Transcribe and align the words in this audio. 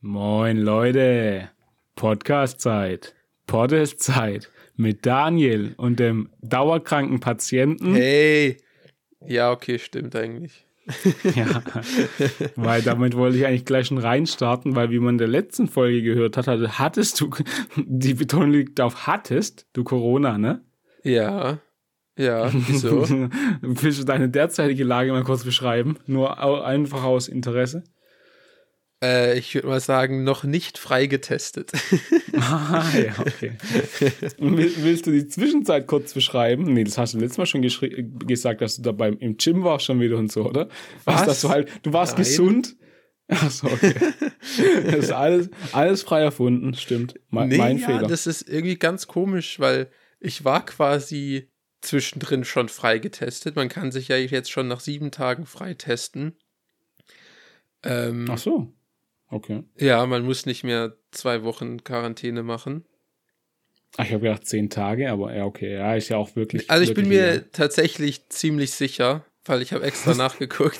Moin 0.00 0.58
Leute, 0.58 1.50
Podcast-Zeit, 1.96 3.16
Podcast-Zeit 3.48 4.48
mit 4.76 5.04
Daniel 5.04 5.74
und 5.76 5.98
dem 5.98 6.28
dauerkranken 6.40 7.18
Patienten. 7.18 7.94
Hey! 7.96 8.58
Ja, 9.26 9.50
okay, 9.50 9.80
stimmt 9.80 10.14
eigentlich. 10.14 10.64
Ja, 11.34 11.64
weil 12.54 12.80
damit 12.82 13.16
wollte 13.16 13.38
ich 13.38 13.46
eigentlich 13.46 13.64
gleich 13.64 13.88
schon 13.88 13.98
reinstarten, 13.98 14.76
weil 14.76 14.92
wie 14.92 15.00
man 15.00 15.14
in 15.14 15.18
der 15.18 15.26
letzten 15.26 15.66
Folge 15.66 16.00
gehört 16.00 16.36
hat, 16.36 16.46
also 16.46 16.68
hattest 16.68 17.20
du, 17.20 17.30
die 17.76 18.14
Betonung 18.14 18.52
liegt 18.52 18.80
auf 18.80 19.08
hattest, 19.08 19.66
du 19.72 19.82
Corona, 19.82 20.38
ne? 20.38 20.62
Ja. 21.02 21.58
Ja, 22.16 22.52
wieso? 22.52 23.02
Willst 23.62 24.00
du 24.00 24.04
deine 24.04 24.28
derzeitige 24.28 24.84
Lage 24.84 25.10
mal 25.10 25.24
kurz 25.24 25.42
beschreiben? 25.42 25.98
Nur 26.06 26.40
einfach 26.64 27.02
aus 27.02 27.26
Interesse. 27.26 27.82
Äh, 29.02 29.38
ich 29.38 29.54
würde 29.54 29.68
mal 29.68 29.80
sagen, 29.80 30.24
noch 30.24 30.44
nicht 30.44 30.78
frei 30.78 31.06
getestet. 31.06 31.72
Ah, 32.40 32.84
ja, 32.96 33.18
okay. 33.18 33.52
Willst 34.38 35.06
du 35.06 35.10
die 35.10 35.26
Zwischenzeit 35.26 35.88
kurz 35.88 36.14
beschreiben? 36.14 36.72
Nee, 36.72 36.84
das 36.84 36.96
hast 36.96 37.14
du 37.14 37.18
letztes 37.18 37.38
Mal 37.38 37.46
schon 37.46 37.62
gesagt, 37.62 38.60
dass 38.60 38.76
du 38.76 38.82
da 38.82 38.92
beim, 38.92 39.18
im 39.18 39.36
Gym 39.38 39.64
warst 39.64 39.86
schon 39.86 39.98
wieder 39.98 40.18
und 40.18 40.30
so, 40.30 40.44
oder? 40.44 40.68
Was? 41.04 41.26
Dass 41.26 41.40
du 41.40 41.48
halt, 41.48 41.68
du 41.82 41.92
warst 41.92 42.12
Nein. 42.12 42.24
gesund. 42.24 42.76
Ach 43.26 43.50
so, 43.50 43.66
okay. 43.66 43.94
das 44.84 44.94
ist 44.96 45.10
alles, 45.10 45.50
alles 45.72 46.02
frei 46.02 46.20
erfunden, 46.20 46.74
stimmt. 46.74 47.14
Me 47.30 47.46
nee, 47.46 47.56
mein 47.56 47.78
ja, 47.78 47.86
Fehler. 47.86 48.06
das 48.06 48.28
ist 48.28 48.48
irgendwie 48.48 48.76
ganz 48.76 49.08
komisch, 49.08 49.58
weil 49.58 49.90
ich 50.20 50.44
war 50.44 50.64
quasi 50.64 51.50
zwischendrin 51.80 52.44
schon 52.44 52.68
frei 52.68 52.98
getestet. 52.98 53.56
Man 53.56 53.68
kann 53.68 53.90
sich 53.90 54.08
ja 54.08 54.16
jetzt 54.16 54.50
schon 54.50 54.68
nach 54.68 54.80
sieben 54.80 55.10
Tagen 55.10 55.44
frei 55.44 55.74
testen. 55.74 56.36
Ähm, 57.82 58.26
Ach 58.30 58.38
so. 58.38 58.72
Okay. 59.30 59.62
ja, 59.76 60.04
man 60.06 60.24
muss 60.24 60.46
nicht 60.46 60.64
mehr 60.64 60.96
zwei 61.10 61.42
Wochen 61.42 61.84
Quarantäne 61.84 62.42
machen. 62.42 62.84
Ach, 63.96 64.04
ich 64.04 64.12
habe 64.12 64.22
gedacht 64.22 64.46
zehn 64.46 64.70
Tage, 64.70 65.10
aber 65.10 65.34
ja, 65.34 65.44
okay. 65.44 65.74
Ja, 65.74 65.94
ist 65.94 66.08
ja 66.08 66.16
auch 66.16 66.36
wirklich. 66.36 66.70
Also 66.70 66.84
ich 66.84 66.94
bin 66.94 67.06
wirklich 67.06 67.18
mir 67.18 67.32
egal. 67.32 67.48
tatsächlich 67.52 68.28
ziemlich 68.28 68.72
sicher, 68.72 69.24
weil 69.44 69.62
ich 69.62 69.72
habe 69.72 69.84
extra 69.84 70.14
nachgeguckt. 70.14 70.78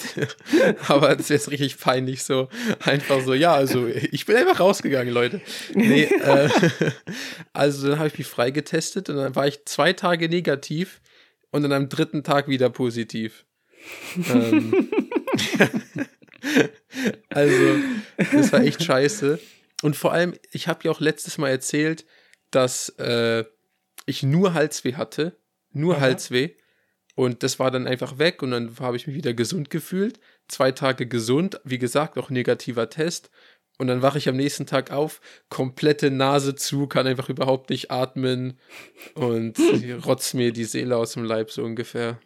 Aber 0.88 1.08
das 1.08 1.22
ist 1.22 1.28
jetzt 1.30 1.50
richtig 1.50 1.78
peinlich 1.78 2.22
so. 2.22 2.48
Einfach 2.84 3.20
so, 3.22 3.34
ja, 3.34 3.54
also 3.54 3.86
ich 3.86 4.26
bin 4.26 4.36
einfach 4.36 4.60
rausgegangen, 4.60 5.12
Leute. 5.12 5.40
Nee, 5.74 6.02
äh, 6.22 6.48
also 7.52 7.88
dann 7.88 7.98
habe 7.98 8.08
ich 8.08 8.18
mich 8.18 8.26
freigetestet 8.26 9.08
und 9.08 9.16
dann 9.16 9.34
war 9.34 9.46
ich 9.46 9.64
zwei 9.64 9.94
Tage 9.94 10.28
negativ 10.28 11.00
und 11.50 11.62
dann 11.62 11.72
am 11.72 11.88
dritten 11.88 12.22
Tag 12.22 12.48
wieder 12.48 12.68
positiv. 12.68 13.46
ähm, 14.32 14.90
also, 17.30 17.76
das 18.32 18.52
war 18.52 18.62
echt 18.62 18.82
scheiße. 18.82 19.38
Und 19.82 19.96
vor 19.96 20.12
allem, 20.12 20.34
ich 20.52 20.68
habe 20.68 20.80
ja 20.84 20.90
auch 20.90 21.00
letztes 21.00 21.38
Mal 21.38 21.50
erzählt, 21.50 22.04
dass 22.50 22.88
äh, 22.98 23.44
ich 24.06 24.22
nur 24.22 24.54
Halsweh 24.54 24.94
hatte. 24.94 25.36
Nur 25.72 25.96
Aha. 25.96 26.02
Halsweh. 26.02 26.50
Und 27.14 27.42
das 27.42 27.58
war 27.58 27.70
dann 27.70 27.86
einfach 27.86 28.18
weg 28.18 28.42
und 28.42 28.52
dann 28.52 28.78
habe 28.78 28.96
ich 28.96 29.06
mich 29.06 29.16
wieder 29.16 29.34
gesund 29.34 29.70
gefühlt. 29.70 30.20
Zwei 30.46 30.70
Tage 30.72 31.06
gesund, 31.06 31.60
wie 31.64 31.78
gesagt, 31.78 32.16
auch 32.16 32.30
negativer 32.30 32.88
Test. 32.90 33.30
Und 33.76 33.86
dann 33.86 34.02
wache 34.02 34.18
ich 34.18 34.28
am 34.28 34.36
nächsten 34.36 34.66
Tag 34.66 34.90
auf, 34.90 35.20
komplette 35.48 36.10
Nase 36.10 36.56
zu, 36.56 36.88
kann 36.88 37.06
einfach 37.06 37.28
überhaupt 37.28 37.70
nicht 37.70 37.90
atmen 37.90 38.58
und 39.14 39.58
rotzt 40.06 40.34
mir 40.34 40.52
die 40.52 40.64
Seele 40.64 40.96
aus 40.96 41.12
dem 41.12 41.24
Leib 41.24 41.50
so 41.50 41.62
ungefähr. 41.62 42.20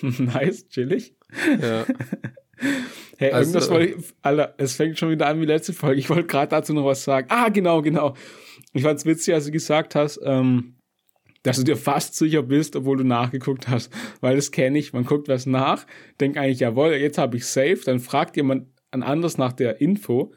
nice, 0.00 0.68
chillig. 0.68 1.16
Ja. 1.60 1.86
Hey, 3.18 3.30
Also- 3.32 3.50
irgendwas 3.50 3.70
wollte 3.70 3.94
ich, 3.98 4.04
Alter, 4.22 4.54
es 4.58 4.76
fängt 4.76 4.98
schon 4.98 5.10
wieder 5.10 5.26
an 5.26 5.40
wie 5.40 5.46
letzte 5.46 5.72
Folge. 5.72 5.98
Ich 5.98 6.10
wollte 6.10 6.24
gerade 6.26 6.48
dazu 6.50 6.72
noch 6.72 6.84
was 6.84 7.04
sagen. 7.04 7.28
Ah, 7.30 7.48
genau, 7.48 7.82
genau. 7.82 8.14
Ich 8.72 8.82
fand's 8.82 9.06
witzig, 9.06 9.34
als 9.34 9.46
du 9.46 9.50
gesagt 9.52 9.94
hast, 9.94 10.20
ähm, 10.22 10.74
dass 11.42 11.56
du 11.58 11.64
dir 11.64 11.76
fast 11.76 12.16
sicher 12.16 12.42
bist, 12.42 12.74
obwohl 12.76 12.96
du 12.96 13.04
nachgeguckt 13.04 13.68
hast. 13.68 13.92
Weil 14.20 14.36
das 14.36 14.50
kenne 14.50 14.78
ich. 14.78 14.92
Man 14.92 15.04
guckt 15.04 15.28
was 15.28 15.46
nach, 15.46 15.86
denkt 16.20 16.36
eigentlich, 16.38 16.60
jawohl, 16.60 16.92
jetzt 16.94 17.18
habe 17.18 17.36
ich 17.36 17.46
safe. 17.46 17.80
Dann 17.84 18.00
fragt 18.00 18.36
jemand 18.36 18.68
an 18.90 19.02
anders 19.02 19.38
nach 19.38 19.52
der 19.52 19.80
Info 19.80 20.32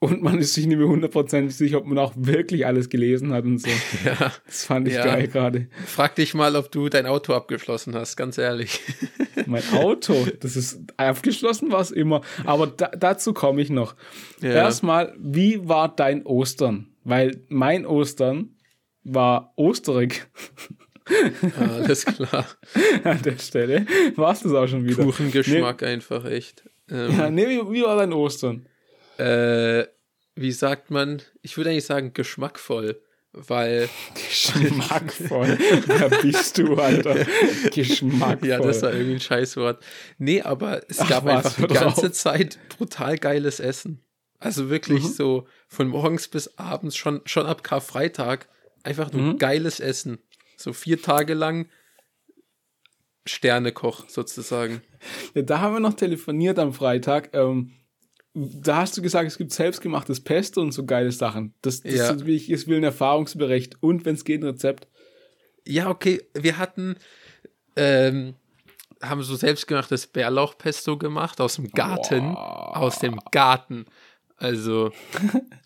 und 0.00 0.22
man 0.22 0.38
ist 0.38 0.54
sich 0.54 0.66
nicht 0.66 0.78
mehr 0.78 0.86
hundertprozentig 0.86 1.56
sicher, 1.56 1.78
ob 1.78 1.86
man 1.86 1.98
auch 1.98 2.12
wirklich 2.16 2.66
alles 2.66 2.88
gelesen 2.88 3.32
hat 3.32 3.44
und 3.44 3.58
so. 3.58 3.68
ja. 4.04 4.32
Das 4.46 4.64
fand 4.64 4.86
ich 4.88 4.94
Ja. 4.94 5.04
geil 5.04 5.28
gerade. 5.28 5.68
Frag 5.86 6.14
dich 6.14 6.34
mal, 6.34 6.54
ob 6.56 6.70
du 6.70 6.88
dein 6.88 7.06
Auto 7.06 7.32
abgeschlossen 7.34 7.94
hast, 7.94 8.16
ganz 8.16 8.38
ehrlich. 8.38 8.80
Mein 9.46 9.62
Auto, 9.72 10.26
das 10.40 10.56
ist 10.56 10.80
abgeschlossen, 10.96 11.72
war 11.72 11.80
es 11.80 11.90
immer. 11.90 12.20
Aber 12.44 12.66
da, 12.66 12.88
dazu 12.88 13.32
komme 13.32 13.60
ich 13.62 13.70
noch. 13.70 13.96
Ja. 14.40 14.50
Erstmal, 14.50 15.14
wie 15.18 15.66
war 15.68 15.94
dein 15.94 16.24
Ostern? 16.26 16.88
Weil 17.04 17.40
mein 17.48 17.86
Ostern 17.86 18.56
war 19.04 19.52
osterig. 19.56 20.26
Alles 21.58 22.04
klar. 22.04 22.46
An 23.04 23.22
der 23.22 23.38
Stelle 23.38 23.86
war 24.16 24.32
es 24.32 24.40
das 24.40 24.52
auch 24.52 24.66
schon 24.66 24.84
wieder. 24.84 25.04
Kuchengeschmack 25.04 25.82
einfach 25.82 26.24
echt. 26.26 26.68
Ähm, 26.90 27.16
Ja, 27.16 27.30
nee, 27.30 27.46
wie, 27.48 27.72
wie 27.72 27.82
war 27.82 27.96
dein 27.96 28.12
Ostern? 28.12 28.68
Äh, 29.18 29.86
wie 30.34 30.52
sagt 30.52 30.90
man? 30.90 31.22
Ich 31.42 31.56
würde 31.56 31.70
eigentlich 31.70 31.86
sagen 31.86 32.12
geschmackvoll, 32.14 33.02
weil 33.32 33.88
Geschmackvoll. 34.14 35.58
Wer 35.86 36.08
bist 36.22 36.58
du, 36.58 36.74
Alter? 36.76 37.26
Geschmackvoll. 37.72 38.48
ja, 38.48 38.58
das 38.60 38.82
war 38.82 38.92
irgendwie 38.92 39.14
ein 39.14 39.20
Scheißwort. 39.20 39.84
Nee, 40.18 40.42
aber 40.42 40.82
es 40.88 41.00
Ach, 41.00 41.08
gab 41.08 41.26
einfach 41.26 41.54
die 41.56 41.66
ganze 41.74 42.06
auf. 42.06 42.12
Zeit 42.12 42.58
brutal 42.76 43.18
geiles 43.18 43.60
Essen. 43.60 44.02
Also 44.38 44.70
wirklich 44.70 45.02
Mhm. 45.02 45.08
so 45.08 45.48
von 45.66 45.88
morgens 45.88 46.28
bis 46.28 46.56
abends 46.58 46.96
schon 46.96 47.20
schon 47.24 47.46
ab 47.46 47.64
Karfreitag 47.64 48.48
einfach 48.84 49.12
nur 49.12 49.22
Mhm. 49.34 49.38
geiles 49.38 49.80
Essen. 49.80 50.18
So 50.56 50.72
vier 50.72 51.02
Tage 51.02 51.34
lang 51.34 51.68
Sternekoch 53.26 54.08
sozusagen. 54.08 54.80
Ja, 55.34 55.42
da 55.42 55.60
haben 55.60 55.74
wir 55.74 55.80
noch 55.80 55.94
telefoniert 55.94 56.58
am 56.58 56.72
Freitag. 56.72 57.30
Ähm, 57.34 57.72
da 58.62 58.76
hast 58.78 58.96
du 58.96 59.02
gesagt, 59.02 59.26
es 59.26 59.38
gibt 59.38 59.52
selbstgemachtes 59.52 60.20
Pesto 60.20 60.60
und 60.60 60.72
so 60.72 60.84
geile 60.84 61.12
Sachen. 61.12 61.54
Das, 61.62 61.82
das 61.82 61.94
Ja. 61.94 62.10
ist, 62.10 62.26
wie 62.26 62.36
ich, 62.36 62.66
will 62.66 62.76
ein 62.78 62.84
Erfahrungsbericht 62.84 63.76
und 63.82 64.04
wenn 64.04 64.14
es 64.14 64.24
geht, 64.24 64.42
ein 64.42 64.46
Rezept. 64.46 64.86
Ja, 65.66 65.88
okay, 65.90 66.22
wir 66.34 66.56
hatten, 66.58 66.96
ähm, 67.76 68.34
haben 69.02 69.22
so 69.22 69.36
selbstgemachtes 69.36 70.06
Bärlauchpesto 70.08 70.96
gemacht 70.98 71.40
aus 71.40 71.56
dem 71.56 71.70
Garten. 71.70 72.32
Boah. 72.32 72.76
Aus 72.76 72.98
dem 72.98 73.18
Garten. 73.30 73.86
Also, 74.40 74.92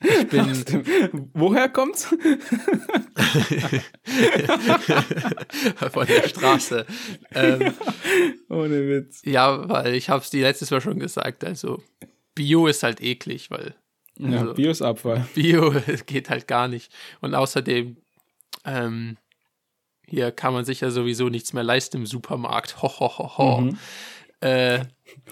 ich 0.01 0.29
bin 0.29 0.47
Woher 1.35 1.69
kommt's? 1.69 2.07
von 5.93 6.07
der 6.07 6.29
Straße. 6.29 6.87
Ähm, 7.35 7.75
Ohne 8.49 8.89
Witz. 8.89 9.21
ja, 9.25 9.69
weil 9.69 9.95
ich 9.95 10.09
habe 10.09 10.23
es 10.23 10.31
die 10.31 10.41
letztes 10.41 10.71
Mal 10.71 10.81
schon 10.81 10.99
gesagt. 10.99 11.45
Also, 11.45 11.83
Bio 12.35 12.67
ist 12.67 12.83
halt 12.83 13.01
eklig, 13.01 13.51
weil 13.51 13.75
Ja, 14.19 14.41
Also- 14.41 14.55
Biosabfall. 14.55 15.27
Bio 15.35 15.71
geht 16.07 16.31
halt 16.31 16.47
gar 16.49 16.69
nicht. 16.69 16.93
Und 17.21 17.35
außerdem, 17.35 17.97
ähm, 18.65 19.17
hier 20.07 20.31
kann 20.33 20.53
man 20.53 20.65
sich 20.65 20.81
ja 20.81 20.91
sowieso 20.91 21.29
nichts 21.29 21.53
mehr 21.53 21.63
leisten 21.65 21.99
im 21.99 22.07
Supermarkt. 22.07 22.77
Ho, 22.83 22.89
ho, 22.89 23.19
ho, 23.19 23.39
ho. 23.39 23.61
Mhm. 23.63 23.79
Äh, 24.41 24.85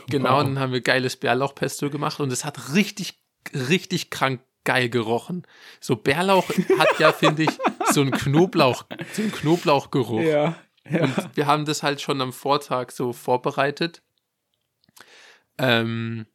genau, 0.08 0.36
Wow. 0.38 0.44
dann 0.44 0.58
haben 0.58 0.72
wir 0.72 0.80
geiles 0.80 1.16
Bärlauchpesto 1.16 1.90
gemacht 1.90 2.20
und 2.20 2.32
es 2.32 2.44
hat 2.44 2.74
richtig, 2.74 3.18
richtig 3.52 4.10
krank 4.10 4.40
geil 4.64 4.88
gerochen. 4.90 5.46
So 5.80 5.96
Bärlauch 5.96 6.48
hat 6.78 6.98
ja, 7.00 7.12
finde 7.12 7.44
ich, 7.44 7.50
so 7.92 8.02
einen 8.02 8.10
Knoblauch, 8.12 8.84
so 9.14 9.22
einen 9.22 9.32
Knoblauchgeruch. 9.32 10.20
Ja. 10.20 10.54
ja. 10.88 11.02
Und 11.04 11.36
wir 11.36 11.46
haben 11.46 11.64
das 11.64 11.82
halt 11.82 12.00
schon 12.02 12.20
am 12.20 12.32
Vortag 12.32 12.90
so 12.92 13.12
vorbereitet. 13.14 14.02
Ähm, 15.58 16.26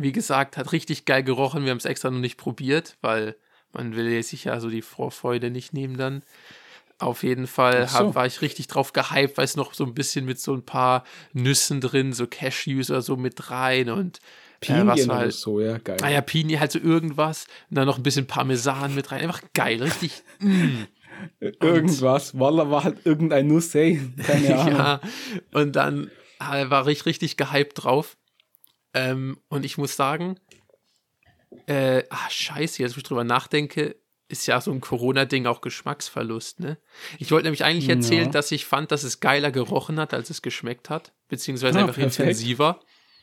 wie 0.00 0.12
gesagt, 0.12 0.56
hat 0.56 0.72
richtig 0.72 1.04
geil 1.04 1.22
gerochen. 1.22 1.64
Wir 1.64 1.70
haben 1.70 1.78
es 1.78 1.84
extra 1.84 2.10
noch 2.10 2.18
nicht 2.18 2.36
probiert, 2.36 2.96
weil 3.00 3.36
man 3.72 3.94
will 3.96 4.08
ja 4.10 4.22
sich 4.22 4.44
ja 4.44 4.60
so 4.60 4.68
die 4.70 4.82
Vorfreude 4.82 5.50
nicht 5.50 5.72
nehmen 5.72 5.96
dann. 5.96 6.22
Auf 6.98 7.22
jeden 7.22 7.46
Fall 7.46 7.88
so. 7.88 7.98
hab, 7.98 8.14
war 8.14 8.26
ich 8.26 8.42
richtig 8.42 8.66
drauf 8.66 8.92
gehypt, 8.92 9.38
weil 9.38 9.44
es 9.44 9.56
noch 9.56 9.72
so 9.72 9.84
ein 9.84 9.94
bisschen 9.94 10.26
mit 10.26 10.38
so 10.38 10.52
ein 10.52 10.64
paar 10.64 11.04
Nüssen 11.32 11.80
drin, 11.80 12.12
so 12.12 12.26
Cashews 12.26 12.90
oder 12.90 13.00
so 13.00 13.16
mit 13.16 13.50
rein 13.50 13.88
und 13.88 14.18
äh, 14.18 14.20
was 14.20 14.60
Pinien 14.60 14.86
war 14.86 14.96
oder 14.96 15.16
halt, 15.16 15.32
so, 15.32 15.60
ja, 15.60 15.78
geil. 15.78 15.96
naja, 16.00 16.20
Pini, 16.20 16.54
halt 16.54 16.72
so 16.72 16.78
irgendwas 16.78 17.46
und 17.70 17.76
dann 17.76 17.86
noch 17.86 17.96
ein 17.96 18.02
bisschen 18.02 18.26
Parmesan 18.26 18.94
mit 18.94 19.10
rein. 19.10 19.22
Einfach 19.22 19.40
geil, 19.54 19.82
richtig. 19.82 20.22
Mm. 20.40 20.84
Irgendwas. 21.40 22.38
Walla 22.38 22.70
war 22.70 22.84
halt 22.84 23.04
irgendein 23.04 23.46
Nuss, 23.46 23.74
ey. 23.74 24.00
Keine 24.26 24.58
Ahnung. 24.58 24.74
ja, 24.74 25.00
und 25.52 25.76
dann 25.76 26.10
äh, 26.38 26.68
war 26.70 26.86
ich 26.86 27.06
richtig 27.06 27.36
gehypt 27.36 27.84
drauf. 27.84 28.16
Ähm, 28.94 29.38
und 29.48 29.64
ich 29.64 29.78
muss 29.78 29.96
sagen, 29.96 30.38
äh, 31.66 32.02
ah, 32.10 32.28
scheiße, 32.30 32.82
jetzt 32.82 32.96
wo 32.96 32.98
ich 32.98 33.04
drüber 33.04 33.24
nachdenke, 33.24 33.96
ist 34.28 34.46
ja 34.46 34.60
so 34.60 34.70
ein 34.70 34.80
Corona-Ding 34.80 35.46
auch 35.46 35.60
Geschmacksverlust, 35.60 36.60
ne? 36.60 36.78
Ich 37.18 37.32
wollte 37.32 37.44
nämlich 37.46 37.64
eigentlich 37.64 37.88
erzählen, 37.88 38.26
Ja. 38.26 38.30
dass 38.30 38.52
ich 38.52 38.64
fand, 38.64 38.92
dass 38.92 39.02
es 39.02 39.18
geiler 39.18 39.50
gerochen 39.50 39.98
hat, 39.98 40.14
als 40.14 40.30
es 40.30 40.40
geschmeckt 40.42 40.88
hat, 40.88 41.12
beziehungsweise 41.28 41.78
Ah, 41.78 41.82
einfach 41.82 41.94
perfekt. 41.96 42.20
intensiver. 42.20 42.80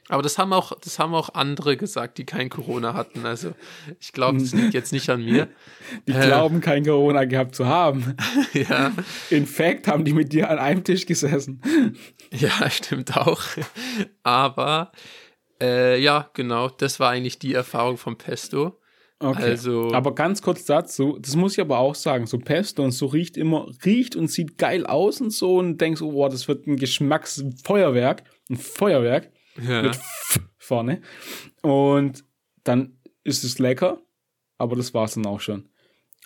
Aber 0.09 0.21
das 0.21 0.37
haben 0.37 0.53
auch, 0.53 0.71
das 0.79 0.99
haben 0.99 1.13
auch 1.13 1.33
andere 1.33 1.75
gesagt, 1.75 2.17
die 2.17 2.25
kein 2.25 2.49
Corona 2.49 2.93
hatten. 2.93 3.25
Also 3.25 3.53
ich 3.99 4.13
glaube, 4.13 4.39
das 4.39 4.53
liegt 4.53 4.73
jetzt 4.73 4.93
nicht 4.93 5.09
an 5.09 5.23
mir. 5.23 5.49
Die 6.07 6.13
äh, 6.13 6.25
glauben, 6.25 6.61
kein 6.61 6.85
Corona 6.85 7.25
gehabt 7.25 7.55
zu 7.55 7.65
haben. 7.67 8.15
ja. 8.53 8.93
In 9.29 9.45
fact 9.45 9.87
haben 9.89 10.05
die 10.05 10.13
mit 10.13 10.31
dir 10.31 10.49
an 10.49 10.59
einem 10.59 10.85
Tisch 10.85 11.05
gesessen. 11.05 11.61
Ja, 12.31 12.69
stimmt 12.69 13.17
auch. 13.17 13.41
Aber 14.23 14.93
äh, 15.61 15.99
ja, 15.99 16.29
genau, 16.33 16.69
das 16.69 16.99
war 16.99 17.11
eigentlich 17.11 17.39
die 17.39 17.53
Erfahrung 17.53 17.97
vom 17.97 18.17
Pesto. 18.17 18.79
Okay. 19.19 19.41
Also, 19.41 19.91
aber 19.93 20.13
ganz 20.13 20.43
kurz 20.43 20.65
dazu, 20.65 21.17
das 21.19 21.35
muss 21.35 21.53
ich 21.53 21.61
aber 21.61 21.79
auch 21.79 21.95
sagen, 21.95 22.27
so 22.27 22.37
Pesto 22.37 22.83
und 22.83 22.91
so 22.91 23.07
riecht 23.07 23.35
immer, 23.35 23.67
riecht 23.83 24.15
und 24.15 24.29
sieht 24.29 24.59
geil 24.59 24.85
aus 24.85 25.21
und 25.21 25.31
so 25.31 25.57
und 25.57 25.81
denkst, 25.81 26.03
oh, 26.03 26.29
das 26.29 26.47
wird 26.47 26.67
ein 26.67 26.77
Geschmacksfeuerwerk, 26.77 28.23
ein 28.49 28.57
Feuerwerk 28.57 29.31
ja. 29.59 29.81
mit 29.81 29.95
F 29.95 30.39
vorne. 30.57 31.01
Und 31.63 32.25
dann 32.63 32.99
ist 33.23 33.43
es 33.43 33.57
lecker, 33.57 33.99
aber 34.59 34.75
das 34.75 34.93
war's 34.93 35.15
dann 35.15 35.25
auch 35.25 35.39
schon. 35.39 35.67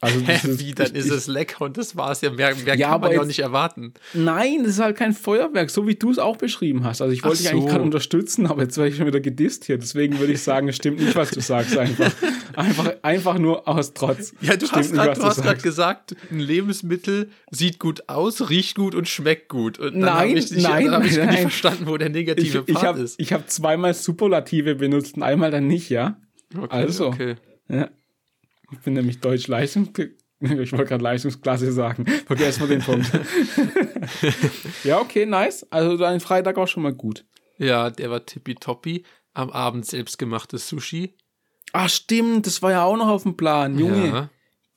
Also 0.04 0.20
Wie, 0.60 0.74
dann 0.74 0.96
ist 0.96 1.12
es 1.12 1.28
lecker 1.28 1.66
und 1.66 1.78
das 1.78 1.96
war's 1.96 2.22
ja. 2.22 2.32
Mehr, 2.32 2.56
mehr 2.56 2.76
ja, 2.76 2.90
kann 2.90 3.02
man 3.02 3.12
ja 3.12 3.22
auch 3.22 3.26
nicht 3.26 3.40
erwarten. 3.40 3.94
Nein, 4.16 4.64
das 4.64 4.74
ist 4.74 4.80
halt 4.80 4.98
kein 4.98 5.14
Feuerwerk, 5.14 5.70
so 5.70 5.88
wie 5.88 5.94
du 5.94 6.10
es 6.10 6.18
auch 6.18 6.38
beschrieben 6.38 6.84
hast. 6.84 7.04
Also 7.04 7.14
ich 7.14 7.24
wollte 7.24 7.38
so. 7.38 7.44
dich 7.44 7.52
eigentlich 7.52 7.70
gerade 7.70 7.84
unterstützen, 7.84 8.48
aber 8.48 8.64
jetzt 8.64 8.78
werde 8.78 8.90
ich 8.90 8.98
schon 8.98 9.06
wieder 9.06 9.20
gedisst 9.20 9.66
hier. 9.66 9.78
Deswegen 9.78 10.18
würde 10.18 10.34
ich 10.34 10.42
sagen, 10.42 10.68
es 10.70 10.76
stimmt 10.76 11.00
nicht, 11.00 11.16
was 11.16 11.30
du 11.30 11.40
sagst 11.40 11.78
einfach. 11.78 12.12
Einfach, 12.54 12.92
einfach 13.02 13.38
nur 13.38 13.66
aus 13.66 13.94
Trotz. 13.94 14.34
Ja, 14.42 14.58
du 14.58 14.66
stimmt 14.66 14.98
hast 14.98 15.42
gerade 15.42 15.62
gesagt, 15.62 16.18
ein 16.30 16.40
Lebensmittel 16.40 17.30
sieht 17.50 17.80
gut 17.80 18.10
aus, 18.10 18.50
riecht 18.50 18.76
gut 18.76 18.94
und 18.94 19.08
schmeckt 19.08 19.48
gut. 19.48 19.80
Und 19.80 19.94
dann 19.94 20.02
nein, 20.02 20.36
ich 20.36 20.52
nicht, 20.52 20.68
nein, 20.68 20.88
dann 20.88 21.06
ich 21.06 21.16
nein. 21.16 21.30
nicht 21.30 21.42
verstanden, 21.44 21.88
wo 21.88 21.96
der 21.96 22.10
negative 22.10 22.66
ich, 22.68 22.74
Part 22.74 22.84
ich 22.84 22.90
hab, 22.90 22.98
ist. 22.98 23.20
Ich 23.22 23.32
habe 23.32 23.46
zweimal 23.46 23.94
Superlative 23.94 24.76
benutzt 24.76 25.16
und 25.16 25.24
einmal 25.24 25.50
dann 25.50 25.68
nicht, 25.68 25.90
ja? 25.90 26.20
Okay, 26.54 26.68
also, 26.70 27.08
okay. 27.08 27.36
Ja. 27.70 27.90
Ich 28.72 28.80
bin 28.80 28.94
nämlich 28.94 29.20
Deutsch 29.20 29.48
Leistung. 29.48 29.90
Ich 30.44 30.72
wollte 30.72 30.86
gerade 30.86 31.04
Leistungsklasse 31.04 31.72
sagen. 31.72 32.04
Vergesst 32.26 32.60
mal 32.60 32.66
den 32.68 32.82
Punkt. 32.82 33.12
ja, 34.84 35.00
okay, 35.00 35.28
nice. 35.28 35.68
Also 35.70 35.98
dein 35.98 36.20
Freitag 36.20 36.58
auch 36.58 36.68
schon 36.68 36.82
mal 36.82 36.96
gut. 36.96 37.26
Ja, 37.60 37.92
der 37.92 38.10
war 38.10 38.26
tippitoppi. 38.26 39.04
Am 39.36 39.52
Abend 39.52 39.86
selbstgemachtes 39.86 40.68
Sushi. 40.68 41.14
Ach, 41.74 41.90
stimmt, 41.90 42.48
das 42.48 42.64
war 42.64 42.72
ja 42.72 42.84
auch 42.84 42.98
noch 42.98 43.08
auf 43.08 43.22
dem 43.22 43.38
Plan, 43.38 43.78
Junge. 43.78 44.08
Ja. 44.08 44.30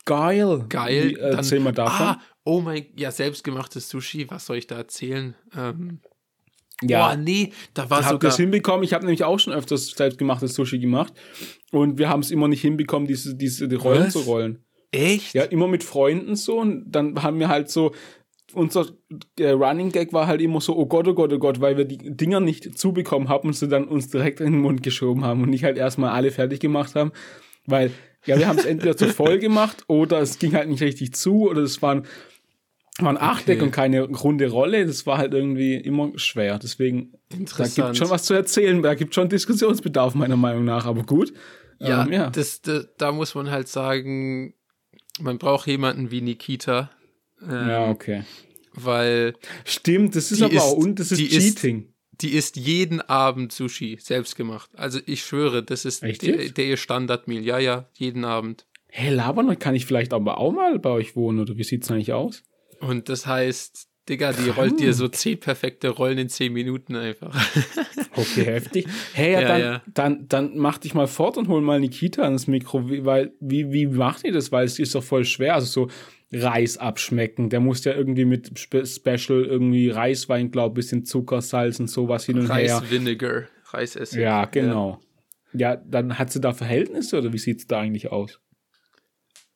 Geil. 0.05 0.67
Geil. 0.69 1.11
Wie, 1.11 1.15
erzähl 1.15 1.59
Dann- 1.59 1.65
mal 1.65 1.73
davon. 1.73 2.07
Ah, 2.09 2.21
oh 2.45 2.61
mein, 2.61 2.87
ja, 2.95 3.11
selbstgemachtes 3.11 3.89
Sushi. 3.89 4.31
Was 4.31 4.45
soll 4.45 4.59
ich 4.59 4.67
da 4.67 4.77
erzählen? 4.77 5.35
Ähm, 5.57 6.01
ja, 6.83 7.09
Boah, 7.09 7.17
nee, 7.17 7.53
da 7.73 7.89
war 7.89 8.01
ihr 8.01 8.09
sogar. 8.09 8.31
es 8.31 8.37
hinbekommen? 8.37 8.85
Ich 8.85 8.93
habe 8.93 9.05
nämlich 9.05 9.25
auch 9.25 9.39
schon 9.39 9.53
öfters 9.53 9.91
selbstgemachtes 9.91 10.55
Sushi 10.55 10.79
gemacht. 10.79 11.13
Und 11.71 11.99
wir 11.99 12.09
haben 12.09 12.21
es 12.21 12.31
immer 12.31 12.49
nicht 12.49 12.61
hinbekommen, 12.61 13.07
diese, 13.07 13.35
diese 13.35 13.69
die 13.69 13.77
Rollen 13.77 14.07
Was? 14.07 14.13
zu 14.13 14.21
rollen. 14.21 14.59
Echt? 14.91 15.35
Ja, 15.35 15.45
immer 15.45 15.69
mit 15.69 15.85
Freunden 15.85 16.37
so. 16.37 16.59
Und 16.61 16.91
dann 16.91 17.23
haben 17.23 17.39
wir 17.39 17.49
halt 17.49 17.71
so, 17.71 17.93
unser 18.55 18.87
äh, 19.39 19.51
Running 19.51 19.91
Gag 19.91 20.13
war 20.13 20.27
halt 20.27 20.41
immer 20.41 20.61
so, 20.61 20.77
oh 20.77 20.87
Gott, 20.87 21.09
oh 21.09 21.15
Gott, 21.15 21.33
oh 21.33 21.39
Gott, 21.39 21.61
weil 21.61 21.77
wir 21.77 21.85
die 21.85 21.99
Dinger 21.99 22.41
nicht 22.41 22.79
zubekommen 22.79 23.29
haben 23.29 23.49
und 23.49 23.55
sie 23.55 23.69
dann 23.69 23.87
uns 23.87 24.09
direkt 24.09 24.41
in 24.41 24.53
den 24.53 24.61
Mund 24.61 24.83
geschoben 24.83 25.25
haben 25.25 25.43
und 25.43 25.51
nicht 25.51 25.65
halt 25.65 25.79
erstmal 25.79 26.11
alle 26.11 26.31
fertig 26.31 26.61
gemacht 26.61 26.95
haben. 26.95 27.13
Weil, 27.67 27.91
ja, 28.27 28.39
wir 28.39 28.47
haben 28.47 28.59
es 28.59 28.65
entweder 28.65 28.97
zu 28.97 29.09
voll 29.09 29.39
gemacht 29.39 29.85
oder 29.89 30.21
es 30.21 30.39
ging 30.39 30.55
halt 30.55 30.69
nicht 30.69 30.83
richtig 30.83 31.15
zu 31.15 31.49
oder 31.49 31.63
es 31.63 31.83
waren, 31.83 32.05
waren 33.01 33.17
Achteck 33.17 33.57
Okay. 33.59 33.65
und 33.65 33.71
keine 33.73 34.03
runde 34.03 34.49
Rolle. 34.51 34.87
Das 34.87 35.05
war 35.07 35.19
halt 35.19 35.35
irgendwie 35.35 35.75
immer 35.75 36.13
schwer. 36.17 36.59
Deswegen, 36.59 37.13
da 37.29 37.65
gibt 37.67 37.97
schon 37.97 38.11
was 38.11 38.25
zu 38.25 38.35
erzählen. 38.35 38.83
Da 38.83 38.95
gibt 38.95 39.15
schon 39.15 39.29
Diskussionsbedarf, 39.29 40.15
meiner 40.15 40.37
Meinung 40.37 40.65
nach. 40.65 40.87
Aber 40.87 41.03
gut. 41.03 41.33
Ja, 41.81 42.05
Ähm, 42.05 42.13
ja. 42.13 42.31
Das, 42.31 42.63
da, 42.63 42.85
da 42.99 43.11
muss 43.13 43.35
man 43.35 43.51
halt 43.51 43.67
sagen, 43.69 44.55
man 45.21 45.39
braucht 45.39 45.67
jemanden 45.67 46.11
wie 46.13 46.21
Nikita. 46.21 46.91
Ähm, 47.43 47.69
ja, 47.69 47.89
okay. 47.91 48.23
Weil 48.75 49.35
Stimmt, 49.65 50.15
das 50.17 50.31
ist 50.33 50.43
aber 50.43 50.55
ist- 50.55 50.63
auch, 50.63 50.73
und 50.75 50.99
das 51.01 51.11
ist 51.13 51.19
die 51.19 51.27
ist- 51.27 51.59
Cheating. 51.59 51.93
die 52.21 52.31
isst 52.31 52.57
jeden 52.57 53.01
Abend 53.01 53.53
Sushi 53.53 53.99
selbst 54.01 54.37
gemacht. 54.37 54.71
Also 54.75 55.01
ich 55.07 55.25
schwöre, 55.25 55.63
das 55.65 55.85
ist 55.85 56.03
der, 56.03 56.49
der 56.51 56.65
ihr 56.65 56.77
Standardmeal. 56.77 57.43
Ja, 57.45 57.59
ja, 57.59 57.89
jeden 57.95 58.25
Abend. 58.25 58.67
Hey, 58.89 59.13
labern, 59.13 59.59
kann 59.59 59.75
ich 59.75 59.85
vielleicht 59.87 60.13
aber 60.13 60.39
auch 60.39 60.53
mal 60.53 60.79
bei 60.79 60.91
euch 60.91 61.17
wohnen 61.17 61.41
oder 61.41 61.57
wie 61.57 61.65
sieht's 61.65 61.91
eigentlich 61.91 62.13
aus? 62.13 62.45
Und 62.81 63.09
das 63.09 63.27
heißt, 63.27 63.89
Digga, 64.09 64.33
die 64.33 64.51
rollt 64.51 64.81
dir 64.81 64.93
so 64.93 65.09
zehn 65.09 65.41
perfekte 65.41 65.89
Rollen 65.89 66.19
in 66.19 66.29
zehn 66.29 66.53
Minuten 66.53 66.97
einfach. 66.97 67.35
Okay, 68.17 68.45
heftig. 68.45 68.87
Hey, 69.13 69.33
ja, 69.33 69.41
Ja, 69.41 69.49
dann, 69.49 69.61
ja. 69.61 69.83
dann, 69.93 70.29
dann 70.29 70.57
mach 70.57 70.79
dich 70.79 70.95
mal 70.95 71.09
fort 71.09 71.37
und 71.37 71.49
hol 71.49 71.61
mal 71.61 71.81
Nikita 71.81 72.23
ans 72.23 72.47
Mikro, 72.47 72.89
wie, 72.89 73.05
weil, 73.05 73.33
wie, 73.41 73.73
wie 73.73 73.87
macht 73.89 74.25
ihr 74.25 74.33
das? 74.33 74.53
Weil 74.53 74.67
es 74.67 74.79
ist 74.79 74.95
doch 74.95 75.03
voll 75.03 75.25
schwer, 75.25 75.55
also 75.55 75.67
so 75.67 75.91
Reis 76.33 76.79
abschmecken. 76.79 77.51
Der 77.51 77.59
muss 77.59 77.85
ja 77.85 77.93
irgendwie 77.93 78.25
mit 78.25 78.57
Spe 78.57 78.87
Special 78.87 79.45
irgendwie 79.45 79.91
Reiswein, 79.91 80.53
glaub, 80.53 80.75
bisschen 80.75 81.05
Zucker, 81.05 81.41
Salz 81.41 81.81
und 81.81 81.89
sowas 81.89 82.25
hin 82.25 82.39
und 82.39 82.55
her. 82.55 82.77
Reis-Vinegar, 82.77 83.49
Reisessig. 83.67 84.21
Ja, 84.21 84.45
genau. 84.45 85.01
Ja. 85.53 85.77
dann 85.77 86.17
hat 86.17 86.31
sie 86.31 86.41
da 86.41 86.53
Verhältnisse 86.53 87.19
oder 87.19 87.33
wie 87.33 87.39
sieht's 87.39 87.67
da 87.67 87.81
eigentlich 87.81 88.13
aus? 88.13 88.41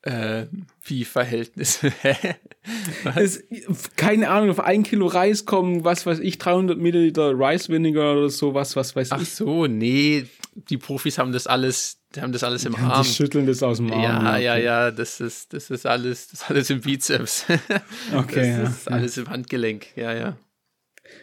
Äh, 0.02 0.46
wie 0.84 1.04
Verhältnisse. 1.04 1.92
Es, 3.16 3.42
keine 3.96 4.28
Ahnung, 4.28 4.50
auf 4.50 4.60
ein 4.60 4.82
Kilo 4.82 5.06
Reis 5.06 5.46
kommen, 5.46 5.84
was 5.84 6.04
weiß 6.04 6.18
ich, 6.18 6.36
300 6.38 6.76
Milliliter 6.78 7.30
Rice 7.32 7.68
Vinegar 7.70 8.16
oder 8.16 8.28
sowas, 8.28 8.76
was 8.76 8.94
weiß 8.94 9.12
Ach 9.12 9.22
ich. 9.22 9.30
so, 9.30 9.66
nee, 9.66 10.26
die 10.54 10.76
Profis 10.76 11.16
haben 11.18 11.32
das 11.32 11.46
alles, 11.46 12.00
die 12.14 12.20
haben 12.20 12.32
das 12.32 12.44
alles 12.44 12.66
im 12.66 12.74
Arm. 12.74 13.02
Die 13.02 13.08
schütteln 13.08 13.46
das 13.46 13.62
aus 13.62 13.78
dem 13.78 13.90
Arm. 13.90 14.02
Ja, 14.02 14.36
ja, 14.36 14.56
ja, 14.58 14.90
das 14.90 15.20
ist, 15.20 15.52
das 15.54 15.70
ist 15.70 15.86
alles, 15.86 16.28
das 16.28 16.42
ist 16.42 16.50
alles 16.50 16.68
im 16.70 16.80
Bizeps. 16.82 17.46
Okay, 18.14 18.34
das 18.36 18.46
ja, 18.46 18.62
ist 18.64 18.90
alles 18.90 19.16
im 19.16 19.30
Handgelenk, 19.30 19.86
ja, 19.96 20.12
ja. 20.14 20.36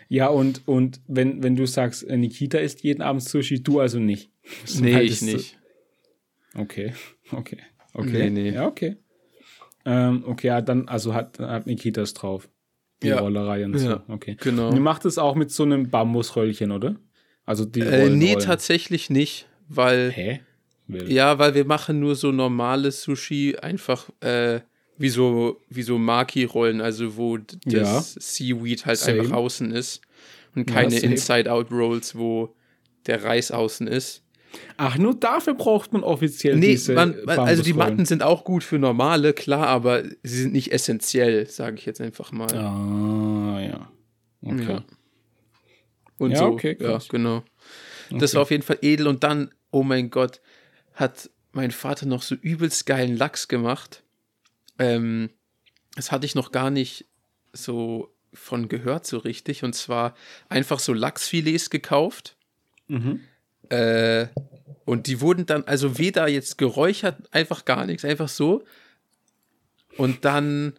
Ja, 0.10 0.28
und, 0.30 0.68
und 0.68 1.00
wenn, 1.08 1.44
wenn 1.44 1.56
du 1.56 1.68
sagst, 1.68 2.04
äh, 2.08 2.18
Nikita 2.18 2.58
isst 2.58 2.82
jeden 2.82 3.04
Abend 3.04 3.24
Sushi, 3.24 3.62
du 3.62 3.80
also 3.82 4.00
nicht. 4.00 4.32
So, 4.66 4.82
Nee, 4.84 5.02
ich 5.02 5.12
das- 5.12 5.22
nicht. 5.22 5.60
Okay, 6.56 6.94
okay, 7.32 7.60
okay. 7.96 8.30
Nee, 8.30 8.30
nee. 8.30 8.50
Ja, 8.52 8.68
okay. 8.68 8.98
Ähm, 9.86 10.24
okay, 10.28 10.48
ja, 10.48 10.62
dann, 10.62 10.88
also 10.88 11.14
hat, 11.14 11.40
hat 11.40 11.68
Nikita 11.68 12.02
es 12.02 12.14
drauf. 12.14 12.50
Die 13.04 13.08
Ja. 13.10 13.20
Rollerei 13.20 13.66
und 13.66 13.78
so. 13.78 13.90
Ja, 13.90 14.04
Okay. 14.08 14.38
genau. 14.40 14.70
Und 14.70 14.76
ihr 14.76 14.82
macht 14.82 15.06
es 15.06 15.18
auch 15.18 15.36
mit 15.36 15.52
so 15.52 15.64
einem 15.64 15.90
Bambusröllchen, 15.90 16.72
oder? 16.72 16.96
Also 17.46 17.66
die 17.66 17.82
Äh, 17.82 18.02
Rollen, 18.02 18.18
nee, 18.18 18.34
Rollen. 18.34 18.46
tatsächlich 18.46 19.10
nicht, 19.10 19.48
weil, 19.68 20.12
Hä? 20.12 20.42
Will. 20.88 21.12
ja, 21.12 21.38
weil 21.40 21.54
wir 21.56 21.66
machen 21.66 22.00
nur 22.00 22.16
so 22.16 22.32
normales 22.32 23.02
Sushi, 23.04 23.58
einfach 23.62 24.10
äh, 24.22 24.62
wie 24.98 25.10
so, 25.10 25.62
wie 25.70 25.82
so 25.84 25.98
Maki-Rollen, 25.98 26.80
also 26.82 27.18
wo 27.18 27.38
d- 27.38 27.58
Ja. 27.66 27.80
das 27.82 28.14
Seaweed 28.14 28.86
halt 28.86 28.98
Same. 28.98 29.20
einfach 29.22 29.36
außen 29.36 29.72
ist 29.72 30.02
und 30.56 30.70
Ja, 30.70 30.76
keine 30.76 30.92
same. 31.00 31.12
Inside-Out-Rolls, 31.14 32.16
wo 32.18 32.56
der 33.08 33.24
Reis 33.24 33.52
außen 33.52 33.88
ist. 33.88 34.24
Ach, 34.78 34.98
nur 34.98 35.16
dafür 35.20 35.54
braucht 35.54 35.94
man 35.94 36.04
offiziell 36.04 36.56
Nee, 36.58 36.72
diese 36.72 36.94
man, 36.94 37.16
man, 37.26 37.40
also 37.40 37.64
die. 37.64 37.74
Matten 37.74 38.06
sind 38.06 38.24
auch 38.24 38.44
gut 38.44 38.64
für 38.64 38.80
normale, 38.80 39.34
klar, 39.34 39.68
aber 39.68 40.04
sie 40.24 40.42
sind 40.42 40.54
nicht 40.54 40.72
essentiell, 40.72 41.48
sage 41.48 41.78
ich 41.78 41.86
jetzt 41.86 42.02
einfach 42.02 42.32
mal. 42.32 42.56
Ah, 42.56 43.60
ja. 43.62 43.92
Okay. 44.42 44.74
Ja. 44.74 44.86
Und 46.18 46.32
Ja, 46.32 46.38
so, 46.40 46.46
okay, 46.46 46.78
ja, 46.80 47.00
genau. 47.10 47.44
Das 48.12 48.32
Okay. 48.32 48.36
war 48.36 48.42
auf 48.44 48.52
jeden 48.52 48.64
Fall 48.64 48.78
edel 48.82 49.08
und 49.08 49.24
dann, 49.24 49.52
oh 49.72 49.84
mein 49.84 50.10
Gott, 50.10 50.42
hat 50.94 51.30
mein 51.52 51.72
Vater 51.72 52.06
noch 52.06 52.22
so 52.22 52.36
übelst 52.36 52.86
geilen 52.86 53.18
Lachs 53.18 53.48
gemacht. 53.48 54.04
Ähm, 54.78 55.30
das 55.96 56.12
hatte 56.12 56.26
ich 56.26 56.36
noch 56.36 56.52
gar 56.52 56.70
nicht 56.70 57.06
so 57.54 58.14
von 58.34 58.68
gehört 58.68 59.06
so 59.06 59.18
richtig 59.18 59.64
und 59.64 59.74
zwar 59.74 60.14
einfach 60.50 60.80
so 60.80 60.94
Lachsfilets 60.94 61.70
gekauft. 61.70 62.36
Mhm. 62.88 63.22
Äh, 63.70 64.28
und 64.86 65.08
die 65.08 65.22
wurden 65.22 65.46
dann, 65.46 65.64
also 65.64 65.98
weder 65.98 66.28
jetzt 66.28 66.58
geräuchert, 66.58 67.18
einfach 67.32 67.66
gar 67.66 67.86
nichts, 67.86 68.06
einfach 68.06 68.30
so. 68.30 68.64
Und 69.98 70.26
dann 70.26 70.74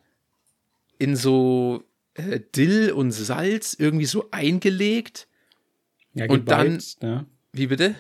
in 0.99 1.17
so 1.17 1.83
äh, 2.15 2.41
Dill 2.55 2.93
und 2.93 3.11
Salz 3.13 3.75
irgendwie 3.79 4.07
so 4.07 4.29
eingelegt. 4.31 5.27
Ja, 6.15 6.27
Und 6.29 6.49
dann- 6.51 6.67
gebeizt, 6.69 7.03
ja. 7.03 7.25
Wie 7.53 7.67
bitte? 7.67 7.95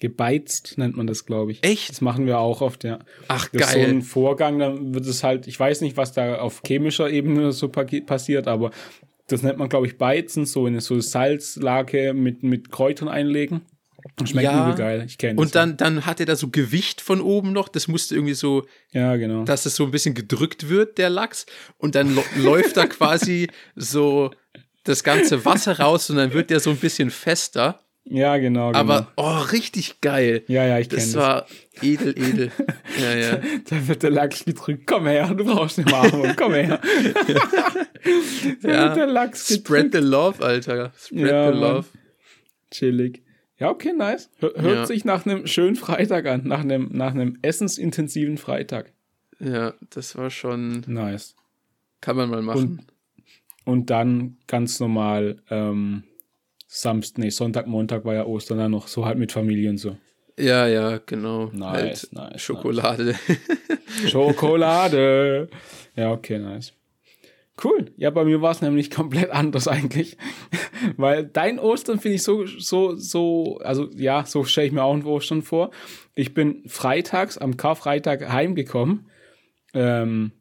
Gebeizt 0.00 0.78
nennt 0.78 0.96
man 0.96 1.06
das, 1.06 1.26
glaube 1.26 1.52
ich. 1.52 1.62
Echt? 1.62 1.90
Das 1.90 2.00
machen 2.00 2.26
wir 2.26 2.38
auch 2.38 2.62
oft, 2.62 2.84
ja. 2.84 3.00
Ach, 3.28 3.48
Das 3.48 3.62
ist 3.66 3.72
so 3.72 3.78
geil. 3.80 3.88
ein 3.90 4.02
Vorgang, 4.02 4.58
dann 4.58 4.94
wird 4.94 5.04
es 5.06 5.22
halt, 5.22 5.46
ich 5.46 5.60
weiß 5.60 5.82
nicht, 5.82 5.96
was 5.98 6.12
da 6.12 6.36
auf 6.38 6.62
chemischer 6.66 7.10
Ebene 7.10 7.52
so 7.52 7.68
pa- 7.68 7.84
passiert, 8.06 8.46
aber 8.48 8.70
das 9.26 9.42
nennt 9.42 9.58
man, 9.58 9.68
glaube 9.68 9.86
ich, 9.86 9.98
Beizen, 9.98 10.46
so 10.46 10.66
in 10.66 10.80
so 10.80 10.98
Salzlake 11.00 12.14
mit, 12.14 12.42
mit 12.42 12.70
Kräutern 12.72 13.08
einlegen. 13.08 13.60
Schmeckt 14.24 14.44
Ja. 14.44 14.64
übel 14.66 14.78
geil, 14.78 15.04
ich 15.06 15.18
kenne 15.18 15.40
und 15.40 15.54
dann, 15.54 15.76
dann 15.76 16.06
hat 16.06 16.20
er 16.20 16.26
da 16.26 16.36
so 16.36 16.48
Gewicht 16.48 17.00
von 17.00 17.20
oben 17.20 17.52
noch. 17.52 17.68
Das 17.68 17.88
musste 17.88 18.14
irgendwie 18.14 18.34
so, 18.34 18.66
Ja, 18.92 19.16
genau. 19.16 19.44
dass 19.44 19.66
es 19.66 19.76
so 19.76 19.84
ein 19.84 19.90
bisschen 19.90 20.14
gedrückt 20.14 20.68
wird, 20.68 20.98
der 20.98 21.10
Lachs. 21.10 21.46
Und 21.78 21.94
dann 21.94 22.16
läuft 22.36 22.76
da 22.76 22.86
quasi 22.86 23.48
so 23.76 24.30
das 24.84 25.04
ganze 25.04 25.44
Wasser 25.44 25.78
raus 25.78 26.08
und 26.10 26.16
dann 26.16 26.32
wird 26.32 26.50
der 26.50 26.60
so 26.60 26.70
ein 26.70 26.76
bisschen 26.76 27.10
fester. 27.10 27.80
Ja, 28.04 28.38
genau, 28.38 28.68
genau. 28.68 28.78
Aber, 28.78 29.12
oh, 29.16 29.38
richtig 29.52 30.00
geil. 30.00 30.42
ja, 30.48 30.64
ja, 30.66 30.78
ich 30.78 30.88
kenne 30.88 31.02
Das 31.02 31.12
das. 31.12 31.20
war 31.22 31.46
edel, 31.82 32.18
edel. 32.18 32.50
ja, 33.00 33.14
ja. 33.14 33.40
Da 33.68 33.88
wird 33.88 34.02
der 34.02 34.10
Lachs 34.10 34.44
gedrückt. 34.44 34.86
Komm 34.86 35.06
her, 35.06 35.32
du 35.34 35.44
brauchst 35.44 35.76
den 35.78 35.92
Arm. 35.92 36.34
Komm 36.34 36.54
her. 36.54 36.80
da 38.62 38.68
Ja. 38.68 38.82
wird 38.84 38.96
der 38.96 39.06
Lachs 39.06 39.46
gedrückt. 39.48 39.66
Spread 39.66 39.92
the 39.92 39.98
love, 40.00 40.42
Alter. 40.44 40.92
Spread 40.98 41.26
Ja, 41.30 41.52
the 41.52 41.58
Mann. 41.58 41.74
love. 41.74 41.88
Chillig. 42.70 43.22
Ja, 43.60 43.70
okay, 43.70 43.92
nice. 43.92 44.30
Hör, 44.38 44.52
hört 44.56 44.74
Ja. 44.76 44.86
sich 44.86 45.04
nach 45.04 45.24
einem 45.26 45.46
schönen 45.46 45.76
Freitag 45.76 46.26
an. 46.26 46.42
Nach 46.44 46.60
einem, 46.60 46.88
nach 46.92 47.12
einem 47.14 47.38
essensintensiven 47.42 48.38
Freitag. 48.38 48.92
Ja, 49.38 49.74
das 49.90 50.16
war 50.16 50.30
schon, 50.30 50.82
Nice. 50.86 51.34
kann 52.00 52.16
man 52.16 52.28
mal 52.30 52.42
machen. 52.42 52.86
Und 53.64 53.90
dann 53.90 54.38
ganz 54.46 54.80
normal, 54.80 55.42
ähm, 55.50 56.04
Samstag, 56.66 57.18
nee, 57.18 57.30
Sonntag, 57.30 57.66
Montag 57.66 58.04
war 58.04 58.14
ja 58.14 58.24
Ostern 58.24 58.58
dann 58.58 58.70
noch 58.70 58.88
so 58.88 59.04
halt 59.04 59.18
mit 59.18 59.30
Familie 59.32 59.70
und 59.70 59.78
so. 59.78 59.96
ja, 60.38 60.66
ja, 60.66 60.98
genau. 61.04 61.50
Nice, 61.52 62.08
halt 62.12 62.12
nice, 62.32 62.40
Schokolade. 62.42 63.14
Schokolade. 64.06 65.48
ja, 65.96 66.12
okay, 66.12 66.38
nice. 66.38 66.72
Cool. 67.62 67.92
Ja, 67.96 68.10
bei 68.10 68.24
mir 68.24 68.40
war 68.40 68.52
es 68.52 68.62
nämlich 68.62 68.90
komplett 68.90 69.30
anders 69.30 69.68
eigentlich. 69.68 70.16
Weil 70.96 71.24
dein 71.24 71.58
Ostern 71.58 72.00
finde 72.00 72.16
ich 72.16 72.22
so, 72.22 72.46
so, 72.46 72.94
so, 72.96 73.58
also 73.62 73.88
ja, 73.94 74.24
so 74.24 74.44
stelle 74.44 74.66
ich 74.66 74.72
mir 74.72 74.82
auch 74.82 74.94
ein 74.94 75.04
Ostern 75.04 75.42
vor. 75.42 75.70
Ich 76.14 76.34
bin 76.34 76.62
freitags 76.66 77.38
am 77.38 77.56
Karfreitag 77.56 78.30
heimgekommen 78.30 79.10
ähm, 79.74 80.32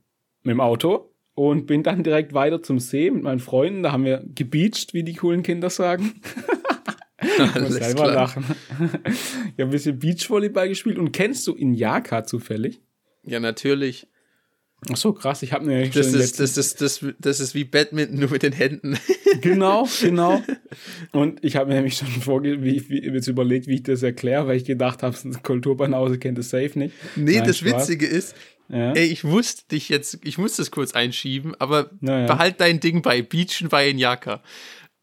mit 0.43 0.53
dem 0.53 0.61
Auto 0.61 1.13
und 1.33 1.67
bin 1.67 1.83
dann 1.83 2.03
direkt 2.03 2.33
weiter 2.33 2.61
zum 2.61 2.79
See 2.79 3.11
mit 3.11 3.23
meinen 3.23 3.39
Freunden. 3.39 3.83
Da 3.83 3.91
haben 3.91 4.05
wir 4.05 4.23
gebeacht, 4.35 4.93
wie 4.93 5.03
die 5.03 5.15
coolen 5.15 5.43
Kinder 5.43 5.69
sagen. 5.69 6.21
Ich 7.21 7.61
muss 7.61 7.73
selber 7.73 8.03
klar. 8.03 8.13
lachen. 8.13 8.45
Ich 8.77 9.59
habe 9.59 9.63
ein 9.63 9.69
bisschen 9.69 9.99
Beachvolleyball 9.99 10.69
gespielt. 10.69 10.97
Und 10.97 11.11
kennst 11.11 11.45
du 11.47 11.53
Inyaka 11.53 12.23
zufällig? 12.23 12.81
Ja, 13.23 13.41
natürlich. 13.41 14.07
Ach 14.91 14.95
so, 14.97 15.11
krass. 15.13 15.43
Ich 15.43 15.51
habe 15.51 15.65
mir 15.65 15.89
Das 15.89 16.09
schon 16.11 16.19
ist, 16.21 16.39
das, 16.39 16.57
ist, 16.57 16.81
das, 16.81 17.05
das 17.19 17.39
ist 17.41 17.53
wie 17.53 17.65
Badminton, 17.65 18.19
nur 18.19 18.29
mit 18.29 18.43
den 18.43 18.53
Händen. 18.53 18.97
Genau, 19.41 19.87
genau. 20.01 20.41
Und 21.13 21.45
ich 21.45 21.55
habe 21.55 21.69
mir 21.69 21.75
nämlich 21.75 21.95
schon 21.95 22.07
vorge 22.07 22.61
wie, 22.63 22.89
wie, 22.89 23.03
jetzt 23.05 23.27
überlegt, 23.27 23.67
wie 23.67 23.75
ich 23.75 23.83
das 23.83 24.01
erkläre, 24.03 24.47
weil 24.47 24.57
ich 24.57 24.65
gedacht 24.65 25.01
habe, 25.03 25.15
Kulturbanause 25.43 26.17
kennt 26.17 26.37
das 26.39 26.49
safe 26.49 26.77
nicht. 26.77 26.93
Nee, 27.15 27.37
Nein, 27.37 27.47
das 27.47 27.59
Spaß. 27.59 27.87
Witzige 27.87 28.07
ist, 28.07 28.35
Ja. 28.69 28.91
ey, 28.93 29.05
ich 29.05 29.23
musste 29.23 29.65
dich 29.71 29.87
jetzt, 29.87 30.17
ich 30.25 30.37
muss 30.39 30.55
das 30.57 30.71
kurz 30.71 30.93
einschieben, 30.93 31.53
aber 31.59 31.91
Na 32.01 32.21
ja. 32.21 32.25
behalt 32.27 32.55
dein 32.59 32.79
Ding 32.79 33.01
bei 33.01 33.21
Beachen 33.21 33.69
bei 33.69 33.87
Inyaka. 33.89 34.41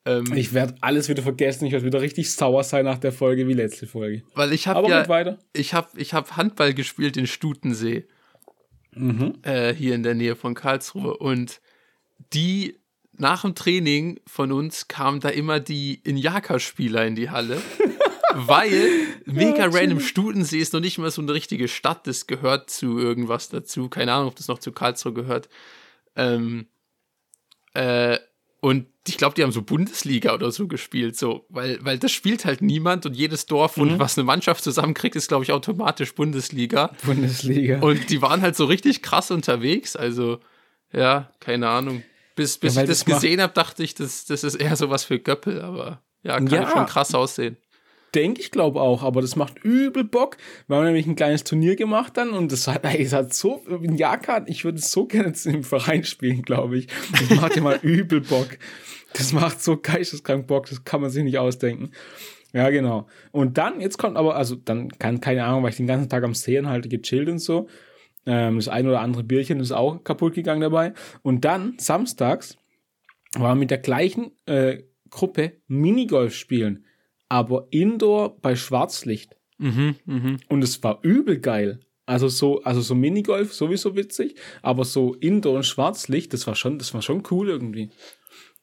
Ähm, 0.04 0.24
Ich 0.34 0.52
werde 0.52 0.74
alles 0.82 1.08
wieder 1.08 1.22
vergessen. 1.22 1.64
Ich 1.66 1.72
werde 1.72 1.86
wieder 1.86 2.00
richtig 2.02 2.30
sauer 2.30 2.64
sein 2.64 2.84
nach 2.84 2.98
der 2.98 3.12
Folge 3.12 3.46
wie 3.48 3.54
letzte 3.54 3.86
Folge. 3.86 4.22
weil 4.34 4.52
ich 4.52 4.66
Aber 4.66 4.90
habe 4.92 5.24
ja, 5.24 5.38
ich 5.54 5.72
habe 5.72 5.88
ich 5.96 6.12
hab 6.12 6.36
Handball 6.36 6.74
gespielt 6.74 7.16
in 7.16 7.26
Stutensee. 7.26 8.06
Mhm. 8.96 9.34
äh, 9.42 9.72
hier 9.74 9.94
in 9.94 10.02
der 10.02 10.14
Nähe 10.14 10.36
von 10.36 10.54
Karlsruhe. 10.54 11.16
Und 11.16 11.60
die 12.32 12.76
nach 13.12 13.42
dem 13.42 13.54
Training 13.54 14.20
von 14.26 14.52
uns 14.52 14.88
kamen 14.88 15.20
da 15.20 15.28
immer 15.28 15.60
die 15.60 16.00
Inyaka-Spieler 16.04 17.06
in 17.06 17.14
die 17.14 17.30
Halle. 17.30 17.60
weil 18.36 18.90
mega 19.24 19.66
random 19.66 20.00
Studensee 20.00 20.58
ist 20.58 20.74
noch 20.74 20.80
nicht 20.80 20.98
mal 20.98 21.10
so 21.10 21.22
eine 21.22 21.32
richtige 21.32 21.68
Stadt, 21.68 22.06
das 22.06 22.26
gehört 22.26 22.68
zu 22.68 22.98
irgendwas 22.98 23.48
dazu. 23.48 23.88
Keine 23.88 24.12
Ahnung, 24.12 24.28
ob 24.28 24.36
das 24.36 24.48
noch 24.48 24.58
zu 24.58 24.72
Karlsruhe 24.72 25.14
gehört. 25.14 25.48
Ähm, 26.16 26.66
äh, 27.72 28.18
und 28.60 28.86
ich 29.08 29.18
glaube, 29.18 29.34
die 29.34 29.42
haben 29.42 29.52
so 29.52 29.62
Bundesliga 29.62 30.34
oder 30.34 30.50
so 30.50 30.66
gespielt, 30.68 31.16
so, 31.16 31.46
weil, 31.48 31.78
weil 31.82 31.98
das 31.98 32.12
spielt 32.12 32.44
halt 32.44 32.62
niemand 32.62 33.06
und 33.06 33.14
jedes 33.14 33.46
Dorf, 33.46 33.76
und 33.76 33.98
was 33.98 34.16
eine 34.18 34.24
Mannschaft 34.24 34.62
zusammenkriegt, 34.64 35.16
ist, 35.16 35.28
glaube 35.28 35.44
ich, 35.44 35.52
automatisch 35.52 36.14
Bundesliga. 36.14 36.90
Bundesliga. 37.04 37.80
Und 37.80 38.10
die 38.10 38.22
waren 38.22 38.42
halt 38.42 38.56
so 38.56 38.64
richtig 38.64 39.02
krass 39.02 39.30
unterwegs. 39.30 39.96
Also, 39.96 40.40
ja, 40.92 41.30
keine 41.40 41.68
Ahnung. 41.68 42.02
Bis, 42.34 42.58
bis 42.58 42.74
Ja, 42.74 42.82
ich 42.82 42.88
das, 42.88 42.98
das 43.04 43.14
gesehen 43.14 43.40
habe, 43.40 43.52
dachte 43.54 43.82
ich, 43.82 43.94
das, 43.94 44.26
das 44.26 44.44
ist 44.44 44.56
eher 44.56 44.76
sowas 44.76 45.04
für 45.04 45.18
Göppel, 45.18 45.62
aber 45.62 46.02
ja, 46.22 46.36
kann 46.36 46.48
Ja. 46.48 46.70
schon 46.70 46.86
krass 46.86 47.14
aussehen. 47.14 47.56
Denke 48.16 48.40
ich 48.40 48.50
glaube 48.50 48.80
auch, 48.80 49.02
aber 49.02 49.20
das 49.20 49.36
macht 49.36 49.62
übel 49.62 50.02
Bock. 50.02 50.38
Wir 50.66 50.76
haben 50.76 50.86
nämlich 50.86 51.06
ein 51.06 51.16
kleines 51.16 51.44
Turnier 51.44 51.76
gemacht 51.76 52.16
dann 52.16 52.30
und 52.30 52.50
das 52.50 52.66
hat, 52.66 52.82
ey, 52.86 53.02
es 53.02 53.12
hat 53.12 53.34
so, 53.34 53.62
in 53.82 53.96
Jaka, 53.96 54.42
ich 54.46 54.64
würde 54.64 54.78
es 54.78 54.90
so 54.90 55.04
gerne 55.04 55.34
im 55.44 55.62
Verein 55.62 56.02
spielen, 56.02 56.40
glaube 56.40 56.78
ich. 56.78 56.88
Das 57.12 57.38
macht 57.38 57.58
immer 57.58 57.78
übel 57.82 58.22
Bock. 58.22 58.56
Das 59.12 59.34
macht 59.34 59.62
so 59.62 59.76
geisteskrank 59.76 60.46
Bock, 60.46 60.66
das 60.70 60.82
kann 60.82 61.02
man 61.02 61.10
sich 61.10 61.24
nicht 61.24 61.36
ausdenken. 61.36 61.90
Ja, 62.54 62.70
genau. 62.70 63.06
Und 63.32 63.58
dann, 63.58 63.82
jetzt 63.82 63.98
kommt 63.98 64.16
aber, 64.16 64.36
also 64.36 64.54
dann 64.54 64.88
kann, 64.88 65.20
keine 65.20 65.44
Ahnung, 65.44 65.62
weil 65.62 65.70
ich 65.70 65.76
den 65.76 65.86
ganzen 65.86 66.08
Tag 66.08 66.24
am 66.24 66.32
Seen 66.32 66.70
halte, 66.70 66.88
gechillt 66.88 67.28
und 67.28 67.38
so. 67.38 67.68
Ähm, 68.24 68.56
das 68.56 68.68
ein 68.68 68.88
oder 68.88 69.00
andere 69.00 69.24
Bierchen 69.24 69.60
ist 69.60 69.72
auch 69.72 70.02
kaputt 70.04 70.32
gegangen 70.32 70.62
dabei. 70.62 70.94
Und 71.20 71.44
dann, 71.44 71.74
samstags, 71.76 72.56
war 73.34 73.54
mit 73.54 73.70
der 73.70 73.78
gleichen 73.78 74.30
äh, 74.46 74.84
Gruppe 75.10 75.52
Minigolf 75.68 76.34
spielen, 76.34 76.86
aber 77.28 77.68
Indoor 77.70 78.40
bei 78.40 78.56
Schwarzlicht. 78.56 79.36
Mhm, 79.58 79.96
mhm. 80.04 80.36
Und 80.48 80.62
es 80.62 80.82
war 80.82 80.98
übel 81.02 81.38
geil. 81.40 81.80
Also 82.04 82.28
so, 82.28 82.62
also 82.62 82.80
so 82.80 82.94
Minigolf 82.94 83.52
sowieso 83.52 83.96
witzig, 83.96 84.36
aber 84.62 84.84
so 84.84 85.14
Indoor 85.14 85.56
und 85.56 85.66
Schwarzlicht, 85.66 86.32
das 86.32 86.46
war 86.46 86.54
schon, 86.54 86.78
das 86.78 86.94
war 86.94 87.02
schon 87.02 87.22
cool 87.30 87.48
irgendwie. 87.48 87.90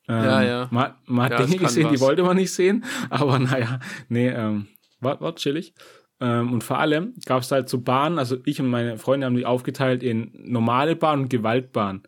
Ähm, 0.07 0.23
Ja, 0.23 0.41
ja. 0.41 0.67
Man, 0.71 0.93
man 1.05 1.25
hat 1.25 1.39
Ja, 1.39 1.45
Dinge 1.45 1.57
gesehen, 1.57 1.89
die 1.89 1.95
was. 1.95 2.01
wollte 2.01 2.23
man 2.23 2.37
nicht 2.37 2.53
sehen, 2.53 2.85
aber 3.09 3.39
naja, 3.39 3.79
nee, 4.07 4.29
ähm, 4.29 4.67
war, 5.01 5.19
war 5.19 5.35
chillig. 5.35 5.73
Ähm, 6.21 6.53
und 6.53 6.63
vor 6.63 6.79
allem 6.79 7.15
gab 7.25 7.41
es 7.41 7.51
halt 7.51 7.67
so 7.67 7.81
Bahnen, 7.81 8.17
also 8.17 8.37
ich 8.45 8.61
und 8.61 8.69
meine 8.69 8.97
Freunde 8.97 9.25
haben 9.25 9.35
die 9.35 9.45
aufgeteilt 9.45 10.03
in 10.03 10.31
normale 10.35 10.95
Bahn 10.95 11.21
und 11.23 11.29
Gewaltbahn. 11.29 12.03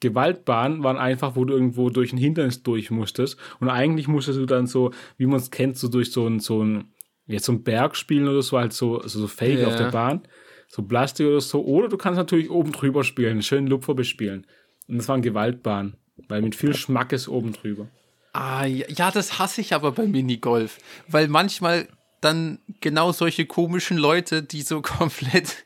Gewaltbahnen 0.00 0.82
waren 0.82 0.96
einfach, 0.96 1.36
wo 1.36 1.44
du 1.44 1.54
irgendwo 1.54 1.90
durch 1.90 2.12
ein 2.12 2.18
Hindernis 2.18 2.62
durch 2.62 2.90
musstest. 2.90 3.38
Und 3.60 3.68
eigentlich 3.68 4.08
musstest 4.08 4.38
du 4.38 4.46
dann 4.46 4.66
so, 4.66 4.92
wie 5.16 5.26
man 5.26 5.36
es 5.36 5.50
kennt, 5.50 5.76
so 5.78 5.88
durch 5.88 6.10
so 6.12 6.26
ein, 6.26 6.40
so 6.40 6.62
ein, 6.64 6.92
jetzt 7.26 7.44
so 7.44 7.52
ein 7.52 7.62
Berg 7.62 7.96
spielen 7.96 8.26
oder 8.28 8.42
so, 8.42 8.58
halt 8.58 8.72
so, 8.72 8.98
also 8.98 9.20
so 9.20 9.28
Fake 9.28 9.60
Ja. 9.60 9.68
auf 9.68 9.76
der 9.76 9.90
Bahn. 9.90 10.22
So 10.68 10.82
Plastik 10.82 11.26
oder 11.26 11.40
so. 11.40 11.64
Oder 11.64 11.88
du 11.88 11.96
kannst 11.96 12.16
natürlich 12.16 12.50
oben 12.50 12.72
drüber 12.72 13.04
spielen, 13.04 13.32
einen 13.32 13.42
schönen 13.42 13.66
Lupfer 13.66 13.94
bespielen. 13.94 14.46
Und 14.88 14.98
das 14.98 15.08
waren 15.08 15.22
Gewaltbahnen. 15.22 15.96
Weil 16.28 16.42
mit 16.42 16.54
viel 16.54 16.74
Schmackes 16.74 17.28
oben 17.28 17.52
drüber. 17.52 17.88
Ah, 18.32 18.64
ja, 18.64 18.86
ja, 18.88 19.10
das 19.10 19.38
hasse 19.38 19.60
ich 19.60 19.74
aber 19.74 19.92
beim 19.92 20.10
Minigolf. 20.12 20.78
Weil 21.08 21.28
manchmal 21.28 21.88
dann 22.20 22.58
genau 22.80 23.12
solche 23.12 23.46
komischen 23.46 23.96
Leute, 23.96 24.42
die 24.42 24.62
so 24.62 24.82
komplett, 24.82 25.64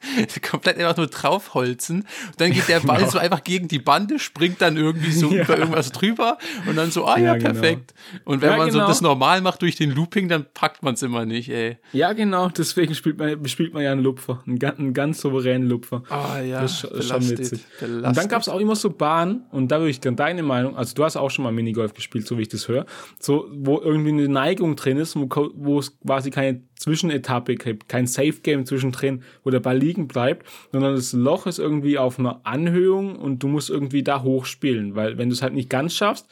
komplett 0.49 0.79
einfach 0.79 0.97
nur 0.97 1.09
draufholzen. 1.09 2.01
Und 2.03 2.07
dann 2.41 2.53
geht 2.53 2.69
der 2.69 2.81
Ball 2.81 2.99
Genau. 2.99 3.11
so 3.11 3.19
einfach 3.19 3.43
gegen 3.43 3.67
die 3.69 3.79
Bande, 3.81 4.19
springt 4.19 4.61
dann 4.63 4.77
irgendwie 4.77 5.11
so 5.13 5.31
Ja. 5.35 5.43
über 5.45 5.59
irgendwas 5.59 5.91
drüber 5.93 6.39
und 6.69 6.77
dann 6.77 6.91
so, 6.91 7.07
ah 7.07 7.19
ja, 7.19 7.25
Ja, 7.25 7.35
genau. 7.37 7.51
perfekt. 7.53 7.95
Und 8.25 8.41
wenn 8.43 8.51
Ja, 8.53 8.57
man 8.57 8.69
genau. 8.69 8.81
so 8.83 8.87
das 8.87 9.01
normal 9.01 9.41
macht 9.41 9.63
durch 9.63 9.75
den 9.77 9.91
Looping, 9.91 10.29
dann 10.29 10.47
packt 10.55 10.83
man 10.83 10.95
es 10.95 11.03
immer 11.03 11.25
nicht, 11.27 11.49
ey. 11.49 11.79
Ja, 11.93 12.13
genau, 12.13 12.49
deswegen 12.51 12.95
spielt 12.95 13.19
man, 13.19 13.45
spielt 13.49 13.75
man 13.75 13.83
ja 13.83 13.93
einen 13.93 14.03
Lupfer. 14.03 14.43
Einen, 14.47 14.59
ganz- 14.59 14.79
einen 14.79 14.95
ganz 14.95 15.21
souveränen 15.21 15.69
Lupfer. 15.69 16.03
Ah 16.09 16.41
ja, 16.41 16.61
Das 16.61 16.85
ist 16.85 17.09
schon- 17.09 17.29
witzig. 17.31 17.65
belastet. 17.81 18.07
Und 18.07 18.17
dann 18.17 18.29
gab 18.29 18.43
es 18.43 18.49
auch 18.49 18.61
immer 18.61 18.77
so 18.77 18.91
Bahnen, 18.91 19.43
und 19.51 19.69
da 19.69 19.79
würde 19.79 19.91
ich 19.91 20.01
gerne 20.01 20.17
deine 20.17 20.43
Meinung, 20.43 20.77
also 20.77 20.95
du 20.95 21.05
hast 21.05 21.17
auch 21.17 21.31
schon 21.31 21.43
mal 21.45 21.53
Minigolf 21.53 21.95
gespielt, 21.95 22.27
so 22.27 22.39
wie 22.39 22.43
ich 22.43 22.49
das 22.49 22.69
höre, 22.69 22.87
so, 23.19 23.49
wo 23.53 23.81
irgendwie 23.81 24.11
eine 24.11 24.29
Neigung 24.29 24.77
drin 24.77 24.99
ist, 24.99 25.17
wo, 25.17 25.79
es 25.79 25.99
quasi 26.01 26.31
keine 26.45 26.63
Zwischenetappe 26.77 27.55
gibt, 27.57 27.89
kein 27.89 28.07
Safe-Game 28.07 28.67
zwischendrin, 28.67 29.23
wo 29.43 29.51
der 29.51 29.61
Ball 29.61 29.79
liegen 29.79 30.07
bleibt, 30.09 30.47
sondern 30.73 30.95
das 30.95 31.13
Loch 31.13 31.47
ist 31.47 31.59
irgendwie 31.59 31.99
auf 31.99 32.19
einer 32.19 32.41
Anhöhung 32.45 33.17
und 33.17 33.43
du 33.43 33.49
musst 33.49 33.71
irgendwie 33.71 34.03
da 34.03 34.23
hochspielen, 34.23 34.95
weil 34.95 35.19
wenn 35.19 35.29
du 35.29 35.35
es 35.35 35.43
halt 35.43 35.55
nicht 35.55 35.71
ganz 35.71 35.95
schaffst, 35.95 36.27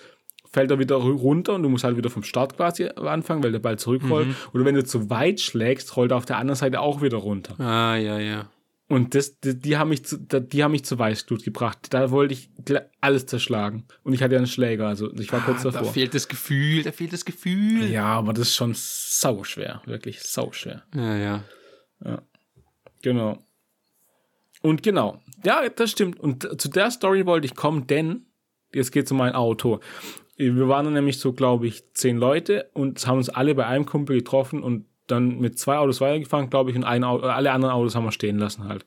fällt 0.52 0.70
er 0.70 0.78
wieder 0.78 0.96
ru- 0.96 1.16
runter 1.16 1.54
und 1.54 1.62
du 1.62 1.68
musst 1.70 1.84
halt 1.84 1.96
wieder 1.96 2.10
vom 2.10 2.22
Start 2.24 2.56
quasi 2.56 2.86
anfangen, 2.86 3.42
weil 3.42 3.52
der 3.52 3.58
Ball 3.58 3.78
zurückrollt. 3.78 4.28
Mhm. 4.28 4.34
Oder 4.52 4.64
wenn 4.66 4.74
du 4.74 4.84
zu 4.84 5.08
weit 5.08 5.40
schlägst, 5.40 5.96
rollt 5.96 6.10
er 6.10 6.18
auf 6.18 6.26
der 6.26 6.36
anderen 6.36 6.56
Seite 6.56 6.80
auch 6.80 7.00
wieder 7.00 7.16
runter. 7.16 7.58
Ah, 7.58 7.96
ja, 7.96 8.18
ja. 8.18 8.50
Und 8.92 9.14
das, 9.14 9.38
die, 9.40 9.58
die 9.58 9.76
haben 9.78 9.88
mich 9.88 10.04
zu, 10.04 10.18
da- 10.18 10.40
die 10.40 10.62
haben 10.62 10.72
mich 10.72 10.84
zu 10.84 10.98
Weißglut 10.98 11.42
gebracht. 11.44 11.78
Da 11.90 12.10
wollte 12.10 12.34
ich 12.34 12.50
alles 13.00 13.24
zerschlagen. 13.26 13.84
Und 14.02 14.12
ich 14.12 14.22
hatte 14.22 14.34
ja 14.34 14.38
einen 14.38 14.46
Schläger, 14.46 14.86
also 14.86 15.10
ich 15.14 15.32
war 15.32 15.40
kurz 15.40 15.60
Ah, 15.60 15.70
da 15.70 15.70
davor. 15.78 15.92
fehlt 15.94 16.14
das 16.14 16.28
Gefühl, 16.28 16.82
da 16.82 16.92
fehlt 16.92 17.12
das 17.12 17.24
Gefühl. 17.24 17.86
Ja, 17.90 18.04
aber 18.04 18.32
das 18.34 18.48
ist 18.48 18.54
schon 18.56 18.72
sauschwer, 18.74 19.80
wirklich 19.86 20.20
sauschwer. 20.20 20.82
ja. 20.94 21.42
ja. 22.04 22.22
Genau. 23.02 23.38
Und 24.60 24.82
genau. 24.82 25.20
Ja, 25.44 25.68
das 25.68 25.90
stimmt. 25.90 26.20
Und 26.20 26.60
zu 26.60 26.68
der 26.68 26.90
Story 26.90 27.26
wollte 27.26 27.46
ich 27.46 27.54
kommen, 27.56 27.86
denn 27.86 28.26
jetzt 28.72 28.92
geht 28.92 29.06
es 29.06 29.12
um 29.12 29.18
mein 29.18 29.32
Auto. 29.34 29.80
Wir 30.36 30.68
waren 30.68 30.92
nämlich 30.92 31.18
so, 31.18 31.32
glaube 31.32 31.66
ich, 31.66 31.82
zehn 31.94 32.16
Leute 32.16 32.70
und 32.74 33.04
haben 33.06 33.18
uns 33.18 33.28
alle 33.28 33.54
bei 33.54 33.66
einem 33.66 33.86
Kumpel 33.86 34.18
getroffen 34.18 34.62
und 34.62 34.86
dann 35.12 35.38
mit 35.38 35.58
zwei 35.58 35.78
Autos 35.78 36.00
weitergefahren, 36.00 36.50
glaube 36.50 36.70
ich, 36.70 36.76
und 36.76 36.84
ein 36.84 37.04
Auto, 37.04 37.26
alle 37.26 37.52
anderen 37.52 37.74
Autos 37.74 37.94
haben 37.94 38.04
wir 38.04 38.12
stehen 38.12 38.38
lassen 38.38 38.68
halt. 38.68 38.84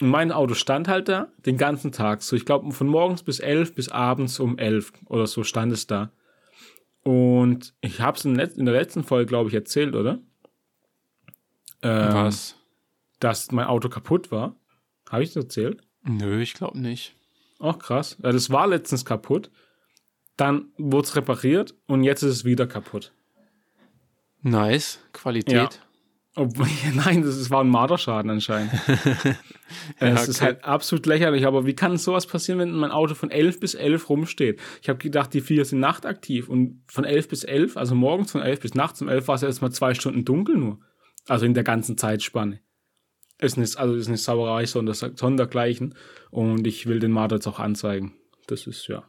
Und 0.00 0.08
mein 0.08 0.32
Auto 0.32 0.54
stand 0.54 0.88
halt 0.88 1.08
da 1.08 1.28
den 1.46 1.56
ganzen 1.56 1.92
Tag. 1.92 2.22
So, 2.22 2.36
ich 2.36 2.44
glaube, 2.44 2.72
von 2.72 2.88
morgens 2.88 3.22
bis 3.22 3.40
elf 3.40 3.74
bis 3.74 3.88
abends 3.88 4.40
um 4.40 4.58
elf 4.58 4.92
oder 5.06 5.26
so 5.26 5.44
stand 5.44 5.72
es 5.72 5.86
da. 5.86 6.10
Und 7.04 7.74
ich 7.80 8.00
habe 8.00 8.16
es 8.16 8.24
in, 8.24 8.38
in, 8.38 8.64
der 8.64 8.74
letzten 8.74 9.04
Folge, 9.04 9.26
glaube 9.26 9.48
ich, 9.48 9.54
erzählt, 9.54 9.94
oder? 9.94 10.18
Ähm, 11.82 12.14
Was? 12.14 12.56
Dass 13.20 13.50
mein 13.52 13.66
Auto 13.66 13.88
kaputt 13.88 14.30
war. 14.30 14.56
Habe 15.10 15.22
ich 15.22 15.32
das 15.32 15.44
erzählt? 15.44 15.82
Nö, 16.04 16.40
ich 16.40 16.54
glaube 16.54 16.78
nicht. 16.78 17.14
Ach, 17.60 17.78
krass. 17.78 18.16
Ja, 18.22 18.32
das 18.32 18.50
war 18.50 18.66
letztens 18.66 19.04
kaputt. 19.04 19.50
Dann 20.36 20.72
wurde 20.78 21.06
es 21.06 21.16
repariert 21.16 21.74
und 21.86 22.02
jetzt 22.02 22.22
ist 22.22 22.30
es 22.30 22.44
wieder 22.44 22.66
kaputt. 22.66 23.12
Nice. 24.42 25.00
Qualität. 25.12 25.54
Ja. 25.54 25.70
Obwohl, 26.34 26.66
nein, 26.94 27.22
das, 27.22 27.50
war 27.50 27.60
ein 27.62 27.68
Marderschaden 27.68 28.30
anscheinend. 28.30 28.72
ja, 28.86 29.34
es 29.98 30.22
okay. 30.22 30.30
ist 30.30 30.40
halt 30.40 30.64
absolut 30.64 31.04
lächerlich, 31.06 31.46
aber 31.46 31.66
wie 31.66 31.74
kann 31.74 31.96
sowas 31.98 32.26
passieren, 32.26 32.58
wenn 32.58 32.72
mein 32.72 32.90
Auto 32.90 33.14
von 33.14 33.30
11 33.30 33.60
bis 33.60 33.74
11 33.74 34.08
rumsteht? 34.08 34.60
Ich 34.80 34.88
habe 34.88 34.98
gedacht, 34.98 35.34
die 35.34 35.42
vier 35.42 35.64
sind 35.64 35.80
nachtaktiv 35.80 36.48
und 36.48 36.82
von 36.86 37.04
11 37.04 37.28
bis 37.28 37.44
11, 37.44 37.76
also 37.76 37.94
morgens 37.94 38.32
von 38.32 38.40
11 38.40 38.60
bis 38.60 38.74
nachts 38.74 39.02
um 39.02 39.08
11 39.08 39.28
war 39.28 39.34
es 39.34 39.42
erst 39.42 39.60
mal 39.60 39.70
zwei 39.70 39.92
Stunden 39.94 40.24
dunkel 40.24 40.56
nur. 40.56 40.80
Also 41.28 41.44
in 41.44 41.54
der 41.54 41.64
ganzen 41.64 41.98
Zeitspanne. 41.98 42.60
Ist 43.38 43.56
eine, 43.56 43.66
also 43.76 43.94
ist 43.94 44.08
eine 44.08 44.16
Sauerei 44.16 44.66
sonder, 44.66 44.94
sondergleichen 44.94 45.94
und 46.30 46.66
ich 46.66 46.86
will 46.86 46.98
den 46.98 47.12
Marder 47.12 47.36
jetzt 47.36 47.46
auch 47.46 47.58
anzeigen. 47.58 48.14
Das 48.46 48.66
ist 48.66 48.86
ja. 48.86 49.04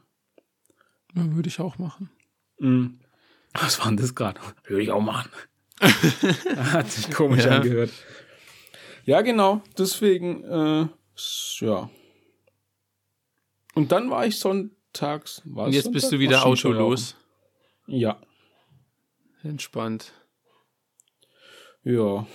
ja 1.14 1.34
würde 1.34 1.48
ich 1.48 1.58
auch 1.58 1.78
machen. 1.78 2.10
Mhm. 2.58 3.00
Was 3.54 3.78
war 3.78 3.86
denn 3.86 3.96
das 3.96 4.14
gerade? 4.14 4.40
Würde 4.66 4.82
ich 4.82 4.90
auch 4.90 5.00
machen. 5.00 5.30
Hat 5.80 6.90
sich 6.90 7.10
komisch 7.10 7.44
ja. 7.44 7.56
angehört. 7.56 7.90
Ja, 9.04 9.20
genau. 9.20 9.62
Deswegen, 9.78 10.44
äh, 10.44 10.88
ja. 11.60 11.90
Und 13.74 13.92
dann 13.92 14.10
war 14.10 14.26
ich 14.26 14.38
sonntags. 14.38 15.42
War 15.44 15.66
Und 15.66 15.72
jetzt 15.72 15.84
Sonntag? 15.84 16.00
bist 16.00 16.12
du 16.12 16.18
wieder 16.18 16.46
autolos. 16.46 17.16
Ja. 17.86 18.18
Entspannt. 19.42 20.12
Ja. 21.82 22.26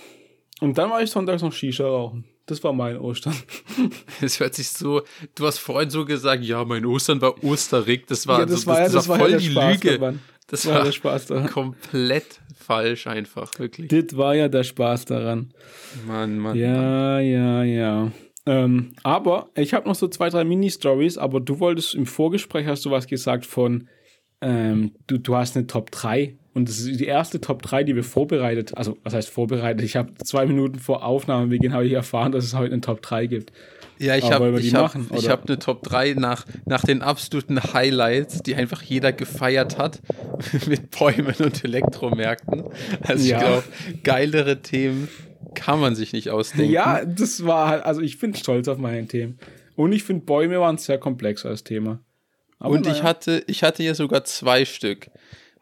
Und 0.60 0.78
dann 0.78 0.90
war 0.90 1.02
ich 1.02 1.10
sonntags 1.10 1.42
noch 1.42 1.52
Shisha 1.52 1.86
rauchen. 1.86 2.24
Das 2.46 2.62
war 2.64 2.72
mein 2.72 2.98
Ostern. 2.98 3.34
Es 4.20 4.38
hört 4.38 4.54
sich 4.54 4.68
so, 4.68 5.02
du 5.34 5.46
hast 5.46 5.58
vorhin 5.58 5.88
so 5.88 6.04
gesagt, 6.04 6.44
ja, 6.44 6.64
mein 6.64 6.84
Ostern 6.84 7.20
war 7.20 7.42
Osterrig. 7.42 8.06
Das 8.06 8.26
war, 8.26 8.40
ja, 8.40 8.46
das, 8.46 8.66
also, 8.66 8.66
war, 8.66 8.80
das, 8.80 8.92
das 8.92 9.08
war 9.08 9.18
voll 9.18 9.30
ja 9.30 9.38
die 9.38 9.50
Spaß 9.50 9.74
Lüge. 9.74 9.98
Daran. 9.98 10.20
Das 10.50 10.66
war, 10.66 10.76
war 10.76 10.84
der 10.84 10.92
Spaß 10.92 11.26
daran. 11.26 11.46
komplett 11.48 12.40
falsch 12.56 13.06
einfach, 13.06 13.50
wirklich. 13.58 13.88
Das 13.88 14.16
war 14.16 14.34
ja 14.34 14.48
der 14.48 14.64
Spaß 14.64 15.04
daran. 15.06 15.52
Mann, 16.06 16.38
Mann. 16.38 16.56
Ja, 16.56 16.72
Mann. 16.72 17.26
ja, 17.26 17.62
ja. 17.64 18.12
Ähm, 18.46 18.92
aber 19.02 19.50
ich 19.54 19.74
habe 19.74 19.88
noch 19.88 19.94
so 19.94 20.08
zwei, 20.08 20.28
drei 20.28 20.44
Mini-Stories, 20.44 21.18
aber 21.18 21.40
du 21.40 21.60
wolltest 21.60 21.94
im 21.94 22.06
Vorgespräch 22.06 22.66
hast 22.66 22.84
du 22.84 22.90
was 22.90 23.06
gesagt 23.06 23.46
von, 23.46 23.88
ähm, 24.40 24.92
du, 25.06 25.18
du 25.18 25.36
hast 25.36 25.56
eine 25.56 25.66
Top 25.66 25.90
3 25.90 26.36
und 26.54 26.68
das 26.68 26.78
ist 26.80 26.98
die 26.98 27.06
erste 27.06 27.40
Top 27.40 27.62
3, 27.62 27.84
die 27.84 27.94
wir 27.94 28.02
vorbereitet, 28.02 28.76
also 28.76 28.96
was 29.04 29.14
heißt 29.14 29.28
vorbereitet? 29.28 29.82
Ich 29.84 29.96
habe 29.96 30.14
zwei 30.24 30.46
Minuten 30.46 30.78
vor 30.78 31.04
Aufnahmebeginn 31.04 31.72
habe 31.72 31.86
ich 31.86 31.92
erfahren, 31.92 32.32
dass 32.32 32.44
es 32.44 32.54
heute 32.54 32.72
eine 32.72 32.80
Top 32.80 33.02
3 33.02 33.26
gibt. 33.26 33.52
Ja, 34.00 34.16
ich 34.16 34.32
habe 34.32 34.58
ich 34.58 34.74
hab, 34.74 34.94
hab 34.94 35.46
eine 35.46 35.58
Top 35.58 35.82
3 35.82 36.14
nach, 36.14 36.46
nach 36.64 36.84
den 36.84 37.02
absoluten 37.02 37.62
Highlights, 37.62 38.42
die 38.42 38.54
einfach 38.54 38.80
jeder 38.80 39.12
gefeiert 39.12 39.76
hat, 39.76 40.00
mit 40.66 40.90
Bäumen 40.90 41.34
und 41.38 41.62
Elektromärkten. 41.62 42.64
Also 43.02 43.28
ja. 43.28 43.36
ich 43.36 43.42
glaube, 43.44 43.64
geilere 44.02 44.62
Themen 44.62 45.08
kann 45.54 45.80
man 45.80 45.94
sich 45.94 46.14
nicht 46.14 46.30
ausdenken. 46.30 46.72
Ja, 46.72 47.04
das 47.04 47.44
war 47.44 47.68
halt, 47.68 47.84
also 47.84 48.00
ich 48.00 48.18
bin 48.18 48.34
stolz 48.34 48.68
auf 48.68 48.78
meine 48.78 49.06
Themen. 49.06 49.38
Und 49.76 49.92
ich 49.92 50.02
finde, 50.02 50.24
Bäume 50.24 50.58
waren 50.60 50.78
sehr 50.78 50.96
komplex 50.96 51.44
als 51.44 51.62
Thema. 51.62 52.00
Aber 52.58 52.74
und 52.74 52.86
naja. 52.86 52.96
ich 52.96 53.02
hatte, 53.02 53.44
ich 53.48 53.62
hatte 53.62 53.82
hier 53.82 53.94
sogar 53.94 54.24
zwei 54.24 54.64
Stück. 54.64 55.10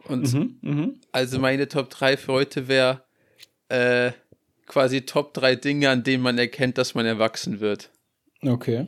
Und 0.05 0.33
mhm, 0.33 0.59
mh. 0.61 0.89
also 1.11 1.41
meine 1.41 1.67
Top 1.67 1.91
3 1.91 2.17
für 2.17 2.35
heute 2.35 2.69
wäre 2.69 3.03
äh, 3.69 4.13
quasi 4.67 5.03
Top 5.03 5.35
3 5.35 5.57
Dinge, 5.57 5.91
an 5.91 6.05
denen 6.05 6.23
man 6.23 6.39
erkennt, 6.39 6.79
dass 6.79 6.95
man 6.95 7.05
erwachsen 7.05 7.59
wird. 7.59 7.91
Okay. 8.43 8.87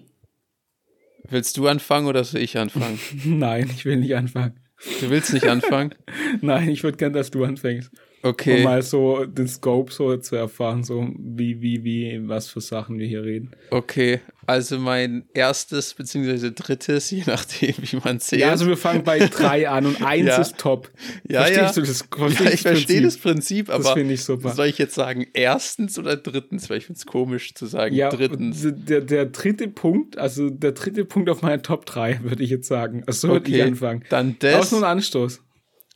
Willst 1.29 1.57
du 1.57 1.69
anfangen 1.69 2.07
oder 2.07 2.25
soll 2.25 2.41
ich 2.41 2.59
anfangen? 2.59 2.99
Nein, 3.25 3.71
ich 3.73 3.85
will 3.85 3.97
nicht 3.97 4.15
anfangen. 4.15 4.61
Du 5.01 5.11
willst 5.11 5.33
nicht 5.33 5.47
anfangen? 5.47 5.95
Nein, 6.41 6.69
ich 6.69 6.83
würde 6.83 6.97
gern, 6.97 7.13
dass 7.13 7.31
du 7.31 7.45
anfängst. 7.45 7.91
Okay. 8.23 8.59
Um 8.59 8.65
mal 8.65 8.83
so 8.83 9.25
den 9.25 9.49
Scope 9.49 9.93
so 9.93 10.15
zu 10.19 10.37
erfahren, 10.37 10.85
so 10.85 11.09
wie, 11.17 11.63
wie, 11.63 11.85
wie, 11.85 12.29
was 12.29 12.49
für 12.49 12.61
Sachen 12.61 12.99
wir 12.99 13.07
hier 13.07 13.25
reden. 13.25 13.53
Okay, 13.71 14.21
also 14.47 14.79
mein 14.79 15.25
erstes 15.33 15.95
beziehungsweise 15.95 16.53
drittes, 16.53 17.11
je 17.11 17.23
nachdem, 17.27 17.75
wie 17.79 17.97
man 18.05 18.21
zählt. 18.21 18.43
Ja, 18.43 18.51
also 18.51 18.67
wir 18.67 18.77
fangen 18.77 19.05
bei 19.05 19.21
drei 19.21 19.71
an 19.71 19.87
und 19.87 20.03
eins 20.03 20.27
ja. 20.27 20.41
ist 20.41 20.59
top. 20.59 20.91
Ja, 21.29 21.45
Verstehst 21.45 21.77
ja. 21.77 21.83
du 21.83 21.89
das? 21.89 22.03
Verstehst 22.03 22.41
ja, 22.41 22.51
ich 22.53 22.61
verstehe 22.61 23.01
das 23.01 23.17
Prinzip, 23.17 23.71
aber 23.71 23.83
das 23.83 23.97
ich 23.97 24.25
super. 24.25 24.51
soll 24.51 24.67
ich 24.67 24.77
jetzt 24.77 24.95
sagen 24.95 25.27
erstens 25.33 25.99
oder 25.99 26.17
drittens? 26.17 26.69
Weil 26.69 26.79
ich 26.79 26.87
finde 26.87 26.99
es 26.99 27.07
komisch 27.07 27.55
zu 27.55 27.65
sagen 27.65 27.95
ja, 27.95 28.11
drittens. 28.11 28.67
Der, 28.67 29.01
der 29.01 29.27
dritte 29.27 29.69
Punkt, 29.69 30.19
also 30.19 30.51
der 30.51 30.73
dritte 30.73 31.07
Punkt 31.07 31.31
auf 31.31 31.41
meiner 31.41 31.63
Top 31.63 31.87
3, 31.87 32.21
würde 32.23 32.43
ich 32.43 32.51
jetzt 32.51 32.69
sagen. 32.69 33.03
Also 33.07 33.29
so 33.29 33.35
okay, 33.35 33.47
würde 33.47 33.57
ich 33.57 33.63
anfangen. 33.63 34.05
Dann 34.11 34.37
das. 34.41 34.57
Aus 34.57 34.73
und 34.75 34.85
Anstoß. 34.85 35.41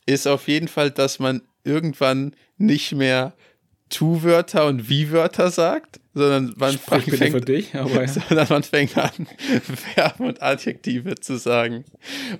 Ist 0.07 0.27
auf 0.27 0.47
jeden 0.47 0.67
Fall, 0.67 0.91
dass 0.91 1.19
man 1.19 1.41
irgendwann 1.65 2.35
nicht 2.57 2.93
mehr 2.93 3.33
Tu-Wörter 3.89 4.65
und 4.65 4.89
Wie-Wörter 4.89 5.51
sagt, 5.51 5.99
sondern 6.13 6.53
man 6.57 6.77
fängt, 6.77 7.03
für 7.03 7.41
dich, 7.41 7.75
aber 7.75 8.03
ja. 8.03 8.07
sondern 8.07 8.47
man 8.49 8.63
fängt 8.63 8.97
an, 8.97 9.11
Verben 9.93 10.25
und 10.25 10.41
Adjektive 10.41 11.15
zu 11.15 11.37
sagen. 11.37 11.85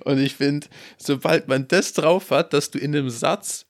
Und 0.04 0.18
ich 0.18 0.34
finde, 0.34 0.66
sobald 0.96 1.46
man 1.46 1.68
das 1.68 1.92
drauf 1.92 2.30
hat, 2.30 2.52
dass 2.52 2.70
du 2.70 2.78
in 2.78 2.96
einem 2.96 3.10
Satz 3.10 3.66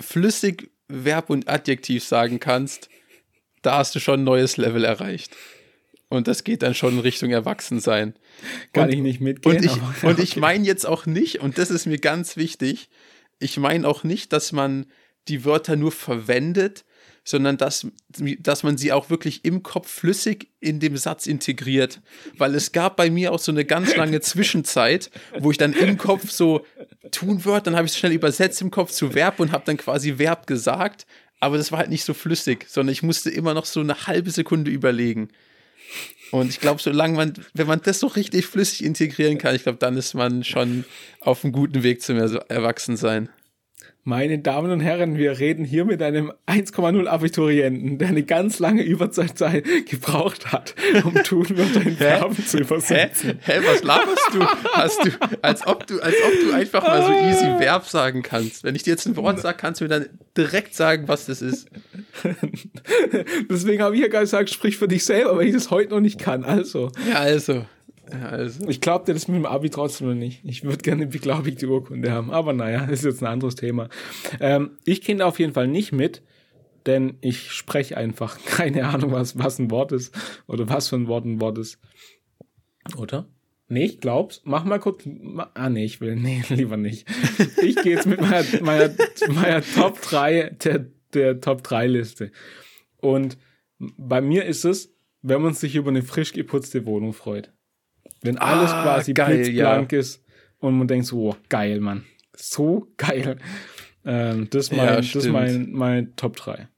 flüssig 0.00 0.70
Verb 0.88 1.30
und 1.30 1.48
Adjektiv 1.48 2.04
sagen 2.04 2.40
kannst, 2.40 2.88
da 3.62 3.78
hast 3.78 3.94
du 3.94 4.00
schon 4.00 4.20
ein 4.20 4.24
neues 4.24 4.56
Level 4.56 4.84
erreicht. 4.84 5.34
Und 6.08 6.28
das 6.28 6.44
geht 6.44 6.62
dann 6.62 6.74
schon 6.74 6.94
in 6.94 7.00
Richtung 7.00 7.30
Erwachsensein. 7.30 8.14
Kann 8.72 8.84
und, 8.84 8.94
ich 8.94 9.00
nicht 9.00 9.20
mitgehen. 9.20 9.56
Und 9.56 9.64
ich, 9.64 9.72
okay. 10.02 10.22
ich 10.22 10.36
meine 10.36 10.64
jetzt 10.64 10.86
auch 10.86 11.06
nicht, 11.06 11.40
und 11.40 11.58
das 11.58 11.70
ist 11.70 11.86
mir 11.86 11.98
ganz 11.98 12.36
wichtig, 12.36 12.88
ich 13.38 13.56
meine 13.58 13.86
auch 13.86 14.04
nicht, 14.04 14.32
dass 14.32 14.52
man 14.52 14.86
die 15.28 15.44
Wörter 15.44 15.76
nur 15.76 15.92
verwendet, 15.92 16.84
sondern 17.24 17.56
dass, 17.56 17.86
dass 18.38 18.62
man 18.62 18.76
sie 18.76 18.92
auch 18.92 19.08
wirklich 19.08 19.44
im 19.44 19.62
Kopf 19.62 19.90
flüssig 19.90 20.48
in 20.60 20.78
dem 20.78 20.96
Satz 20.98 21.26
integriert. 21.26 22.02
Weil 22.36 22.54
es 22.54 22.72
gab 22.72 22.96
bei 22.96 23.10
mir 23.10 23.32
auch 23.32 23.38
so 23.38 23.50
eine 23.50 23.64
ganz 23.64 23.96
lange 23.96 24.20
Zwischenzeit, 24.22 25.10
wo 25.38 25.50
ich 25.50 25.56
dann 25.56 25.72
im 25.72 25.96
Kopf 25.96 26.30
so 26.30 26.66
tun 27.10 27.44
würde, 27.44 27.62
dann 27.62 27.76
habe 27.76 27.86
ich 27.86 27.92
es 27.92 27.98
schnell 27.98 28.12
übersetzt 28.12 28.60
im 28.60 28.70
Kopf 28.70 28.90
zu 28.90 29.14
Verb 29.14 29.40
und 29.40 29.52
habe 29.52 29.64
dann 29.64 29.78
quasi 29.78 30.18
Verb 30.18 30.46
gesagt. 30.46 31.06
Aber 31.40 31.56
das 31.56 31.72
war 31.72 31.80
halt 31.80 31.90
nicht 31.90 32.04
so 32.04 32.14
flüssig, 32.14 32.66
sondern 32.68 32.92
ich 32.92 33.02
musste 33.02 33.30
immer 33.30 33.54
noch 33.54 33.64
so 33.64 33.80
eine 33.80 34.06
halbe 34.06 34.30
Sekunde 34.30 34.70
überlegen. 34.70 35.28
Und 36.30 36.50
ich 36.50 36.60
glaube, 36.60 36.82
solange 36.82 37.16
man, 37.16 37.34
wenn 37.52 37.66
man 37.66 37.80
das 37.82 38.00
so 38.00 38.08
richtig 38.08 38.46
flüssig 38.46 38.84
integrieren 38.84 39.38
kann, 39.38 39.54
ich 39.54 39.62
glaube, 39.62 39.78
dann 39.78 39.96
ist 39.96 40.14
man 40.14 40.42
schon 40.42 40.84
auf 41.20 41.44
einem 41.44 41.52
guten 41.52 41.82
Weg 41.82 42.02
zum 42.02 42.18
Erwachsensein. 42.18 43.28
Meine 44.06 44.38
Damen 44.38 44.70
und 44.70 44.80
Herren, 44.80 45.16
wir 45.16 45.38
reden 45.38 45.64
hier 45.64 45.86
mit 45.86 46.02
einem 46.02 46.30
1,0 46.46 47.06
Abiturienten, 47.06 47.96
der 47.96 48.08
eine 48.08 48.22
ganz 48.22 48.58
lange 48.58 48.82
Überzeitzeit 48.82 49.64
gebraucht 49.88 50.52
hat, 50.52 50.74
um 51.04 51.14
Tunwörter 51.14 51.80
in 51.80 51.96
Verben 51.96 52.36
zu 52.36 52.58
übersetzen. 52.58 53.38
Hä? 53.40 53.60
Hä, 53.60 53.66
was 53.66 53.82
laberst 53.82 54.28
du? 54.34 54.44
Hast 54.72 55.06
du, 55.06 55.10
als 55.40 55.66
ob 55.66 55.86
du, 55.86 56.00
als 56.00 56.16
ob 56.22 56.32
du 56.38 56.54
einfach 56.54 56.86
mal 56.86 57.02
so 57.02 57.12
easy 57.12 57.46
Verb 57.58 57.86
sagen 57.86 58.22
kannst. 58.22 58.62
Wenn 58.62 58.74
ich 58.74 58.82
dir 58.82 58.90
jetzt 58.90 59.06
ein 59.06 59.16
Wort 59.16 59.40
sage, 59.40 59.56
kannst 59.56 59.80
du 59.80 59.86
mir 59.86 59.88
dann 59.88 60.10
direkt 60.36 60.74
sagen, 60.74 61.08
was 61.08 61.24
das 61.24 61.40
ist. 61.40 61.70
Deswegen 63.50 63.82
habe 63.82 63.94
ich 63.94 64.02
ja 64.02 64.08
gesagt, 64.08 64.50
sprich 64.50 64.76
für 64.76 64.86
dich 64.86 65.06
selber, 65.06 65.34
weil 65.38 65.46
ich 65.46 65.54
das 65.54 65.70
heute 65.70 65.94
noch 65.94 66.00
nicht 66.00 66.20
kann. 66.20 66.44
Also. 66.44 66.92
Ja, 67.08 67.20
also. 67.20 67.64
Ja, 68.12 68.28
also. 68.28 68.68
Ich 68.68 68.80
glaube 68.80 69.06
dir 69.06 69.14
das 69.14 69.28
mit 69.28 69.36
dem 69.36 69.46
Abi 69.46 69.70
trotzdem 69.70 70.08
noch 70.08 70.14
nicht. 70.14 70.40
Ich 70.44 70.64
würde 70.64 70.78
gerne 70.78 71.02
eine 71.02 71.10
beglaubigte 71.10 71.66
Urkunde 71.66 72.12
haben. 72.12 72.30
Aber 72.30 72.52
naja, 72.52 72.80
das 72.86 73.00
ist 73.00 73.04
jetzt 73.04 73.22
ein 73.22 73.26
anderes 73.28 73.54
Thema. 73.54 73.88
Ähm, 74.40 74.78
ich 74.84 75.02
kenne 75.02 75.24
auf 75.24 75.38
jeden 75.38 75.52
Fall 75.52 75.68
nicht 75.68 75.92
mit, 75.92 76.22
denn 76.86 77.16
ich 77.20 77.50
spreche 77.52 77.96
einfach 77.96 78.38
keine 78.44 78.86
Ahnung, 78.88 79.12
was, 79.12 79.38
was 79.38 79.58
ein 79.58 79.70
Wort 79.70 79.92
ist 79.92 80.14
oder 80.46 80.68
was 80.68 80.88
für 80.88 80.96
ein 80.96 81.08
Wort 81.08 81.24
ein 81.24 81.40
Wort 81.40 81.58
ist. 81.58 81.78
Oder? 82.96 83.26
Nee, 83.68 83.84
ich 83.84 84.00
glaub's. 84.00 84.42
Mach 84.44 84.64
mal 84.64 84.78
kurz. 84.78 85.08
Ah, 85.54 85.70
nee, 85.70 85.84
ich 85.84 86.00
will. 86.00 86.16
Nee, 86.20 86.42
lieber 86.50 86.76
nicht. 86.76 87.08
Ich 87.62 87.76
gehe 87.76 87.96
jetzt 87.96 88.06
mit 88.06 88.20
meiner, 88.20 88.44
meiner, 88.60 88.94
meiner 89.28 89.62
Top 89.62 90.00
3, 90.02 90.56
der, 90.62 90.86
der 91.14 91.40
Top 91.40 91.62
3 91.62 91.86
Liste. 91.86 92.30
Und 92.98 93.38
bei 93.78 94.20
mir 94.20 94.44
ist 94.44 94.64
es, 94.64 94.94
wenn 95.22 95.40
man 95.40 95.54
sich 95.54 95.76
über 95.76 95.88
eine 95.88 96.02
frisch 96.02 96.32
geputzte 96.32 96.84
Wohnung 96.84 97.14
freut. 97.14 97.52
Wenn 98.24 98.38
alles 98.38 98.70
ah, 98.70 98.82
quasi 98.82 99.12
geil, 99.12 99.36
blitzblank 99.36 99.92
ja. 99.92 99.98
ist 99.98 100.24
und 100.58 100.78
man 100.78 100.88
denkt 100.88 101.06
so, 101.06 101.30
oh, 101.30 101.36
geil, 101.50 101.78
Mann. 101.80 102.04
So 102.34 102.88
geil. 102.96 103.36
Ähm, 104.06 104.48
das 104.50 104.66
ist 104.66 104.72
mein, 104.72 104.86
ja, 104.86 105.00
das 105.00 105.26
mein, 105.26 105.72
mein 105.72 106.16
Top 106.16 106.36
3. 106.36 106.68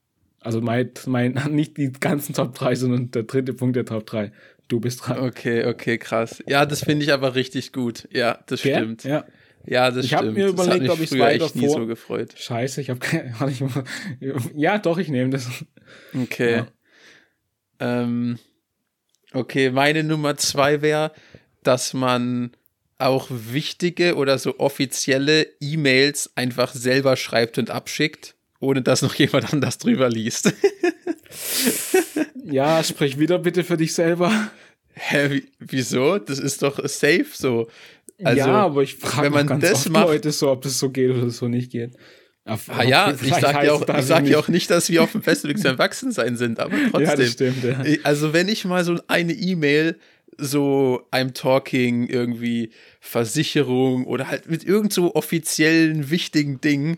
Also 0.41 0.59
mein, 0.59 0.91
mein, 1.05 1.31
nicht 1.51 1.77
die 1.77 1.91
ganzen 1.93 2.33
Top 2.33 2.53
3, 2.53 2.75
sondern 2.75 3.11
der 3.11 3.23
dritte 3.23 3.53
Punkt 3.53 3.77
der 3.77 3.85
Top 3.85 4.05
3. 4.05 4.31
Du 4.67 4.81
bist 4.81 5.07
dran. 5.07 5.19
Okay, 5.19 5.65
okay, 5.65 5.97
krass. 5.97 6.43
Ja, 6.47 6.65
das 6.65 6.83
finde 6.83 7.05
ich 7.05 7.13
aber 7.13 7.35
richtig 7.35 7.71
gut. 7.71 8.09
Ja, 8.11 8.39
das 8.47 8.61
Gell? 8.61 8.75
stimmt. 8.75 9.03
Ja. 9.05 9.25
Ja, 9.65 9.91
das 9.91 10.05
Ich 10.05 10.11
stimmt. 10.11 10.35
mir 10.35 10.51
Das 10.51 10.67
hat 10.67 10.75
überlegt, 10.75 10.91
ob 10.91 10.99
ich's 10.99 11.09
früher 11.11 11.21
weiter 11.21 11.45
echt 11.45 11.55
nie 11.55 11.69
so 11.69 11.85
gefreut. 11.85 12.33
Scheiße, 12.37 12.81
ich 12.81 12.89
habe 12.89 12.99
keine. 12.99 13.33
Ja, 14.55 14.77
doch, 14.77 14.97
ich 14.97 15.09
nehme 15.09 15.29
das. 15.29 15.49
Okay. 16.13 16.57
Ja. 16.57 16.67
Ähm, 17.79 18.37
okay, 19.33 19.69
meine 19.71 20.03
Nummer 20.03 20.37
zwei 20.37 20.81
wäre, 20.81 21.11
dass 21.63 21.93
man 21.93 22.51
auch 22.97 23.27
wichtige 23.29 24.15
oder 24.15 24.39
so 24.39 24.59
offizielle 24.59 25.47
E-Mails 25.59 26.31
einfach 26.35 26.73
selber 26.73 27.15
schreibt 27.15 27.57
und 27.57 27.69
abschickt, 27.69 28.35
ohne 28.59 28.81
dass 28.81 29.01
noch 29.01 29.13
jemand 29.15 29.53
anders 29.53 29.77
drüber 29.77 30.09
liest. 30.09 30.51
Ja, 32.43 32.83
sprich 32.83 33.19
wieder 33.19 33.39
bitte 33.39 33.63
für 33.63 33.77
dich 33.77 33.93
selber. 33.93 34.49
Hä, 34.93 35.29
wie, 35.29 35.51
wieso? 35.59 36.17
Das 36.17 36.39
ist 36.39 36.61
doch 36.63 36.79
safe 36.87 37.25
so. 37.33 37.67
Also, 38.23 38.37
ja, 38.39 38.47
aber 38.47 38.81
ich 38.81 38.95
frage 38.95 39.29
man 39.29 39.45
ganz 39.45 39.61
das 39.63 39.73
oft 39.73 39.89
macht- 39.89 40.07
Leute 40.07 40.31
so, 40.31 40.49
ob 40.49 40.63
das 40.63 40.79
so 40.79 40.89
geht 40.89 41.11
oder 41.11 41.29
so 41.29 41.47
nicht 41.47 41.71
geht. 41.71 41.91
Ah 42.47 42.83
ja, 42.83 43.11
ich 43.11 43.17
vielleicht 43.17 43.41
sag 43.41 43.63
ja 43.63 43.73
auch, 43.73 43.87
ich 43.87 44.05
sag 44.05 44.23
nicht. 44.23 44.31
ja 44.31 44.39
auch 44.39 44.47
nicht, 44.47 44.69
dass 44.69 44.89
wir 44.89 45.03
auf 45.03 45.11
dem 45.11 45.25
Weg 45.25 45.59
zum 45.59 45.71
Erwachsensein 45.71 46.37
sind, 46.37 46.59
aber 46.59 46.75
trotzdem. 46.91 47.01
Ja, 47.07 47.15
das 47.15 47.31
stimmt, 47.31 47.63
ja. 47.63 47.81
Also 48.03 48.33
wenn 48.33 48.47
ich 48.47 48.65
mal 48.65 48.83
so 48.83 48.99
eine 49.07 49.33
E-Mail 49.33 49.97
so 50.37 51.01
I'm 51.11 51.33
talking 51.33 52.07
irgendwie 52.07 52.71
Versicherung 52.99 54.05
oder 54.05 54.27
halt 54.29 54.49
mit 54.49 54.63
irgend 54.63 54.93
so 54.93 55.15
offiziellen 55.15 56.09
wichtigen 56.09 56.61
Dingen, 56.61 56.97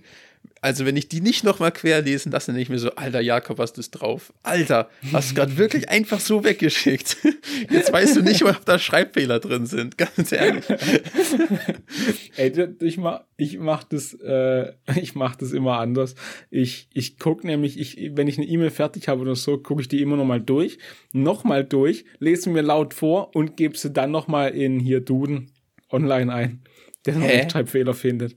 also 0.61 0.85
wenn 0.85 0.97
ich 0.97 1.07
die 1.07 1.21
nicht 1.21 1.43
nochmal 1.43 1.71
querlesen 1.71 2.31
lasse, 2.31 2.51
dann 2.51 2.59
ich 2.59 2.69
mir 2.69 2.79
so, 2.79 2.91
Alter 2.91 3.21
Jakob, 3.21 3.59
hast 3.59 3.73
du 3.73 3.81
es 3.81 3.91
drauf? 3.91 4.33
Alter, 4.43 4.89
hast 5.13 5.31
du 5.31 5.35
gerade 5.35 5.57
wirklich 5.57 5.89
einfach 5.89 6.19
so 6.19 6.43
weggeschickt? 6.43 7.17
Jetzt 7.69 7.93
weißt 7.93 8.17
du 8.17 8.21
nicht 8.21 8.43
mal, 8.43 8.55
ob 8.55 8.65
da 8.65 8.77
Schreibfehler 8.77 9.39
drin 9.39 9.65
sind, 9.65 9.97
ganz 9.97 10.31
ehrlich. 10.31 10.65
Ey, 12.35 12.51
ich 12.81 12.97
mach, 12.97 13.21
ich 13.37 13.57
mach 13.57 13.83
das, 13.83 14.13
äh, 14.13 14.73
ich 14.95 15.15
mach 15.15 15.35
das 15.35 15.53
immer 15.53 15.79
anders. 15.79 16.15
Ich, 16.49 16.89
ich 16.93 17.17
guck 17.17 17.43
nämlich, 17.43 17.79
ich, 17.79 18.11
wenn 18.15 18.27
ich 18.27 18.37
eine 18.37 18.47
E-Mail 18.47 18.71
fertig 18.71 19.07
habe 19.07 19.21
oder 19.21 19.35
so, 19.35 19.57
gucke 19.57 19.81
ich 19.81 19.87
die 19.87 20.01
immer 20.01 20.17
noch 20.17 20.25
mal 20.25 20.41
durch, 20.41 20.77
noch 21.13 21.43
mal 21.43 21.63
durch, 21.63 22.05
lese 22.19 22.49
mir 22.49 22.61
laut 22.63 22.93
vor 22.93 23.35
und 23.35 23.55
gebe 23.55 23.77
sie 23.77 23.91
dann 23.91 24.11
noch 24.11 24.27
mal 24.27 24.49
in 24.49 24.79
hier 24.79 25.01
Duden 25.01 25.51
online 25.89 26.33
ein, 26.33 26.63
der 27.05 27.15
noch 27.15 27.27
Hä? 27.27 27.37
Rechtschreibfehler 27.37 27.93
findet. 27.93 28.35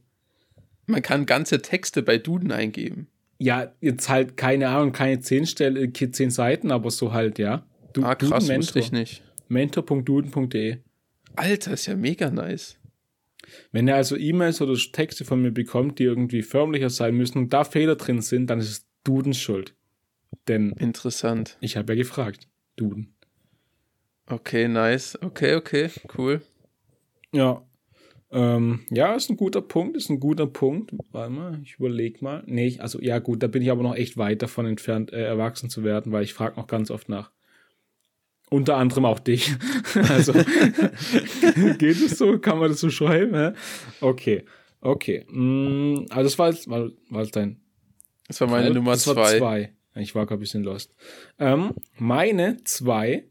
Man 0.92 1.00
kann 1.02 1.24
ganze 1.24 1.62
Texte 1.62 2.02
bei 2.02 2.18
Duden 2.18 2.52
eingeben. 2.52 3.08
Ja, 3.38 3.72
jetzt 3.80 4.08
halt 4.10 4.36
keine 4.36 4.68
Ahnung, 4.68 4.92
keine 4.92 5.20
zehn 5.20 5.46
Stelle, 5.46 5.80
äh, 5.80 6.10
zehn 6.10 6.30
Seiten, 6.30 6.70
aber 6.70 6.90
so 6.90 7.12
halt, 7.14 7.38
ja. 7.38 7.64
Du, 7.94 8.04
Ah, 8.04 8.14
krass, 8.14 8.44
Duden 8.44 8.58
wusste 8.58 8.78
ich 8.78 8.92
nicht. 8.92 9.22
Mentor.duden.de. 9.48 10.78
Alter, 11.34 11.72
ist 11.72 11.86
ja 11.86 11.96
mega 11.96 12.30
nice. 12.30 12.78
Wenn 13.72 13.88
er 13.88 13.96
also 13.96 14.16
E-Mails 14.16 14.60
oder 14.60 14.74
Texte 14.74 15.24
von 15.24 15.40
mir 15.40 15.50
bekommt, 15.50 15.98
die 15.98 16.04
irgendwie 16.04 16.42
förmlicher 16.42 16.90
sein 16.90 17.16
müssen 17.16 17.38
und 17.38 17.52
da 17.54 17.64
Fehler 17.64 17.96
drin 17.96 18.20
sind, 18.20 18.48
dann 18.48 18.58
ist 18.60 18.68
es 18.68 18.86
Dudens 19.02 19.38
Schuld. 19.38 19.74
Denn 20.46 20.72
Interessant. 20.72 21.56
ich 21.60 21.76
habe 21.78 21.94
ja 21.94 21.96
gefragt. 22.02 22.48
Duden. 22.76 23.14
Okay, 24.26 24.68
nice. 24.68 25.18
Okay, 25.22 25.54
okay, 25.56 25.90
cool. 26.16 26.42
Ja. 27.32 27.62
Ähm, 28.32 28.80
ja, 28.88 29.14
ist 29.14 29.28
ein 29.28 29.36
guter 29.36 29.60
Punkt, 29.60 29.94
ist 29.94 30.08
ein 30.08 30.18
guter 30.18 30.46
Punkt. 30.46 30.92
Warte 31.10 31.30
mal, 31.30 31.60
ich 31.62 31.74
überleg 31.78 32.22
mal. 32.22 32.42
Nee, 32.46 32.66
ich, 32.66 32.80
also 32.80 32.98
ja 33.00 33.18
gut, 33.18 33.42
da 33.42 33.46
bin 33.46 33.60
ich 33.60 33.70
aber 33.70 33.82
noch 33.82 33.94
echt 33.94 34.16
weit 34.16 34.40
davon 34.40 34.64
entfernt, 34.64 35.12
äh, 35.12 35.22
erwachsen 35.22 35.68
zu 35.68 35.84
werden, 35.84 36.12
weil 36.12 36.24
ich 36.24 36.32
frage 36.32 36.58
noch 36.58 36.66
ganz 36.66 36.90
oft 36.90 37.10
nach. 37.10 37.30
Unter 38.48 38.76
anderem 38.76 39.04
auch 39.04 39.18
dich. 39.18 39.54
also 40.08 40.32
geht 41.78 41.96
es 41.96 42.16
so? 42.16 42.38
Kann 42.38 42.58
man 42.58 42.70
das 42.70 42.80
so 42.80 42.88
schreiben? 42.88 43.34
Hä? 43.34 43.52
Okay, 44.00 44.44
okay. 44.80 45.26
Mm, 45.28 46.06
also 46.08 46.22
das 46.22 46.38
war 46.38 46.50
jetzt, 46.50 46.68
war, 46.70 46.88
war 47.10 47.20
das 47.20 47.30
dein 47.32 47.60
Das 48.28 48.40
war 48.40 48.48
meine 48.48 48.70
Nummer 48.70 48.92
das 48.92 49.06
war 49.08 49.14
zwei. 49.14 49.38
zwei. 49.38 49.72
Ich 49.94 50.14
war 50.14 50.24
gerade 50.24 50.38
ein 50.38 50.40
bisschen 50.40 50.64
lost. 50.64 50.94
Ähm, 51.38 51.72
meine 51.98 52.64
zwei, 52.64 53.24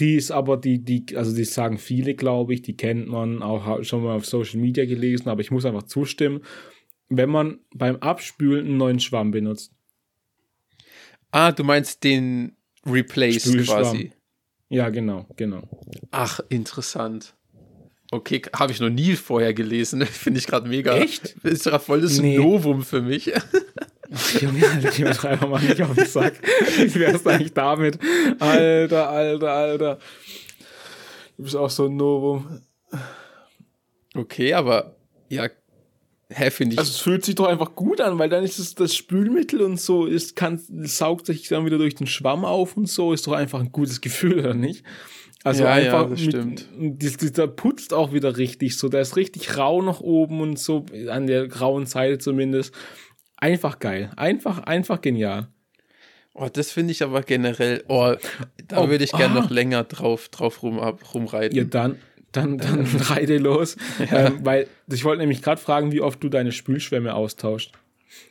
die 0.00 0.16
ist 0.16 0.30
aber 0.30 0.56
die, 0.56 0.78
die, 0.78 1.16
also 1.16 1.34
die 1.34 1.44
sagen 1.44 1.78
viele, 1.78 2.14
glaube 2.14 2.54
ich, 2.54 2.62
die 2.62 2.76
kennt 2.76 3.08
man 3.08 3.42
auch 3.42 3.82
schon 3.84 4.04
mal 4.04 4.16
auf 4.16 4.26
Social 4.26 4.60
Media 4.60 4.84
gelesen, 4.86 5.28
aber 5.28 5.40
ich 5.40 5.50
muss 5.50 5.64
einfach 5.64 5.84
zustimmen, 5.84 6.40
wenn 7.08 7.28
man 7.30 7.60
beim 7.74 7.96
Abspülen 7.96 8.66
einen 8.66 8.76
neuen 8.78 9.00
Schwamm 9.00 9.30
benutzt. 9.30 9.72
Ah, 11.30 11.52
du 11.52 11.64
meinst 11.64 12.04
den 12.04 12.56
Replace 12.86 13.52
quasi. 13.64 14.12
Ja, 14.68 14.88
genau, 14.88 15.26
genau. 15.36 15.68
Ach, 16.10 16.40
interessant. 16.48 17.34
Okay, 18.10 18.42
habe 18.54 18.72
ich 18.72 18.80
noch 18.80 18.90
nie 18.90 19.16
vorher 19.16 19.54
gelesen. 19.54 20.04
Finde 20.06 20.38
ich 20.38 20.46
gerade 20.46 20.68
mega. 20.68 20.96
Echt? 20.96 21.36
Ist 21.42 21.64
gerade 21.64 21.82
voll 21.84 22.00
das 22.00 22.18
Nee. 22.18 22.36
Novum 22.38 22.82
für 22.82 23.02
mich. 23.02 23.32
Junge, 24.40 24.68
Alter, 24.68 24.90
die 24.90 25.02
übertreiber 25.02 25.46
mal 25.46 25.62
nicht 25.62 25.80
auf 25.82 25.94
den 25.94 26.06
Sack. 26.06 26.34
Wie 26.78 26.94
wär's 27.00 27.26
eigentlich 27.26 27.54
damit? 27.54 27.98
Alter, 28.38 29.08
alter, 29.08 29.50
alter. 29.50 29.98
Du 31.36 31.44
bist 31.44 31.56
auch 31.56 31.70
so 31.70 31.86
ein 31.86 31.96
Novum. 31.96 32.60
Okay, 34.14 34.52
aber 34.52 34.96
ja, 35.28 35.48
hä, 36.28 36.50
finde 36.50 36.74
ich. 36.74 36.78
Also 36.78 36.90
es 36.90 36.98
fühlt 36.98 37.24
sich 37.24 37.34
doch 37.34 37.46
einfach 37.46 37.74
gut 37.74 38.00
an, 38.00 38.18
weil 38.18 38.28
dann 38.28 38.44
ist 38.44 38.58
es 38.58 38.74
das 38.74 38.94
Spülmittel 38.94 39.62
und 39.62 39.80
so, 39.80 40.06
ist, 40.06 40.36
kann, 40.36 40.60
saugt 40.84 41.26
sich 41.26 41.48
dann 41.48 41.64
wieder 41.64 41.78
durch 41.78 41.94
den 41.94 42.06
Schwamm 42.06 42.44
auf 42.44 42.76
und 42.76 42.88
so, 42.88 43.12
ist 43.12 43.26
doch 43.26 43.32
einfach 43.32 43.60
ein 43.60 43.72
gutes 43.72 44.00
Gefühl, 44.00 44.40
oder 44.40 44.54
nicht? 44.54 44.84
Also 45.44 45.64
Ja, 45.64 45.78
ja, 45.78 45.84
einfach 45.84 46.10
das 46.10 46.20
stimmt. 46.20 46.68
Mit, 46.76 47.02
dieser 47.02 47.48
putzt 47.48 47.94
auch 47.94 48.12
wieder 48.12 48.36
richtig 48.36 48.76
so, 48.76 48.88
der 48.88 49.00
ist 49.00 49.16
richtig 49.16 49.56
rau 49.56 49.82
nach 49.82 50.00
oben 50.00 50.40
und 50.40 50.58
so, 50.58 50.86
an 51.08 51.26
der 51.26 51.48
grauen 51.48 51.86
Seite 51.86 52.18
zumindest. 52.18 52.74
Einfach 53.42 53.78
geil. 53.80 54.10
Einfach, 54.16 54.60
einfach 54.60 55.00
genial. 55.00 55.48
oh, 56.34 56.48
das 56.52 56.70
finde 56.72 56.92
ich 56.92 57.02
aber 57.02 57.22
generell. 57.22 57.82
Oh, 57.88 58.14
da 58.68 58.78
Oh, 58.78 58.88
würde 58.88 59.04
ich 59.04 59.12
gerne 59.12 59.34
ah. 59.38 59.42
noch 59.42 59.50
länger 59.50 59.84
drauf, 59.84 60.28
drauf 60.28 60.62
rum, 60.62 60.78
ab- 60.78 61.12
rumreiten. 61.12 61.56
Ja, 61.58 61.64
dann, 61.64 61.96
dann, 62.30 62.58
dann 62.58 62.86
reite 63.08 63.38
los. 63.38 63.76
Ähm, 64.10 64.38
weil 64.44 64.68
ich 64.90 65.04
wollte 65.04 65.20
nämlich 65.20 65.42
gerade 65.42 65.60
fragen, 65.60 65.90
wie 65.92 66.00
oft 66.00 66.22
du 66.22 66.28
deine 66.28 66.52
Spülschwämme 66.52 67.14
austauscht. 67.14 67.72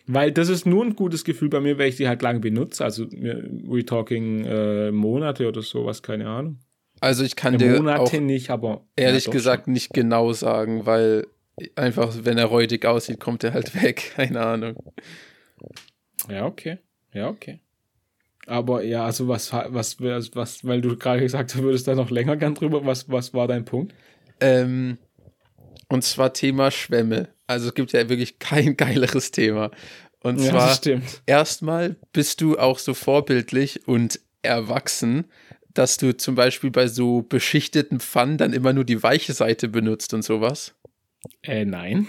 Weil 0.07 0.31
das 0.31 0.47
ist 0.49 0.65
nur 0.65 0.85
ein 0.85 0.95
gutes 0.95 1.23
Gefühl 1.23 1.49
bei 1.49 1.59
mir, 1.59 1.77
weil 1.77 1.89
ich 1.89 1.97
die 1.97 2.07
halt 2.07 2.21
lange 2.21 2.39
benutze. 2.39 2.83
Also 2.83 3.05
we 3.11 3.83
talking 3.85 4.45
äh, 4.45 4.91
Monate 4.91 5.47
oder 5.47 5.61
sowas, 5.61 6.01
keine 6.03 6.27
Ahnung. 6.29 6.59
Also 7.01 7.23
ich 7.23 7.35
kann 7.35 7.57
dir 7.57 7.77
Monate 7.77 8.21
nicht, 8.21 8.49
aber 8.51 8.85
ehrlich 8.95 9.25
ja, 9.25 9.31
gesagt 9.31 9.67
nicht 9.67 9.91
genau 9.93 10.33
sagen, 10.33 10.85
weil 10.85 11.25
einfach, 11.75 12.13
wenn 12.23 12.37
er 12.37 12.45
räudig 12.45 12.85
aussieht, 12.85 13.19
kommt 13.19 13.43
er 13.43 13.53
halt 13.53 13.75
weg. 13.83 14.13
Keine 14.15 14.41
Ahnung. 14.45 14.75
Ja, 16.29 16.45
okay. 16.45 16.77
Ja, 17.13 17.29
okay. 17.29 17.59
Aber 18.47 18.83
ja, 18.83 19.05
also 19.05 19.27
was, 19.27 19.51
was, 19.53 19.99
was, 20.01 20.35
was 20.35 20.65
weil 20.65 20.81
du 20.81 20.97
gerade 20.97 21.21
gesagt 21.21 21.51
hast, 21.53 21.59
du 21.59 21.63
würdest 21.63 21.87
da 21.87 21.95
noch 21.95 22.09
länger 22.09 22.37
gern 22.37 22.55
drüber. 22.55 22.85
Was, 22.85 23.09
was 23.09 23.33
war 23.33 23.47
dein 23.47 23.65
Punkt? 23.65 23.93
Ähm, 24.39 24.97
und 25.89 26.03
zwar 26.03 26.33
Thema 26.33 26.71
Schwämme. 26.71 27.29
Also 27.47 27.67
es 27.69 27.73
gibt 27.75 27.91
ja 27.91 28.09
wirklich 28.09 28.39
kein 28.39 28.77
geileres 28.77 29.31
Thema. 29.31 29.71
Und 30.23 30.39
Ja, 30.39 30.51
zwar 30.51 30.67
das 30.67 30.77
stimmt. 30.77 31.21
erstmal 31.25 31.95
bist 32.13 32.41
du 32.41 32.57
auch 32.57 32.79
so 32.79 32.93
vorbildlich 32.93 33.87
und 33.87 34.19
erwachsen, 34.41 35.25
dass 35.73 35.97
du 35.97 36.15
zum 36.17 36.35
Beispiel 36.35 36.71
bei 36.71 36.87
so 36.87 37.21
beschichteten 37.21 37.99
Pfannen 37.99 38.37
dann 38.37 38.53
immer 38.53 38.73
nur 38.73 38.83
die 38.83 39.01
weiche 39.03 39.33
Seite 39.33 39.67
benutzt 39.67 40.13
und 40.13 40.23
sowas. 40.23 40.75
Äh, 41.43 41.65
nein. 41.65 42.07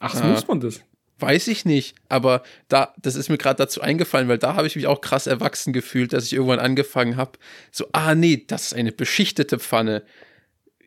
Ach, 0.00 0.14
so 0.14 0.22
Ah. 0.22 0.28
muss 0.28 0.46
man 0.46 0.60
das. 0.60 0.80
Weiß 1.18 1.48
ich 1.48 1.64
nicht, 1.64 1.94
aber 2.10 2.42
da, 2.68 2.92
das 3.00 3.14
ist 3.14 3.30
mir 3.30 3.38
gerade 3.38 3.56
dazu 3.56 3.80
eingefallen, 3.80 4.28
weil 4.28 4.36
da 4.36 4.54
habe 4.54 4.66
ich 4.66 4.76
mich 4.76 4.86
auch 4.86 5.00
krass 5.00 5.26
erwachsen 5.26 5.72
gefühlt, 5.72 6.12
dass 6.12 6.26
ich 6.26 6.34
irgendwann 6.34 6.58
angefangen 6.58 7.16
habe, 7.16 7.38
so, 7.72 7.86
ah 7.92 8.14
nee, 8.14 8.44
das 8.46 8.66
ist 8.66 8.74
eine 8.74 8.92
beschichtete 8.92 9.58
Pfanne. 9.58 10.02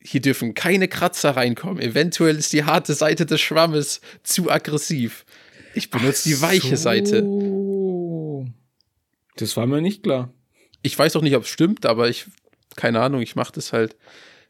Hier 0.03 0.21
dürfen 0.21 0.53
keine 0.53 0.87
Kratzer 0.87 1.31
reinkommen. 1.35 1.81
Eventuell 1.81 2.35
ist 2.37 2.53
die 2.53 2.63
harte 2.63 2.93
Seite 2.93 3.25
des 3.25 3.41
Schwammes 3.41 4.01
zu 4.21 4.51
aggressiv. 4.51 5.25
Ich 5.73 5.89
benutze 5.89 6.29
die 6.29 6.39
weiche 6.41 6.77
Seite. 6.77 7.21
so. 7.23 8.45
Das 9.35 9.57
war 9.57 9.65
mir 9.65 9.81
nicht 9.81 10.03
klar. 10.03 10.31
Ich 10.83 10.97
weiß 10.97 11.15
auch 11.15 11.21
nicht, 11.21 11.35
ob 11.35 11.43
es 11.43 11.49
stimmt, 11.49 11.85
aber 11.87 12.07
ich, 12.07 12.25
keine 12.75 13.01
Ahnung, 13.01 13.21
ich 13.21 13.35
mache 13.35 13.51
das 13.53 13.73
halt. 13.73 13.95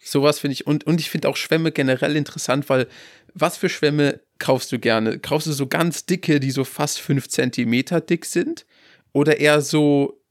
Sowas 0.01 0.39
finde 0.39 0.53
ich, 0.53 0.65
und, 0.65 0.85
und 0.85 0.99
ich 0.99 1.09
finde 1.09 1.27
auch 1.29 1.35
Schwämme 1.35 1.71
generell 1.71 2.15
interessant, 2.15 2.69
weil 2.69 2.87
was 3.33 3.57
für 3.57 3.69
Schwämme 3.69 4.21
kaufst 4.39 4.71
du 4.71 4.79
gerne? 4.79 5.19
Kaufst 5.19 5.47
du 5.47 5.51
so 5.51 5.67
ganz 5.67 6.05
dicke, 6.05 6.39
die 6.39 6.51
so 6.51 6.63
fast 6.63 6.99
fünf 6.99 7.27
Zentimeter 7.27 8.01
dick 8.01 8.25
sind? 8.25 8.65
Oder 9.11 9.39
eher 9.39 9.61
so, 9.61 10.21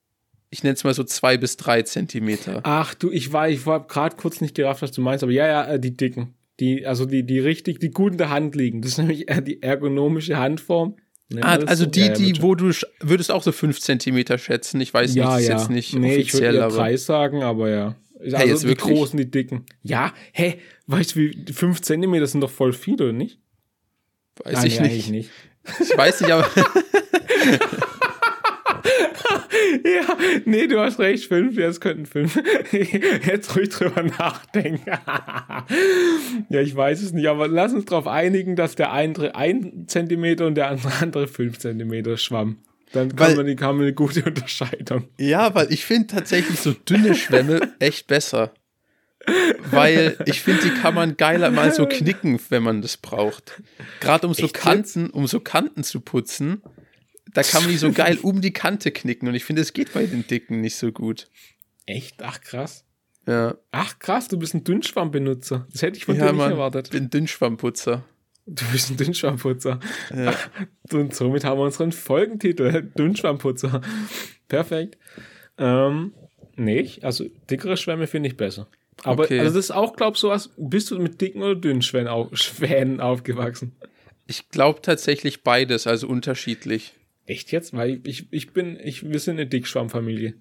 ich 0.50 0.62
nenne 0.62 0.74
es 0.74 0.84
mal 0.84 0.94
so 0.94 1.04
zwei 1.04 1.36
bis 1.36 1.56
drei 1.56 1.82
Zentimeter? 1.82 2.60
Ach 2.64 2.94
du, 2.94 3.10
ich 3.10 3.32
war, 3.32 3.48
ich 3.48 3.66
war 3.66 3.86
gerade 3.86 4.16
kurz 4.16 4.40
nicht 4.40 4.54
gerafft, 4.54 4.82
was 4.82 4.92
du 4.92 5.00
meinst, 5.00 5.22
aber 5.22 5.32
ja, 5.32 5.46
ja, 5.46 5.64
äh, 5.66 5.80
die 5.80 5.96
dicken. 5.96 6.34
Die, 6.60 6.86
also 6.86 7.06
die, 7.06 7.24
die 7.24 7.38
richtig, 7.38 7.78
die 7.78 7.90
gut 7.90 8.12
in 8.12 8.18
der 8.18 8.30
Hand 8.30 8.56
liegen. 8.56 8.82
Das 8.82 8.92
ist 8.92 8.98
nämlich 8.98 9.28
eher 9.28 9.40
die 9.40 9.62
ergonomische 9.62 10.38
Handform. 10.38 10.96
Ah, 11.40 11.58
also 11.66 11.84
so? 11.84 11.90
die, 11.90 12.00
Ja, 12.00 12.06
ja, 12.06 12.12
die, 12.14 12.42
wo 12.42 12.54
du 12.54 12.72
würdest 13.00 13.30
auch 13.30 13.42
so 13.42 13.52
fünf 13.52 13.80
Zentimeter 13.80 14.38
schätzen. 14.38 14.80
Ich 14.80 14.94
weiß 14.94 15.14
nicht, 15.14 15.22
ja, 15.22 15.38
ist 15.38 15.48
ja. 15.48 15.58
jetzt 15.58 15.70
nicht 15.70 15.94
nee, 15.94 16.16
ich 16.16 16.32
würde 16.32 16.46
offiziell, 16.46 16.62
aber. 16.62 16.74
drei 16.74 16.96
sagen, 16.96 17.42
aber 17.42 17.68
ja. 17.68 17.96
Also 18.20 18.36
Hey, 18.36 18.48
jetzt 18.48 18.62
die 18.64 18.68
wirklich? 18.68 18.94
großen, 18.96 19.16
die 19.16 19.30
dicken. 19.30 19.64
Ja, 19.82 20.12
hä, 20.32 20.58
weißt 20.86 21.14
du, 21.14 21.20
wie 21.20 21.52
5 21.52 21.80
Zentimeter 21.82 22.26
sind 22.26 22.40
doch 22.40 22.50
voll 22.50 22.72
viel, 22.72 22.94
oder 22.94 23.12
nicht? 23.12 23.38
Weiß 24.44 24.56
Ah, 24.58 24.64
ich 24.66 24.80
nee, 24.80 24.88
nicht. 24.88 25.10
nicht. 25.10 25.30
Ich 25.80 25.96
weiß 25.96 26.20
nicht, 26.22 26.30
aber 26.30 26.48
Ja, 29.84 30.16
nee, 30.44 30.66
du 30.66 30.78
hast 30.80 30.98
recht, 30.98 31.26
fünf, 31.26 31.56
ja, 31.56 31.66
es 31.66 31.80
könnten 31.80 32.06
fünf. 32.06 32.36
Jetzt 32.72 33.54
ruhig 33.56 33.68
drüber 33.68 34.02
nachdenken. 34.02 34.82
ja, 36.48 36.60
ich 36.60 36.74
weiß 36.74 37.02
es 37.02 37.12
nicht, 37.12 37.26
aber 37.26 37.48
lass 37.48 37.72
uns 37.72 37.84
darauf 37.84 38.06
einigen, 38.06 38.56
dass 38.56 38.74
der 38.76 38.92
eine 38.92 39.34
ein 39.34 39.84
Zentimeter 39.86 40.46
und 40.46 40.54
der 40.54 40.68
andere, 40.68 40.92
andere 41.00 41.26
fünf 41.28 41.58
Zentimeter 41.58 42.16
schwamm. 42.16 42.58
Dann 42.92 43.10
Weil- 43.18 43.28
kann 43.28 43.36
man, 43.36 43.46
die, 43.46 43.56
wir 43.58 43.68
eine 43.68 43.92
gute 43.94 44.22
Unterscheidung. 44.26 45.08
ja, 45.18 45.54
weil 45.54 45.72
ich 45.72 45.84
finde 45.84 46.06
tatsächlich 46.08 46.58
so 46.60 46.72
dünne 46.72 47.14
Schwämme 47.14 47.74
echt 47.80 48.06
besser. 48.06 48.52
Weil 49.70 50.16
ich 50.26 50.40
finde, 50.40 50.62
die 50.62 50.70
kann 50.70 50.94
man 50.94 51.16
geiler 51.18 51.50
mal 51.50 51.72
so 51.72 51.84
knicken, 51.86 52.40
wenn 52.48 52.62
man 52.62 52.80
das 52.80 52.96
braucht. 52.96 53.62
Gerade 54.00 54.26
um 54.26 54.32
so 54.32 54.44
Echt? 54.44 54.54
Kanten, 54.54 55.10
um 55.10 55.26
so 55.26 55.40
Kanten 55.40 55.84
zu 55.84 56.00
putzen, 56.00 56.62
da 57.34 57.42
kann 57.42 57.62
man 57.62 57.70
die 57.70 57.76
so 57.76 57.92
geil 57.92 58.18
um 58.22 58.40
die 58.40 58.52
Kante 58.54 58.90
knicken. 58.90 59.28
Und 59.28 59.34
ich 59.34 59.44
finde, 59.44 59.60
es 59.62 59.74
geht 59.74 59.92
bei 59.92 60.06
den 60.06 60.26
Dicken 60.26 60.62
nicht 60.62 60.76
so 60.76 60.92
gut. 60.92 61.28
Echt? 61.84 62.22
Ach, 62.22 62.40
krass. 62.40 62.84
Ja, 63.26 63.56
Ach, 63.70 63.98
krass, 63.98 64.28
du 64.28 64.38
bist 64.38 64.54
ein 64.54 64.64
Dünnschwammbenutzer. 64.64 65.66
Das 65.72 65.82
hätte 65.82 65.98
ich 65.98 66.06
von 66.06 66.16
ja 66.16 66.22
dir 66.26 66.32
nicht 66.32 66.38
Mann, 66.38 66.52
erwartet. 66.52 66.88
bin 66.90 67.10
Dünnschwammputzer. 67.10 68.04
Du 68.50 68.64
bist 68.72 68.90
ein 68.90 68.96
Dünnschwammputzer. 68.96 69.78
Ja. 70.16 70.34
Und 70.92 71.14
somit 71.14 71.44
haben 71.44 71.58
wir 71.60 71.64
unseren 71.64 71.92
Folgentitel. 71.92 72.82
Dünnschwammputzer. 72.96 73.82
Perfekt. 74.48 74.96
Ähm, 75.58 76.14
nee, 76.56 76.88
also 77.02 77.26
dickere 77.50 77.76
Schwämme 77.76 78.06
finde 78.06 78.30
ich 78.30 78.36
besser. 78.38 78.68
Aber 79.04 79.24
Okay. 79.24 79.38
also 79.40 79.54
das 79.54 79.66
ist 79.66 79.70
auch, 79.70 79.94
glaub 79.96 80.16
so 80.16 80.30
was, 80.30 80.50
bist 80.56 80.90
du 80.90 80.98
mit 80.98 81.20
dicken 81.20 81.42
oder 81.42 81.54
dünnen 81.54 81.82
Schwänen, 81.82 82.08
au 82.08 82.30
Schwänen 82.32 83.00
aufgewachsen? 83.00 83.72
Ich 84.26 84.48
glaube 84.48 84.80
tatsächlich 84.82 85.42
beides, 85.42 85.86
also 85.86 86.08
unterschiedlich. 86.08 86.94
Echt 87.26 87.52
jetzt? 87.52 87.74
Weil 87.74 88.00
ich, 88.04 88.26
ich 88.30 88.52
bin, 88.52 88.78
ich, 88.82 89.08
wir 89.08 89.18
sind 89.20 89.36
eine 89.36 89.46
Dickschwammfamilie. 89.46 90.34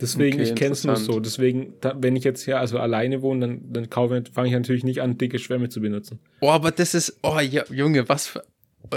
Deswegen, 0.00 0.40
Okay, 0.40 0.48
ich 0.50 0.54
kenne 0.54 0.72
es 0.72 0.84
nur 0.84 0.96
so. 0.96 1.20
Deswegen, 1.20 1.74
da, 1.80 1.94
wenn 1.98 2.16
ich 2.16 2.24
jetzt 2.24 2.42
hier 2.44 2.58
also 2.60 2.78
alleine 2.78 3.22
wohne, 3.22 3.46
dann, 3.46 3.72
dann 3.72 3.90
kaufe 3.90 4.22
fange 4.32 4.48
ich 4.48 4.54
natürlich 4.54 4.84
nicht 4.84 5.00
an, 5.00 5.16
dicke 5.18 5.38
Schwämme 5.38 5.68
zu 5.68 5.80
benutzen. 5.80 6.20
Oh, 6.40 6.50
aber 6.50 6.70
das 6.70 6.94
ist, 6.94 7.18
oh 7.22 7.38
ja, 7.40 7.64
Junge, 7.70 8.08
was 8.08 8.26
für. 8.26 8.42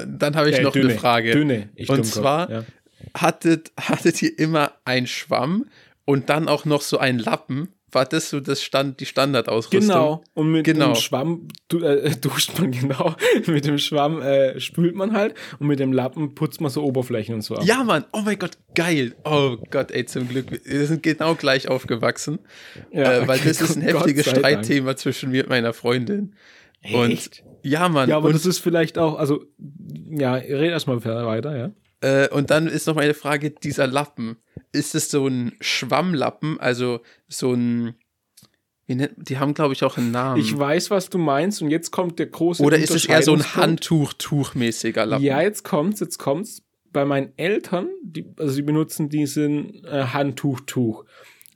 Dann 0.06 0.36
habe 0.36 0.50
ich 0.50 0.58
Äh, 0.58 0.62
noch 0.64 0.74
dünne, 0.74 0.90
eine 0.90 1.00
Frage. 1.00 1.32
Dünne. 1.32 1.70
Ich 1.76 1.90
Und 1.90 2.06
zwar- 2.06 2.50
ja. 2.52 2.66
Hattet, 3.16 3.72
hattet 3.80 4.22
ihr 4.22 4.38
immer 4.38 4.74
einen 4.86 5.08
Schwamm 5.08 5.66
und 6.06 6.30
dann 6.30 6.48
auch 6.48 6.66
noch 6.66 6.82
so 6.82 6.98
einen 7.00 7.18
Lappen? 7.18 7.70
War 7.92 8.06
das 8.06 8.30
so 8.30 8.40
das 8.40 8.62
Stand, 8.62 9.00
die 9.00 9.06
Standardausrüstung? 9.06 9.82
Genau. 9.82 10.24
Und 10.34 10.52
mit 10.52 10.66
Genau. 10.66 10.94
dem 10.94 10.96
Schwamm 10.96 11.48
du, 11.68 11.80
äh, 11.84 12.16
duscht 12.22 12.58
man 12.60 12.72
genau. 12.72 13.16
mit 13.48 13.66
dem 13.66 13.78
Schwamm 13.78 14.22
äh, 14.22 14.60
spült 14.60 14.96
man 14.96 15.14
halt 15.14 15.36
und 15.60 15.68
mit 15.68 15.80
dem 15.80 15.94
Lappen 15.94 16.36
putzt 16.36 16.62
man 16.62 16.72
so 16.72 16.84
Oberflächen 16.84 17.36
und 17.36 17.42
so 17.42 17.56
ab. 17.56 17.64
Ja, 17.66 17.84
Mann, 17.84 18.06
oh 18.14 18.22
mein 18.24 18.38
Gott, 18.40 18.52
geil. 18.76 19.16
Oh 19.24 19.58
Gott, 19.70 19.92
ey, 19.92 20.06
zum 20.06 20.28
Glück. 20.28 20.62
Wir 20.66 20.86
sind 20.86 21.04
genau 21.04 21.36
gleich 21.36 21.68
aufgewachsen. 21.68 22.40
Ja, 22.92 23.14
äh, 23.14 23.28
weil 23.28 23.40
das 23.40 23.62
ist 23.62 23.76
ein 23.76 23.82
heftiges. 23.82 24.30
Streitthema 24.30 24.96
zwischen 24.96 25.32
mir 25.32 25.44
und 25.44 25.50
meiner 25.50 25.74
Freundin. 25.74 26.36
Und 26.94 27.12
Echt? 27.12 27.44
ja, 27.64 27.90
Mann. 27.90 28.10
Ja, 28.10 28.18
aber 28.18 28.28
und, 28.28 28.34
das 28.36 28.46
ist 28.46 28.60
vielleicht 28.60 28.98
auch, 28.98 29.18
also, 29.18 29.44
ja, 30.10 30.36
red 30.36 30.72
erstmal 30.72 31.04
weiter, 31.04 31.58
ja. 31.58 31.72
Äh, 32.02 32.28
und 32.30 32.50
dann 32.50 32.68
ist 32.68 32.88
noch 32.88 32.96
meine 32.96 33.14
Frage, 33.14 33.52
dieser 33.52 33.88
Lappen. 33.88 34.38
Ist 34.72 34.94
es 34.96 35.10
so 35.10 35.26
ein 35.28 35.54
Schwammlappen, 35.62 36.60
also 36.60 37.00
so 37.28 37.54
ein, 37.54 37.96
die 38.88 39.38
haben 39.38 39.54
glaube 39.54 39.74
ich 39.74 39.84
auch 39.84 39.98
einen 39.98 40.12
Namen. 40.12 40.40
Ich 40.42 40.58
weiß, 40.58 40.90
was 40.92 41.10
du 41.10 41.18
meinst 41.18 41.62
und 41.62 41.70
jetzt 41.72 41.92
kommt 41.92 42.20
der 42.20 42.28
große 42.28 42.62
Oder 42.64 42.78
ist 42.78 42.92
es 42.92 43.06
eher 43.06 43.22
so 43.24 43.34
ein. 43.34 43.44
Handtuch-Tuchmäßiger 43.56 45.06
Lappen? 45.06 45.24
Ja, 45.26 45.42
jetzt 45.42 45.64
kommt's, 45.64 46.00
jetzt 46.00 46.18
kommt's. 46.18 46.62
Bei 46.92 47.06
meinen 47.06 47.32
Eltern, 47.38 47.88
die, 48.04 48.26
also 48.38 48.52
sie 48.52 48.64
benutzen 48.64 49.10
diesen 49.10 49.84
äh, 49.86 50.06
Handtuch-Tuch. 50.12 51.06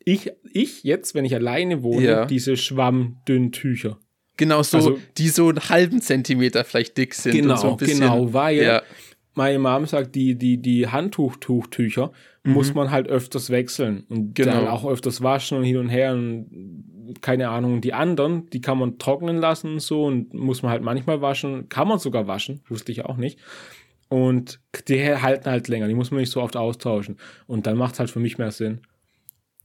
Ich, 0.05 0.31
ich 0.51 0.83
jetzt, 0.83 1.15
wenn 1.15 1.25
ich 1.25 1.33
alleine 1.33 1.81
wohne, 1.81 2.05
Ja. 2.05 2.25
diese 2.25 2.55
Schwammdünntücher. 2.57 3.97
Genau, 4.37 4.61
so, 4.63 4.77
Also- 4.77 4.99
die 5.17 5.29
so 5.29 5.49
einen 5.49 5.69
halben 5.69 6.01
Zentimeter 6.01 6.63
vielleicht 6.65 6.97
dick 6.97 7.13
sind. 7.15 7.47
und 7.47 7.57
so 7.59 7.71
ein 7.71 7.77
bisschen, 7.77 7.99
genau, 8.01 8.33
weil 8.33 8.57
Ja, 8.57 8.83
meine 9.35 9.59
Mom 9.59 9.85
sagt, 9.85 10.15
die, 10.15 10.35
die, 10.35 10.57
die 10.61 10.87
Handtuchtücher 10.87 12.11
muss 12.43 12.73
man 12.73 12.91
halt 12.91 13.07
öfters 13.07 13.49
wechseln 13.49 14.03
und 14.09 14.19
Mhm. 14.19 14.33
Genau. 14.33 14.51
dann 14.51 14.67
auch 14.67 14.85
öfters 14.85 15.21
waschen 15.23 15.57
und 15.57 15.63
hin 15.63 15.77
und 15.77 15.89
her 15.89 16.11
und 16.13 17.15
keine 17.21 17.49
Ahnung. 17.49 17.79
Die 17.81 17.93
anderen, 17.93 18.49
die 18.49 18.59
kann 18.61 18.77
man 18.77 18.97
trocknen 18.99 19.37
lassen 19.37 19.73
und 19.73 19.79
so 19.81 20.05
und 20.05 20.33
muss 20.33 20.61
man 20.61 20.71
halt 20.71 20.83
manchmal 20.83 21.21
waschen, 21.21 21.69
kann 21.69 21.87
man 21.87 21.99
sogar 21.99 22.27
waschen, 22.27 22.61
wusste 22.67 22.91
ich 22.91 23.05
auch 23.05 23.17
nicht. 23.17 23.39
Und 24.09 24.59
die 24.87 25.01
halten 25.15 25.49
halt 25.49 25.67
länger, 25.69 25.87
die 25.87 25.93
muss 25.95 26.11
man 26.11 26.19
nicht 26.19 26.31
so 26.31 26.41
oft 26.41 26.55
austauschen. 26.57 27.17
Und 27.47 27.65
dann 27.65 27.77
macht 27.77 27.93
es 27.93 27.99
halt 27.99 28.11
für 28.11 28.19
mich 28.19 28.37
mehr 28.37 28.51
Sinn. 28.51 28.81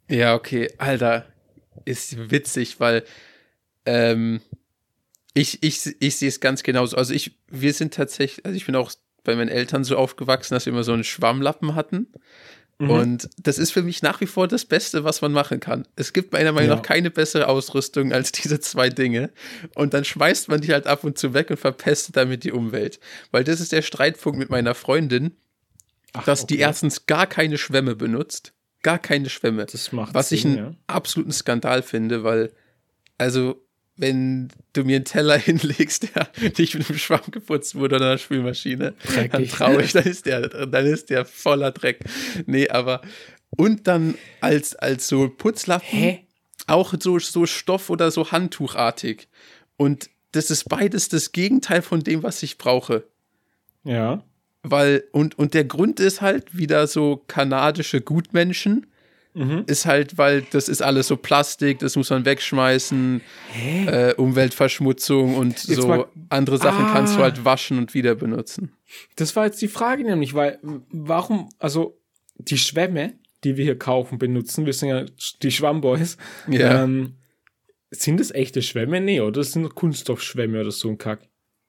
ja, 0.09 0.35
okay, 0.35 0.69
Alter, 0.79 1.27
ist 1.85 2.31
witzig, 2.31 2.81
weil 2.81 3.03
ähm, 3.87 4.41
ich, 5.35 5.63
ich, 5.63 5.97
ich 6.01 6.17
sehe 6.17 6.29
es 6.29 6.41
ganz 6.41 6.63
genauso. 6.63 6.97
Also 6.97 7.13
ich, 7.13 7.39
wir 7.51 7.73
sind 7.73 7.93
tatsächlich, 7.95 8.45
also 8.47 8.57
ich 8.57 8.67
bin 8.67 8.75
auch 8.77 8.91
bei 9.29 9.37
meinen 9.37 9.51
Eltern 9.51 9.85
so 9.85 9.97
aufgewachsen, 9.97 10.55
dass 10.55 10.65
wir 10.65 10.73
immer 10.73 10.85
so 10.85 10.93
einen 10.95 11.05
Schwammlappen 11.05 11.75
hatten. 11.75 12.09
Mhm. 12.79 12.91
Und 12.91 13.31
das 13.37 13.59
ist 13.59 13.73
für 13.73 13.83
mich 13.83 14.01
nach 14.03 14.23
wie 14.23 14.27
vor 14.27 14.49
das 14.49 14.65
Beste, 14.65 15.05
was 15.05 15.21
man 15.21 15.33
machen 15.33 15.61
kann. 15.61 15.87
Es 15.97 16.15
gibt 16.15 16.33
meiner 16.33 16.53
Meinung 16.53 16.71
Ja. 16.71 16.77
nach 16.77 16.83
keine 16.83 17.11
bessere 17.11 17.47
Ausrüstung 17.49 18.13
als 18.13 18.33
diese 18.33 18.59
zwei 18.61 18.89
Dinge. 18.89 19.31
Und 19.75 19.93
dann 19.93 20.05
schmeißt 20.05 20.49
man 20.49 20.63
die 20.63 20.73
halt 20.73 20.87
ab 20.87 21.05
und 21.05 21.19
zu 21.19 21.35
weg 21.35 21.51
und 21.51 21.59
verpestet 21.59 22.17
damit 22.17 22.43
die 22.45 22.53
Umwelt. 22.53 23.01
Weil 23.33 23.45
das 23.45 23.61
ist 23.61 23.73
der 23.73 23.83
Streitpunkt 23.83 24.39
mit 24.39 24.49
meiner 24.49 24.75
Freundin, 24.75 25.37
Ach, 26.15 26.25
dass 26.25 26.47
die 26.47 26.55
okay. 26.55 26.63
erstens 26.63 27.05
gar 27.05 27.27
keine 27.27 27.59
Schwämme 27.59 27.95
benutzt. 27.97 28.55
Gar 28.83 28.99
keine 28.99 29.29
Schwämme. 29.29 29.67
Das 29.67 29.93
macht 29.93 30.15
was 30.15 30.33
ich 30.33 30.43
Sinn, 30.43 30.57
einen 30.57 30.67
ja. 30.73 30.77
absoluten 30.87 31.33
Skandal 31.33 31.83
finde, 31.83 32.25
weil, 32.25 32.53
also, 33.19 33.63
wenn 33.99 34.49
du 34.73 34.85
mir 34.85 34.97
einen 34.97 35.05
Teller 35.05 35.37
hinlegst, 35.39 36.15
der 36.15 36.29
nicht 36.57 36.75
mit 36.75 36.89
einem 36.89 36.99
Schwamm 36.99 37.31
geputzt 37.31 37.75
wurde 37.75 37.97
oder 37.97 38.07
einer 38.07 38.19
Spülmaschine, 38.19 38.95
dann 39.15 39.29
Dreckig. 39.29 39.51
traurig, 39.51 39.93
dann 39.93 40.05
ist 40.05 40.25
der, 40.27 40.49
dann 40.49 40.87
ist 40.87 41.11
der 41.11 41.25
voller 41.25 41.73
Dreck. 41.73 42.01
Nee, 42.47 42.69
aber, 42.69 43.03
und 43.51 43.87
dann 43.87 44.15
als, 44.41 44.75
als 44.77 45.09
so 45.09 45.29
Putzlappen, 45.29 45.89
Hä? 45.89 46.27
auch 46.67 46.95
so, 46.99 47.19
so 47.19 47.45
Stoff 47.47 47.91
oder 47.91 48.11
so 48.11 48.31
Handtuchartig. 48.31 49.29
Und 49.77 50.11
das 50.33 50.51
ist 50.51 50.69
beides 50.69 51.09
das 51.09 51.33
Gegenteil 51.33 51.83
von 51.83 52.01
dem, 52.01 52.23
was 52.23 52.43
ich 52.43 52.59
brauche. 52.59 53.05
Ja. 53.85 54.23
Weil, 54.63 55.05
und, 55.13 55.39
und 55.39 55.55
der 55.55 55.65
Grund 55.65 56.01
ist 56.01 56.21
halt 56.21 56.57
wieder 56.57 56.87
so 56.87 57.25
kanadische 57.27 58.01
Gutmenschen. 58.01 58.87
Mhm. 59.39 59.65
Ist 59.69 59.87
halt, 59.87 60.19
weil 60.19 60.43
das 60.51 60.69
ist 60.69 60.83
alles 60.83 61.07
so 61.07 61.17
Plastik, 61.17 61.79
das 61.79 61.95
muss 61.97 62.11
man 62.11 62.25
wegschmeißen, 62.25 63.21
äh, 63.87 64.15
Umweltverschmutzung 64.15 65.37
und 65.37 65.65
Jetzt 65.65 65.81
so 65.81 65.87
mal- 65.89 66.07
andere 66.29 66.59
Sachen 66.59 66.87
Ah. 66.87 66.93
kannst 66.93 67.17
du 67.17 67.21
halt 67.21 67.45
waschen 67.45 67.79
und 67.79 67.95
wieder 67.95 68.15
benutzen. 68.17 68.73
Das 69.17 69.37
war 69.37 69.47
jetzt 69.47 69.63
die 69.63 69.69
Frage 69.69 70.03
nämlich, 70.03 70.35
weil 70.35 70.59
warum, 70.91 71.49
also 71.59 71.99
die 72.37 72.59
Schwämme, 72.59 73.15
die 73.45 73.57
wir 73.57 73.65
hier 73.65 73.79
kaufen, 73.79 74.19
benutzen, 74.19 74.67
wir 74.67 74.73
sind 74.73 74.89
ja 74.89 75.05
die 75.43 75.51
Schwammboys, 75.53 76.17
Ja. 76.49 76.83
ähm, 76.85 77.15
sind 77.91 78.19
das 78.21 78.31
echte 78.33 78.61
Schwämme? 78.63 79.01
Nee, 79.01 79.21
oder 79.21 79.41
das 79.41 79.53
sind 79.53 79.75
Kunststoffschwämme 79.75 80.61
oder 80.61 80.71
so 80.73 80.89
ein 80.89 80.99
Kack. 80.99 81.21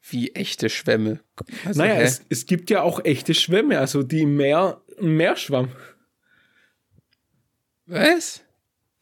Wie 0.10 0.32
echte 0.34 0.70
Schwämme. 0.70 1.20
Also, 1.66 1.82
naja, 1.82 1.96
es, 2.02 2.24
es 2.30 2.46
gibt 2.46 2.70
ja 2.70 2.82
auch 2.82 3.04
echte 3.06 3.34
Schwämme, 3.34 3.80
also 3.80 4.02
die 4.02 4.26
Meer, 4.26 4.82
Meerschwamm. 5.00 5.70
Was? 7.90 8.42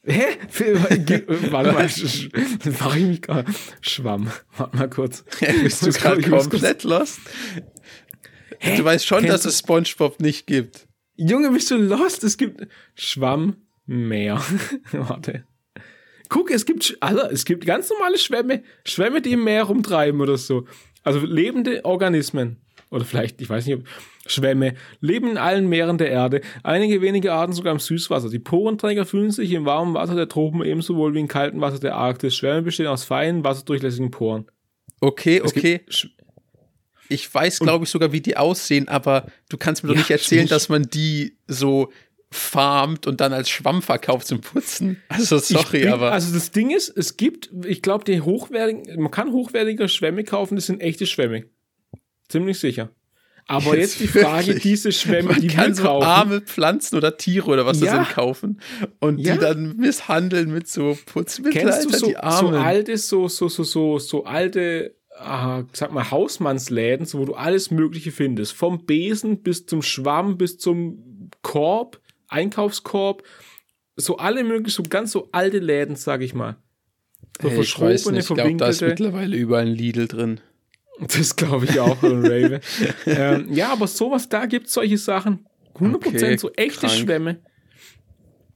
Hä? 0.05 0.23
Warte 1.51 1.71
mal, 1.73 1.85
sch- 1.85 2.29
sch- 2.29 2.75
mach 2.79 2.95
ich 2.95 3.03
mich 3.03 3.21
gerade. 3.21 3.51
Schwamm. 3.81 4.31
Warte 4.57 4.77
mal 4.77 4.89
kurz. 4.89 5.23
Bist 5.61 5.85
du 5.85 5.91
gerade 5.91 6.21
komplett 6.21 6.83
lost? 6.83 7.19
Du 8.77 8.83
weißt 8.83 9.05
schon, 9.05 9.19
Kennst 9.23 9.33
dass 9.33 9.45
es 9.45 9.59
Spongebob 9.59 10.19
nicht 10.21 10.47
gibt. 10.47 10.87
Junge, 11.15 11.51
bist 11.51 11.69
du 11.71 11.75
lost? 11.77 12.23
Es 12.23 12.37
gibt 12.37 12.67
Schwammmeer. 12.95 14.41
Warte. 14.93 15.43
Guck, 16.29 16.51
es 16.51 16.65
gibt, 16.65 16.97
Alter, 17.01 17.31
es 17.31 17.45
gibt 17.45 17.65
ganz 17.65 17.89
normale 17.89 18.17
Schwämme. 18.17 18.63
Schwämme, 18.85 19.21
die 19.21 19.33
im 19.33 19.43
Meer 19.43 19.63
rumtreiben 19.63 20.21
oder 20.21 20.37
so. 20.37 20.65
Also 21.03 21.19
lebende 21.19 21.83
Organismen. 21.85 22.57
Oder 22.89 23.05
vielleicht, 23.05 23.41
ich 23.41 23.49
weiß 23.49 23.65
nicht, 23.65 23.75
ob 23.77 23.83
Schwämme 24.27 24.75
leben 25.01 25.29
in 25.31 25.37
allen 25.37 25.67
Meeren 25.67 25.97
der 25.97 26.09
Erde. 26.09 26.41
Einige 26.63 27.01
wenige 27.01 27.33
Arten 27.33 27.53
sogar 27.53 27.73
im 27.73 27.79
Süßwasser. 27.79 28.29
Die 28.29 28.39
Porenträger 28.39 29.05
fühlen 29.05 29.31
sich 29.31 29.51
im 29.51 29.65
warmen 29.65 29.93
Wasser 29.93 30.15
der 30.15 30.27
Tropen 30.29 30.63
ebenso 30.63 30.95
wohl 30.95 31.13
wie 31.13 31.19
im 31.19 31.27
kalten 31.27 31.61
Wasser 31.61 31.79
der 31.79 31.95
Arktis. 31.95 32.35
Schwämme 32.35 32.61
bestehen 32.63 32.87
aus 32.87 33.03
feinen, 33.03 33.43
wasserdurchlässigen 33.43 34.11
Poren. 34.11 34.45
Okay, 35.01 35.41
Es 35.43 35.51
okay. 35.51 35.81
Ich 37.09 37.33
weiß, 37.33 37.59
glaube 37.59 37.85
ich, 37.85 37.89
sogar, 37.89 38.11
wie 38.11 38.19
die 38.21 38.35
aussehen, 38.35 38.87
aber 38.89 39.27
du 39.49 39.57
kannst 39.57 39.83
mir 39.83 39.87
doch 39.89 39.95
Ja, 39.95 40.01
nicht 40.01 40.11
erzählen, 40.11 40.41
nicht. 40.41 40.51
dass 40.51 40.67
man 40.67 40.83
die 40.83 41.37
so 41.47 41.89
farmt 42.29 43.07
und 43.07 43.21
dann 43.21 43.31
als 43.31 43.49
Schwamm 43.49 43.81
verkauft 43.81 44.27
zum 44.27 44.41
Putzen. 44.41 45.01
Also 45.07 45.37
sorry, 45.37 45.83
bin, 45.83 45.93
aber. 45.93 46.11
Also 46.11 46.33
das 46.33 46.51
Ding 46.51 46.71
ist, 46.71 46.89
es 46.89 47.15
gibt, 47.15 47.49
ich 47.65 47.81
glaube, 47.81 48.03
die 48.03 48.19
hochwertigen, 48.19 49.01
man 49.01 49.11
kann 49.11 49.31
hochwertige 49.31 49.87
Schwämme 49.87 50.25
kaufen, 50.25 50.55
das 50.55 50.65
sind 50.65 50.81
echte 50.81 51.05
Schwämme. 51.05 51.45
Ziemlich 52.27 52.59
sicher. 52.59 52.89
Aber 53.49 53.77
jetzt, 53.77 53.99
jetzt 53.99 54.13
die 54.15 54.19
Frage, 54.19 54.47
wirklich? 54.47 54.63
diese 54.63 54.91
Schwämme, 54.91 55.29
man 55.29 55.39
die 55.41 55.47
kann 55.47 55.69
wir 55.69 55.75
so 55.75 55.83
kaufen. 55.83 56.05
arme 56.05 56.41
Pflanzen 56.41 56.95
oder 56.97 57.15
Tiere 57.17 57.47
oder 57.49 57.65
was 57.65 57.79
Ja. 57.79 57.85
das 57.97 58.07
sind 58.07 58.15
kaufen 58.15 58.61
und 58.99 59.19
Ja. 59.19 59.33
die 59.35 59.39
dann 59.39 59.75
misshandeln 59.77 60.51
mit 60.51 60.67
so 60.67 60.97
Putzmittel. 61.05 61.61
Kennst 61.61 61.85
du 61.85 61.87
Alter, 61.87 61.97
so, 61.99 62.05
die 62.07 62.11
so 62.13 62.17
Armen. 62.19 62.53
alte, 62.55 62.97
so, 62.97 63.27
so, 63.29 63.47
so, 63.47 63.63
so, 63.63 63.99
so 63.99 64.25
alte, 64.25 64.95
ah, 65.17 65.63
sag 65.71 65.93
mal, 65.93 66.11
Hausmannsläden, 66.11 67.05
so, 67.05 67.19
wo 67.19 67.25
du 67.25 67.35
alles 67.35 67.71
Mögliche 67.71 68.11
findest. 68.11 68.51
Vom 68.53 68.85
Besen 68.85 69.41
bis 69.43 69.65
zum 69.65 69.81
Schwamm, 69.81 70.37
bis 70.37 70.57
zum 70.57 71.29
Korb, 71.41 72.01
Einkaufskorb. 72.27 73.23
So 73.95 74.17
alle 74.17 74.43
möglichen, 74.43 74.75
so 74.75 74.83
ganz 74.83 75.11
so 75.13 75.29
alte 75.31 75.59
Läden, 75.59 75.95
sag 75.95 76.21
ich 76.21 76.33
mal. 76.35 76.57
So 77.41 77.49
Hey, 77.49 77.61
ich 77.61 77.79
weiß 77.79 78.11
nicht, 78.11 78.29
ich 78.29 78.35
glaube, 78.35 78.55
da 78.57 78.67
ist 78.67 78.81
mittlerweile 78.81 79.35
überall 79.37 79.65
ein 79.65 79.71
Lidl 79.73 80.07
drin. 80.07 80.39
Das 81.17 81.35
glaube 81.35 81.65
ich 81.65 81.79
auch, 81.79 82.01
ein 82.01 82.25
Raven. 82.25 82.59
ähm, 83.05 83.47
ja, 83.51 83.71
aber 83.71 83.87
sowas, 83.87 84.29
da 84.29 84.45
gibt 84.45 84.67
es 84.67 84.73
solche 84.73 84.97
Sachen. 84.97 85.45
100% 85.75 85.95
Okay, 85.95 86.37
so 86.37 86.51
echte 86.53 86.87
krank. 86.87 86.93
Schwämme. 86.93 87.39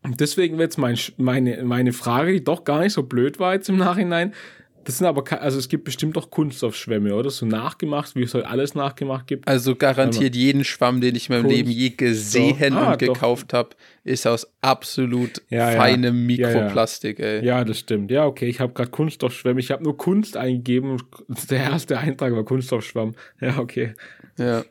Und 0.03 0.19
deswegen 0.19 0.57
wird 0.57 0.71
jetzt 0.71 0.77
mein, 0.77 0.97
meine, 1.17 1.63
meine 1.63 1.93
Frage, 1.93 2.33
die 2.33 2.43
doch 2.43 2.63
gar 2.63 2.79
nicht 2.79 2.93
so 2.93 3.03
blöd 3.03 3.39
war 3.39 3.53
jetzt 3.53 3.69
im 3.69 3.77
Nachhinein. 3.77 4.33
Das 4.83 4.97
sind 4.97 5.05
aber, 5.07 5.23
also 5.41 5.59
es 5.59 5.69
gibt 5.69 5.83
bestimmt 5.83 6.17
auch 6.17 6.29
Kunststoffschwämme, 6.31 7.13
oder? 7.15 7.29
So 7.29 7.45
nachgemacht, 7.45 8.15
wie 8.15 8.23
es 8.23 8.33
halt 8.33 8.45
alles 8.45 8.73
nachgemacht 8.73 9.27
gibt. 9.27 9.47
Also 9.47 9.75
garantiert 9.75 10.35
jeden 10.35 10.63
Schwamm, 10.63 11.01
den 11.01 11.15
ich 11.15 11.29
in 11.29 11.35
meinem 11.35 11.43
Kunst- 11.43 11.55
Leben 11.57 11.71
je 11.71 11.89
gesehen. 11.91 12.73
Ah, 12.73 12.93
und 12.93 12.99
gekauft 12.99 13.53
habe, 13.53 13.69
ist 14.03 14.25
aus 14.25 14.51
absolut 14.61 15.41
Ja, 15.49 15.71
ja. 15.71 15.77
feinem 15.77 16.29
Ja, 16.29 16.49
ja. 16.49 16.55
Mikroplastik, 16.55 17.19
ey. 17.19 17.45
Ja, 17.45 17.63
das 17.63 17.79
stimmt. 17.79 18.09
Ja, 18.11 18.25
okay, 18.25 18.47
ich 18.47 18.59
habe 18.59 18.73
gerade 18.73 18.89
Kunststoffschwämme. 18.89 19.59
Ich 19.59 19.69
habe 19.71 19.83
nur 19.83 19.97
Kunst 19.97 20.35
eingegeben 20.37 20.91
und 20.91 21.05
der 21.51 21.59
erste 21.59 21.97
Eintrag 21.99 22.33
war 22.33 22.43
Kunststoffschwamm. 22.43 23.13
Ja, 23.39 23.59
okay. 23.59 23.93
Ja. 24.37 24.63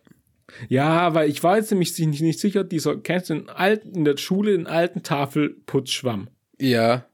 Ja, 0.69 1.15
weil 1.15 1.31
ich 1.31 1.45
war 1.45 1.57
jetzt 1.59 1.71
nämlich 1.71 1.97
nicht, 1.99 2.21
nicht 2.23 2.41
sicher, 2.41 2.65
dieser, 2.65 2.97
kennst 2.97 3.31
du 3.31 3.35
den 3.35 3.49
alten, 3.49 3.95
in 3.95 4.05
der 4.05 4.17
Schule 4.17 4.51
den 4.53 4.67
alten 4.67 5.05
Tafelputzschwamm? 5.05 6.29
Ja. 6.61 7.07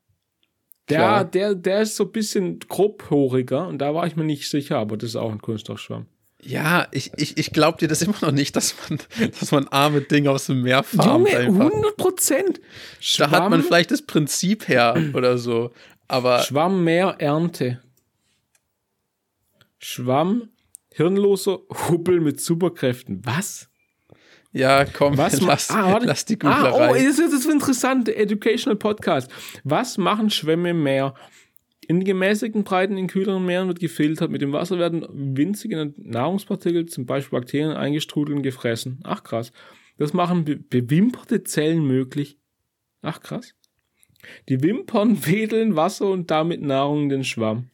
Der, 0.88 1.25
der, 1.25 1.55
der 1.55 1.83
ist 1.83 1.96
so 1.96 2.05
ein 2.05 2.12
bisschen 2.12 2.61
grobporiger 2.61 3.66
und 3.66 3.79
da 3.79 3.94
war 3.94 4.07
ich 4.07 4.14
mir 4.14 4.25
nicht 4.25 4.49
sicher, 4.49 4.79
aber 4.79 4.96
das 4.96 5.11
ist 5.11 5.16
auch 5.16 5.33
ein 5.33 5.42
Kunststoffschwamm. 5.42 6.07
Ja, 6.42 6.87
ich, 6.92 7.11
ich, 7.16 7.38
ich 7.38 7.51
glaube 7.51 7.79
dir 7.79 7.88
das 7.88 8.03
immer 8.03 8.16
noch 8.20 8.31
nicht, 8.31 8.55
dass 8.55 8.75
man, 8.88 9.01
dass 9.40 9.51
man 9.51 9.66
arme 9.68 10.03
Dinge 10.03 10.31
aus 10.31 10.46
dem 10.46 10.62
Meer 10.62 10.85
farmt 10.85 11.29
Junge, 11.29 11.38
einfach. 11.38 11.70
100 11.70 11.96
Prozent. 11.96 12.61
Da 13.18 13.31
hat 13.31 13.51
man 13.51 13.62
vielleicht 13.62 13.90
das 13.90 14.03
Prinzip 14.03 14.68
her 14.68 14.96
oder 15.14 15.38
so. 15.38 15.72
Aber 16.07 16.42
Schwamm 16.42 16.85
mehr 16.85 17.16
Ernte. 17.18 17.81
Schwamm, 19.79 20.51
hirnloser 20.92 21.59
Hubbel 21.88 22.20
mit 22.20 22.40
Superkräften. 22.40 23.22
Was? 23.25 23.68
Ja, 24.57 24.85
komm, 24.85 25.16
Was 25.19 25.40
lass, 25.42 25.71
ah, 25.71 25.92
warte. 25.92 26.07
lass 26.07 26.25
die 26.25 26.38
Ah, 26.42 26.71
Googlerei. 26.71 26.90
oh, 26.90 26.95
das 26.95 27.03
ist 27.05 27.19
das 27.21 27.33
ist 27.40 27.47
ein 27.47 27.53
interessanter 27.55 28.16
Educational 28.16 28.77
Podcast. 28.77 29.31
Was 29.64 29.99
machen 29.99 30.31
Schwämme 30.31 30.71
im 30.71 30.83
Meer? 30.83 31.14
In 31.88 32.03
gemäßigten 32.03 32.64
Breiten 32.64 32.97
in 32.97 33.07
kühleren 33.07 33.45
Meeren 33.45 33.69
wird 33.69 33.79
gefiltert. 33.79 34.31
Mit 34.31 34.42
dem 34.42 34.53
Wasser 34.53 34.79
werden 34.79 35.07
winzige 35.12 35.95
Nahrungspartikel, 35.97 36.87
zum 36.87 37.07
Beispiel 37.07 37.38
Bakterien, 37.38 37.73
eingestrudelt 37.77 38.37
und 38.37 38.42
gefressen. 38.42 38.99
Ach 39.05 39.23
krass. 39.23 39.53
Das 39.99 40.12
machen 40.12 40.45
be 40.45 40.57
bewimperte 40.57 41.45
Zellen 41.45 41.87
möglich. 41.87 42.38
Ach 43.03 43.21
krass. 43.21 43.55
Die 44.49 44.62
Wimpern 44.62 45.25
wedeln 45.27 45.77
Wasser 45.77 46.07
und 46.11 46.31
damit 46.33 46.61
Nahrung 46.61 47.05
in 47.05 47.09
den 47.11 47.25
Schwamm. 47.25 47.69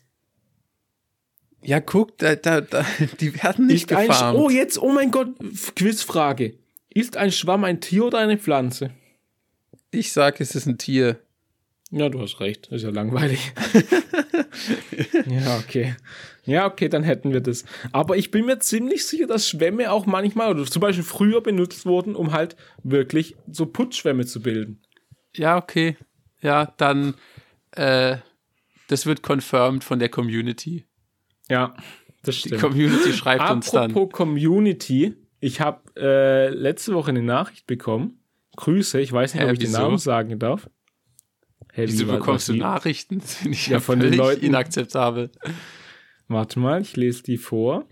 ja, 1.64 1.80
guck, 1.80 2.18
da, 2.18 2.34
da, 2.36 2.60
da, 2.60 2.84
die 3.20 3.42
werden 3.42 3.66
nicht 3.66 3.90
Sch- 3.90 4.06
gefarmt. 4.06 4.38
oh, 4.38 4.50
jetzt, 4.50 4.78
oh 4.82 4.92
mein 4.92 5.10
Gott, 5.10 5.28
Quizfrage. 5.74 6.58
Ist 6.94 7.16
ein 7.16 7.32
Schwamm 7.32 7.64
ein 7.64 7.80
Tier 7.80 8.04
oder 8.04 8.18
eine 8.18 8.38
Pflanze? 8.38 8.90
Ich 9.90 10.12
sag, 10.12 10.40
es 10.40 10.54
ist 10.54 10.66
ein 10.66 10.78
Tier. 10.78 11.20
Ja, 11.90 12.08
du 12.08 12.20
hast 12.20 12.40
recht. 12.40 12.68
Ist 12.68 12.82
ja 12.82 12.90
langweilig. 12.90 13.52
ja, 15.26 15.58
okay. 15.58 15.94
Ja, 16.44 16.66
okay, 16.66 16.88
dann 16.88 17.02
hätten 17.02 17.32
wir 17.32 17.40
das. 17.40 17.64
Aber 17.92 18.16
ich 18.16 18.30
bin 18.30 18.46
mir 18.46 18.58
ziemlich 18.58 19.06
sicher, 19.06 19.26
dass 19.26 19.48
Schwämme 19.48 19.92
auch 19.92 20.06
manchmal 20.06 20.50
oder 20.50 20.64
zum 20.64 20.80
Beispiel 20.80 21.04
früher 21.04 21.42
benutzt 21.42 21.84
wurden, 21.84 22.14
um 22.16 22.32
halt 22.32 22.56
wirklich 22.82 23.36
so 23.50 23.66
Putzschwämme 23.66 24.24
zu 24.24 24.40
bilden. 24.40 24.80
Ja, 25.34 25.56
okay. 25.58 25.96
Ja, 26.40 26.72
dann, 26.78 27.14
äh, 27.72 28.16
das 28.88 29.06
wird 29.06 29.22
confirmed 29.22 29.84
von 29.84 29.98
der 29.98 30.08
Community. 30.08 30.86
Ja, 31.48 31.76
das 32.22 32.36
Die 32.36 32.48
stimmt. 32.48 32.62
Community 32.62 33.12
schreibt 33.12 33.50
uns 33.50 33.70
dann. 33.70 33.90
Apropos 33.90 34.16
Community, 34.16 35.14
ich 35.42 35.60
habe 35.60 35.80
äh, 35.96 36.48
letzte 36.50 36.94
Woche 36.94 37.10
eine 37.10 37.22
Nachricht 37.22 37.66
bekommen. 37.66 38.20
Grüße, 38.56 39.00
ich 39.00 39.12
weiß 39.12 39.34
nicht, 39.34 39.42
Hä, 39.42 39.48
ob 39.48 39.52
ich 39.54 39.58
den? 39.58 39.72
Namen 39.72 39.98
sagen 39.98 40.38
darf. 40.38 40.70
Hä, 41.72 41.84
Wieso 41.86 42.06
wie 42.06 42.12
bekommst 42.12 42.48
du 42.48 42.54
Nachrichten? 42.54 43.18
Das 43.18 43.34
finde 43.36 43.56
ich 43.56 43.66
Ja, 43.66 43.80
von 43.80 43.98
den 43.98 44.14
Leuten- 44.14 44.44
inakzeptabel. 44.46 45.30
Warte 46.28 46.58
mal, 46.60 46.80
ich 46.80 46.96
lese 46.96 47.22
die 47.24 47.38
vor. 47.38 47.86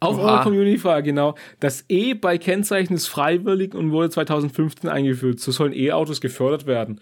Auf 0.00 0.16
Oha. 0.16 0.34
eure 0.36 0.42
Community-Frage, 0.44 1.02
genau. 1.02 1.34
Das 1.60 1.84
E 1.88 2.14
bei 2.14 2.38
Kennzeichen 2.38 2.94
ist 2.94 3.08
freiwillig 3.08 3.74
und 3.74 3.90
wurde 3.90 4.10
2015 4.10 4.88
eingeführt. 4.88 5.40
So 5.40 5.50
sollen 5.50 5.72
E-Autos 5.72 6.20
gefördert 6.20 6.66
werden. 6.66 7.00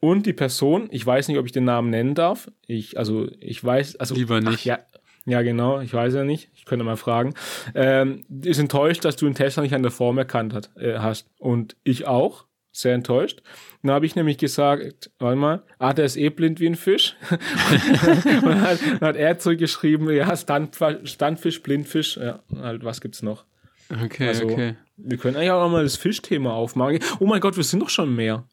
Und 0.00 0.26
die 0.26 0.32
Person, 0.32 0.88
ich 0.90 1.06
weiß 1.06 1.28
nicht, 1.28 1.38
ob 1.38 1.46
ich 1.46 1.52
den 1.52 1.64
Namen 1.64 1.88
nennen 1.90 2.14
darf. 2.14 2.50
Ich, 2.66 2.98
also, 2.98 3.28
ich 3.40 3.62
weiß, 3.64 3.96
also. 3.96 4.14
Lieber 4.16 4.40
nicht. 4.40 4.58
Ach, 4.60 4.64
ja, 4.64 4.78
ja, 5.26 5.42
genau, 5.42 5.80
ich 5.80 5.92
weiß 5.92 6.14
ja 6.14 6.24
nicht. 6.24 6.50
Ich 6.54 6.64
könnte 6.64 6.84
mal 6.84 6.96
fragen. 6.96 7.34
Ähm, 7.74 8.24
ist 8.42 8.58
enttäuscht, 8.58 9.04
dass 9.04 9.16
du 9.16 9.26
den 9.26 9.34
Tesla 9.34 9.62
nicht 9.62 9.74
an 9.74 9.82
der 9.82 9.90
Form 9.90 10.18
erkannt 10.18 10.54
hat, 10.54 10.70
äh, 10.76 10.98
hast. 10.98 11.28
Und 11.38 11.76
ich 11.82 12.06
auch. 12.06 12.46
Sehr 12.70 12.92
enttäuscht. 12.92 13.42
Dann 13.82 13.92
habe 13.92 14.04
ich 14.04 14.16
nämlich 14.16 14.36
gesagt, 14.36 15.10
warte 15.18 15.36
mal, 15.36 15.62
ah, 15.78 15.94
der 15.94 16.04
ist 16.04 16.18
eh 16.18 16.28
blind 16.28 16.60
wie 16.60 16.66
ein 16.66 16.74
Fisch. 16.74 17.16
und 17.30 18.44
dann 18.44 18.60
hat, 18.60 18.78
dann 18.82 19.00
hat 19.00 19.16
er 19.16 19.38
zurückgeschrieben, 19.38 20.10
ja, 20.10 20.36
Standfisch, 20.36 21.10
Standfisch 21.10 21.62
Blindfisch, 21.62 22.18
ja, 22.18 22.40
halt, 22.54 22.84
was 22.84 23.00
gibt's 23.00 23.22
noch? 23.22 23.46
Okay, 23.88 24.28
Also, 24.28 24.44
okay. 24.44 24.74
Wir 24.98 25.16
können 25.16 25.36
eigentlich 25.36 25.52
auch 25.52 25.70
mal 25.70 25.84
das 25.84 25.96
Fischthema 25.96 26.52
aufmachen. 26.52 26.98
Oh 27.18 27.24
mein 27.24 27.40
Gott, 27.40 27.56
wir 27.56 27.64
sind 27.64 27.80
doch 27.80 27.88
schon 27.88 28.14
mehr. 28.14 28.44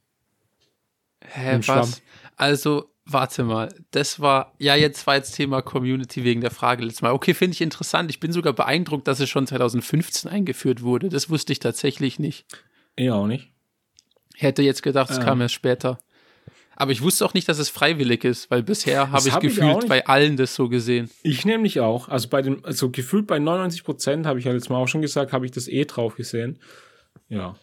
Hä, 1.21 1.57
was? 1.57 1.65
Schwamm. 1.65 1.89
Also, 2.38 2.92
warte 3.06 3.44
mal. 3.44 3.74
Das 3.92 4.20
war, 4.20 4.54
ja, 4.60 4.76
jetzt 4.76 5.06
war 5.08 5.16
jetzt 5.16 5.34
Thema 5.36 5.62
Community 5.62 6.24
wegen 6.24 6.42
der 6.42 6.52
Frage 6.52 6.84
letztes 6.84 7.02
Mal. 7.02 7.12
Okay, 7.12 7.34
finde 7.34 7.54
ich 7.54 7.62
interessant. 7.62 8.10
Ich 8.10 8.20
bin 8.20 8.32
sogar 8.32 8.54
beeindruckt, 8.54 9.08
dass 9.08 9.20
es 9.20 9.30
schon 9.30 9.46
2015 9.48 10.30
eingeführt 10.30 10.82
wurde. 10.82 11.10
Das 11.10 11.30
wusste 11.30 11.52
ich 11.54 11.60
tatsächlich 11.60 12.20
nicht. 12.20 12.46
Eh 12.98 13.10
auch 13.12 13.28
nicht. 13.28 13.52
Hätte 14.36 14.62
jetzt 14.63 14.84
gedacht, 14.84 15.10
es 15.12 15.20
Ah. 15.20 15.24
kam 15.24 15.42
erst 15.42 15.54
später. 15.56 16.00
Aber 16.76 16.92
ich 16.92 17.02
wusste 17.04 17.24
auch 17.26 17.36
nicht, 17.36 17.48
dass 17.48 17.60
es 17.60 17.70
freiwillig 17.70 18.24
ist, 18.24 18.50
weil 18.50 18.63
bisher 18.63 19.12
habe 19.12 19.28
ich 19.28 19.34
hab 19.34 19.44
ich 19.44 19.56
gefühlt 19.56 19.76
nicht. 19.76 19.88
bei 19.89 20.08
allen 20.08 20.38
das 20.38 20.56
so 20.56 20.70
gesehen. 20.70 21.08
Ich 21.22 21.46
nämlich 21.46 21.80
auch. 21.82 22.10
Also 22.10 22.30
bei 22.30 22.42
dem, 22.42 22.66
also 22.66 22.89
gefühlt 22.89 23.28
bei 23.28 23.38
99 23.38 23.84
Prozent, 23.84 24.26
habe 24.26 24.39
ich 24.39 24.46
ja 24.46 24.52
letztes 24.52 24.70
Mal 24.70 24.78
auch 24.78 24.88
schon 24.88 25.04
gesagt, 25.04 25.34
habe 25.34 25.46
ich 25.46 25.52
das 25.52 25.68
eh 25.68 25.86
drauf 25.86 26.16
gesehen. 26.16 26.58
Ja. 27.30 27.56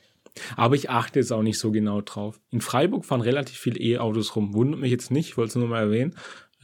Aber 0.57 0.75
ich 0.75 0.91
achte 0.91 1.19
jetzt 1.19 1.33
auch 1.33 1.43
nicht 1.43 1.59
so 1.59 1.71
genau 1.71 2.01
drauf. 2.01 2.41
In 2.51 2.61
Freiburg 2.61 3.05
fahren 3.05 3.21
relativ 3.21 3.57
viele 3.57 3.81
E-Autos 3.81 4.37
rum. 4.37 4.55
Wundert 4.55 4.81
mich 4.81 4.91
jetzt 4.91 5.11
nicht, 5.11 5.31
ich 5.31 5.37
wollte 5.37 5.51
es 5.51 5.57
nur 5.57 5.69
mal 5.69 5.81
erwähnen. 5.81 6.15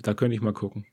Da 0.03 0.15
könnte 0.15 0.35
ich 0.35 0.43
mal 0.43 0.53
gucken. 0.53 0.87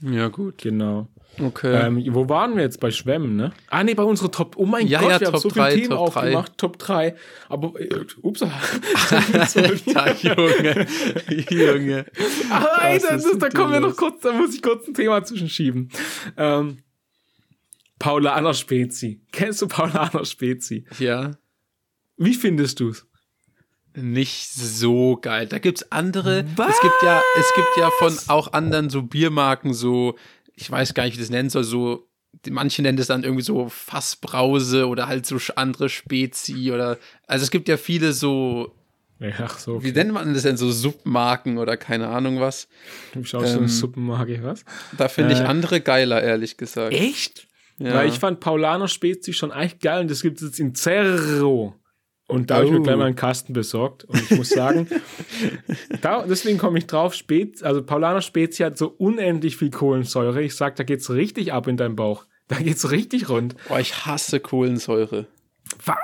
Ja, 0.00 0.28
gut. 0.28 0.58
Genau. 0.58 1.08
Okay. 1.40 1.86
Ähm, 1.86 2.02
wo 2.14 2.28
waren 2.28 2.56
wir 2.56 2.62
jetzt 2.62 2.80
bei 2.80 2.90
Schwämmen, 2.90 3.36
ne? 3.36 3.52
Ah, 3.68 3.84
nee, 3.84 3.94
bei 3.94 4.02
unserer 4.02 4.30
Top. 4.30 4.56
Oh 4.56 4.64
mein 4.64 4.86
Ja, 4.86 5.00
Gott, 5.00 5.10
ja, 5.10 5.20
wir 5.20 5.26
haben 5.26 5.32
Top 5.34 5.42
so 5.42 5.50
viele 5.50 5.68
Themen 5.70 5.90
Top 5.90 5.98
aufgemacht. 5.98 6.58
Top 6.58 6.78
3. 6.78 7.14
Aber, 7.48 7.80
äh, 7.80 7.88
ups. 8.22 8.42
Alter, 9.94 10.14
Junge. 10.22 10.86
Junge. 11.50 12.06
Ah, 12.50 12.88
ey, 12.88 12.98
das 13.00 13.24
ist 13.24 13.42
da 13.42 13.48
kommen 13.50 13.72
wir 13.72 13.80
noch 13.80 13.96
kurz, 13.96 14.22
da 14.22 14.32
muss 14.32 14.54
ich 14.54 14.62
kurz 14.62 14.86
ein 14.88 14.94
Thema 14.94 15.22
zwischenschieben. 15.22 15.90
Ähm, 16.36 16.78
Paulaner 17.98 18.54
Spezi. 18.54 19.20
Kennst 19.32 19.62
du 19.62 19.68
Paulaner 19.68 20.24
Spezi? 20.24 20.86
Ja. 20.98 21.32
Wie 22.18 22.34
findest 22.34 22.80
du's? 22.80 23.06
Nicht 23.94 24.50
so 24.52 25.16
geil. 25.20 25.46
Da 25.46 25.58
gibt's 25.58 25.90
andere. 25.90 26.40
Es 26.40 26.80
gibt 26.80 27.02
ja, 27.02 27.22
es 27.38 27.52
gibt 27.54 27.68
ja 27.78 27.90
von 27.98 28.16
auch 28.28 28.52
anderen 28.52 28.90
so 28.90 29.02
Biermarken 29.02 29.72
so, 29.72 30.16
ich 30.54 30.70
weiß 30.70 30.94
gar 30.94 31.04
nicht, 31.04 31.16
wie 31.16 31.20
das 31.20 31.30
nennen 31.30 31.50
soll, 31.50 31.64
so, 31.64 32.08
manche 32.50 32.82
nennen 32.82 32.98
das 32.98 33.06
dann 33.06 33.24
irgendwie 33.24 33.42
so 33.42 33.68
Fassbrause 33.68 34.86
oder 34.86 35.08
halt 35.08 35.26
so 35.26 35.38
andere 35.56 35.88
Spezi 35.88 36.70
oder, 36.72 36.98
also 37.26 37.44
es 37.44 37.50
gibt 37.50 37.68
ja 37.68 37.76
viele 37.76 38.12
so, 38.12 38.74
ach 39.20 39.58
so. 39.58 39.82
wie 39.82 39.92
nennt 39.92 40.12
man 40.12 40.34
das 40.34 40.42
denn, 40.42 40.56
so 40.56 40.70
Submarken 40.70 41.58
oder 41.58 41.76
keine 41.76 42.08
Ahnung 42.08 42.40
was. 42.40 42.68
Du 43.14 43.24
schaust 43.24 43.48
so 43.48 43.52
ähm, 43.54 43.58
eine 43.60 43.68
Suppenmarke, 43.68 44.42
was? 44.42 44.64
Da 44.96 45.08
finde 45.08 45.32
ich 45.32 45.40
Äh. 45.40 45.44
andere 45.44 45.80
geiler, 45.80 46.22
ehrlich 46.22 46.56
gesagt. 46.56 46.92
Echt? 46.92 47.48
Ja. 47.78 47.94
Weil 47.94 48.08
ich 48.08 48.18
fand 48.18 48.40
Paulaner 48.40 48.88
Spezi 48.88 49.32
schon 49.32 49.50
echt 49.50 49.80
geil 49.80 50.02
und 50.02 50.10
das 50.10 50.22
gibt 50.22 50.38
es 50.38 50.48
jetzt 50.48 50.60
in 50.60 50.74
Zero. 50.74 51.74
Und 52.28 52.50
da 52.50 52.56
habe 52.56 52.66
ich 52.66 52.70
mir 52.70 52.78
Oh. 52.80 52.82
gleich 52.82 52.96
mal 52.96 53.06
einen 53.06 53.16
Kasten 53.16 53.52
besorgt. 53.54 54.04
Und 54.04 54.20
ich 54.22 54.30
muss 54.36 54.50
sagen, 54.50 54.86
da, 56.02 56.24
deswegen 56.26 56.58
komme 56.58 56.78
ich 56.78 56.86
drauf, 56.86 57.14
Spez, 57.14 57.62
also 57.62 57.82
Paulaner 57.82 58.20
Spezi 58.22 58.62
hat 58.62 58.76
so 58.78 58.88
unendlich 58.88 59.56
viel 59.56 59.70
Kohlensäure. 59.70 60.42
Ich 60.42 60.54
sag, 60.54 60.76
da 60.76 60.84
geht's 60.84 61.10
richtig 61.10 61.52
ab 61.52 61.66
in 61.66 61.76
deinem 61.76 61.96
Bauch. 61.96 62.26
Da 62.48 62.56
geht's 62.56 62.90
richtig 62.90 63.28
rund. 63.28 63.56
Boah, 63.68 63.80
ich 63.80 64.06
hasse 64.06 64.40
Kohlensäure. 64.40 65.26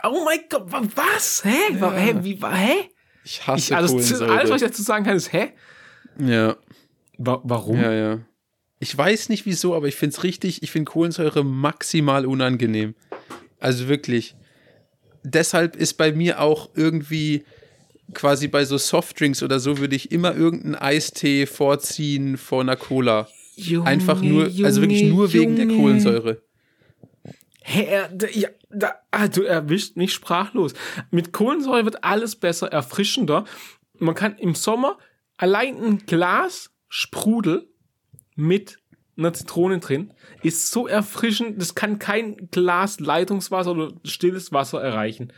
Oh 0.03 0.23
mein 0.25 0.41
Gott, 0.51 0.71
wa- 0.73 0.83
was? 0.95 1.43
Hä? 1.45 1.79
Wa- 1.81 1.93
Hä? 1.93 2.15
Wie, 2.23 2.37
hä? 2.37 2.89
Ich 3.25 3.47
hasse 3.47 3.73
Ich, 3.73 3.77
also, 3.77 3.95
Kohlensäure. 3.95 4.33
alles, 4.33 4.51
was 4.51 4.63
ich 4.63 4.69
dazu 4.69 4.83
sagen 4.83 5.05
kann, 5.05 5.17
ist, 5.17 5.33
hä? 5.33 5.53
ja, 6.19 6.57
Wa 7.19 7.41
warum? 7.45 7.77
ja, 7.81 7.93
ja. 7.93 8.19
Ich 8.81 8.97
weiß 8.97 9.29
nicht 9.31 9.47
wieso, 9.47 9.75
aber 9.75 9.89
ich 9.89 9.95
finde 9.95 10.17
es 10.17 10.23
richtig, 10.25 10.63
ich 10.63 10.71
finde 10.71 10.91
Kohlensäure 10.91 11.45
maximal 11.45 12.27
unangenehm. 12.27 12.95
Also 13.61 13.89
wirklich. 13.89 14.37
Deshalb 15.25 15.75
ist 15.75 15.95
bei 15.95 16.13
mir 16.13 16.41
auch 16.41 16.71
irgendwie 16.75 17.45
quasi 18.13 18.47
bei 18.47 18.65
so 18.65 18.77
Softdrinks 18.77 19.43
oder 19.43 19.59
so 19.59 19.79
würde 19.79 19.97
ich 19.97 20.13
immer 20.13 20.37
irgendeinen 20.37 20.75
Eistee 20.75 21.47
vorziehen 21.47 22.37
vor 22.37 22.61
einer 22.61 22.77
Cola. 22.77 23.29
Junge, 23.57 23.87
Einfach 23.87 24.21
nur, 24.21 24.45
also 24.45 24.81
wirklich 24.81 25.01
Junge, 25.01 25.15
nur 25.15 25.33
wegen 25.33 25.57
der 25.57 25.67
Junge. 25.67 25.79
Kohlensäure. 25.79 26.43
Hä, 27.63 27.87
ja, 28.35 28.49
da, 28.69 28.95
ah, 29.11 29.29
du 29.29 29.43
erwischt 29.43 29.97
mich 29.97 30.13
sprachlos. 30.13 30.75
Mit 31.11 31.33
Kohlensäure 31.33 31.85
wird 31.87 32.05
alles 32.05 32.37
besser, 32.37 32.69
erfrischender. 32.69 33.47
Man 33.99 34.15
kann 34.15 34.37
im 34.37 34.55
Sommer 34.55 34.99
allein 35.39 35.83
ein 35.83 35.99
Glas 36.07 36.71
Sprudel 36.89 37.69
mit 38.37 38.79
einer 39.17 39.33
Zitrone 39.33 39.79
drin 39.79 40.13
ist 40.43 40.71
so 40.71 40.87
erfrischend, 40.87 41.61
das 41.61 41.75
kann 41.75 41.99
kein 41.99 42.49
Glas 42.51 43.01
Leitungswasser 43.01 43.73
oder 43.73 43.93
stilles 44.05 44.53
Wasser 44.53 44.83
erreichen. 44.83 45.33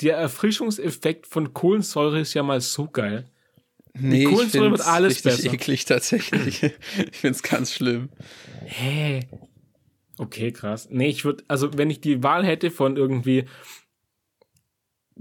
Der 0.00 0.16
Erfrischungseffekt 0.16 1.26
von 1.26 1.52
Kohlensäure 1.52 2.20
ist 2.20 2.34
ja 2.34 2.42
mal 2.42 2.60
so 2.60 2.88
geil. 2.88 3.30
Nee, 3.94 4.22
ich 4.22 4.28
Kohlensäure 4.28 4.66
find's 4.66 4.80
wird 4.80 4.88
alles 4.88 5.24
richtig 5.24 5.24
besser. 5.24 5.52
eklig 5.54 5.84
tatsächlich. 5.84 6.62
ich 6.62 7.16
finde 7.16 7.36
es 7.36 7.42
ganz 7.42 7.72
schlimm. 7.72 8.10
Hä? 8.64 9.20
Okay, 10.18 10.52
krass. 10.52 10.88
Nee, 10.90 11.08
ich 11.08 11.24
würde, 11.24 11.44
also 11.48 11.76
wenn 11.76 11.90
ich 11.90 12.00
die 12.00 12.22
Wahl 12.22 12.44
hätte 12.44 12.70
von 12.70 12.96
irgendwie 12.96 13.44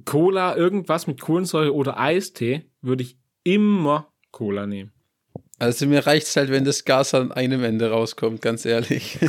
Cola, 0.06 0.56
irgendwas 0.56 1.08
mit 1.08 1.22
Kohlensäure 1.22 1.74
oder 1.74 2.00
Eistee, 2.00 2.70
würde 2.82 3.04
ich 3.04 3.18
immer 3.44 4.12
Cola 4.32 4.68
nehmen. 4.68 4.92
Also 5.60 5.88
mir 5.88 6.06
reicht's 6.06 6.36
halt, 6.36 6.52
wenn 6.52 6.66
das 6.66 6.86
Gas 6.86 7.14
an 7.14 7.32
einem 7.32 7.64
Ende 7.64 7.90
rauskommt, 7.90 8.42
ganz 8.42 8.66
ehrlich. 8.66 9.18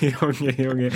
Junge, 0.00 0.52
Junge. 0.62 0.90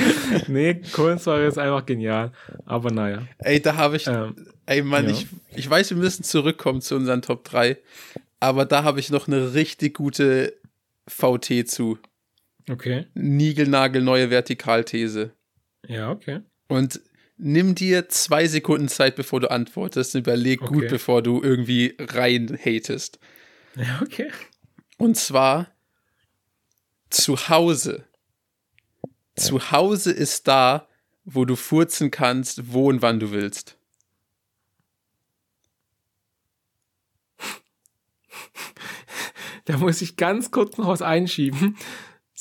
Nee, 0.48 0.82
Kohlensäure 0.92 1.46
ist 1.46 1.58
einfach 1.58 1.86
genial. 1.86 2.32
Aber 2.66 2.90
naja. 2.90 3.22
Ey, 3.38 3.60
da 3.60 3.76
habe 3.76 3.96
ich, 3.96 4.06
Ähm, 4.06 4.34
ey 4.66 4.82
Mann, 4.82 5.04
ja. 5.06 5.10
ich, 5.12 5.26
ich 5.54 5.68
weiß, 5.68 5.90
wir 5.90 5.96
müssen 5.96 6.24
zurückkommen 6.24 6.80
zu 6.80 6.96
unseren 6.96 7.22
Top 7.22 7.44
3, 7.44 7.78
aber 8.40 8.64
da 8.66 8.82
habe 8.84 9.00
ich 9.00 9.10
noch 9.10 9.26
eine 9.28 9.54
richtig 9.54 9.94
gute 9.94 10.54
VT 11.08 11.66
zu. 11.68 11.98
okay. 12.70 13.06
Niegelnagelneue 13.14 14.30
Vertikalthese. 14.30 15.30
Ja, 15.86 16.10
okay. 16.10 16.40
Und 16.68 17.00
nimm 17.37 17.74
dir 17.74 18.09
zwei 18.09 18.47
Sekunden 18.47 18.89
Zeit, 18.89 19.16
bevor 19.16 19.41
du 19.41 19.51
antwortest 19.51 20.14
überleg 20.14 20.61
gut, 20.61 20.76
Okay. 20.85 20.89
bevor 20.89 21.22
du 21.22 21.43
irgendwie 21.43 21.95
rein 21.99 22.57
hatest. 22.62 23.18
Ja, 23.76 24.01
okay. 24.03 24.30
Und 24.99 25.16
zwar 25.16 25.68
zu 27.11 27.49
Hause. 27.49 28.05
Zu 29.37 29.70
Hause 29.72 30.12
ist 30.12 30.47
da, 30.47 30.89
wo 31.24 31.45
du 31.45 31.57
furzen 31.57 32.11
kannst, 32.11 32.72
wo 32.72 32.89
und 32.89 33.03
wann 33.03 33.18
du 33.18 33.32
willst. 33.32 33.76
Da 39.64 39.78
muss 39.78 40.03
ich 40.03 40.16
ganz 40.16 40.51
kurz 40.51 40.76
noch 40.76 40.89
was 40.89 41.03
einschieben. 41.03 41.76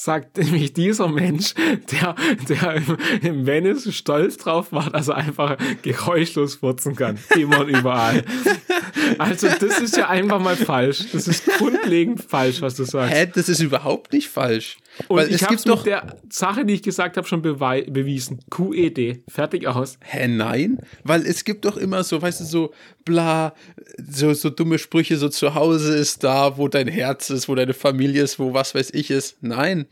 Sagt 0.03 0.37
nämlich 0.37 0.73
dieser 0.73 1.07
Mensch, 1.07 1.53
der, 1.93 2.15
der 2.49 2.73
im, 2.75 2.97
im 3.21 3.45
Venice 3.45 3.95
stolz 3.95 4.35
drauf 4.35 4.73
war, 4.73 4.89
dass 4.89 5.07
er 5.07 5.15
einfach 5.15 5.55
geräuschlos 5.81 6.55
furzen 6.55 6.97
kann. 6.97 7.17
Immer 7.37 7.61
und 7.61 7.69
überall. 7.69 8.25
Also, 9.17 9.47
das 9.47 9.79
ist 9.79 9.97
ja 9.97 10.09
einfach 10.09 10.39
mal 10.39 10.55
falsch. 10.55 11.05
Das 11.11 11.27
ist 11.27 11.45
grundlegend 11.57 12.23
falsch, 12.23 12.61
was 12.61 12.75
du 12.75 12.83
sagst. 12.83 13.13
Hä, 13.15 13.27
das 13.33 13.49
ist 13.49 13.59
überhaupt 13.59 14.13
nicht 14.13 14.27
falsch. 14.27 14.77
Und 15.07 15.17
Weil 15.17 15.29
ich 15.29 15.41
es 15.41 15.43
habe 15.43 15.55
doch. 15.55 15.77
mit 15.77 15.87
der 15.87 16.17
Sache, 16.29 16.65
die 16.65 16.75
ich 16.75 16.83
gesagt 16.83 17.17
habe, 17.17 17.27
schon 17.27 17.41
bewiesen. 17.41 18.39
QED. 18.49 19.23
Fertig 19.27 19.67
aus. 19.67 19.97
Hä, 20.01 20.27
nein? 20.27 20.77
Weil 21.03 21.25
es 21.25 21.43
gibt 21.43 21.65
doch 21.65 21.77
immer 21.77 22.03
so, 22.03 22.21
weißt 22.21 22.41
du, 22.41 22.45
so 22.45 22.73
bla, 23.05 23.53
so, 23.97 24.33
so 24.33 24.49
dumme 24.49 24.77
Sprüche, 24.77 25.17
so 25.17 25.29
zu 25.29 25.55
Hause 25.55 25.95
ist 25.95 26.23
da, 26.23 26.57
wo 26.57 26.67
dein 26.67 26.87
Herz 26.87 27.29
ist, 27.29 27.49
wo 27.49 27.55
deine 27.55 27.73
Familie 27.73 28.23
ist, 28.23 28.39
wo 28.39 28.53
was 28.53 28.75
weiß 28.75 28.91
ich 28.93 29.09
ist. 29.09 29.37
Nein, 29.41 29.87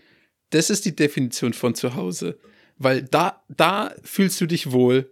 das 0.52 0.70
ist 0.70 0.86
die 0.86 0.95
Definition 0.95 1.54
von 1.54 1.76
zu 1.76 1.95
Hause. 1.95 2.38
Weil 2.78 3.04
da, 3.04 3.43
da 3.47 3.93
fühlst 4.04 4.39
du 4.41 4.45
dich 4.45 4.72
wohl, 4.72 5.12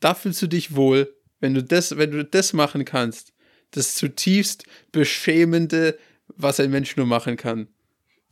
da 0.00 0.14
fühlst 0.14 0.42
du 0.42 0.46
dich 0.46 0.76
wohl, 0.76 1.12
wenn 1.40 1.54
du 1.54 1.62
das, 1.62 1.96
wenn 1.96 2.10
du 2.10 2.24
das 2.24 2.52
machen 2.52 2.84
kannst. 2.84 3.32
Das 3.70 3.94
zutiefst 3.94 4.64
beschämende, 4.92 5.98
was 6.28 6.60
ein 6.60 6.70
Mensch 6.70 6.96
nur 6.96 7.06
machen 7.06 7.36
kann. 7.36 7.68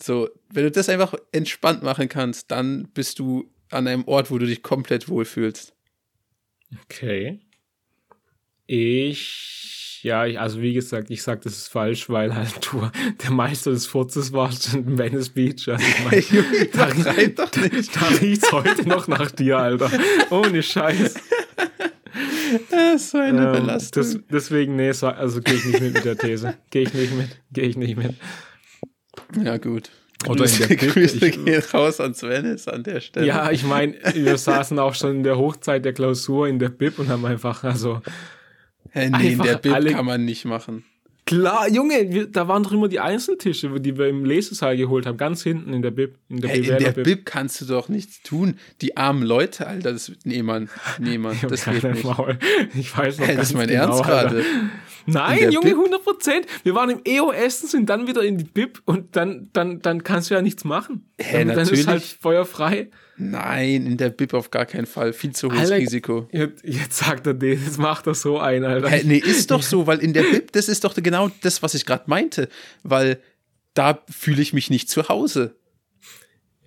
So, 0.03 0.29
wenn 0.51 0.65
du 0.65 0.71
das 0.71 0.89
einfach 0.89 1.15
entspannt 1.33 1.83
machen 1.83 2.09
kannst, 2.09 2.51
dann 2.51 2.89
bist 2.95 3.19
du 3.19 3.51
an 3.71 3.87
einem 3.87 4.05
Ort, 4.05 4.31
wo 4.31 4.39
du 4.39 4.47
dich 4.47 4.63
komplett 4.63 5.09
wohlfühlst. 5.09 5.75
Okay. 6.85 7.41
Ich, 8.67 10.01
ja, 10.03 10.27
ich, 10.27 10.39
also 10.41 10.61
wie 10.61 10.75
gesagt, 10.75 11.11
ich 11.11 11.23
sag, 11.23 11.43
das 11.43 11.57
ist 11.57 11.69
falsch, 11.69 12.09
weil 12.11 12.35
halt 12.35 12.53
du 12.71 12.91
der 13.23 13.31
Meister 13.31 13.71
des 13.71 13.87
Furzes 13.87 14.33
warst 14.33 14.75
in 14.75 14.99
Venice 14.99 15.31
Beach. 15.31 15.69
Also 15.69 15.85
ich 15.85 16.05
mein, 16.05 16.23
Junge, 16.31 16.67
da, 16.73 16.91
übertreib 16.91 17.37
doch 17.53 17.57
nicht. 17.57 17.97
da 17.97 18.07
riecht's 18.21 18.53
heute 18.53 18.89
noch 18.89 19.09
nach 19.09 19.31
dir, 19.31 19.59
Alter. 19.59 19.91
Ohne 20.31 20.63
Scheiß. 20.63 21.15
Das 22.71 22.95
ist 23.03 23.11
so 23.11 23.19
eine 23.19 23.47
Ähm, 23.47 23.53
Belastung. 23.53 24.03
das, 24.03 24.19
deswegen, 24.31 24.77
nee, 24.77 24.93
so- 24.93 25.09
also 25.09 25.41
gehe 25.41 25.55
ich 25.55 25.65
nicht 25.65 25.81
mit 25.81 25.95
mit 25.95 26.05
der 26.05 26.17
These. 26.19 26.55
Gehe 26.71 26.83
ich 26.83 26.95
nicht 26.95 27.15
mit. 27.17 27.29
Gehe 27.53 27.65
ich 27.65 27.77
nicht 27.77 27.97
mit. 27.97 28.15
ja, 29.43 29.57
gut. 29.59 29.91
Oder 30.29 30.45
in 30.47 30.59
der 30.59 30.67
Bib, 30.69 30.79
Grüße 30.95 31.27
ich- 31.27 31.45
gehen 31.45 31.63
raus 31.75 32.01
an 32.01 32.15
Svennis 32.15 32.67
an 32.69 32.83
der 32.83 33.01
Stelle. 33.01 33.27
Ja, 33.27 33.51
ich 33.51 33.65
meine, 33.65 33.95
wir 34.15 34.39
saßen 34.39 34.79
auch 34.79 34.95
schon 34.95 35.17
in 35.17 35.23
der 35.23 35.37
Hochzeit 35.37 35.85
der 35.85 35.93
Klausur 35.93 36.49
in 36.49 36.59
der 36.59 36.71
Bib 36.71 36.99
und 36.99 37.09
haben 37.09 37.25
einfach, 37.27 37.63
also 37.65 38.01
Hä, 38.91 39.11
nee, 39.11 39.33
in 39.33 39.39
der 39.39 39.53
einfach 39.53 39.61
Bib 39.61 39.73
alle- 39.75 39.93
kann 39.93 40.07
man 40.07 40.25
nicht 40.25 40.45
machen. 40.47 40.85
Klar, 41.27 41.69
Junge, 41.69 42.29
da 42.29 42.47
waren 42.47 42.63
doch 42.63 42.71
immer 42.71 42.87
die 42.87 43.01
Einzeltische, 43.01 43.81
die 43.81 43.99
wir 43.99 44.07
im 44.07 44.25
Lesesaal 44.25 44.77
geholt 44.77 45.07
haben, 45.07 45.17
ganz 45.17 45.43
hinten 45.43 45.73
in 45.73 45.83
der 45.83 45.91
Bib. 45.91 46.15
In 46.29 46.41
der 46.41 46.51
Hey, 46.51 46.61
in 46.61 46.79
der 46.79 46.93
Bib 46.93 47.27
kannst 47.27 47.61
du 47.61 47.65
doch 47.65 47.89
nichts 47.89 48.23
tun. 48.23 48.61
Die 48.81 48.97
armen 48.97 49.25
Leute, 49.25 49.67
Alter, 49.67 49.93
das 49.93 50.13
nee, 50.23 50.43
Mann. 50.45 50.71
Nee, 51.01 51.19
Mann, 51.19 51.37
das 51.49 51.65
geht 51.65 51.83
nicht. 51.83 52.05
Maul. 52.05 52.39
Ich 52.75 52.97
weiß 52.97 53.19
noch 53.19 53.27
Hey, 53.27 53.35
das 53.35 53.49
ist 53.49 53.55
mein 53.55 53.67
genau, 53.67 53.89
Ernst 53.89 54.05
gerade. 54.05 54.45
Nein, 55.07 55.51
Junge, 55.51 55.71
Bib? 55.71 55.79
100 55.79 56.05
Prozent. 56.05 56.47
Wir 56.63 56.77
waren 56.77 56.91
im 56.91 57.01
EO 57.05 57.33
essen, 57.33 57.69
sind 57.69 57.91
dann 57.91 58.07
wieder 58.07 58.23
in 58.23 58.39
die 58.39 58.45
Bib 58.45 58.81
und 58.85 59.17
dann, 59.17 59.51
dann, 59.53 59.83
dann 59.83 60.05
kannst 60.05 60.31
du 60.31 60.35
ja 60.35 60.43
nichts 60.43 60.63
machen. 60.63 61.11
Hä, 61.19 61.39
dann, 61.39 61.49
dann 61.49 61.59
ist 61.59 61.71
natürlich. 61.71 61.87
halt 61.89 62.03
feuerfrei. 62.03 62.89
Nein, 63.19 63.87
in 63.87 63.97
der 63.97 64.11
Bib 64.11 64.35
auf 64.35 64.51
gar 64.51 64.67
keinen 64.67 64.87
Fall. 64.87 65.13
Viel 65.13 65.33
zu 65.33 65.49
hohes 65.51 65.59
Alter, 65.61 65.77
Risiko. 65.79 66.29
Jetzt, 66.33 66.63
jetzt 66.65 66.99
sagt 66.99 67.27
er 67.27 67.35
das, 67.35 67.49
jetzt 67.65 67.79
macht 67.79 68.07
er 68.07 68.15
so 68.15 68.39
ein, 68.39 68.65
Alter. 68.65 68.89
Hä, 68.91 69.03
nee, 69.05 69.17
ist 69.19 69.51
doch 69.51 69.63
so, 69.63 69.87
weil 69.87 70.01
in 70.01 70.13
der 70.13 70.23
Bib, 70.23 70.53
das 70.53 70.69
ist 70.69 70.85
doch 70.85 70.95
genau 70.95 71.31
das, 71.43 71.63
was 71.63 71.75
ich 71.75 71.87
gerade 71.87 72.05
meinte. 72.07 72.49
Weil 72.83 73.19
da 73.75 74.03
fühle 74.11 74.43
ich 74.43 74.53
mich 74.53 74.69
nicht 74.71 74.91
zu 74.91 75.09
Hause. 75.09 75.55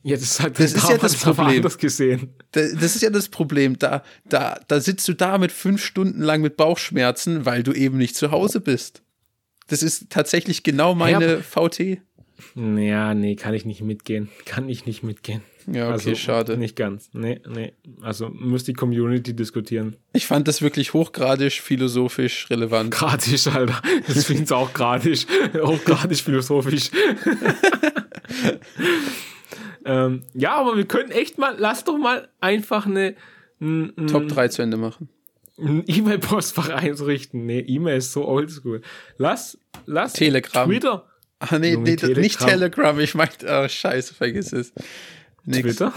Ja, 0.02 0.16
das, 0.16 0.39
hat, 0.39 0.58
Das 0.60 0.74
ist 0.74 0.89
ja 0.89 0.97
das 0.97 1.18
Problem. 1.18 1.58
anders 1.58 1.78
gesehen. 1.78 2.30
Da- 2.52 2.62
Das 2.74 2.95
ist 2.95 3.02
ja 3.02 3.10
das 3.10 3.28
Problem. 3.30 3.78
Da, 3.78 4.04
da, 4.28 4.60
da 4.68 4.80
sitzt 4.80 5.08
du 5.08 5.14
da 5.14 5.38
mit 5.38 5.52
fünf 5.52 5.84
Stunden 5.84 6.22
lang 6.22 6.41
mit 6.41 6.56
Bauchschmerzen, 6.58 7.45
weil 7.45 7.64
du 7.64 7.74
eben 7.74 7.97
nicht 7.97 8.16
zu 8.16 8.32
Hause 8.32 8.62
bist. 8.62 9.04
Das 9.68 9.84
ist 9.84 10.10
tatsächlich 10.10 10.64
genau 10.64 10.95
meine 10.95 11.43
VT. 11.43 12.00
Ja, 12.56 13.14
nee, 13.14 13.36
kann 13.36 13.54
ich 13.54 13.66
nicht 13.66 13.82
mitgehen. 13.82 14.30
Kann 14.45 14.70
ich 14.70 14.86
nicht 14.86 15.04
mitgehen. 15.04 15.41
Ja, 15.72 15.93
okay, 15.93 16.15
schade. 16.15 16.57
Nicht 16.57 16.76
ganz. 16.76 17.09
Nee, 17.13 17.41
nee. 17.47 17.74
Also 18.01 18.30
muss 18.30 18.63
die 18.63 18.74
Community 18.74 19.36
diskutieren. 19.36 19.95
Ich 20.13 20.26
fand 20.26 20.47
das 20.47 20.61
wirklich 20.61 20.93
hochgradig 20.93 21.53
philosophisch 21.61 22.49
relevant. 22.49 22.91
Gradisch, 22.91 23.47
Alter. 23.47 23.82
Das 24.07 24.26
finde 24.26 24.43
ich 24.43 24.51
auch 24.51 24.74
gradisch. 24.74 25.26
Hochgradig 25.53 26.17
philosophisch. 26.17 26.89
ähm, 29.86 30.24
ja, 30.34 30.55
aber 30.55 30.78
wir 30.78 30.86
können 30.86 31.11
echt 31.11 31.38
mal, 31.38 31.55
lass 31.57 31.84
doch 31.84 31.97
mal 31.97 32.30
einfach 32.39 32.86
eine, 32.86 33.15
ein, 33.61 33.93
ein, 33.97 34.07
Top 34.07 34.28
3 34.28 34.47
zu 34.49 34.61
Ende 34.61 34.78
machen. 34.78 35.09
ein 35.57 35.84
E-Mail-Postfach 35.88 36.70
einrichten. 36.70 37.45
Nee, 37.45 37.59
E-Mail 37.59 37.97
ist 37.97 38.11
so 38.13 38.26
oldschool. 38.28 38.82
Lass, 39.17 39.57
lass 39.86 40.13
Telegram. 40.13 40.67
Twitter. 40.70 41.05
Ah, 41.39 41.57
nee, 41.57 41.76
nee, 41.78 41.95
das- 41.95 42.09
nicht 42.09 42.39
Telegram. 42.39 42.49
Telegram. 42.49 42.99
Ich 42.99 43.15
meinte, 43.15 43.45
oh, 43.49 43.67
scheiße, 43.67 44.13
vergiss 44.13 44.51
es. 44.53 44.74
Nix. 45.46 45.62
Twitter? 45.62 45.94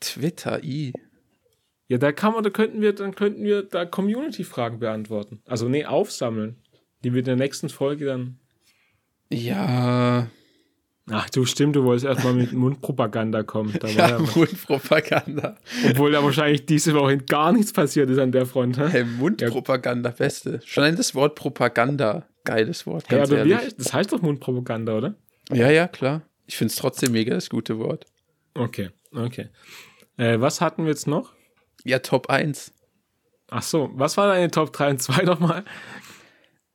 Twitter, 0.00 0.62
i. 0.64 0.92
Ja, 1.88 1.98
da 1.98 2.12
kann 2.12 2.34
man, 2.34 2.42
da 2.44 2.50
könnten 2.50 2.80
wir, 2.80 2.92
dann 2.92 3.14
könnten 3.14 3.42
wir 3.44 3.62
da 3.62 3.84
Community-Fragen 3.86 4.78
beantworten. 4.78 5.40
Also, 5.46 5.68
nee, 5.68 5.84
aufsammeln. 5.84 6.56
Die 7.04 7.12
wir 7.12 7.20
in 7.20 7.24
der 7.24 7.36
nächsten 7.36 7.68
Folge 7.68 8.06
dann. 8.06 8.38
Ja, 9.30 10.28
Ach 11.10 11.30
du, 11.30 11.44
stimmt, 11.46 11.74
du 11.76 11.84
wolltest 11.84 12.04
erstmal 12.06 12.34
mit 12.34 12.52
Mundpropaganda 12.52 13.42
kommen. 13.42 13.74
Da 13.80 13.88
ja, 13.88 14.08
ja. 14.10 14.18
Mundpropaganda. 14.18 15.56
Obwohl 15.88 16.12
da 16.12 16.22
wahrscheinlich 16.22 16.66
diese 16.66 16.94
Woche 16.94 17.18
gar 17.18 17.52
nichts 17.52 17.72
passiert 17.72 18.10
ist 18.10 18.18
an 18.18 18.32
der 18.32 18.46
Front. 18.46 18.78
Hä? 18.78 18.88
Hey, 18.88 19.04
Mundpropaganda, 19.04 20.10
beste. 20.10 20.60
Schon 20.64 20.84
allein 20.84 20.96
das 20.96 21.14
Wort 21.14 21.34
Propaganda, 21.34 22.26
geiles 22.44 22.86
Wort, 22.86 23.10
Ja, 23.10 23.18
ganz 23.18 23.30
aber 23.30 23.44
wie 23.44 23.50
ehrlich. 23.50 23.66
heißt, 23.66 23.80
das 23.80 23.92
heißt 23.92 24.12
doch 24.12 24.20
Mundpropaganda, 24.20 24.96
oder? 24.96 25.14
Ja, 25.50 25.70
ja, 25.70 25.88
klar. 25.88 26.22
Ich 26.46 26.56
finde 26.56 26.72
es 26.72 26.76
trotzdem 26.76 27.12
mega 27.12 27.34
das 27.34 27.48
gute 27.48 27.78
Wort. 27.78 28.04
Okay, 28.58 28.90
okay. 29.12 29.48
Äh, 30.16 30.40
was 30.40 30.60
hatten 30.60 30.82
wir 30.84 30.90
jetzt 30.90 31.06
noch? 31.06 31.32
Ja, 31.84 32.00
Top 32.00 32.28
1. 32.28 32.72
Ach 33.50 33.62
so, 33.62 33.90
was 33.94 34.16
war 34.16 34.26
deine 34.28 34.50
Top 34.50 34.72
3 34.72 34.90
und 34.90 35.02
2 35.02 35.22
nochmal? 35.24 35.64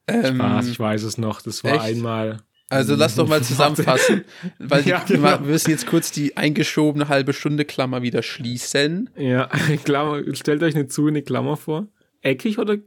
Ähm, 0.08 0.36
Spaß, 0.36 0.68
ich 0.68 0.80
weiß 0.80 1.04
es 1.04 1.18
noch. 1.18 1.42
Das 1.42 1.64
war 1.64 1.74
echt? 1.74 1.84
einmal. 1.84 2.42
also 2.70 2.96
lass 2.96 3.16
doch 3.16 3.28
mal 3.28 3.42
zusammenfassen, 3.44 4.24
weil 4.60 4.84
die, 4.84 4.90
Ja, 4.92 5.04
genau. 5.08 5.24
wir 5.24 5.40
müssen 5.42 5.70
jetzt 5.72 5.88
kurz 5.88 6.12
die 6.12 6.36
eingeschobene 6.38 7.08
halbe 7.10 7.34
Stunde 7.34 7.66
Klammer 7.66 8.02
wieder 8.02 8.24
schließen. 8.24 9.10
Ja, 9.18 9.48
Klammer, 9.84 10.22
stellt 10.36 10.64
euch 10.64 10.76
eine 10.76 10.88
zu, 10.88 11.08
eine 11.08 11.22
Klammer 11.22 11.58
vor. 11.58 11.88
Eckig 12.22 12.58
oder 12.60 12.78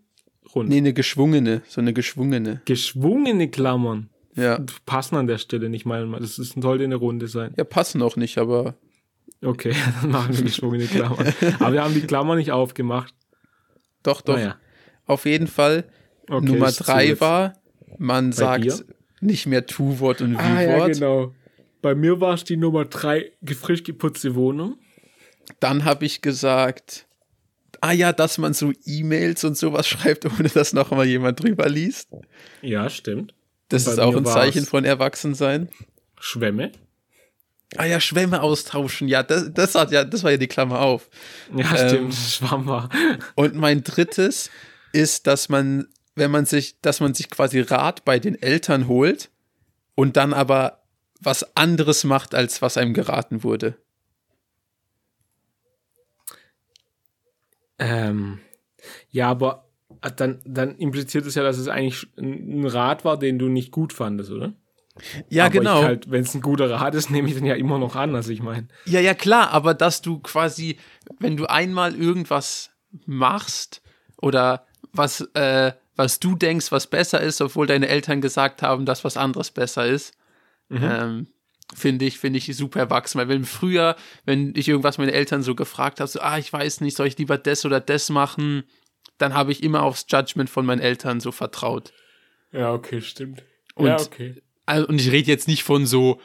rund? 0.55 0.69
Nee, 0.69 0.79
eine 0.79 0.93
geschwungene, 0.93 1.63
so 1.69 1.81
eine 1.81 1.93
geschwungene. 1.93 2.63
Geschwungene 2.65 3.51
Klammern 3.51 4.11
Ja. 4.35 4.59
passen 4.85 5.17
an 5.17 5.27
der 5.27 5.39
Stelle 5.39 5.69
nicht 5.69 5.87
mal. 5.87 6.11
Das 6.19 6.39
ist, 6.39 6.61
sollte 6.61 6.85
eine 6.85 6.97
Runde 6.97 7.29
sein. 7.29 7.55
Ja, 7.57 7.65
passen 7.65 8.03
auch 8.03 8.17
nicht, 8.17 8.39
aber 8.39 8.75
Okay, 9.43 9.75
dann 10.03 10.11
machen 10.11 10.37
wir 10.37 10.45
geschwungene 10.45 10.87
Klammern. 10.87 11.33
Aber 11.61 11.73
wir 11.73 11.85
haben 11.85 11.95
die 11.95 12.01
Klammer 12.03 12.37
nicht 12.37 12.53
aufgemacht. 12.53 13.15
doch, 14.03 14.21
doch. 14.23 14.35
Naja. 14.37 14.57
Auf 15.07 15.25
jeden 15.25 15.47
Fall. 15.47 15.85
Okay, 16.29 16.45
Nummer 16.47 16.73
drei 16.73 17.21
war, 17.21 17.55
man 17.99 18.31
dir? 18.31 18.37
sagt 18.37 18.85
nicht 19.21 19.47
mehr 19.47 19.67
Tu-Wort 19.67 20.21
und 20.21 20.37
Ah, 20.37 20.61
ja, 20.63 20.77
Wie-Wort. 20.77 20.93
genau. 20.95 21.35
Bei 21.83 21.95
mir 21.95 22.21
war 22.21 22.35
es 22.35 22.45
die 22.45 22.57
Nummer 22.57 22.85
3, 22.85 23.31
frisch 23.61 23.85
geputzte 23.85 24.35
Wohnung. 24.35 24.77
Dann 25.61 25.85
habe 25.85 26.05
ich 26.05 26.21
gesagt, 26.23 27.07
ah 27.81 27.93
ja, 27.93 28.13
dass 28.13 28.39
man 28.39 28.55
so 28.55 28.73
E-Mails 28.85 29.45
und 29.45 29.57
sowas 29.57 29.87
schreibt, 29.89 30.27
ohne 30.27 30.49
dass 30.49 30.73
noch 30.73 30.91
mal 30.91 31.07
jemand 31.07 31.41
drüber 31.43 31.69
liest. 31.69 32.09
Ja, 32.63 32.91
stimmt. 32.91 33.35
Das 33.69 33.87
ist 33.87 33.99
auch 34.01 34.17
ein 34.17 34.27
Zeichen 34.27 34.65
von 34.65 34.85
Erwachsensein. 34.85 35.69
Schwämme. 36.19 36.73
Ah 37.77 37.85
ja, 37.85 37.99
Schwämme 38.01 38.43
austauschen. 38.43 39.09
Ja, 39.09 39.23
das, 39.23 39.53
das 39.53 39.75
hat 39.75 39.91
ja, 39.91 40.05
das 40.05 40.23
war 40.23 40.31
ja 40.31 40.37
die 40.37 40.47
Klammer 40.47 40.81
auf. 40.81 41.11
Ja, 41.55 41.77
Ähm, 41.77 41.89
stimmt. 41.89 42.15
Schwamm 42.15 42.67
war. 42.67 42.89
Und 43.35 43.57
mein 43.57 43.83
drittes 43.83 44.51
ist, 44.93 45.27
dass 45.27 45.49
man, 45.49 45.89
wenn 46.15 46.31
man 46.31 46.47
sich, 46.47 46.81
dass 46.81 47.01
man 47.01 47.15
sich 47.15 47.29
quasi 47.29 47.61
Rat 47.61 48.05
bei 48.05 48.19
den 48.19 48.41
Eltern 48.41 48.89
holt 48.89 49.31
und 49.95 50.17
dann 50.17 50.33
aber 50.33 50.85
was 51.21 51.57
anderes 51.57 52.05
macht, 52.05 52.35
als 52.35 52.63
was 52.63 52.77
einem 52.77 52.95
geraten 52.95 53.43
wurde. 53.43 53.77
Ähm, 57.79 58.39
ja, 59.11 59.29
aber 59.29 59.69
dann, 60.17 60.41
dann 60.45 60.77
impliziert 60.77 61.27
es 61.27 61.35
ja, 61.35 61.43
dass 61.43 61.59
es 61.59 61.69
eigentlich 61.69 62.07
ein 62.17 62.67
Rat 62.67 63.05
war, 63.05 63.19
den 63.19 63.39
du 63.39 63.49
nicht 63.49 63.73
gut 63.73 63.93
fandest, 63.93 64.31
oder? 64.31 64.55
Ja, 65.29 65.45
aber 65.47 65.53
genau. 65.53 65.83
Halt, 65.83 66.11
Wenn 66.11 66.23
es 66.23 66.35
ein 66.35 66.41
guter 66.41 66.71
Rat 66.71 66.95
ist, 66.95 67.11
nehme 67.11 67.29
ich 67.29 67.35
den 67.35 67.45
ja 67.47 67.55
immer 67.55 67.79
noch 67.79 67.97
an. 67.97 68.15
Also 68.15 68.31
ich 68.33 68.43
meine, 68.43 68.69
Ja, 68.85 69.01
ja, 69.01 69.15
klar, 69.15 69.51
aber 69.51 69.75
dass 69.75 70.03
du 70.03 70.19
quasi, 70.21 70.79
wenn 71.19 71.37
du 71.37 71.47
einmal 71.47 71.95
irgendwas 71.95 72.71
machst 73.05 73.83
oder 74.21 74.67
was, 74.93 75.21
äh, 75.35 75.73
was 75.97 76.21
du 76.21 76.35
denkst, 76.37 76.73
was 76.73 76.87
besser 76.87 77.21
ist, 77.21 77.41
obwohl 77.41 77.67
deine 77.67 77.89
Eltern 77.89 78.21
gesagt 78.21 78.63
haben, 78.63 78.87
dass 78.87 79.05
was 79.05 79.17
anderes 79.17 79.51
besser 79.51 79.87
ist, 79.87 80.15
ähm, 80.71 81.27
finde 81.75 82.05
ich, 82.05 82.19
finde 82.19 82.39
ich 82.39 82.57
super 82.57 82.81
erwachsen. 82.81 83.19
Weil 83.19 83.29
wenn 83.29 83.45
früher, 83.45 83.97
wenn 84.25 84.55
ich 84.57 84.69
irgendwas 84.69 84.99
meine 84.99 85.13
Eltern 85.13 85.43
so 85.43 85.55
gefragt 85.55 86.01
habe, 86.01 86.09
so, 86.09 86.21
ah, 86.21 86.39
ich 86.39 86.53
weiß 86.53 86.81
nicht, 86.81 86.97
soll 86.97 87.07
ich 87.07 87.19
lieber 87.19 87.39
das 87.39 87.65
oder 87.65 87.81
das 87.81 88.09
machen, 88.09 88.65
dann 89.19 89.35
habe 89.35 89.53
ich 89.53 89.63
immer 89.63 89.83
aufs 89.83 90.07
Judgment 90.09 90.51
von 90.51 90.67
meinen 90.67 90.81
Eltern 90.81 91.21
so 91.21 91.33
vertraut. 91.33 91.93
ja, 92.53 92.73
okay, 92.73 93.01
stimmt. 93.01 93.43
Und- 93.75 93.87
ja, 93.89 94.01
okay. 94.01 94.43
Also, 94.67 94.87
und 94.89 95.01
ich 95.01 95.11
rede 95.11 95.29
jetzt 95.31 95.49
nicht 95.49 95.63
von 95.63 95.87
so, 95.87 96.21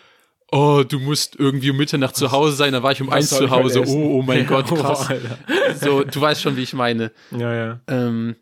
oh, 0.52 0.84
du 0.88 1.00
musst 1.00 1.38
irgendwie 1.38 1.72
um 1.72 1.78
Mitternacht 1.78 2.16
zu 2.16 2.32
Hause 2.32 2.56
sein, 2.56 2.74
dann 2.74 2.84
war 2.84 2.92
ich 2.92 3.02
um 3.02 3.10
eins 3.10 3.30
zu 3.30 3.50
Hause. 3.50 3.84
Oh, 3.88 4.20
oh 4.20 4.22
mein 4.22 4.40
Ja, 4.44 4.44
Gott, 4.44 4.68
krass. 4.68 5.10
oh, 5.10 5.74
so, 5.80 6.04
du 6.04 6.22
weißt 6.22 6.42
schon, 6.42 6.58
wie 6.58 6.64
ich 6.64 6.74
meine. 6.74 7.12
Ja, 7.32 7.54
ja. 7.54 7.80
Ähm, 7.88 8.36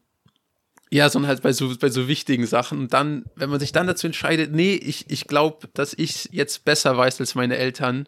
ja, 0.92 1.08
sondern 1.10 1.30
halt 1.30 1.44
bei 1.44 1.54
so, 1.54 1.72
bei 1.78 1.90
so 1.90 2.08
wichtigen 2.08 2.48
Sachen. 2.48 2.80
Und 2.80 2.94
dann, 2.94 3.26
wenn 3.36 3.50
man 3.50 3.60
sich 3.60 3.72
dann 3.72 3.86
dazu 3.86 4.08
entscheidet, 4.08 4.52
nee, 4.52 4.74
ich, 4.74 5.06
ich 5.10 5.28
glaube, 5.28 5.68
dass 5.74 5.94
ich 5.94 6.30
jetzt 6.32 6.66
besser 6.66 6.98
weiß 6.98 7.20
als 7.20 7.36
meine 7.36 7.58
Eltern, 7.58 8.08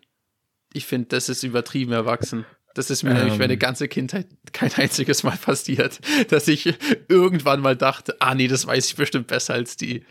ich 0.73 0.85
finde, 0.85 1.09
das 1.09 1.29
ist 1.29 1.43
übertrieben 1.43 1.91
erwachsen. 1.91 2.45
Das 2.73 2.89
ist 2.89 3.03
mir 3.03 3.13
nämlich 3.13 3.33
Ähm. 3.33 3.39
meine 3.39 3.57
ganze 3.57 3.87
Kindheit 3.87 4.27
kein 4.53 4.73
einziges 4.73 5.23
Mal 5.23 5.37
passiert, 5.37 5.99
dass 6.29 6.47
ich 6.47 6.73
irgendwann 7.09 7.59
mal 7.59 7.75
dachte, 7.75 8.15
ah 8.19 8.33
nee, 8.33 8.47
das 8.47 8.65
weiß 8.65 8.87
ich 8.87 8.95
bestimmt 8.95 9.27
besser 9.27 9.53
als 9.53 9.75
die. 9.75 10.03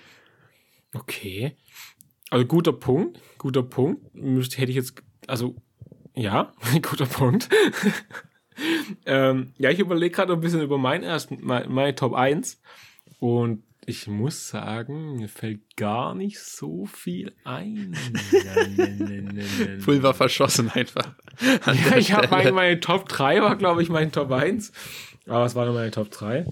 Okay. 0.93 1.57
Also 2.31 2.47
guter 2.47 2.73
Punkt, 2.73 3.21
guter 3.39 3.63
Punkt. 3.63 4.15
Müsste, 4.15 4.59
hätte 4.59 4.71
ich 4.71 4.77
jetzt, 4.77 5.03
also 5.27 5.57
ja, 6.15 6.53
guter 6.83 7.07
Punkt. 7.07 7.49
ähm, 9.07 9.53
ja, 9.59 9.71
ich 9.71 9.81
überlege 9.81 10.15
gerade 10.15 10.33
ein 10.33 10.41
bisschen 10.41 10.63
über 10.63 10.79
meinen 10.79 11.03
ersten, 11.03 11.39
mein, 11.43 11.71
meine 11.71 11.95
Top 11.95 12.15
1 12.15 12.61
und 13.19 13.65
ich 13.87 14.07
muss 14.07 14.49
sagen, 14.49 15.17
mir 15.17 15.29
fällt 15.29 15.77
gar 15.77 16.15
nicht 16.15 16.39
so 16.39 16.87
viel 16.87 17.33
ein. 17.45 17.97
Pulver 19.85 20.15
verschossen 20.15 20.71
einfach. 20.71 21.15
Ja, 21.67 21.97
ich 21.97 22.13
habe 22.13 22.29
meine, 22.29 22.53
meine 22.53 22.79
Top 22.79 23.09
3 23.09 23.43
war, 23.43 23.57
glaube 23.57 23.83
ich, 23.83 23.89
mein 23.89 24.13
Top 24.13 24.31
1. 24.31 24.73
Aber 25.27 25.45
es 25.45 25.55
war 25.55 25.65
nur 25.65 25.75
meine 25.75 25.91
Top 25.91 26.11
3. 26.11 26.47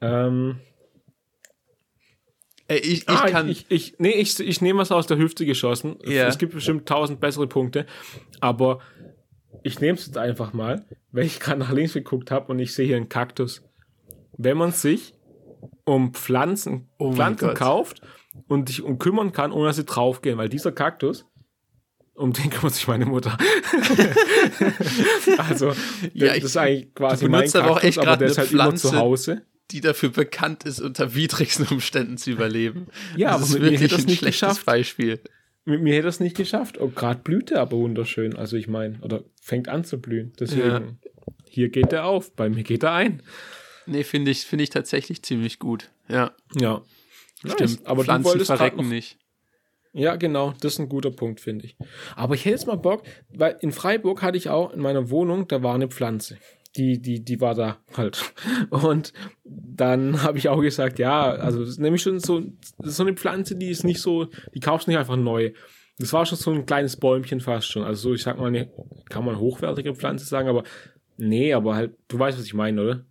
Ähm, 0.00 0.60
Ey, 2.70 2.78
ich, 2.78 3.02
ich 3.02 3.08
ah, 3.08 3.28
kann. 3.28 3.48
ich, 3.48 3.66
ich, 3.68 3.94
nee, 3.98 4.12
ich, 4.12 4.38
ich 4.38 4.60
nehme 4.60 4.78
was 4.78 4.92
aus 4.92 5.08
der 5.08 5.18
Hüfte 5.18 5.44
geschossen. 5.44 5.96
Ja. 6.04 6.28
Es 6.28 6.38
gibt 6.38 6.54
bestimmt 6.54 6.88
tausend 6.88 7.18
bessere 7.18 7.48
Punkte. 7.48 7.84
Aber 8.38 8.78
ich 9.64 9.80
nehme 9.80 9.98
es 9.98 10.06
jetzt 10.06 10.16
einfach 10.16 10.52
mal, 10.52 10.86
weil 11.10 11.24
ich 11.24 11.40
gerade 11.40 11.58
nach 11.58 11.72
links 11.72 11.94
geguckt 11.94 12.30
habe 12.30 12.52
und 12.52 12.60
ich 12.60 12.72
sehe 12.72 12.86
hier 12.86 12.96
einen 12.96 13.08
Kaktus. 13.08 13.62
Wenn 14.38 14.56
man 14.56 14.70
sich 14.70 15.14
um 15.84 16.14
Pflanzen, 16.14 16.88
Oh 16.98 17.12
Pflanzen 17.12 17.54
kauft 17.54 18.02
und 18.46 18.68
sich 18.68 18.82
um 18.82 18.98
kümmern 18.98 19.32
kann, 19.32 19.50
ohne 19.50 19.66
dass 19.66 19.76
sie 19.76 19.84
draufgehen, 19.84 20.38
weil 20.38 20.48
dieser 20.48 20.70
Kaktus, 20.70 21.26
um 22.14 22.32
den 22.32 22.50
kümmert 22.50 22.74
sich 22.74 22.86
meine 22.86 23.06
Mutter. 23.06 23.36
also, 25.38 25.72
Ja, 26.14 26.28
das 26.28 26.36
ich- 26.36 26.44
ist 26.44 26.56
eigentlich 26.56 26.94
quasi 26.94 27.28
mein 27.28 27.48
aber 27.54 27.74
Kaktus, 27.74 27.82
echt 27.84 27.98
aber 27.98 28.06
grad 28.06 28.20
der 28.20 28.28
ist 28.28 28.38
halt 28.38 28.52
immer 28.52 28.62
Pflanze. 28.66 28.88
zu 28.90 28.96
Hause. 28.96 29.42
Die 29.72 29.80
dafür 29.80 30.10
bekannt 30.10 30.64
ist, 30.64 30.80
unter 30.80 31.14
widrigsten 31.14 31.66
Umständen 31.68 32.16
zu 32.18 32.30
überleben. 32.30 32.86
Ja, 33.16 33.32
das 33.32 33.36
aber 33.36 33.44
ist 33.44 33.52
mit 33.54 33.62
mir 33.62 33.66
wirklich 33.70 33.80
hätte 33.82 33.94
das 33.96 34.04
ein 34.04 34.06
nicht 34.06 34.18
schlechtes 34.18 34.40
geschafft. 34.40 34.66
Beispiel. 34.66 35.20
Mit 35.64 35.82
mir 35.82 35.94
hätte 35.94 36.08
es 36.08 36.20
nicht 36.20 36.36
geschafft. 36.36 36.80
Oh, 36.80 36.88
gerade 36.88 37.20
blüht 37.22 37.50
er 37.50 37.60
aber 37.60 37.76
wunderschön. 37.76 38.34
Also 38.36 38.56
ich 38.56 38.66
meine, 38.68 38.98
oder 39.02 39.22
fängt 39.42 39.68
an 39.68 39.84
zu 39.84 40.00
blühen. 40.00 40.32
Deswegen, 40.40 40.98
hier 41.44 41.68
geht 41.68 41.92
er 41.92 42.06
auf, 42.06 42.34
bei 42.34 42.48
mir 42.48 42.62
geht 42.64 42.82
er 42.82 42.92
ein. 42.92 43.22
Nee, 43.86 44.04
finde 44.04 44.30
ich, 44.30 44.40
finde 44.46 44.62
ich 44.64 44.70
tatsächlich 44.70 45.22
ziemlich 45.22 45.58
gut. 45.58 45.90
Ja, 46.08 46.32
Ja. 46.58 46.82
stimmt. 47.40 47.60
Nice. 47.60 47.78
Aber 47.84 48.02
du 48.02 48.04
Pflanzen 48.04 48.44
verrecken 48.44 48.88
nicht. 48.88 49.18
Ja, 49.92 50.14
genau. 50.16 50.54
Das 50.60 50.74
ist 50.74 50.78
ein 50.78 50.88
guter 50.88 51.10
Punkt, 51.10 51.40
finde 51.40 51.64
ich. 51.66 51.76
Aber 52.14 52.34
ich 52.34 52.44
hätte 52.44 52.54
jetzt 52.54 52.66
mal 52.66 52.76
Bock, 52.76 53.02
weil 53.34 53.56
in 53.60 53.72
Freiburg 53.72 54.22
hatte 54.22 54.38
ich 54.38 54.48
auch 54.48 54.72
in 54.72 54.80
meiner 54.80 55.10
Wohnung, 55.10 55.48
da 55.48 55.62
war 55.62 55.74
eine 55.74 55.88
Pflanze. 55.88 56.38
Die, 56.76 57.02
die, 57.02 57.24
die 57.24 57.40
war 57.40 57.54
da 57.54 57.78
halt. 57.96 58.32
Und 58.70 59.12
dann 59.44 60.22
habe 60.22 60.38
ich 60.38 60.48
auch 60.48 60.60
gesagt, 60.60 60.98
ja, 60.98 61.30
also 61.32 61.60
das 61.60 61.70
ist 61.70 61.80
nämlich 61.80 62.02
schon 62.02 62.20
so, 62.20 62.42
so 62.78 63.02
eine 63.02 63.14
Pflanze, 63.14 63.56
die 63.56 63.70
ist 63.70 63.84
nicht 63.84 64.00
so, 64.00 64.28
die 64.54 64.60
kaufst 64.60 64.86
du 64.86 64.92
nicht 64.92 64.98
einfach 64.98 65.16
neu. 65.16 65.52
Das 65.98 66.12
war 66.12 66.24
schon 66.24 66.38
so 66.38 66.52
ein 66.52 66.66
kleines 66.66 66.96
Bäumchen 66.96 67.40
fast 67.40 67.70
schon. 67.70 67.82
Also 67.82 68.10
so, 68.10 68.14
ich 68.14 68.22
sag 68.22 68.38
mal, 68.38 68.46
eine, 68.46 68.70
kann 69.08 69.24
man 69.24 69.38
hochwertige 69.38 69.94
Pflanze 69.94 70.24
sagen, 70.24 70.48
aber 70.48 70.62
nee, 71.16 71.52
aber 71.52 71.74
halt, 71.74 71.94
du 72.08 72.18
weißt, 72.18 72.38
was 72.38 72.46
ich 72.46 72.54
meine, 72.54 72.80
oder? 72.80 73.04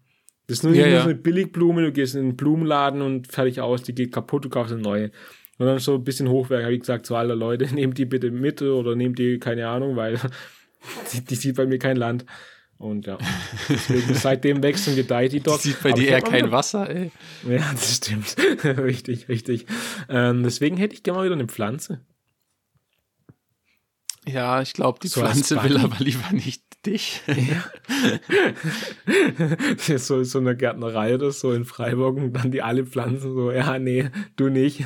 Das 0.48 0.58
ist 0.58 0.64
nur, 0.64 0.74
Ja, 0.74 0.88
ja. 0.88 1.02
so 1.02 1.10
eine 1.10 1.16
Billigblume, 1.18 1.84
du 1.84 1.92
gehst 1.92 2.16
in 2.16 2.24
den 2.24 2.36
Blumenladen 2.36 3.02
und 3.04 3.28
fertig 3.28 3.62
aus, 3.62 3.84
die 3.84 3.94
geht 3.94 4.12
kaputt, 4.12 4.46
du 4.46 4.50
kaufst 4.50 4.74
eine 4.74 4.82
neue. 4.82 5.12
Und 5.60 5.68
dann 5.68 5.78
so 5.78 5.96
ein 5.96 6.04
bisschen 6.04 6.30
Hochwerk, 6.30 6.64
habe 6.64 6.74
ich 6.74 6.80
gesagt, 6.80 7.06
zu 7.06 7.16
alle 7.16 7.36
Leute, 7.36 7.66
nehmt 7.76 7.98
die 7.98 8.06
bitte 8.06 8.32
mit 8.32 8.62
oder 8.62 8.96
nehmt 8.96 9.20
die, 9.20 9.38
keine 9.38 9.68
Ahnung, 9.68 9.96
weil 9.96 10.18
die, 11.14 11.24
die 11.24 11.36
sieht 11.36 11.58
bei 11.58 11.68
mir 11.68 11.78
kein 11.78 11.98
Land. 11.98 12.26
Und 12.80 13.08
ja, 13.08 13.18
deswegen 13.68 14.14
seitdem 14.14 14.64
wächst 14.64 14.88
und 14.88 14.96
gedeiht 14.96 15.34
die 15.34 15.42
dort. 15.42 15.62
sieht 15.62 15.84
bei 15.84 15.92
dir 15.92 16.08
eher 16.08 16.22
kein 16.22 16.50
Wasser, 16.50 16.90
ey. 16.90 17.12
Ja, 17.46 17.70
das 17.74 17.98
stimmt. 17.98 18.38
richtig, 18.64 19.28
richtig. 19.28 19.66
Ähm, 20.08 20.44
deswegen 20.44 20.78
hätte 20.78 20.96
ich 20.96 21.04
gerne 21.04 21.20
mal 21.20 21.26
wieder 21.26 21.36
eine 21.36 21.48
Pflanze. 21.48 22.00
Ja, 24.26 24.62
ich 24.62 24.72
glaube, 24.72 25.00
die 25.04 25.10
So 25.10 25.20
Pflanze 25.20 25.62
will 25.62 25.78
aber 25.78 25.98
lieber 26.00 26.32
nicht 26.32 26.64
dich. 26.86 27.22
Ist 29.90 30.08
so, 30.08 30.24
so 30.24 30.40
eine 30.40 30.56
Gärtnerei 30.56 31.16
oder 31.16 31.32
so 31.32 31.52
in 31.52 31.66
Freiburg 31.66 32.16
und 32.16 32.32
dann 32.32 32.52
die 32.52 32.62
alle 32.62 32.86
Pflanzen 32.86 33.34
so, 33.34 33.52
ja, 33.52 33.78
nee, 33.78 34.10
du 34.38 34.48
nicht. 34.48 34.86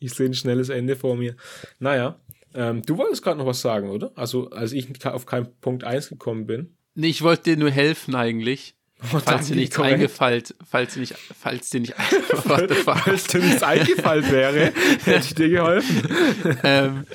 Ich 0.00 0.12
sehe 0.12 0.26
ein 0.26 0.34
schnelles 0.34 0.68
Ende 0.68 0.96
vor 0.96 1.16
mir. 1.16 1.34
Naja, 1.78 2.20
ähm, 2.52 2.82
du 2.82 2.98
wolltest 2.98 3.22
gerade 3.22 3.38
noch 3.38 3.46
was 3.46 3.62
sagen, 3.62 3.88
oder? 3.88 4.12
Also, 4.16 4.50
als 4.50 4.72
ich 4.72 5.06
auf 5.06 5.24
keinen 5.24 5.48
Punkt 5.60 5.84
1 5.84 6.10
gekommen 6.10 6.46
bin. 6.46 6.76
Nee, 6.94 7.08
ich 7.08 7.22
wollte 7.22 7.44
dir 7.44 7.56
nur 7.56 7.70
helfen 7.70 8.14
eigentlich. 8.14 8.74
Falls 9.02 9.24
danke, 9.24 9.44
dir 9.46 9.56
nichts 9.56 9.76
korrekt. 9.76 9.94
eingefallen, 9.94 10.42
falls 10.68 10.92
dir 10.94 11.00
nicht, 11.00 11.14
falls 11.16 11.70
dir 11.70 11.80
nicht? 11.80 11.94
Falls 12.44 13.24
dir 13.28 13.38
nichts 13.40 13.62
eingefallen 13.62 14.30
wäre, 14.30 14.72
hätte 15.04 15.24
ich 15.26 15.34
dir 15.34 15.48
geholfen. 15.48 16.58
ähm, 16.64 17.06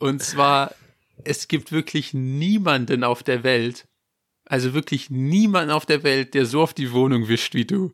und 0.00 0.22
zwar, 0.22 0.74
es 1.24 1.48
gibt 1.48 1.72
wirklich 1.72 2.12
niemanden 2.12 3.04
auf 3.04 3.22
der 3.22 3.42
Welt, 3.42 3.86
also 4.44 4.74
wirklich 4.74 5.08
niemanden 5.08 5.70
auf 5.70 5.86
der 5.86 6.02
Welt, 6.02 6.34
der 6.34 6.44
so 6.44 6.60
auf 6.60 6.74
die 6.74 6.92
Wohnung 6.92 7.28
wischt 7.28 7.54
wie 7.54 7.64
du. 7.64 7.92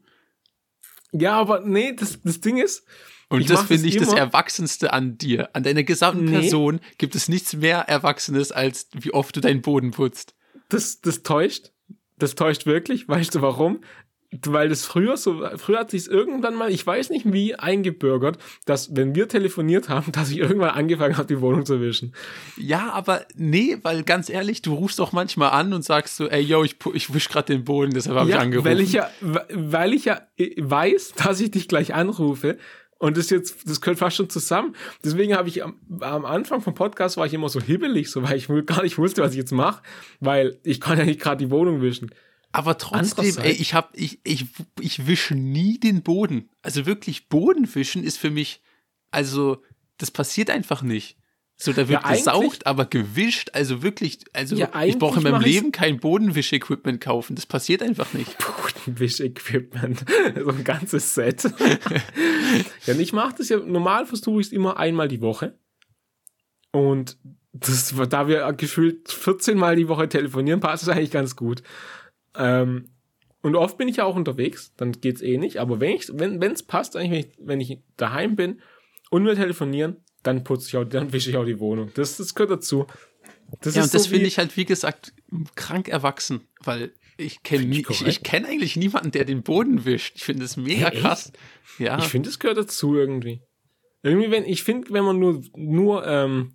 Ja, 1.12 1.34
aber 1.38 1.60
nee, 1.60 1.92
das, 1.94 2.18
das 2.24 2.40
Ding 2.40 2.56
ist. 2.58 2.84
Und 3.28 3.48
das 3.50 3.62
finde 3.64 3.88
ich 3.88 3.96
das 3.96 4.08
immer- 4.08 4.18
Erwachsenste 4.18 4.92
an 4.92 5.18
dir. 5.18 5.50
An 5.52 5.62
deiner 5.64 5.82
gesamten 5.82 6.26
Nee. 6.26 6.32
Person 6.40 6.80
gibt 6.98 7.14
es 7.14 7.28
nichts 7.28 7.54
mehr 7.54 7.80
Erwachsenes, 7.80 8.52
als 8.52 8.88
wie 8.92 9.12
oft 9.12 9.36
du 9.36 9.40
deinen 9.40 9.62
Boden 9.62 9.90
putzt. 9.92 10.34
Das, 10.68 11.00
das 11.00 11.22
täuscht. 11.22 11.72
Das 12.18 12.34
täuscht 12.34 12.66
wirklich. 12.66 13.08
Weißt 13.08 13.34
du 13.34 13.42
warum? 13.42 13.80
Weil 14.44 14.68
das 14.68 14.84
früher 14.84 15.16
so, 15.16 15.46
früher 15.56 15.78
hat 15.78 15.90
sich 15.92 16.08
irgendwann 16.08 16.54
mal, 16.56 16.70
ich 16.70 16.84
weiß 16.84 17.10
nicht 17.10 17.32
wie, 17.32 17.54
eingebürgert, 17.54 18.38
dass 18.64 18.94
wenn 18.96 19.14
wir 19.14 19.28
telefoniert 19.28 19.88
haben, 19.88 20.10
dass 20.12 20.30
ich 20.30 20.38
irgendwann 20.38 20.70
angefangen 20.70 21.16
habe, 21.16 21.28
die 21.28 21.40
Wohnung 21.40 21.64
zu 21.64 21.80
wischen. 21.80 22.12
Ja, 22.56 22.90
aber 22.92 23.24
nee, 23.36 23.78
weil 23.82 24.02
ganz 24.02 24.28
ehrlich, 24.28 24.62
du 24.62 24.74
rufst 24.74 24.98
doch 24.98 25.12
manchmal 25.12 25.50
an 25.50 25.72
und 25.72 25.84
sagst 25.84 26.16
so, 26.16 26.28
ey, 26.28 26.42
yo, 26.42 26.64
ich, 26.64 26.76
ich 26.94 27.14
wisch 27.14 27.28
gerade 27.28 27.52
den 27.54 27.64
Boden, 27.64 27.92
deshalb 27.94 28.16
habe 28.18 28.28
ich 28.28 28.34
Ja, 28.34 28.40
angerufen. 28.40 28.68
weil 28.68 28.80
ich 28.80 28.92
ja, 28.92 29.08
weil 29.20 29.94
ich 29.94 30.06
ja 30.06 30.20
äh, 30.36 30.50
weiß, 30.58 31.12
dass 31.16 31.40
ich 31.40 31.52
dich 31.52 31.68
gleich 31.68 31.94
anrufe. 31.94 32.58
Und 32.98 33.16
das 33.16 33.28
jetzt, 33.30 33.68
das 33.68 33.80
gehört 33.80 33.98
fast 33.98 34.16
schon 34.16 34.30
zusammen. 34.30 34.74
Deswegen 35.04 35.34
habe 35.34 35.48
ich 35.48 35.62
am, 35.62 35.78
am 36.00 36.24
Anfang 36.24 36.62
vom 36.62 36.74
Podcast 36.74 37.16
war 37.16 37.26
ich 37.26 37.34
immer 37.34 37.48
so 37.48 37.60
hibbelig, 37.60 38.10
so 38.10 38.22
weil 38.22 38.36
ich 38.38 38.48
gar 38.66 38.82
nicht 38.82 38.96
wusste, 38.96 39.22
was 39.22 39.32
ich 39.32 39.38
jetzt 39.38 39.52
mache, 39.52 39.82
weil 40.20 40.58
ich 40.62 40.80
kann 40.80 40.98
ja 40.98 41.04
nicht 41.04 41.20
gerade 41.20 41.44
die 41.44 41.50
Wohnung 41.50 41.82
wischen. 41.82 42.10
Aber 42.52 42.78
trotzdem, 42.78 43.36
ey, 43.42 43.52
ich 43.52 43.74
hab, 43.74 43.94
ich, 43.94 44.20
ich, 44.24 44.46
ich 44.80 45.06
wische 45.06 45.34
nie 45.34 45.78
den 45.78 46.02
Boden. 46.02 46.48
Also 46.62 46.86
wirklich 46.86 47.28
Bodenwischen 47.28 48.02
ist 48.02 48.16
für 48.16 48.30
mich, 48.30 48.62
also, 49.10 49.62
das 49.98 50.10
passiert 50.10 50.48
einfach 50.48 50.80
nicht. 50.80 51.18
So, 51.58 51.72
da 51.72 51.88
wird 51.88 52.02
Ja, 52.02 52.12
gesaugt, 52.12 52.66
aber 52.66 52.84
gewischt, 52.84 53.50
also 53.54 53.82
wirklich, 53.82 54.18
also 54.34 54.56
Ja, 54.56 54.70
ich 54.84 54.98
brauche 54.98 55.18
in 55.18 55.22
meinem 55.22 55.40
Leben 55.40 55.72
kein 55.72 55.98
Bodenwisch-Equipment 55.98 57.00
kaufen. 57.00 57.34
Das 57.34 57.46
passiert 57.46 57.82
einfach 57.82 58.12
nicht. 58.12 58.36
Bodenwisch-Equipment. 58.84 60.04
so 60.36 60.50
ein 60.50 60.64
ganzes 60.64 61.14
Set. 61.14 61.44
ja, 62.86 62.94
und 62.94 63.00
ich 63.00 63.14
mache 63.14 63.36
das 63.38 63.48
ja, 63.48 63.58
normal 63.58 64.04
versuche 64.04 64.40
ich 64.40 64.48
es 64.48 64.52
immer 64.52 64.76
einmal 64.76 65.08
die 65.08 65.22
Woche. 65.22 65.58
Und 66.72 67.16
das, 67.54 67.94
da 68.10 68.28
wir 68.28 68.52
gefühlt 68.52 69.10
14 69.10 69.56
Mal 69.56 69.76
die 69.76 69.88
Woche 69.88 70.10
telefonieren, 70.10 70.60
passt 70.60 70.82
es 70.82 70.90
eigentlich 70.90 71.10
ganz 71.10 71.36
gut. 71.36 71.62
Ähm, 72.34 72.90
und 73.40 73.56
oft 73.56 73.78
bin 73.78 73.88
ich 73.88 73.96
ja 73.96 74.04
auch 74.04 74.16
unterwegs, 74.16 74.74
dann 74.76 74.92
geht's 74.92 75.22
eh 75.22 75.38
nicht. 75.38 75.58
Aber 75.58 75.80
wenn 75.80 75.92
ich, 75.92 76.10
wenn 76.12 76.42
es 76.42 76.62
passt, 76.62 76.96
eigentlich, 76.96 77.32
wenn 77.38 77.60
ich, 77.60 77.68
wenn 77.70 77.78
ich 77.78 77.82
daheim 77.96 78.36
bin 78.36 78.60
und 79.10 79.24
wir 79.24 79.36
telefonieren, 79.36 80.04
dann 80.26 80.44
putze 80.44 80.68
ich 80.68 80.76
auch, 80.76 80.84
dann 80.84 81.12
wische 81.12 81.30
ich 81.30 81.36
auch 81.36 81.44
die 81.44 81.58
Wohnung. 81.60 81.90
Das, 81.94 82.16
das 82.16 82.34
gehört 82.34 82.50
dazu. 82.50 82.86
Das 83.60 83.74
Ja, 83.74 83.82
ist 83.82 83.88
und 83.88 83.94
das 83.94 84.04
so 84.04 84.10
finde 84.10 84.26
ich 84.26 84.38
halt, 84.38 84.56
wie 84.56 84.64
gesagt, 84.64 85.12
krank 85.54 85.88
erwachsen, 85.88 86.48
weil 86.64 86.92
ich 87.16 87.42
kenne 87.42 87.64
ich 87.64 87.88
ich, 87.88 88.06
ich 88.06 88.22
kenne 88.22 88.48
eigentlich 88.48 88.76
niemanden, 88.76 89.10
der 89.10 89.24
den 89.24 89.42
Boden 89.42 89.84
wischt. 89.84 90.16
Ich 90.16 90.24
finde 90.24 90.42
das 90.42 90.56
mega 90.56 90.88
Echt? 90.88 91.00
krass. 91.00 91.32
Ja. 91.78 91.98
Ich 91.98 92.04
finde, 92.06 92.28
es 92.28 92.38
gehört 92.38 92.58
dazu 92.58 92.94
irgendwie. 92.94 93.42
Irgendwie, 94.02 94.30
wenn, 94.30 94.44
ich 94.44 94.62
finde, 94.62 94.90
wenn 94.92 95.04
man 95.04 95.18
nur, 95.18 95.42
nur, 95.56 96.06
ähm, 96.06 96.54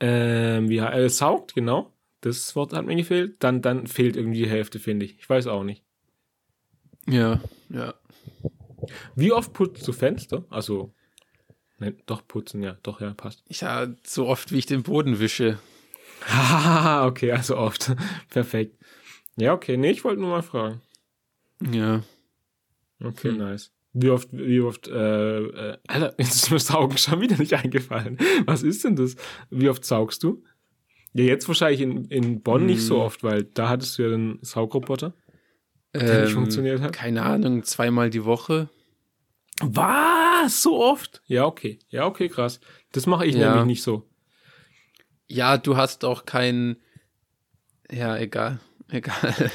ähm, 0.00 0.68
wie, 0.68 0.78
äh, 0.78 1.08
saugt, 1.08 1.54
genau, 1.54 1.92
das 2.20 2.54
Wort 2.54 2.72
hat 2.72 2.86
mir 2.86 2.96
gefehlt, 2.96 3.42
dann, 3.42 3.62
dann 3.62 3.86
fehlt 3.86 4.16
irgendwie 4.16 4.38
die 4.42 4.48
Hälfte, 4.50 4.78
finde 4.78 5.06
ich. 5.06 5.18
Ich 5.18 5.28
weiß 5.28 5.46
auch 5.46 5.64
nicht. 5.64 5.84
ja, 7.06 7.40
ja. 7.70 7.94
Wie 9.16 9.32
oft 9.32 9.52
putzt 9.52 9.86
du 9.88 9.92
Fenster? 9.92 10.44
Also, 10.50 10.94
ne, 11.78 11.92
doch 12.06 12.26
putzen, 12.26 12.62
ja, 12.62 12.76
doch, 12.82 13.00
ja, 13.00 13.12
passt. 13.14 13.42
Ja, 13.48 13.86
so 14.04 14.26
oft 14.26 14.52
wie 14.52 14.58
ich 14.58 14.66
den 14.66 14.82
Boden 14.82 15.18
wische. 15.18 15.58
Haha, 16.26 17.06
okay, 17.08 17.32
also 17.32 17.56
oft. 17.56 17.92
Perfekt. 18.30 18.76
Ja, 19.36 19.52
okay, 19.52 19.76
nee, 19.76 19.90
ich 19.90 20.04
wollte 20.04 20.20
nur 20.20 20.30
mal 20.30 20.42
fragen. 20.42 20.80
Ja. 21.60 22.02
Okay, 23.02 23.30
Hm. 23.30 23.38
nice. 23.38 23.72
Wie 23.92 24.10
oft, 24.10 24.28
wie 24.32 24.60
oft, 24.60 24.86
äh, 24.88 25.38
äh, 25.38 25.78
Alter, 25.86 26.14
jetzt 26.18 26.34
ist 26.34 26.50
mir 26.50 26.58
Saugen 26.58 26.98
schon 26.98 27.20
wieder 27.20 27.36
nicht 27.36 27.54
eingefallen. 27.54 28.18
Was 28.46 28.62
ist 28.62 28.84
denn 28.84 28.96
das? 28.96 29.16
Wie 29.50 29.68
oft 29.68 29.84
saugst 29.84 30.22
du? 30.22 30.42
Ja, 31.14 31.24
jetzt 31.24 31.48
wahrscheinlich 31.48 31.80
in, 31.80 32.04
in 32.06 32.42
Bonn 32.42 32.66
nicht 32.66 32.82
so 32.84 32.96
Hm. 32.96 33.02
oft, 33.02 33.22
weil 33.24 33.44
da 33.44 33.68
hattest 33.70 33.98
du 33.98 34.02
ja 34.02 34.08
den 34.10 34.38
Saugroboter. 34.42 35.14
Der 35.94 36.20
nicht 36.20 36.28
Ähm, 36.28 36.34
funktioniert 36.34 36.80
hat. 36.82 36.92
Keine 36.92 37.22
Ahnung, 37.22 37.62
zweimal 37.64 38.10
die 38.10 38.24
Woche. 38.24 38.68
Was? 39.60 40.17
So 40.48 40.78
oft? 40.82 41.22
Ja, 41.26 41.44
okay. 41.46 41.78
Ja, 41.88 42.06
okay, 42.06 42.28
krass. 42.28 42.60
Das 42.92 43.06
mache 43.06 43.26
ich 43.26 43.34
Ja. 43.34 43.48
nämlich 43.48 43.64
nicht 43.66 43.82
so. 43.82 44.08
Ja, 45.26 45.58
du 45.58 45.76
hast 45.76 46.04
auch 46.04 46.24
kein. 46.24 46.76
Ja, 47.90 48.16
egal. 48.16 48.60
Egal. 48.90 49.34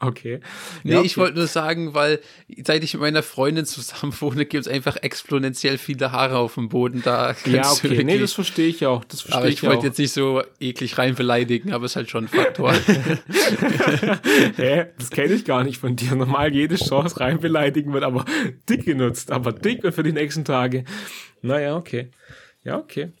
okay. 0.00 0.40
Nee, 0.82 0.92
Ja, 0.92 0.98
okay. 0.98 1.06
ich 1.06 1.16
wollte 1.16 1.38
nur 1.38 1.46
sagen, 1.46 1.94
weil 1.94 2.20
seit 2.64 2.82
ich 2.82 2.94
mit 2.94 3.02
meiner 3.02 3.22
Freundin 3.22 3.66
zusammen 3.66 4.14
wohne, 4.20 4.46
gibt 4.46 4.66
es 4.66 4.72
einfach 4.72 4.96
exponentiell 4.96 5.78
viele 5.78 6.12
Haare 6.12 6.38
auf 6.38 6.54
dem 6.54 6.68
Boden. 6.68 7.02
Da 7.02 7.34
Ja, 7.44 7.70
okay. 7.70 8.02
Nee, 8.04 8.18
das 8.18 8.32
verstehe 8.32 8.68
ich 8.68 8.86
auch. 8.86 9.04
Das 9.04 9.22
verstehe 9.22 9.38
aber 9.38 9.48
ich, 9.48 9.54
ich 9.54 9.62
wollte 9.62 9.86
jetzt 9.86 9.98
nicht 9.98 10.12
so 10.12 10.42
eklig 10.60 10.98
rein 10.98 11.14
beleidigen, 11.14 11.72
aber 11.72 11.84
es 11.84 11.92
ist 11.92 11.96
halt 11.96 12.10
schon 12.10 12.24
ein 12.24 12.28
Faktor. 12.28 12.72
Hä? 14.56 14.86
Das 14.98 15.10
kenne 15.10 15.34
ich 15.34 15.44
gar 15.44 15.64
nicht 15.64 15.78
von 15.78 15.96
dir. 15.96 16.14
Normal 16.14 16.52
jede 16.52 16.76
Chance 16.76 17.20
rein 17.20 17.40
beleidigen 17.40 17.92
wird 17.92 18.04
aber 18.04 18.24
dick 18.68 18.84
genutzt. 18.84 19.30
Aber 19.30 19.52
dick 19.52 19.82
wird 19.82 19.94
für 19.94 20.02
die 20.02 20.12
nächsten 20.12 20.44
Tage. 20.44 20.84
Naja, 21.42 21.76
okay. 21.76 22.10
Ja, 22.64 22.78
okay. 22.78 23.12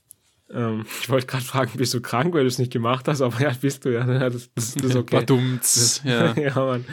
Ähm, 0.52 0.84
ich 1.00 1.08
wollte 1.08 1.26
gerade 1.26 1.44
fragen, 1.44 1.72
bist 1.76 1.94
du 1.94 2.00
krank, 2.00 2.34
weil 2.34 2.42
du 2.42 2.48
es 2.48 2.58
nicht 2.58 2.72
gemacht 2.72 3.08
hast? 3.08 3.20
Aber 3.22 3.40
ja, 3.40 3.52
bist 3.60 3.84
du 3.84 3.90
ja. 3.90 4.04
Das, 4.30 4.50
das, 4.54 4.74
das 4.74 4.84
ist 4.84 4.96
okay. 4.96 5.16
Badumts. 5.16 6.02
Ja. 6.04 6.32
ja, 6.36 6.54
Mann. 6.54 6.84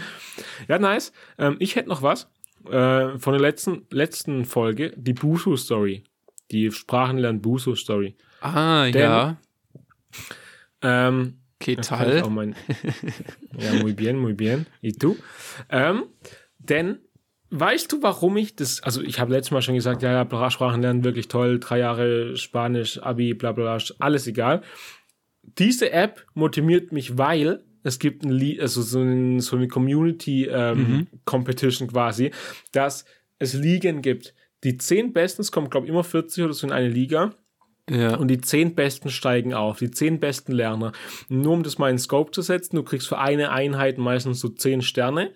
Ja, 0.68 0.80
nice. 0.80 1.12
Ähm, 1.38 1.58
ich 1.60 1.76
hätte 1.76 1.90
noch 1.90 2.02
was 2.02 2.30
äh, 2.70 3.18
von 3.18 3.34
der 3.34 3.40
letzten, 3.42 3.86
letzten 3.92 4.46
Folge, 4.46 4.94
die 4.96 5.14
Busu-Story. 5.14 6.04
Die 6.52 6.72
Sprachenlernen 6.72 7.42
Busu-Story. 7.42 8.16
Ah, 8.42 8.86
Denn- 8.86 9.02
ja. 9.02 9.38
Ähm, 10.82 11.40
toll. 11.82 12.24
mein, 12.30 12.56
ja, 13.58 13.74
muy 13.74 13.94
bien, 13.94 14.18
muy 14.18 14.34
bien. 14.34 14.66
Y 14.82 14.94
tú? 14.98 15.18
Ähm, 15.70 16.06
denn, 16.58 17.00
weißt 17.52 17.92
du, 17.92 18.02
warum 18.04 18.38
ich 18.38 18.56
das, 18.56 18.82
also 18.84 19.02
ich 19.02 19.20
habe 19.20 19.32
letztes 19.32 19.52
Mal 19.52 19.62
schon 19.62 19.76
gesagt, 19.76 20.02
ja, 20.02 20.12
ja, 20.12 20.50
Sprachen 20.50 20.82
lernen 20.82 21.04
wirklich 21.04 21.28
toll, 21.28 21.60
drei 21.60 21.80
Jahre 21.80 22.38
Spanisch, 22.38 23.02
Abi, 23.02 23.34
bla 23.34 23.52
bla 23.52 23.78
bla, 23.78 23.86
alles 24.00 24.28
egal. 24.28 24.62
Diese 25.58 25.92
App 25.92 26.26
motiviert 26.34 26.92
mich, 26.92 27.18
weil 27.18 27.64
es 27.84 28.00
gibt 28.00 28.24
ein 28.24 28.32
Lied, 28.32 28.62
also 28.62 28.82
so, 28.82 29.02
ein, 29.02 29.40
so 29.40 29.56
eine 29.56 29.68
Community 29.68 30.46
ähm, 30.46 31.08
Competition 31.26 31.88
quasi, 31.88 32.32
dass 32.72 33.06
es 33.40 33.54
Ligen 33.54 34.02
gibt. 34.02 34.34
Die 34.64 34.78
zehn 34.78 35.14
Besten, 35.14 35.42
es 35.42 35.52
kommen, 35.52 35.70
glaube 35.70 35.88
ich, 35.88 35.92
immer 35.92 36.04
40 36.04 36.44
oder 36.44 36.54
so 36.54 36.68
in 36.68 36.74
eine 36.74 36.90
Liga. 36.90 37.34
Ja. 37.90 38.18
Und 38.18 38.28
die 38.28 38.42
zehn 38.42 38.76
Besten 38.76 39.10
steigen 39.10 39.54
auf, 39.54 39.80
die 39.80 39.90
zehn 39.90 40.20
besten 40.20 40.52
Lerner. 40.52 40.92
Nur 41.28 41.54
um 41.54 41.64
das 41.64 41.80
mal 41.80 41.90
in 41.90 41.98
Scope 41.98 42.32
zu 42.32 42.42
setzen, 42.42 42.76
du 42.76 42.84
kriegst 42.84 43.08
für 43.08 43.18
eine 43.18 43.52
Einheit 43.52 43.98
meistens 43.98 44.40
so 44.40 44.50
zehn 44.50 44.82
Sterne. 44.82 45.32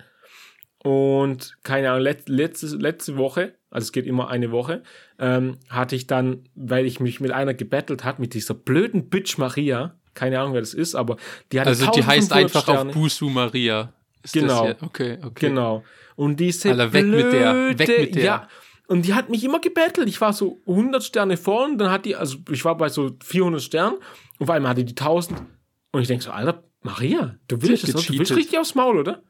Und 0.83 1.57
keine 1.63 1.91
Ahnung, 1.91 2.03
let, 2.03 2.27
letzte, 2.27 2.67
letzte 2.75 3.17
Woche, 3.17 3.55
also 3.69 3.85
es 3.85 3.91
geht 3.93 4.05
immer 4.05 4.29
eine 4.29 4.51
Woche, 4.51 4.83
ähm, 5.17 5.57
hatte 5.69 5.95
ich 5.95 6.07
dann, 6.07 6.43
weil 6.55 6.85
ich 6.85 6.99
mich 6.99 7.21
mit 7.21 7.31
einer 7.31 7.53
gebettelt 7.53 8.03
hat, 8.03 8.19
mit 8.19 8.33
dieser 8.33 8.53
blöden 8.53 9.09
Bitch 9.09 9.37
Maria, 9.37 9.95
keine 10.13 10.39
Ahnung, 10.39 10.53
wer 10.53 10.61
das 10.61 10.73
ist, 10.73 10.93
aber 10.95 11.15
die 11.51 11.59
hat 11.59 11.67
Also 11.67 11.85
die 11.85 12.03
heißt 12.03 12.31
1500 12.31 12.33
einfach 12.33 12.61
Sterne. 12.63 12.89
auf 12.89 12.95
Busu 12.95 13.29
Maria. 13.29 13.93
Ist 14.23 14.33
Genau. 14.33 14.71
Okay, 14.81 15.17
okay. 15.23 15.47
Genau. 15.47 15.83
Und 16.15 16.39
diese 16.39 16.71
Alter, 16.71 16.93
weg 16.93 17.05
mit 17.05 17.33
der, 17.33 17.53
blöde, 17.53 17.79
weg 17.79 17.99
mit 17.99 18.15
der. 18.15 18.23
Ja, 18.23 18.47
und 18.87 19.05
die 19.05 19.13
hat 19.13 19.29
mich 19.29 19.43
immer 19.43 19.59
gebettelt. 19.59 20.09
Ich 20.09 20.19
war 20.19 20.33
so 20.33 20.61
100 20.67 21.03
Sterne 21.03 21.37
vorn, 21.37 21.77
dann 21.77 21.89
hat 21.89 22.05
die, 22.05 22.15
also 22.15 22.37
ich 22.51 22.63
war 22.65 22.77
bei 22.77 22.89
so 22.89 23.15
400 23.23 23.61
Sternen 23.61 23.95
und 24.37 24.43
auf 24.43 24.49
einmal 24.49 24.71
hatte 24.71 24.83
die 24.83 24.91
1000. 24.91 25.41
Und 25.93 26.01
ich 26.01 26.07
denke 26.07 26.23
so, 26.23 26.31
Alter, 26.31 26.63
Maria, 26.81 27.37
du 27.47 27.61
willst, 27.61 27.87
das, 27.87 28.05
du 28.05 28.17
willst 28.17 28.35
richtig 28.35 28.59
aufs 28.59 28.75
Maul, 28.75 28.97
oder? 28.97 29.23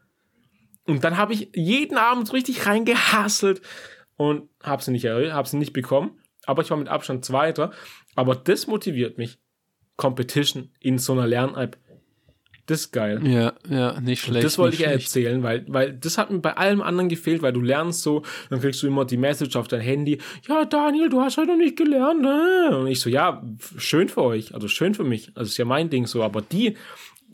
Und 0.86 1.04
dann 1.04 1.18
habe 1.18 1.34
ich 1.34 1.50
jeden 1.54 1.98
Abend 1.98 2.28
so 2.28 2.34
richtig 2.34 2.66
reingehasselt 2.66 3.62
und 4.18 4.50
habe 4.62 4.84
sie 4.84 4.92
nicht 4.92 5.06
habe 5.06 5.48
sie 5.48 5.58
nicht 5.58 5.74
bekommen. 5.74 6.20
aber 6.46 6.62
ich 6.62 6.70
war 6.70 6.78
mit 6.78 6.90
Abstand 6.90 7.26
Zweiter. 7.26 7.72
Aber 8.16 8.36
das 8.36 8.68
motiviert 8.68 9.18
mich. 9.18 9.40
Competition 9.96 10.72
in 10.80 10.98
so 10.98 11.14
einer 11.14 11.28
Lern-App. 11.28 11.78
Das 12.66 12.80
ist 12.82 12.92
geil. 12.94 13.20
Ja, 13.28 13.54
ja, 13.70 14.00
nicht 14.00 14.22
schlecht. 14.22 14.38
Und 14.38 14.44
das 14.46 14.58
wollte 14.58 14.76
ich 14.76 14.84
schlecht. 14.84 15.08
erzählen, 15.08 15.44
weil, 15.44 15.66
weil 15.68 15.94
das 15.94 16.18
hat 16.18 16.32
mir 16.32 16.40
bei 16.40 16.56
allem 16.56 16.82
anderen 16.82 17.10
gefehlt, 17.10 17.42
weil 17.42 17.52
du 17.52 17.60
lernst 17.60 18.04
so, 18.04 18.24
dann 18.50 18.62
kriegst 18.62 18.82
du 18.82 18.88
immer 18.88 19.04
die 19.04 19.18
Message 19.18 19.58
auf 19.58 19.68
dein 19.68 19.82
Handy, 19.82 20.20
ja, 20.48 20.64
Daniel, 20.64 21.10
du 21.10 21.20
hast 21.20 21.38
halt 21.38 21.50
noch 21.50 21.58
nicht 21.58 21.76
gelernt, 21.76 22.22
ne? 22.22 22.78
Und 22.78 22.88
ich 22.88 23.02
so, 23.02 23.10
ja, 23.10 23.44
schön 23.78 24.08
für 24.08 24.22
euch, 24.22 24.54
also 24.54 24.70
schön 24.70 24.94
für 24.94 25.04
mich, 25.04 25.34
also 25.36 25.50
ist 25.50 25.58
ja 25.58 25.66
mein 25.66 25.90
Ding 25.90 26.08
so, 26.08 26.24
aber 26.24 26.42
die, 26.42 26.78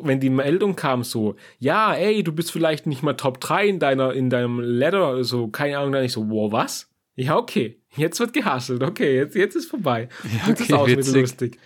wenn 0.01 0.19
die 0.19 0.29
Meldung 0.29 0.75
kam 0.75 1.03
so, 1.03 1.35
ja, 1.59 1.93
ey, 1.93 2.23
du 2.23 2.31
bist 2.31 2.51
vielleicht 2.51 2.87
nicht 2.87 3.03
mal 3.03 3.13
Top 3.13 3.39
3 3.39 3.67
in 3.67 3.79
deiner, 3.79 4.13
in 4.13 4.29
deinem 4.29 4.59
Letter, 4.59 5.23
so, 5.23 5.47
keine 5.47 5.77
Ahnung, 5.77 5.93
dann 5.93 6.03
ich 6.03 6.13
so, 6.13 6.29
wow, 6.29 6.51
was? 6.51 6.89
Ja, 7.15 7.37
okay, 7.37 7.81
jetzt 7.97 8.19
wird 8.19 8.33
gehasselt, 8.33 8.81
okay, 8.83 9.15
jetzt, 9.15 9.35
jetzt 9.35 9.55
ist 9.55 9.69
vorbei. 9.69 10.09
Ja, 10.23 10.51
das 10.51 10.61
ist 10.61 10.71
okay, 10.71 10.73
auch 10.73 10.87
wieder 10.87 10.97
witzig. 10.97 11.21
lustig. 11.21 11.59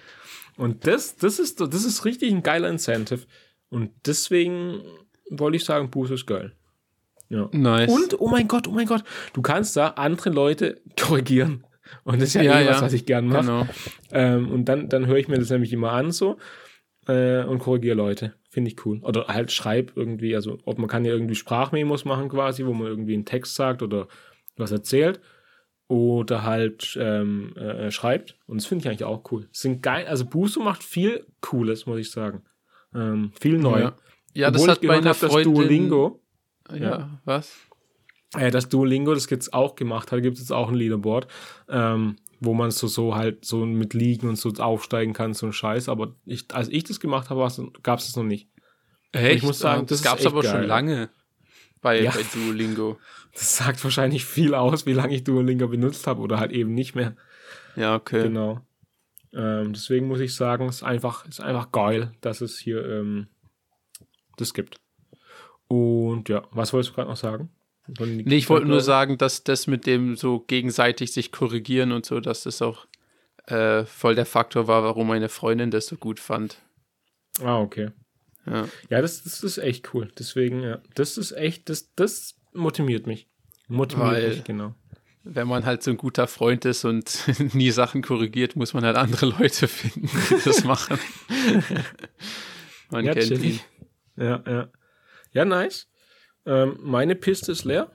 Und 0.58 0.88
das, 0.88 1.16
das 1.16 1.40
ist, 1.40 1.60
das 1.60 1.84
ist 1.84 2.06
richtig 2.06 2.32
ein 2.32 2.44
geiler 2.44 2.70
Incentive. 2.70 3.26
Und 3.70 3.92
deswegen 4.06 4.82
wollte 5.30 5.58
ich 5.58 5.66
sagen, 5.66 5.90
Boost 5.90 6.12
ist 6.12 6.28
geil. 6.28 6.54
Ja. 7.30 7.50
Nice. 7.52 7.92
Und, 7.92 8.20
oh 8.22 8.28
mein 8.28 8.48
Gott, 8.48 8.68
oh 8.68 8.72
mein 8.72 8.86
Gott, 8.86 9.04
du 9.34 9.42
kannst 9.42 9.76
da 9.76 9.88
andere 9.90 10.30
Leute 10.30 10.82
korrigieren. 11.00 11.64
Und 12.04 12.22
das 12.22 12.30
ist 12.30 12.36
ja, 12.36 12.44
Ja, 12.44 12.62
eh 12.62 12.68
was, 12.68 12.78
ja. 12.78 12.82
was 12.84 12.94
ich 12.94 13.06
gern 13.06 13.28
mache. 13.28 13.42
Genau. 13.46 13.68
Ähm, 14.12 14.52
und 14.52 14.66
dann, 14.66 14.90
dann 14.90 15.08
höre 15.08 15.18
ich 15.18 15.28
mir 15.28 15.38
das 15.38 15.50
nämlich 15.50 15.74
immer 15.74 15.92
an 15.92 16.12
so 16.12 16.38
äh, 17.08 17.44
und 17.44 17.60
korrigiere 17.60 17.96
Leute. 17.96 18.34
Finde 18.50 18.72
ich 18.72 18.86
cool. 18.86 19.00
Oder 19.02 19.28
halt 19.28 19.52
schreib 19.52 19.94
irgendwie, 19.96 20.36
also 20.36 20.60
ob 20.66 20.78
man 20.78 20.88
kann 20.88 21.06
ja 21.06 21.12
irgendwie 21.14 21.36
Sprachmemos 21.36 22.06
machen 22.06 22.30
quasi, 22.30 22.66
wo 22.66 22.74
man 22.74 22.88
irgendwie 22.88 23.14
einen 23.14 23.26
Text 23.26 23.56
sagt 23.56 23.82
oder 23.82 24.08
was 24.58 24.72
erzählt. 24.72 25.20
Oder 25.88 26.44
halt 26.44 26.98
ähm, 27.00 27.56
äh, 27.58 27.92
schreibt. 27.92 28.38
Und 28.48 28.58
das 28.62 28.66
finde 28.66 28.84
ich 28.84 28.90
eigentlich 28.90 29.04
auch 29.04 29.24
cool. 29.32 29.48
Das 29.52 29.62
sind 29.62 29.84
geil, 29.84 30.08
also 30.08 30.26
Buso 30.26 30.62
macht 30.62 30.84
viel 30.84 31.26
Cooles, 31.42 31.86
muss 31.86 32.00
ich 32.00 32.10
sagen. 32.10 32.44
Ähm, 32.96 33.32
viel 33.40 33.58
neu. 33.58 33.82
Ja, 33.82 33.94
ja 34.34 34.52
das 34.52 34.68
hat 34.68 34.84
meine 34.84 35.10
hab, 35.10 35.20
dass 35.20 35.32
Freundin. 35.32 35.54
Duolingo, 35.54 36.22
Ja, 36.70 36.78
Ja. 36.78 37.10
was? 37.26 37.54
äh, 38.38 38.50
dass 38.50 38.70
Duolingo 38.70 39.14
das 39.14 39.30
jetzt 39.30 39.54
auch 39.54 39.76
gemacht 39.76 40.12
hat, 40.12 40.22
gibt 40.22 40.36
es 40.36 40.44
jetzt 40.44 40.52
auch 40.52 40.70
ein 40.70 40.76
Leaderboard, 40.76 41.28
ähm, 41.70 42.16
wo 42.44 42.54
man 42.54 42.72
so, 42.72 42.88
so 42.88 43.16
halt 43.16 43.46
so 43.46 43.66
mit 43.66 43.94
Liegen 43.94 44.28
und 44.30 44.36
so 44.38 44.50
aufsteigen 44.52 45.14
kann, 45.14 45.34
so 45.34 45.46
ein 45.46 45.54
Scheiß. 45.54 45.90
Aber 45.90 46.16
ich, 46.26 46.46
als 46.54 46.70
ich 46.70 46.84
das 46.84 47.00
gemacht 47.00 47.30
habe, 47.30 47.40
gab 47.84 48.00
es 48.00 48.06
das 48.08 48.16
noch 48.16 48.24
nicht. 48.24 48.50
Echt? 49.12 49.38
ich 49.38 49.44
muss 49.44 49.60
sagen, 49.60 49.82
Ah, 49.82 49.86
das 49.86 50.00
ist 50.00 50.04
gab's 50.04 50.22
echt 50.22 50.28
aber 50.32 50.44
schon 50.44 50.54
geil. 50.54 50.66
lange 50.66 51.10
bei, 51.82 52.02
Ja. 52.02 52.12
bei 52.12 52.24
Duolingo. 52.34 52.98
Das 53.34 53.58
sagt 53.58 53.84
wahrscheinlich 53.84 54.26
viel 54.26 54.54
aus, 54.54 54.86
wie 54.86 54.94
lange 54.94 55.16
ich 55.16 55.24
Duolingo 55.24 55.68
benutzt 55.68 56.06
habe 56.06 56.22
oder 56.22 56.40
halt 56.40 56.52
eben 56.52 56.76
nicht 56.76 56.94
mehr. 56.94 57.16
Ja, 57.76 57.96
okay. 57.96 58.22
Genau. 58.22 58.62
Ähm, 59.34 59.74
deswegen 59.74 60.08
muss 60.08 60.20
ich 60.20 60.36
sagen, 60.36 60.68
es 60.70 60.76
ist 60.78 60.84
einfach, 60.84 61.26
ist 61.28 61.42
einfach 61.42 61.72
geil, 61.72 62.12
dass 62.22 62.42
es 62.42 62.60
hier 62.60 62.86
ähm, 62.88 63.26
das 64.38 64.54
gibt. 64.54 64.80
Und 65.68 66.30
ja, 66.30 66.44
was 66.52 66.74
wolltest 66.74 66.92
du 66.92 66.96
gerade 66.96 67.10
noch 67.10 67.18
sagen? 67.18 67.50
Nee, 68.00 68.36
ich 68.38 68.50
wollte 68.50 68.68
nur 68.68 68.80
sagen, 68.82 69.18
dass 69.18 69.44
das 69.44 69.68
mit 69.68 69.86
dem 69.86 70.16
so 70.16 70.40
gegenseitig 70.40 71.12
sich 71.12 71.32
korrigieren 71.32 71.92
und 71.92 72.06
so, 72.06 72.20
dass 72.22 72.44
das 72.44 72.62
auch 72.62 72.88
äh, 73.48 73.84
voll 73.86 74.16
der 74.16 74.26
Faktor 74.26 74.68
war, 74.68 74.84
warum 74.84 75.08
meine 75.08 75.28
Freundin 75.28 75.70
das 75.70 75.88
so 75.88 75.98
gut 75.98 76.20
fand. 76.22 76.62
Ah, 77.42 77.60
okay. 77.60 77.92
Ja. 78.46 78.68
Ja, 78.90 79.02
das, 79.02 79.24
das 79.24 79.44
ist 79.44 79.58
echt 79.58 79.94
cool. 79.94 80.12
Deswegen, 80.18 80.62
ja, 80.62 80.80
das 80.96 81.18
ist 81.18 81.32
echt, 81.34 81.70
das, 81.70 81.94
das 81.96 82.36
motiviert 82.54 83.06
mich. 83.08 83.28
Motiviert 83.68 84.08
Weil- 84.12 84.30
mich, 84.30 84.44
genau. 84.44 84.76
Wenn 85.26 85.48
man 85.48 85.66
halt 85.66 85.82
so 85.84 85.92
ein 85.92 85.96
guter 85.96 86.28
Freund 86.28 86.66
ist 86.66 86.84
und 86.84 87.18
nie 87.54 87.72
Sachen 87.72 88.02
korrigiert, 88.02 88.58
muss 88.58 88.74
man 88.74 88.84
halt 88.84 88.98
andere 88.98 89.28
Leute 89.28 89.70
finden, 89.70 90.10
die 90.30 90.44
das 90.44 90.64
machen. 90.66 91.00
man 92.90 93.06
Ja, 93.06 93.14
kennt 93.14 93.32
ihn. 93.32 93.60
Ja, 94.18 94.44
ja. 94.46 94.70
Ja, 95.32 95.46
nice. 95.46 95.88
Ähm, 96.46 96.78
meine 96.82 97.16
Piste 97.16 97.52
ist 97.52 97.64
leer. 97.64 97.92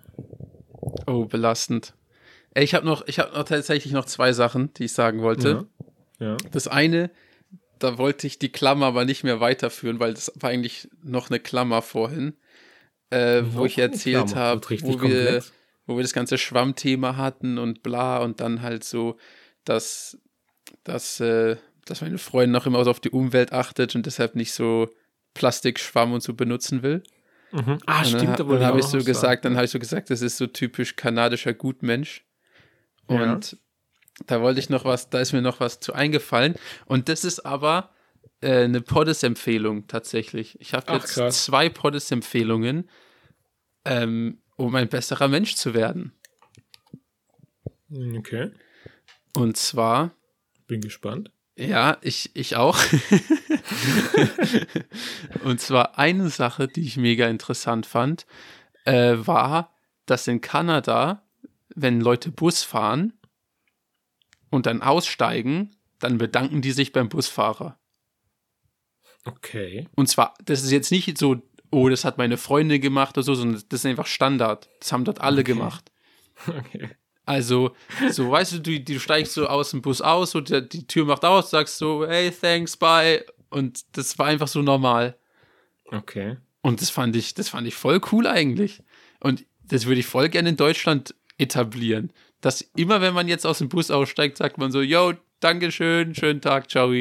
Oh, 1.07 1.25
belastend. 1.27 1.95
Ich 2.55 2.75
habe 2.75 2.87
noch, 2.87 3.07
ich 3.07 3.19
habe 3.19 3.35
noch 3.35 3.45
tatsächlich 3.45 3.93
noch 3.93 4.07
zwei 4.07 4.33
Sachen, 4.33 4.73
die 4.75 4.85
ich 4.85 4.93
sagen 4.93 5.23
wollte. 5.23 5.67
Ja. 6.19 6.27
ja. 6.27 6.37
Das 6.51 6.67
eine, 6.67 7.11
da 7.79 7.99
wollte 7.99 8.27
ich 8.27 8.39
die 8.39 8.51
Klammer 8.51 8.87
aber 8.87 9.05
nicht 9.05 9.25
mehr 9.25 9.41
weiterführen, 9.41 10.01
weil 10.01 10.15
das 10.15 10.33
war 10.37 10.51
eigentlich 10.51 10.89
noch 11.03 11.31
eine 11.31 11.41
Klammer 11.41 11.83
vorhin, 11.83 12.35
äh, 13.11 13.43
wo 13.53 13.65
ich 13.65 13.79
erzählt 13.79 14.35
habe, 14.35 14.61
wo 14.61 14.71
wir, 14.71 14.99
komplex. 14.99 15.53
wo 15.87 15.97
wir 15.97 16.03
das 16.03 16.13
ganze 16.13 16.39
Schwammthema 16.39 17.17
hatten 17.17 17.59
und 17.59 17.83
bla 17.83 18.19
und 18.19 18.41
dann 18.41 18.63
halt 18.63 18.85
so, 18.85 19.17
dass, 19.65 20.19
dass, 20.85 21.21
äh, 21.21 21.57
dass 21.85 22.01
meine 22.01 22.19
Freundin 22.19 22.53
noch 22.53 22.67
immer 22.67 22.83
so 22.85 22.91
auf 22.91 23.01
die 23.01 23.11
Umwelt 23.11 23.53
achtet 23.53 23.95
und 23.95 24.07
deshalb 24.07 24.35
nicht 24.35 24.53
so 24.53 24.89
Plastikschwamm 25.35 26.13
und 26.13 26.23
so 26.23 26.35
benutzen 26.35 26.83
will. 26.83 27.03
Mhm. 27.53 27.79
Ah, 27.87 28.01
Und 28.01 28.07
stimmt, 28.07 28.39
dann, 28.39 28.47
wollte 28.49 28.61
dann 28.61 28.69
habe 28.69 28.81
ich 28.81 28.87
so 28.87 28.99
gesagt, 28.99 29.45
dann 29.45 29.57
habe 29.57 29.65
ich 29.65 29.71
so 29.71 29.79
gesagt, 29.79 30.11
das 30.11 30.21
ist 30.23 30.37
so 30.37 30.47
typisch 30.47 30.97
kanadischer 30.97 31.55
Gutmensch. 31.55 32.25
Ja. 33.09 33.35
Und 33.35 33.57
da 34.27 34.41
wollte 34.43 34.61
ich 34.61 34.69
noch 34.69 34.85
was, 34.85 35.09
da 35.11 35.21
ist 35.21 35.33
mir 35.33 35.41
noch 35.43 35.61
was 35.61 35.81
zu 35.81 35.93
eingefallen. 35.95 36.57
Und 36.87 37.09
das 37.09 37.25
ist 37.25 37.41
aber 37.47 37.91
äh, 38.41 38.65
eine 38.65 38.81
Poddes-Empfehlung 38.81 39.87
tatsächlich. 39.87 40.61
Ich 40.61 40.75
habe 40.75 40.93
jetzt 40.93 41.15
krass. 41.15 41.45
zwei 41.45 41.69
Poddes-Empfehlungen, 41.69 42.89
ähm, 43.85 44.43
um 44.57 44.75
ein 44.75 44.89
besserer 44.89 45.29
Mensch 45.29 45.55
zu 45.55 45.73
werden. 45.73 46.13
Okay, 47.91 48.51
Und 49.35 49.57
zwar, 49.57 50.11
bin 50.67 50.83
gespannt. 50.83 51.31
ja, 51.57 51.97
ich, 52.03 52.31
ich 52.35 52.57
auch. 52.57 52.79
Und 55.45 55.61
zwar 55.61 55.99
eine 55.99 56.29
Sache, 56.31 56.69
die 56.69 56.83
ich 56.83 56.97
mega 56.97 57.29
interessant 57.29 57.87
fand, 57.87 58.27
äh, 58.85 59.15
war, 59.19 59.75
dass 60.07 60.27
in 60.27 60.41
Kanada, 60.41 61.23
wenn 61.75 62.01
Leute 62.01 62.31
Bus 62.31 62.63
fahren 62.63 63.13
und 64.51 64.67
dann 64.67 64.83
aussteigen, 64.83 65.77
dann 65.99 66.19
bedanken 66.19 66.63
die 66.63 66.73
sich 66.73 66.93
beim 66.93 67.09
Busfahrer. 67.09 67.79
Okay. 69.25 69.87
Und 69.97 70.09
zwar, 70.09 70.35
das 70.45 70.63
ist 70.63 70.71
jetzt 70.71 70.91
nicht 70.91 71.19
so, 71.19 71.43
oh, 71.71 71.89
das 71.89 72.05
hat 72.05 72.19
meine 72.19 72.37
Freundin 72.39 72.81
gemacht 72.81 73.17
oder 73.19 73.25
so, 73.25 73.35
sondern 73.35 73.63
das 73.69 73.81
ist 73.81 73.87
einfach 73.87 74.07
Standard. 74.07 74.69
Das 74.81 74.93
haben 74.93 75.05
dort 75.05 75.21
alle 75.21 75.43
Okay. 75.43 75.53
gemacht. 75.53 75.93
Okay. 76.47 76.91
Also, 77.27 77.75
so, 78.11 78.31
weißt 78.31 78.53
du, 78.55 78.61
du, 78.61 78.81
du 78.81 78.99
steigst 78.99 79.35
so 79.35 79.47
aus 79.49 79.73
dem 79.73 79.83
Bus 79.83 80.01
aus 80.01 80.35
und 80.35 80.49
der, 80.49 80.63
die 80.63 80.87
Tür 80.87 81.05
macht 81.05 81.25
aus, 81.27 81.51
sagst 81.51 81.77
so, 81.77 82.07
hey, 82.07 82.31
thanks, 82.31 82.75
bye. 82.77 83.23
Und 83.51 83.97
das 83.97 84.19
war 84.19 84.27
einfach 84.27 84.49
so 84.49 84.63
normal. 84.63 85.17
Okay. 85.87 86.37
Und 86.61 86.83
das 86.83 86.91
fand 86.91 87.17
ich, 87.17 87.35
das 87.35 87.49
fand 87.49 87.67
ich 87.67 87.75
voll 87.75 88.01
cool 88.13 88.27
eigentlich. 88.27 88.83
Und 89.21 89.45
das 89.65 89.87
würde 89.87 90.01
ich 90.01 90.07
voll 90.07 90.29
gerne 90.29 90.51
in 90.51 90.57
Deutschland 90.57 91.15
etablieren. 91.39 92.13
Dass 92.41 92.63
immer, 92.77 93.01
wenn 93.01 93.15
man 93.15 93.29
jetzt 93.29 93.47
aus 93.47 93.59
dem 93.59 93.69
Bus 93.69 93.91
aussteigt, 93.91 94.37
sagt 94.37 94.59
man 94.59 94.71
so, 94.71 94.81
yo, 94.81 95.15
Dankeschön, 95.41 96.15
schönen 96.15 96.41
Tag, 96.41 96.69
ciao. 96.71 96.93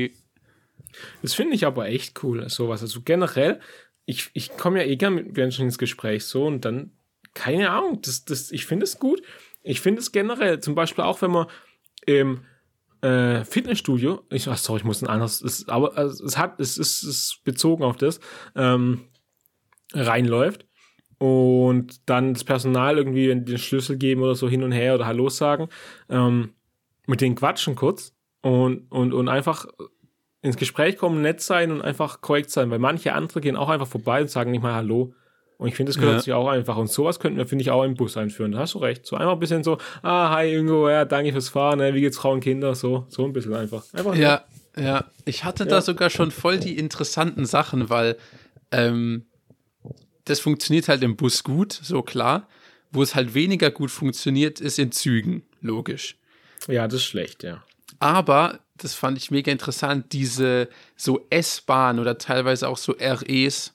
Das 1.22 1.34
finde 1.34 1.56
ich 1.56 1.66
aber 1.66 1.88
echt 1.88 2.24
cool, 2.24 2.48
sowas. 2.50 2.82
Also 2.82 3.02
generell, 3.02 3.60
ich, 4.06 4.30
ich 4.34 4.56
komme 4.56 4.82
ja 4.82 4.88
eh 4.88 4.96
gern 4.96 5.16
mit 5.16 5.36
Menschen 5.36 5.66
ins 5.66 5.78
Gespräch 5.78 6.26
so 6.26 6.46
und 6.46 6.64
dann, 6.64 6.92
keine 7.34 7.72
Ahnung, 7.72 8.02
das, 8.02 8.26
das, 8.26 8.52
ich 8.52 8.66
finde 8.66 8.86
es 8.86 9.00
gut. 9.00 9.22
Ich 9.64 9.82
finde 9.82 10.02
es 10.02 10.12
generell, 10.12 10.60
zum 10.60 10.76
Beispiel 10.76 11.04
auch, 11.04 11.22
wenn 11.22 11.32
man 11.32 11.48
im 12.06 12.46
äh, 13.02 13.44
Fitnessstudio, 13.44 14.22
ich, 14.30 14.48
ach, 14.48 14.58
sorry, 14.58 14.80
ich 14.80 14.86
muss 14.86 15.02
ein 15.02 15.08
anderes, 15.08 15.42
es, 15.42 15.68
aber 15.70 15.98
also, 15.98 16.24
es 16.26 16.38
hat, 16.38 16.60
es 16.60 16.78
ist, 16.78 17.04
ist 17.04 17.42
bezogen 17.44 17.84
auf 17.84 17.98
das, 17.98 18.20
ähm, 18.56 19.02
reinläuft. 19.94 20.66
Und 21.20 22.08
dann 22.08 22.36
das 22.36 22.44
Personal 22.44 22.98
irgendwie 22.98 23.28
den 23.28 23.58
Schlüssel 23.58 23.98
geben 23.98 24.22
oder 24.22 24.36
so 24.36 24.48
hin 24.48 24.62
und 24.62 24.72
her 24.72 24.94
oder 24.94 25.08
Hallo 25.08 25.30
sagen, 25.30 25.68
ähm, 26.10 26.54
mit 27.08 27.22
denen 27.22 27.36
quatschen 27.36 27.76
kurz 27.76 28.14
und, 28.42 28.92
und, 28.92 29.14
und 29.14 29.28
einfach 29.28 29.66
ins 30.42 30.58
Gespräch 30.58 30.98
kommen, 30.98 31.22
nett 31.22 31.42
sein 31.42 31.72
und 31.72 31.82
einfach 31.82 32.22
korrekt 32.22 32.52
sein, 32.52 32.70
weil 32.70 32.80
manche 32.80 33.14
andere 33.14 33.42
gehen 33.42 33.56
auch 33.56 33.70
einfach 33.70 33.88
vorbei 33.88 34.22
und 34.22 34.30
sagen 34.30 34.52
nicht 34.52 34.62
mal 34.62 34.76
Hallo. 34.76 35.14
Und 35.58 35.68
ich 35.70 35.76
finde, 35.76 35.92
das 35.92 35.98
gehört 36.00 36.18
Ja. 36.18 36.22
sich 36.22 36.34
auch 36.34 36.48
einfach. 36.48 36.78
Und 36.78 36.90
sowas 36.92 37.20
könnten 37.20 37.38
wir, 37.38 37.48
finde 37.48 37.64
ich, 37.64 37.72
auch 37.72 37.84
im 37.84 37.96
Bus 37.96 38.16
einführen. 38.16 38.52
Da 38.52 38.60
hast 38.60 38.76
du 38.76 38.78
recht. 38.80 39.06
So 39.08 39.16
einfach 39.16 39.34
ein 39.34 39.40
bisschen 39.40 39.64
so, 39.64 39.78
ah, 40.04 40.30
hi 40.30 40.56
Ingo, 40.56 40.88
ja, 40.90 41.04
danke 41.06 41.32
fürs 41.32 41.50
Fahren, 41.50 41.80
ne? 41.80 41.94
wie 41.96 42.02
geht's 42.02 42.18
Frauen, 42.18 42.40
Kinder, 42.42 42.76
so, 42.76 43.06
so 43.10 43.26
ein 43.26 43.34
bisschen 43.34 43.56
einfach. 43.56 43.84
Einfach. 43.94 44.16
Ja, 44.16 44.44
ja. 44.78 45.06
Ich 45.26 45.44
hatte 45.44 45.64
Ja. 45.64 45.70
da 45.72 45.82
sogar 45.82 46.10
schon 46.12 46.30
voll 46.32 46.58
die 46.60 46.78
interessanten 46.78 47.46
Sachen, 47.46 47.90
weil 47.90 48.18
ähm, 48.72 49.26
das 50.26 50.40
funktioniert 50.40 50.88
halt 50.90 51.02
im 51.04 51.16
Bus 51.16 51.44
gut, 51.44 51.72
so 51.74 52.02
klar. 52.04 52.48
Wo 52.92 53.02
es 53.02 53.16
halt 53.16 53.34
weniger 53.34 53.72
gut 53.72 53.92
funktioniert, 53.92 54.62
ist 54.62 54.78
in 54.80 54.92
Zügen, 54.92 55.44
logisch. 55.62 56.18
ja, 56.68 56.86
das 56.88 56.96
ist 57.02 57.06
schlecht, 57.06 57.44
ja. 57.44 57.64
Aber, 58.00 58.60
das 58.76 58.94
fand 58.94 59.18
ich 59.18 59.32
mega 59.32 59.52
interessant, 59.52 60.14
diese 60.14 60.70
so 60.96 61.26
S-Bahn 61.32 61.98
oder 62.00 62.18
teilweise 62.20 62.68
auch 62.70 62.78
so 62.78 62.94
REs, 63.00 63.74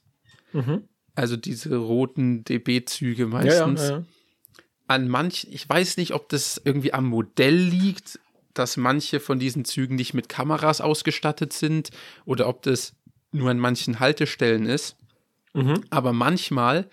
Mhm. 0.53 0.85
Also 1.15 1.37
diese 1.37 1.77
roten 1.77 2.45
DB-Züge 2.45 3.25
Ja, 3.31 3.43
ja, 3.45 3.67
meistens. 3.67 3.89
ja. 3.91 4.05
An 4.89 5.09
manchen, 5.09 5.53
ich 5.53 5.69
weiß 5.69 5.97
nicht, 5.97 6.13
ob 6.13 6.29
das 6.29 6.61
irgendwie 6.65 6.93
am 6.93 7.07
Modell 7.07 7.57
liegt 7.57 8.19
dass 8.55 8.77
manche 8.77 9.21
von 9.21 9.39
diesen 9.39 9.65
Zügen 9.65 9.97
nicht 9.97 10.15
mit 10.15 10.29
Kameras 10.29 10.81
ausgestattet 10.81 11.53
sind 11.53 11.91
oder 12.25 12.49
ob 12.49 12.63
das 12.63 12.95
nur 13.31 13.51
an 13.51 13.59
manchen 13.59 14.01
Haltestellen 14.01 14.67
ist. 14.67 14.97
Mhm. 15.55 15.83
Aber 15.91 16.13
manchmal, 16.13 16.89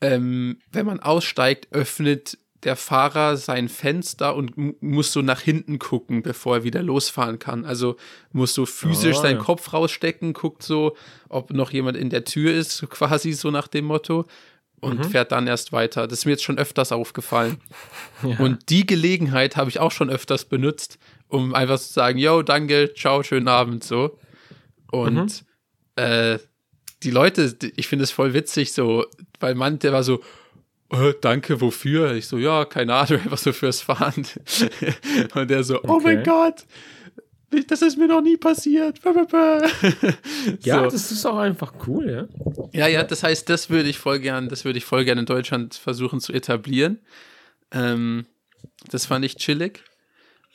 ähm, 0.00 0.58
wenn 0.72 0.86
man 0.86 1.00
aussteigt, 1.00 1.68
öffnet 1.72 2.38
der 2.64 2.76
Fahrer 2.76 3.36
sein 3.36 3.68
Fenster 3.68 4.34
und 4.34 4.56
mu- 4.56 4.74
muss 4.80 5.12
so 5.12 5.22
nach 5.22 5.40
hinten 5.40 5.78
gucken, 5.78 6.22
bevor 6.22 6.56
er 6.56 6.64
wieder 6.64 6.82
losfahren 6.82 7.38
kann. 7.38 7.64
Also 7.64 7.96
muss 8.32 8.54
so 8.54 8.66
physisch 8.66 9.18
Ah, 9.18 9.22
seinen 9.22 9.36
ja. 9.38 9.42
Kopf 9.44 9.72
rausstecken, 9.72 10.32
guckt 10.32 10.62
so, 10.62 10.96
ob 11.28 11.52
noch 11.52 11.70
jemand 11.72 11.96
in 11.96 12.10
der 12.10 12.24
Tür 12.24 12.52
ist, 12.54 12.88
quasi 12.90 13.32
so 13.32 13.50
nach 13.50 13.68
dem 13.68 13.84
Motto. 13.84 14.26
Und 14.80 14.98
Mhm. 14.98 15.04
fährt 15.04 15.32
dann 15.32 15.46
erst 15.46 15.72
weiter. 15.72 16.06
Das 16.06 16.18
ist 16.18 16.24
mir 16.26 16.32
jetzt 16.32 16.44
schon 16.44 16.58
öfters 16.58 16.92
aufgefallen. 16.92 17.56
Und 18.38 18.68
die 18.68 18.86
Gelegenheit 18.86 19.56
habe 19.56 19.70
ich 19.70 19.80
auch 19.80 19.92
schon 19.92 20.10
öfters 20.10 20.44
benutzt, 20.44 20.98
um 21.28 21.54
einfach 21.54 21.78
zu 21.78 21.90
sagen, 21.90 22.18
yo, 22.18 22.42
danke, 22.42 22.92
ciao, 22.94 23.22
schönen 23.22 23.48
Abend, 23.48 23.82
so. 23.82 24.18
Und 24.90 25.44
äh, 25.96 26.38
die 27.02 27.10
Leute, 27.10 27.56
ich 27.76 27.88
finde 27.88 28.04
es 28.04 28.10
voll 28.10 28.34
witzig, 28.34 28.72
so, 28.74 29.06
weil 29.40 29.54
man, 29.54 29.78
der 29.78 29.92
war 29.92 30.02
so, 30.02 30.20
äh, 31.00 31.14
danke, 31.20 31.60
wofür? 31.60 32.14
Ich 32.14 32.26
so, 32.26 32.38
ja, 32.38 32.64
keine 32.64 32.94
Ahnung, 32.94 33.20
einfach 33.24 33.38
so 33.38 33.52
fürs 33.52 33.80
Fahren. 33.80 34.26
Und 35.34 35.50
der 35.50 35.64
so, 35.64 35.82
oh 35.82 36.00
mein 36.00 36.20
Okay. 36.20 36.30
Gott, 36.30 36.64
das 37.68 37.82
ist 37.82 37.96
mir 37.96 38.08
noch 38.08 38.22
nie 38.22 38.36
passiert. 38.36 39.00
Ja, 40.62 40.84
so. 40.84 40.90
das 40.90 41.12
ist 41.12 41.24
auch 41.26 41.38
einfach 41.38 41.72
cool, 41.86 42.10
ja. 42.10 42.68
Ja, 42.72 42.86
ja, 42.86 43.02
das 43.02 43.22
heißt, 43.22 43.48
das 43.48 43.70
würde 43.70 43.88
ich 43.88 43.98
voll 43.98 44.18
gern, 44.18 44.48
das 44.48 44.64
würde 44.64 44.78
ich 44.78 44.84
voll 44.84 45.04
gern 45.04 45.18
in 45.18 45.26
Deutschland 45.26 45.74
versuchen 45.74 46.20
zu 46.20 46.32
etablieren. 46.32 46.98
Ähm, 47.70 48.26
das 48.90 49.06
fand 49.06 49.24
ich 49.24 49.36
chillig. 49.36 49.82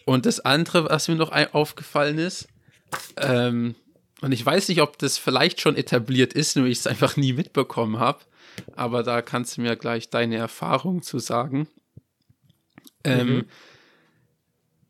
Und 0.06 0.26
das 0.26 0.40
andere, 0.40 0.90
was 0.90 1.08
mir 1.08 1.16
noch 1.16 1.32
aufgefallen 1.54 2.18
ist, 2.18 2.48
ähm, 3.18 3.76
und 4.22 4.32
ich 4.32 4.46
weiß 4.46 4.68
nicht, 4.70 4.82
ob 4.82 4.98
das 4.98 5.18
vielleicht 5.18 5.62
schon 5.62 5.76
etabliert 5.76 6.34
ist, 6.34 6.56
nur 6.56 6.66
ich 6.66 6.80
es 6.80 6.88
einfach 6.88 7.16
nie 7.18 7.34
mitbekommen 7.34 8.00
habe, 8.00 8.20
aber 8.76 9.04
da 9.04 9.22
kannst 9.22 9.58
du 9.58 9.62
mir 9.62 9.76
gleich 9.76 10.10
deine 10.10 10.38
Erfahrung 10.38 11.02
zu 11.02 11.20
sagen. 11.20 11.68
Ähm, 13.04 13.28
Mhm. 13.28 13.46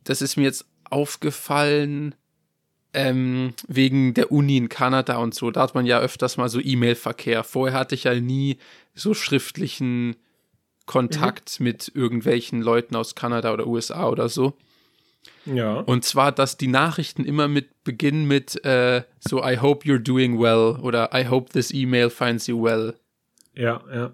Das 0.03 0.21
ist 0.23 0.37
mir 0.37 0.43
jetzt 0.43 0.65
aufgefallen, 0.89 2.15
ähm, 2.93 3.53
wegen 3.67 4.15
der 4.15 4.31
Uni 4.31 4.57
in 4.57 4.69
Kanada 4.69 5.17
und 5.17 5.35
so. 5.35 5.51
Da 5.51 5.61
hat 5.61 5.75
man 5.75 5.85
ja 5.85 5.99
öfters 5.99 6.37
mal 6.37 6.49
so 6.49 6.59
E-Mail-Verkehr. 6.59 7.43
Vorher 7.43 7.77
hatte 7.77 7.93
ich 7.93 8.05
ja 8.05 8.15
nie 8.19 8.57
so 8.95 9.13
schriftlichen 9.13 10.15
Kontakt 10.87 11.59
mit 11.59 11.91
irgendwelchen 11.93 12.63
Leuten 12.63 12.95
aus 12.95 13.13
Kanada 13.13 13.53
oder 13.53 13.67
USA 13.67 14.09
oder 14.09 14.27
so. 14.27 14.57
Ja. 15.45 15.79
Und 15.79 16.05
zwar, 16.05 16.31
dass 16.31 16.57
die 16.57 16.67
Nachrichten 16.67 17.25
immer 17.25 17.47
mit 17.47 17.83
beginnen 17.83 18.25
mit 18.25 18.63
äh, 18.65 19.03
so 19.19 19.43
I 19.43 19.57
hope 19.57 19.87
you're 19.87 19.99
doing 19.99 20.39
well 20.39 20.79
oder 20.81 21.09
I 21.13 21.27
hope 21.27 21.51
this 21.51 21.71
email 21.71 22.09
finds 22.09 22.47
you 22.47 22.61
well. 22.63 22.95
Ja, 23.55 23.81
ja. 23.93 24.11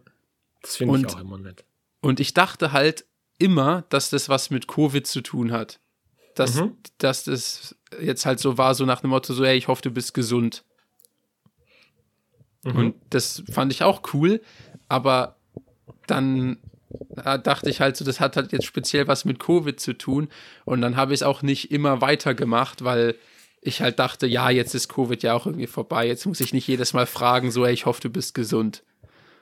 Das 0.61 0.77
finde 0.77 0.99
ich 0.99 1.07
auch 1.07 1.19
immer 1.19 1.37
nett. 1.37 1.63
Und 2.01 2.19
ich 2.19 2.33
dachte 2.33 2.71
halt 2.71 3.05
immer, 3.37 3.83
dass 3.89 4.09
das 4.09 4.29
was 4.29 4.49
mit 4.49 4.67
Covid 4.67 5.05
zu 5.05 5.21
tun 5.21 5.51
hat. 5.51 5.79
Dass, 6.35 6.55
Mhm. 6.55 6.77
dass 6.97 7.25
das 7.25 7.75
jetzt 8.01 8.25
halt 8.25 8.39
so 8.39 8.57
war, 8.57 8.75
so 8.75 8.85
nach 8.85 9.01
dem 9.01 9.09
Motto, 9.09 9.33
so, 9.33 9.45
hey, 9.45 9.57
ich 9.57 9.67
hoffe, 9.67 9.81
du 9.81 9.91
bist 9.91 10.13
gesund. 10.13 10.63
Mhm. 12.63 12.75
Und 12.75 12.95
das 13.09 13.43
fand 13.51 13.71
ich 13.71 13.83
auch 13.83 14.01
cool, 14.13 14.41
aber 14.87 15.37
dann 16.07 16.57
äh, 17.23 17.39
dachte 17.39 17.69
ich 17.69 17.81
halt 17.81 17.97
so, 17.97 18.05
das 18.05 18.19
hat 18.19 18.35
halt 18.37 18.51
jetzt 18.51 18.65
speziell 18.65 19.07
was 19.07 19.25
mit 19.25 19.39
Covid 19.39 19.79
zu 19.79 19.93
tun. 19.93 20.29
Und 20.65 20.81
dann 20.81 20.95
habe 20.95 21.13
ich 21.13 21.19
es 21.19 21.23
auch 21.23 21.41
nicht 21.41 21.71
immer 21.71 22.01
weitergemacht, 22.01 22.83
weil 22.83 23.15
ich 23.61 23.81
halt 23.81 23.99
dachte, 23.99 24.27
ja, 24.27 24.49
jetzt 24.49 24.75
ist 24.75 24.89
Covid 24.89 25.21
ja 25.23 25.33
auch 25.33 25.45
irgendwie 25.45 25.67
vorbei. 25.67 26.07
Jetzt 26.07 26.25
muss 26.25 26.39
ich 26.39 26.53
nicht 26.53 26.67
jedes 26.67 26.93
Mal 26.93 27.05
fragen, 27.07 27.51
so, 27.51 27.65
hey, 27.65 27.73
ich 27.73 27.85
hoffe, 27.85 28.01
du 28.01 28.09
bist 28.09 28.33
gesund. 28.35 28.83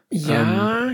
Ja, 0.09 0.91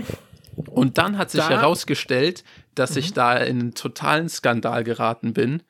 Und 0.66 0.98
dann 0.98 1.16
hat 1.18 1.30
sich 1.30 1.40
Da- 1.42 1.50
herausgestellt, 1.50 2.44
dass 2.74 2.96
ich 2.96 3.12
da 3.12 3.36
in 3.36 3.60
einen 3.60 3.74
totalen 3.74 4.28
Skandal 4.28 4.84
geraten 4.84 5.32
bin, 5.32 5.62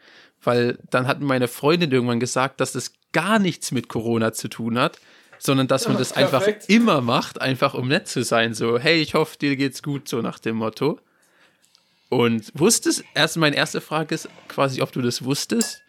weil 0.42 0.78
dann 0.90 1.06
hat 1.06 1.20
meine 1.20 1.48
Freundin 1.48 1.90
irgendwann 1.92 2.20
gesagt, 2.20 2.60
dass 2.60 2.72
das 2.72 2.92
gar 3.12 3.38
nichts 3.38 3.72
mit 3.72 3.88
Corona 3.88 4.32
zu 4.32 4.48
tun 4.48 4.78
hat, 4.78 4.98
sondern 5.40 5.66
dass 5.66 5.88
man 5.88 5.96
das 5.96 6.12
einfach 6.12 6.44
perfekt. 6.44 6.68
immer 6.68 7.00
macht, 7.00 7.40
einfach 7.40 7.74
um 7.74 7.88
nett 7.88 8.06
zu 8.06 8.22
sein. 8.22 8.54
So, 8.54 8.78
hey, 8.78 9.00
ich 9.00 9.14
hoffe, 9.14 9.38
dir 9.38 9.56
geht's 9.56 9.82
gut, 9.82 10.06
so 10.06 10.20
nach 10.20 10.38
dem 10.38 10.56
Motto. 10.56 11.00
Und 12.10 12.52
wusstest, 12.54 13.04
erst 13.14 13.36
meine 13.38 13.56
erste 13.56 13.80
Frage 13.80 14.14
ist 14.14 14.28
quasi, 14.48 14.82
ob 14.82 14.92
du 14.92 15.00
das 15.00 15.24
wusstest. 15.24 15.82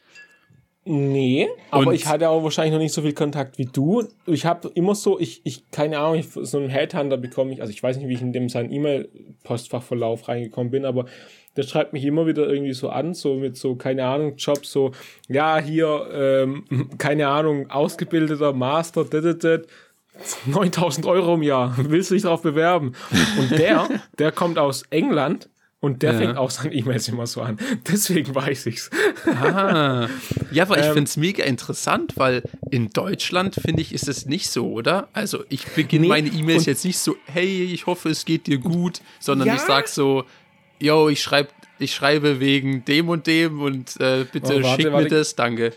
Nee, 0.84 1.48
aber 1.70 1.88
Und- 1.88 1.94
ich 1.94 2.08
hatte 2.08 2.30
auch 2.30 2.44
wahrscheinlich 2.44 2.72
noch 2.74 2.80
nicht 2.80 2.94
so 2.94 3.02
viel 3.02 3.14
Kontakt 3.14 3.58
wie 3.60 3.66
du. 3.66 4.08
Ich 4.26 4.46
habe 4.46 4.72
immer 4.74 4.96
so, 4.96 5.20
ich, 5.20 5.42
ich, 5.44 5.70
keine 5.70 6.00
Ahnung, 6.00 6.16
ich, 6.20 6.30
so 6.32 6.58
einen 6.58 6.70
Headhunter 6.70 7.18
bekomme 7.18 7.54
ich, 7.54 7.62
also 7.62 7.72
ich 7.72 7.84
weiß 7.84 7.98
nicht, 7.98 8.08
wie 8.08 8.14
ich 8.14 8.22
in 8.22 8.34
dem 8.34 8.50
seinen 8.50 8.72
E-Mail-Postfachverlauf 9.42 10.28
reingekommen 10.28 10.72
bin, 10.72 10.86
aber 10.86 11.06
der 11.56 11.64
schreibt 11.64 11.94
mich 11.94 12.06
immer 12.06 12.26
wieder 12.28 12.48
irgendwie 12.48 12.74
so 12.74 12.90
an, 12.90 13.14
so 13.14 13.36
mit 13.36 13.58
so, 13.58 13.76
keine 13.76 14.06
Ahnung, 14.06 14.36
Jobs, 14.38 14.72
so, 14.72 14.92
ja, 15.28 15.60
hier, 15.60 16.10
ähm, 16.14 16.90
keine 16.98 17.28
Ahnung, 17.28 17.70
ausgebildeter 17.70 18.54
Master, 18.54 19.04
dit, 19.04 19.24
dit, 19.24 19.44
dit, 19.44 19.68
9000 20.46 21.06
Euro 21.08 21.36
im 21.36 21.44
Jahr, 21.44 21.76
willst 21.78 22.12
du 22.12 22.16
dich 22.16 22.24
darauf 22.24 22.42
bewerben? 22.42 22.94
Und 23.40 23.52
der, 23.52 23.88
der 24.20 24.32
kommt 24.32 24.58
aus 24.58 24.84
England 24.90 25.50
und 25.82 26.04
der 26.04 26.14
Ja. 26.14 26.18
fängt 26.20 26.38
auch 26.38 26.50
seine 26.52 26.74
E-Mails 26.74 27.08
immer 27.10 27.28
so 27.28 27.42
an. 27.42 27.58
Deswegen 27.92 28.34
weiß 28.34 28.68
ich's. 28.68 28.90
Ah, 29.26 30.08
ja, 30.52 30.64
aber 30.64 30.78
ich 30.80 30.86
Ähm, 30.86 30.94
finde 30.94 31.10
es 31.10 31.18
mega 31.18 31.44
interessant, 31.44 32.14
weil 32.18 32.44
in 32.70 32.90
Deutschland, 32.92 33.56
finde 33.56 33.82
ich, 33.82 33.92
ist 33.94 34.08
es 34.08 34.26
nicht 34.26 34.50
so, 34.50 34.72
oder? 34.72 35.10
Also 35.12 35.44
ich 35.50 35.66
beginne 35.68 36.04
Nee, 36.04 36.08
meine 36.08 36.30
E-Mails 36.30 36.66
jetzt 36.68 36.86
nicht 36.86 37.00
so, 37.00 37.16
hey, 37.26 37.64
ich 37.66 37.86
hoffe, 37.88 38.10
es 38.10 38.24
geht 38.26 38.48
dir 38.48 38.60
gut, 38.60 39.02
sondern 39.20 39.48
Ja. 39.50 39.56
ich 39.56 39.62
sag 39.62 39.88
so, 39.88 40.24
yo, 40.80 41.10
ich, 41.10 41.22
schreib, 41.22 41.52
ich 41.80 41.94
schreibe 41.96 42.40
wegen 42.40 42.86
dem 42.86 43.10
und 43.10 43.26
dem 43.28 43.60
und 43.62 44.00
äh, 44.00 44.26
bitte 44.32 44.58
Oh, 44.58 44.64
warte, 44.64 44.82
schick 44.84 44.92
warte. 44.94 45.04
mir 45.04 45.10
das, 45.10 45.36
danke. 45.36 45.74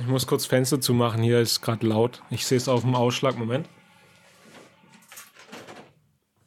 Ich 0.00 0.06
muss 0.06 0.26
kurz 0.26 0.46
Fenster 0.46 0.80
zumachen, 0.80 1.22
hier 1.22 1.40
ist 1.40 1.60
gerade 1.60 1.86
laut. 1.86 2.22
Ich 2.30 2.46
sehe 2.46 2.56
es 2.58 2.68
auf 2.68 2.80
dem 2.82 2.94
Ausschlag, 2.94 3.36
Moment. 3.36 3.68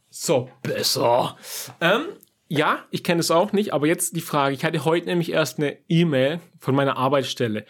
So, 0.10 0.50
besser. 0.64 1.38
Ähm, 1.82 2.04
ja, 2.48 2.86
ich 2.91 3.04
kenne 3.04 3.22
es 3.22 3.32
auch 3.32 3.54
nicht, 3.54 3.74
aber 3.74 3.88
jetzt 3.88 4.16
die 4.16 4.22
Frage. 4.22 4.56
Ich 4.56 4.64
hatte 4.64 4.86
heute 4.86 5.08
nämlich 5.08 5.32
erst 5.32 5.58
eine 5.58 5.78
E-Mail 5.89 6.39
von 6.60 6.76
meiner 6.76 6.98
Arbeitsstelle. 6.98 7.66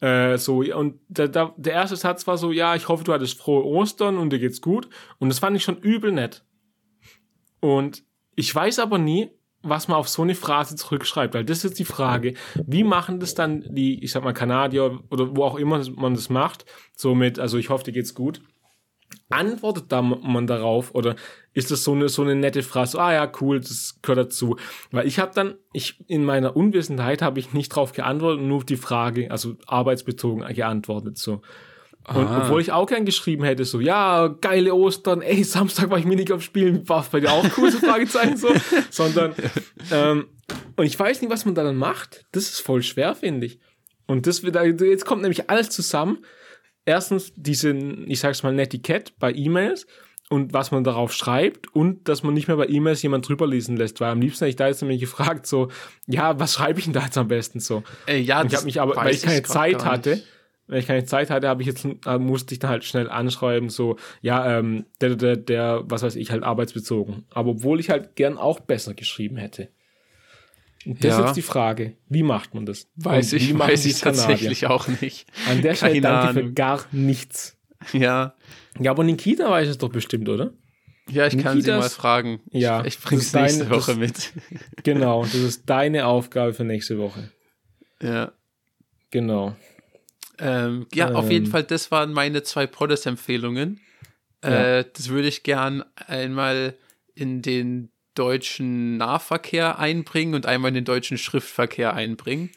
Äh, 0.00 0.38
so, 0.38 0.58
und 0.58 1.00
da, 1.08 1.26
da, 1.26 1.54
der 1.56 1.74
erste 1.74 1.96
Satz 1.96 2.26
war 2.26 2.38
so, 2.38 2.52
ja, 2.52 2.74
ich 2.74 2.88
hoffe, 2.88 3.04
du 3.04 3.12
hattest 3.12 3.38
frohe 3.38 3.64
Ostern 3.64 4.18
und 4.18 4.32
dir 4.32 4.38
geht's 4.38 4.60
gut. 4.60 4.88
Und 5.18 5.28
das 5.28 5.38
fand 5.38 5.56
ich 5.56 5.64
schon 5.64 5.78
übel 5.78 6.12
nett. 6.12 6.44
Und 7.60 8.04
ich 8.34 8.54
weiß 8.54 8.78
aber 8.78 8.98
nie, 8.98 9.30
was 9.62 9.88
man 9.88 9.96
auf 9.96 10.08
so 10.08 10.22
eine 10.22 10.34
Phrase 10.34 10.74
zurückschreibt, 10.74 11.34
weil 11.34 11.44
das 11.44 11.58
ist 11.58 11.64
jetzt 11.64 11.78
die 11.78 11.84
Frage, 11.84 12.34
wie 12.66 12.82
machen 12.82 13.20
das 13.20 13.34
dann 13.34 13.64
die, 13.68 14.02
ich 14.02 14.10
sag 14.10 14.24
mal, 14.24 14.32
Kanadier 14.32 15.00
oder 15.10 15.36
wo 15.36 15.44
auch 15.44 15.56
immer 15.56 15.82
man 15.90 16.14
das 16.14 16.30
macht, 16.30 16.64
so 16.96 17.14
mit, 17.14 17.38
also 17.38 17.58
ich 17.58 17.70
hoffe, 17.70 17.84
dir 17.84 17.92
geht's 17.92 18.14
gut. 18.14 18.42
Antwortet 19.28 19.84
da 19.88 20.02
man 20.02 20.46
darauf 20.46 20.94
oder 20.94 21.16
ist 21.54 21.70
das 21.70 21.84
so 21.84 21.92
eine 21.92 22.08
so 22.08 22.22
eine 22.22 22.34
nette 22.34 22.62
Phrase? 22.62 23.00
Ah 23.00 23.12
ja, 23.12 23.30
cool, 23.40 23.60
das 23.60 23.98
gehört 24.02 24.26
dazu. 24.26 24.56
Weil 24.90 25.06
ich 25.06 25.18
habe 25.18 25.32
dann, 25.34 25.54
ich 25.72 25.98
in 26.06 26.24
meiner 26.24 26.56
Unwissenheit 26.56 27.22
habe 27.22 27.38
ich 27.40 27.52
nicht 27.52 27.68
drauf 27.70 27.92
geantwortet, 27.92 28.44
nur 28.44 28.58
auf 28.58 28.64
die 28.64 28.76
Frage, 28.76 29.30
also 29.30 29.56
arbeitsbezogen 29.66 30.46
geantwortet 30.54 31.18
so. 31.18 31.42
Und 32.08 32.26
Ah. 32.26 32.42
obwohl 32.42 32.60
ich 32.60 32.72
auch 32.72 32.86
gern 32.86 33.04
geschrieben 33.04 33.44
hätte, 33.44 33.64
so, 33.64 33.78
ja, 33.78 34.26
geile 34.26 34.74
Ostern, 34.74 35.22
ey, 35.22 35.44
Samstag 35.44 35.88
war 35.88 35.98
ich 35.98 36.04
Minigolf 36.04 36.42
spielen, 36.42 36.88
war 36.88 37.06
bei 37.12 37.20
dir 37.20 37.30
auch 37.30 37.44
cool, 37.56 37.70
so 37.70 37.78
Fragezeichen, 37.78 38.36
so, 38.36 38.48
sondern, 38.90 39.34
ähm, 39.92 40.26
und 40.74 40.84
ich 40.84 40.98
weiß 40.98 41.20
nicht, 41.22 41.30
was 41.30 41.44
man 41.44 41.54
da 41.54 41.62
dann 41.62 41.76
macht. 41.76 42.24
Das 42.32 42.44
ist 42.44 42.58
voll 42.60 42.82
schwer, 42.82 43.14
finde 43.14 43.46
ich. 43.46 43.60
Und 44.06 44.26
das 44.26 44.42
wird, 44.42 44.56
jetzt 44.80 45.04
kommt 45.06 45.22
nämlich 45.22 45.48
alles 45.48 45.70
zusammen. 45.70 46.24
Erstens 46.84 47.32
diese, 47.36 47.70
ich 47.72 48.20
sag's 48.20 48.42
mal, 48.42 48.52
Netiquette 48.52 49.12
bei 49.18 49.32
E-Mails 49.32 49.86
und 50.28 50.52
was 50.52 50.70
man 50.70 50.82
darauf 50.82 51.12
schreibt 51.12 51.74
und 51.74 52.08
dass 52.08 52.22
man 52.22 52.34
nicht 52.34 52.48
mehr 52.48 52.56
bei 52.56 52.66
E-Mails 52.66 53.02
jemand 53.02 53.28
drüber 53.28 53.46
lesen 53.46 53.76
lässt, 53.76 54.00
weil 54.00 54.10
am 54.10 54.20
liebsten 54.20 54.44
hätte 54.44 54.50
ich 54.50 54.56
da 54.56 54.66
jetzt 54.66 54.80
nämlich 54.80 55.00
gefragt, 55.00 55.46
so, 55.46 55.68
ja, 56.06 56.40
was 56.40 56.54
schreibe 56.54 56.78
ich 56.78 56.86
denn 56.86 56.94
da 56.94 57.04
jetzt 57.04 57.18
am 57.18 57.28
besten 57.28 57.60
so? 57.60 57.82
Ey, 58.06 58.20
ja, 58.20 58.40
Und 58.40 58.46
ich 58.46 58.52
das 58.52 58.60
habe 58.60 58.66
mich 58.66 58.80
aber, 58.80 58.96
weil 58.96 59.14
ich 59.14 59.22
keine 59.22 59.42
grad 59.42 59.52
Zeit 59.52 59.84
hatte, 59.84 60.22
weil 60.68 60.78
ich 60.78 60.86
keine 60.86 61.04
Zeit 61.04 61.28
hatte, 61.28 61.48
habe 61.48 61.62
ich 61.62 61.68
jetzt 61.68 61.86
äh, 62.06 62.18
musste 62.18 62.54
ich 62.54 62.60
dann 62.60 62.70
halt 62.70 62.84
schnell 62.84 63.10
anschreiben, 63.10 63.68
so 63.68 63.96
ja, 64.22 64.58
ähm, 64.58 64.86
der, 65.00 65.16
der, 65.16 65.36
der, 65.36 65.82
was 65.84 66.02
weiß 66.02 66.16
ich, 66.16 66.30
halt 66.30 66.42
arbeitsbezogen. 66.42 67.26
Aber 67.30 67.50
obwohl 67.50 67.78
ich 67.78 67.90
halt 67.90 68.16
gern 68.16 68.38
auch 68.38 68.58
besser 68.60 68.94
geschrieben 68.94 69.36
hätte. 69.36 69.68
Und 70.86 71.02
das 71.04 71.10
Ja. 71.12 71.20
ist 71.20 71.26
jetzt 71.26 71.36
die 71.36 71.42
Frage, 71.42 71.96
wie 72.08 72.22
macht 72.22 72.54
man 72.54 72.66
das? 72.66 72.88
Weiß 72.96 73.32
ich, 73.34 73.56
weiß 73.58 73.84
ich 73.86 74.00
tatsächlich 74.00 74.66
auch 74.66 74.88
nicht. 75.00 75.26
An 75.48 75.62
der 75.62 75.74
Stelle 75.74 75.92
Keine 75.94 76.02
danke 76.02 76.32
für 76.34 76.40
Ahnung. 76.40 76.54
gar 76.54 76.84
nichts. 76.92 77.56
Ja, 77.92 78.34
Ja, 78.80 78.90
aber 78.92 79.04
Nikita 79.04 79.50
weiß 79.50 79.68
es 79.68 79.78
doch 79.78 79.90
bestimmt, 79.90 80.28
oder? 80.28 80.52
ja, 81.10 81.26
ich 81.26 81.36
kann 81.38 81.60
sie 81.60 81.68
Nikitas- 81.70 81.78
mal 81.80 81.90
fragen. 81.90 82.40
Ja, 82.50 82.80
ich, 82.84 82.94
ich 82.96 83.00
bring's 83.00 83.32
nächste 83.32 83.68
Woche 83.70 83.92
das- 83.92 83.96
mit. 83.96 84.32
Genau, 84.84 85.22
das 85.24 85.34
ist 85.34 85.68
deine 85.68 86.06
Aufgabe 86.06 86.54
für 86.54 86.64
nächste 86.64 86.98
Woche. 86.98 87.30
Ja. 88.00 88.32
Genau. 89.10 89.54
Ähm, 90.38 90.86
ja, 90.94 91.12
auf 91.12 91.30
jeden 91.30 91.46
Ähm. 91.46 91.50
Fall, 91.52 91.64
das 91.64 91.90
waren 91.90 92.12
meine 92.12 92.42
zwei 92.42 92.66
Poddes-Empfehlungen. 92.66 93.80
Ja. 94.44 94.78
Äh, 94.78 94.84
das 94.92 95.08
würde 95.08 95.28
ich 95.28 95.42
gern 95.42 95.84
einmal 96.06 96.74
in 97.14 97.42
den 97.42 97.90
deutschen 98.14 98.96
Nahverkehr 98.96 99.78
einbringen 99.78 100.34
und 100.34 100.46
einmal 100.46 100.68
in 100.70 100.74
den 100.76 100.84
deutschen 100.84 101.18
Schriftverkehr 101.18 101.94
einbringen. 101.94 102.50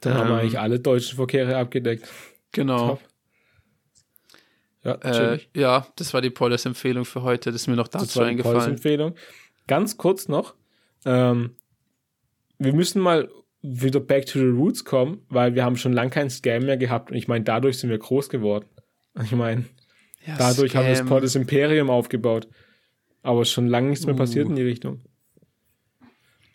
Dann 0.00 0.14
haben 0.14 0.28
wir 0.28 0.34
Ähm. 0.34 0.40
eigentlich 0.40 0.58
alle 0.58 0.80
deutschen 0.80 1.16
Verkehre 1.16 1.56
abgedeckt. 1.56 2.08
Genau. 2.52 2.88
Top. 2.88 3.00
Ja, 4.82 4.94
Äh, 5.32 5.40
ja, 5.54 5.86
das 5.96 6.14
war 6.14 6.22
die 6.22 6.30
Poddes-Empfehlung 6.30 7.04
für 7.04 7.22
heute. 7.22 7.52
Das 7.52 7.62
ist 7.62 7.66
mir 7.68 7.76
noch 7.76 7.88
das 7.88 8.02
dazu 8.02 8.18
war 8.20 8.24
die 8.26 8.30
eingefallen. 8.30 8.70
Empfehlung. 8.72 9.14
Ganz 9.66 9.96
kurz 9.98 10.26
noch. 10.28 10.54
Ähm, 11.04 11.54
wir 12.58 12.72
müssen 12.72 13.00
mal 13.02 13.28
wieder 13.62 14.00
back 14.00 14.24
to 14.26 14.38
the 14.38 14.46
roots 14.46 14.84
kommen, 14.86 15.22
weil 15.28 15.54
wir 15.54 15.64
haben 15.64 15.76
schon 15.76 15.92
lange 15.92 16.10
keinen 16.10 16.30
Scam 16.30 16.64
mehr 16.64 16.78
gehabt 16.78 17.10
und 17.10 17.16
ich 17.16 17.28
meine, 17.28 17.44
dadurch 17.44 17.78
sind 17.78 17.90
wir 17.90 17.98
groß 17.98 18.30
geworden. 18.30 18.64
Ich 19.22 19.32
meine, 19.32 19.66
Ja, 20.26 20.36
dadurch 20.38 20.74
haben 20.76 20.84
wir 20.84 20.90
das 20.90 20.98
Scam. 21.00 21.08
Poddes 21.08 21.34
Imperium 21.34 21.90
aufgebaut. 21.90 22.48
Aber 23.22 23.44
schon 23.44 23.66
lange 23.68 23.90
nichts 23.90 24.06
mehr 24.06 24.14
Uh. 24.14 24.18
passiert 24.18 24.48
in 24.48 24.56
die 24.56 24.62
Richtung. 24.62 25.00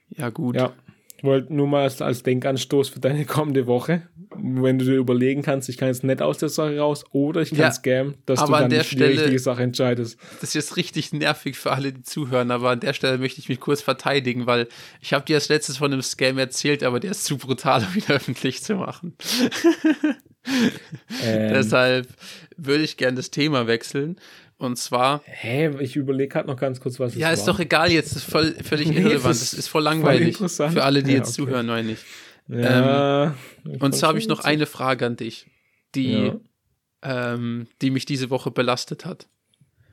Ja, 0.10 0.30
gut. 0.30 0.56
Ja. 0.56 0.74
Ich 1.18 1.24
wollte 1.24 1.54
nur 1.54 1.68
mal 1.68 1.84
als, 1.84 2.02
als 2.02 2.24
Denkanstoß 2.24 2.90
für 2.90 3.00
deine 3.00 3.26
kommende 3.26 3.68
Woche, 3.68 4.08
wenn 4.36 4.78
du 4.78 4.86
dir 4.86 4.96
überlegen 4.98 5.42
kannst, 5.44 5.70
ich 5.70 5.78
kann 5.78 5.88
jetzt 5.88 6.04
nicht 6.04 6.22
aus 6.22 6.38
der 6.40 6.50
Sache 6.50 6.78
raus 6.78 7.06
oder 7.12 7.42
ich 7.42 7.50
kann 7.52 7.60
Ja, 7.60 7.72
scammen, 7.72 8.16
dass 8.26 8.44
du 8.44 8.54
an 8.54 8.70
dann 8.70 8.80
die 8.80 8.86
Stelle- 8.86 9.12
richtige 9.18 9.40
Sache 9.40 9.64
entscheidest. 9.64 10.20
Das 10.42 10.50
ist 10.50 10.54
jetzt 10.56 10.78
richtig 10.78 11.14
nervig 11.14 11.58
für 11.58 11.72
alle, 11.72 11.94
die 11.94 12.04
zuhören, 12.04 12.52
aber 12.52 12.70
an 12.72 12.82
der 12.82 12.94
Stelle 12.94 13.18
möchte 13.18 13.40
ich 13.40 13.48
mich 13.50 13.60
kurz 13.62 13.82
verteidigen, 13.82 14.46
weil 14.46 14.68
ich 15.02 15.14
habe 15.14 15.26
dir 15.26 15.36
als 15.38 15.48
letztes 15.50 15.78
von 15.78 15.92
einem 15.92 16.02
Scam 16.02 16.38
erzählt, 16.38 16.84
aber 16.84 17.00
der 17.00 17.12
ist 17.12 17.24
zu 17.24 17.38
brutal, 17.38 17.82
um 17.90 17.96
ihn 17.98 18.04
öffentlich 18.10 18.62
zu 18.62 18.76
machen. 18.76 19.16
Ähm, 21.24 21.54
Deshalb 21.54 22.08
würde 22.58 22.84
ich 22.84 22.98
gerne 22.98 23.16
das 23.18 23.32
Thema 23.32 23.68
wechseln. 23.68 24.18
Und 24.58 24.78
zwar, 24.78 25.22
hä, 25.26 25.70
ich 25.82 25.96
überlege 25.98 26.30
gerade 26.30 26.48
noch 26.48 26.56
ganz 26.58 26.80
kurz, 26.80 26.98
was 27.00 27.12
es 27.14 27.18
ja, 27.20 27.28
war. 27.28 27.34
ist 27.34 27.46
doch 27.46 27.60
egal 27.60 27.92
jetzt, 27.92 28.16
ist 28.16 28.24
voll, 28.24 28.56
völlig 28.64 28.88
Nee, 28.90 29.00
irrelevant. 29.00 29.26
das 29.26 29.54
ist 29.54 29.68
voll 29.68 29.82
voll 29.82 29.84
langweilig 29.84 30.28
interessant. 30.30 30.74
für 30.74 30.84
alle, 30.84 31.04
die 31.04 31.12
Ja, 31.12 31.18
jetzt 31.18 31.38
okay. 31.40 31.50
zuhören, 31.50 31.66
meine 31.66 31.92
ich. 31.92 32.00
Ja, 32.48 33.36
Und 33.80 33.96
zwar 33.96 34.10
habe 34.10 34.20
ich 34.20 34.28
noch 34.28 34.42
eine 34.44 34.66
Frage 34.66 35.06
an 35.06 35.18
dich, 35.18 35.48
die, 35.96 36.32
Ja. 37.04 37.34
ähm, 37.34 37.68
die 37.82 37.90
mich 37.92 38.06
diese 38.06 38.30
Woche 38.30 38.52
belastet 38.52 39.04
hat. 39.06 39.28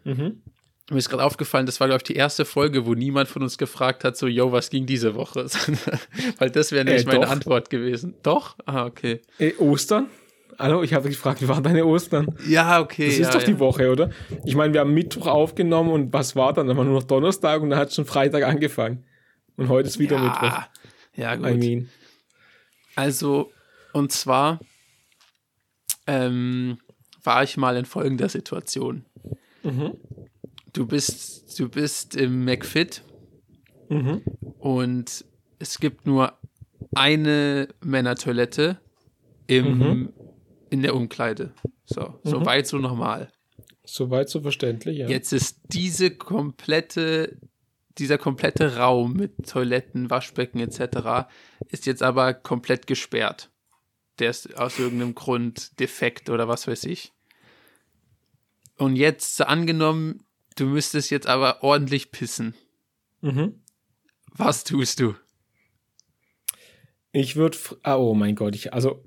Mhm. 0.04 0.42
Mir 0.90 0.98
ist 0.98 1.08
gerade 1.08 1.24
aufgefallen, 1.24 1.64
das 1.66 1.80
war, 1.80 1.86
glaube 1.86 1.98
ich, 2.00 2.04
die 2.04 2.16
erste 2.16 2.44
Folge, 2.44 2.84
wo 2.86 2.94
niemand 2.94 3.28
von 3.28 3.42
uns 3.42 3.56
gefragt 3.56 4.04
hat, 4.04 4.16
so, 4.16 4.26
yo, 4.26 4.52
was 4.52 4.68
ging 4.68 4.84
diese 4.84 5.14
Woche? 5.14 5.46
Weil 6.38 6.50
das 6.50 6.70
wäre 6.72 6.84
nämlich 6.84 7.04
Äh, 7.04 7.06
meine. 7.06 7.28
Antwort 7.28 7.70
gewesen. 7.70 8.14
Doch? 8.22 8.56
Ah, 8.66 8.84
okay. 8.84 9.22
Äh, 9.38 9.54
Ostern? 9.58 10.06
Hallo, 10.62 10.84
ich 10.84 10.94
habe 10.94 11.08
gefragt, 11.08 11.42
wie 11.42 11.48
waren 11.48 11.64
deine 11.64 11.84
Ostern? 11.84 12.28
Ja, 12.46 12.80
okay. 12.80 13.06
Das 13.06 13.18
ja, 13.18 13.26
ist 13.26 13.34
doch 13.34 13.40
ja. 13.40 13.46
die 13.48 13.58
Woche, 13.58 13.90
oder? 13.90 14.10
Ich 14.44 14.54
meine, 14.54 14.72
wir 14.72 14.78
haben 14.80 14.94
Mittwoch 14.94 15.26
aufgenommen 15.26 15.90
und 15.90 16.12
was 16.12 16.36
war 16.36 16.52
dann? 16.52 16.68
Dann 16.68 16.76
war 16.76 16.84
nur 16.84 16.94
noch 16.94 17.02
Donnerstag 17.02 17.60
und 17.62 17.70
dann 17.70 17.80
hat 17.80 17.92
schon 17.92 18.04
Freitag 18.04 18.44
angefangen. 18.44 19.04
Und 19.56 19.68
heute 19.68 19.88
ist 19.88 19.98
wieder 19.98 20.20
Mittwoch. 20.20 20.42
Ja, 20.42 20.68
ja 21.16 21.34
gut. 21.34 21.48
I 21.48 21.54
mean. 21.56 21.88
Also, 22.94 23.50
und 23.92 24.12
zwar 24.12 24.60
ähm, 26.06 26.78
war 27.24 27.42
ich 27.42 27.56
mal 27.56 27.76
in 27.76 27.84
folgender 27.84 28.28
Situation. 28.28 29.04
Mhm. 29.64 29.94
Du 30.72 30.86
bist, 30.86 31.58
du 31.58 31.68
bist 31.68 32.14
im 32.14 32.44
McFit 32.44 33.02
Mhm. 33.88 34.22
und 34.60 35.24
es 35.58 35.80
gibt 35.80 36.06
nur 36.06 36.34
eine 36.94 37.66
Männertoilette 37.82 38.78
im, 39.48 39.78
Mhm. 39.78 40.12
In 40.72 40.82
der 40.82 40.94
Umkleide. 40.96 41.52
So, 41.84 42.18
so 42.24 42.46
weit, 42.46 42.66
so 42.66 42.78
normal. 42.78 43.30
Soweit 43.84 44.30
so 44.30 44.40
verständlich, 44.40 44.96
ja. 44.96 45.08
Jetzt 45.08 45.32
ist 45.32 45.60
diese 45.64 46.10
komplette, 46.10 47.36
dieser 47.98 48.16
komplette 48.16 48.76
Raum 48.76 49.12
mit 49.12 49.46
Toiletten, 49.46 50.08
Waschbecken 50.08 50.60
etc. 50.60 51.28
ist 51.68 51.84
jetzt 51.84 52.02
aber 52.02 52.32
komplett 52.32 52.86
gesperrt. 52.86 53.50
Der 54.18 54.30
ist 54.30 54.56
aus 54.56 54.78
irgendeinem 54.78 55.14
Grund 55.14 55.78
defekt 55.78 56.30
oder 56.30 56.48
was 56.48 56.66
weiß 56.66 56.84
ich. 56.84 57.12
Und 58.78 58.96
jetzt 58.96 59.42
angenommen, 59.42 60.22
du 60.56 60.64
müsstest 60.64 61.10
jetzt 61.10 61.26
aber 61.26 61.62
ordentlich 61.62 62.12
pissen. 62.12 62.54
Mhm. 63.20 63.60
Was 64.28 64.64
tust 64.64 65.00
du? 65.00 65.14
Ich 67.10 67.36
würde, 67.36 67.58
ah, 67.82 67.96
oh 67.96 68.14
mein 68.14 68.36
Gott, 68.36 68.54
ich, 68.54 68.72
also, 68.72 69.04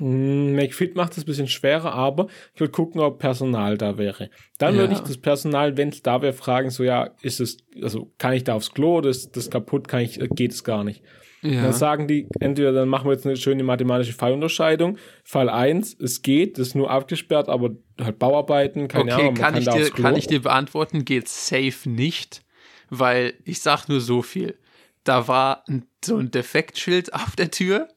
McFit 0.00 0.96
macht 0.96 1.12
es 1.12 1.18
ein 1.18 1.26
bisschen 1.26 1.48
schwerer, 1.48 1.92
aber 1.92 2.26
ich 2.54 2.60
würde 2.60 2.72
gucken, 2.72 3.00
ob 3.00 3.18
Personal 3.18 3.76
da 3.78 3.98
wäre. 3.98 4.30
Dann 4.58 4.74
Ja. 4.74 4.80
würde 4.80 4.94
ich 4.94 5.00
das 5.00 5.18
Personal, 5.18 5.76
wenn 5.76 5.90
es 5.90 6.02
da 6.02 6.22
wäre, 6.22 6.32
fragen, 6.32 6.70
so, 6.70 6.84
ja, 6.84 7.10
ist 7.22 7.40
es, 7.40 7.58
also, 7.82 8.12
kann 8.18 8.32
ich 8.32 8.44
da 8.44 8.54
aufs 8.54 8.72
Klo, 8.72 9.00
das, 9.00 9.30
das 9.30 9.50
kaputt, 9.50 9.88
kann 9.88 10.00
ich, 10.00 10.20
äh, 10.20 10.28
geht 10.28 10.52
es 10.52 10.64
gar 10.64 10.84
nicht. 10.84 11.02
Dann 11.42 11.72
sagen 11.72 12.08
die, 12.08 12.28
entweder 12.40 12.72
dann 12.72 12.88
machen 12.88 13.06
wir 13.06 13.12
jetzt 13.12 13.24
eine 13.24 13.36
schöne 13.36 13.62
mathematische 13.62 14.12
Fallunterscheidung. 14.12 14.98
Fall 15.22 15.48
1, 15.48 15.96
es 16.00 16.22
geht, 16.22 16.58
das 16.58 16.68
ist 16.68 16.74
nur 16.74 16.90
abgesperrt, 16.90 17.48
aber 17.48 17.70
halt 18.00 18.18
Bauarbeiten, 18.18 18.88
keine 18.88 19.12
okay, 19.14 19.22
Ahnung, 19.22 19.34
kann, 19.34 19.52
kann, 19.52 19.58
ich 19.60 19.64
da 19.66 19.76
dir, 19.76 19.90
kann 19.90 20.16
ich 20.16 20.26
dir 20.26 20.42
beantworten, 20.42 21.04
geht 21.04 21.28
safe 21.28 21.88
nicht, 21.88 22.42
weil 22.90 23.34
ich 23.44 23.60
sag 23.60 23.86
nur 23.88 24.00
so 24.00 24.22
viel. 24.22 24.58
Da 25.04 25.28
war 25.28 25.62
ein, 25.68 25.84
so 26.04 26.16
ein 26.16 26.32
Defektschild 26.32 27.14
auf 27.14 27.36
der 27.36 27.52
Tür 27.52 27.88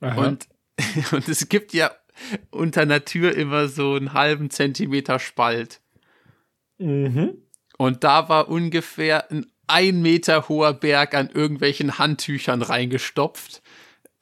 Aha. 0.00 0.26
und, 0.26 0.46
und 1.12 1.28
es 1.28 1.48
gibt 1.48 1.72
ja 1.72 1.90
unter 2.50 2.82
einer 2.82 3.04
Tür 3.04 3.34
immer 3.36 3.68
so 3.68 3.94
einen 3.94 4.12
halben 4.12 4.50
Zentimeter 4.50 5.18
Spalt. 5.18 5.80
mhm. 6.78 7.38
Und 7.76 8.04
da 8.04 8.28
war 8.28 8.48
ungefähr 8.48 9.30
ein 9.32 9.46
ein 9.66 10.02
Meter 10.02 10.48
hoher 10.48 10.74
Berg 10.74 11.14
an 11.14 11.30
irgendwelchen 11.32 11.98
Handtüchern 11.98 12.62
reingestopft. 12.62 13.62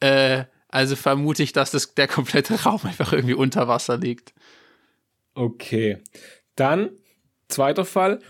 Äh, 0.00 0.44
also 0.68 0.96
vermute 0.96 1.42
ich, 1.42 1.53
dass 1.53 1.70
das, 1.70 1.94
der 1.94 2.09
komplette 2.09 2.55
Raum 2.64 2.80
einfach 2.84 3.12
irgendwie 3.12 3.34
unter 3.34 3.68
Wasser 3.68 3.96
liegt. 3.98 4.32
Okay. 5.34 5.98
Dann, 6.57 6.90
zweiter 7.48 7.84
Fall, 7.84 8.20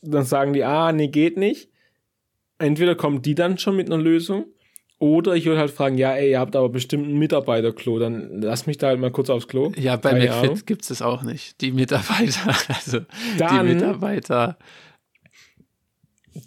dann 0.00 0.24
sagen 0.24 0.52
die, 0.52 0.64
ah, 0.64 0.92
nee, 0.92 1.08
geht 1.08 1.36
nicht. 1.36 1.70
Entweder 2.58 2.94
kommen 2.94 3.22
die 3.22 3.34
dann 3.34 3.58
schon 3.58 3.76
mit 3.76 3.90
einer 3.90 4.02
Lösung, 4.02 4.46
oder 4.98 5.34
ich 5.36 5.44
würde 5.44 5.60
halt 5.60 5.70
fragen, 5.70 5.98
ja, 5.98 6.14
ey, 6.14 6.30
ihr 6.30 6.40
habt 6.40 6.56
aber 6.56 6.68
bestimmt 6.70 7.06
ein 7.08 7.18
Mitarbeiterklo, 7.18 7.98
dann 7.98 8.40
lass 8.40 8.66
mich 8.66 8.78
da 8.78 8.88
halt 8.88 8.98
mal 9.00 9.10
kurz 9.10 9.28
aufs 9.28 9.46
Klo. 9.48 9.72
Ja, 9.76 9.96
bei 9.96 10.10
Keine. 10.10 10.24
McFit 10.48 10.66
gibt 10.66 10.82
es 10.82 10.88
das 10.88 11.02
auch 11.02 11.22
nicht. 11.22 11.60
Die 11.60 11.70
Mitarbeiter, 11.72 12.54
also 12.68 13.00
Dann- 13.38 13.66
die 13.66 13.74
Mitarbeiter. 13.74 14.58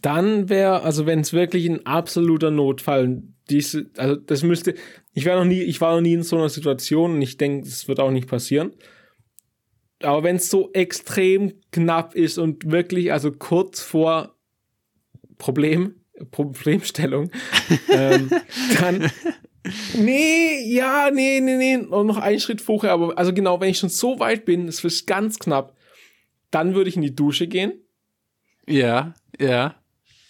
Dann 0.02 0.50
wäre, 0.50 0.84
also 0.84 1.06
wenn 1.06 1.22
es 1.22 1.34
wirklich 1.34 1.68
ein 1.68 1.86
absoluter 1.86 2.52
Notfall, 2.52 3.24
diese, 3.50 3.90
also 3.98 4.16
das 4.16 4.44
müsste, 4.44 4.76
ich 5.14 5.26
war 5.26 5.36
noch 5.38 5.46
nie, 5.46 5.62
ich 5.62 5.82
war 5.82 5.96
noch 5.96 6.02
nie 6.02 6.14
in 6.14 6.24
so 6.24 6.38
einer 6.38 6.50
Situation 6.50 7.14
und 7.16 7.22
ich 7.24 7.38
denke, 7.38 7.68
das 7.68 7.88
wird 7.88 8.00
auch 8.00 8.12
nicht 8.12 8.28
passieren. 8.28 8.72
Aber 10.04 10.24
wenn 10.24 10.36
es 10.38 10.50
so 10.50 10.72
extrem 10.74 11.54
knapp 11.72 12.14
ist 12.16 12.38
und 12.38 12.70
wirklich, 12.72 13.12
also 13.12 13.32
kurz 13.32 13.82
vor 13.82 14.36
Problem, 15.40 15.96
Problemstellung, 16.32 17.32
ähm, 17.92 18.30
dann, 18.80 19.12
nee, 19.96 20.62
ja, 20.74 21.10
nee, 21.12 21.40
nee, 21.42 21.58
nee, 21.58 21.78
und 21.78 22.08
noch 22.08 22.18
einen 22.18 22.40
Schritt 22.40 22.62
vorher, 22.62 22.92
aber 22.92 23.18
also 23.18 23.34
genau, 23.34 23.60
wenn 23.62 23.70
ich 23.70 23.80
schon 23.80 23.90
so 23.90 24.20
weit 24.20 24.46
bin, 24.46 24.68
es 24.68 24.84
wird 24.84 25.08
ganz 25.08 25.40
knapp, 25.40 25.76
dann 26.52 26.76
würde 26.76 26.90
ich 26.90 26.96
in 26.96 27.02
die 27.02 27.16
Dusche 27.16 27.48
gehen 27.48 27.74
Ja, 28.68 29.14
ja. 29.40 29.76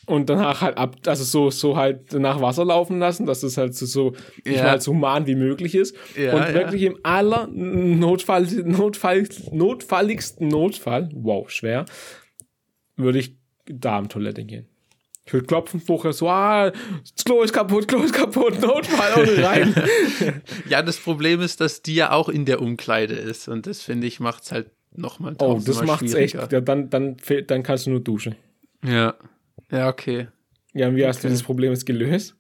und 0.05 0.29
danach 0.29 0.61
halt 0.61 0.77
ab, 0.77 0.95
also 1.05 1.23
so, 1.23 1.49
so 1.49 1.77
halt 1.77 2.13
nach 2.13 2.41
Wasser 2.41 2.65
laufen 2.65 2.99
lassen, 2.99 3.25
dass 3.25 3.43
es 3.43 3.57
halt 3.57 3.75
so, 3.75 3.85
so 3.85 4.13
Ja. 4.45 4.63
mal 4.63 4.81
so 4.81 4.91
human 4.93 5.27
wie 5.27 5.35
möglich 5.35 5.75
ist. 5.75 5.95
Ja, 6.17 6.33
und 6.33 6.41
ja. 6.41 6.53
wirklich 6.53 6.81
im 6.83 6.97
aller 7.03 7.47
Notfall, 7.47 8.43
Notfall, 8.65 9.27
notfalligsten 9.51 10.47
Notfall, 10.47 11.09
wow, 11.13 11.49
schwer, 11.49 11.85
würde 12.95 13.19
ich 13.19 13.35
Darmtoilette 13.65 14.43
gehen. 14.45 14.67
Ich 15.29 15.33
würde 15.33 15.45
klopfen 15.45 15.79
vorher 15.79 16.11
so, 16.11 16.27
ah, 16.27 16.71
das 16.71 17.23
Klo 17.23 17.43
ist 17.43 17.53
kaputt, 17.53 17.87
Klo 17.87 18.01
ist 18.01 18.15
kaputt, 18.15 18.59
Notfall 18.61 19.13
und 19.21 19.43
rein. 19.43 19.75
Ja, 20.67 20.81
das 20.81 20.97
Problem 20.97 21.39
ist, 21.39 21.61
dass 21.61 21.83
die 21.83 21.93
ja 21.93 22.13
auch 22.13 22.29
in 22.29 22.45
der 22.45 22.59
Umkleide 22.59 23.13
ist. 23.13 23.47
Und 23.47 23.67
das 23.67 23.83
finde 23.83 24.07
ich 24.07 24.19
macht 24.19 24.41
es 24.41 24.51
halt 24.51 24.71
nochmal 24.91 25.35
oh, 25.37 25.61
das 25.63 25.83
macht's 25.83 26.15
echt. 26.15 26.33
Ja, 26.33 26.47
dann, 26.61 26.89
dann, 26.89 27.17
dann 27.45 27.61
kannst 27.61 27.85
du 27.85 27.91
nur 27.91 27.99
duschen. 27.99 28.37
Ja. 28.83 29.13
Ja, 29.71 29.89
okay. 29.89 30.29
Ja, 30.73 30.87
und 30.87 30.95
wie 30.95 31.05
hast 31.05 31.17
du 31.17 31.27
Okay. 31.27 31.33
dieses 31.33 31.43
Problem 31.43 31.73
jetzt 31.73 31.85
gelöst? 31.85 32.35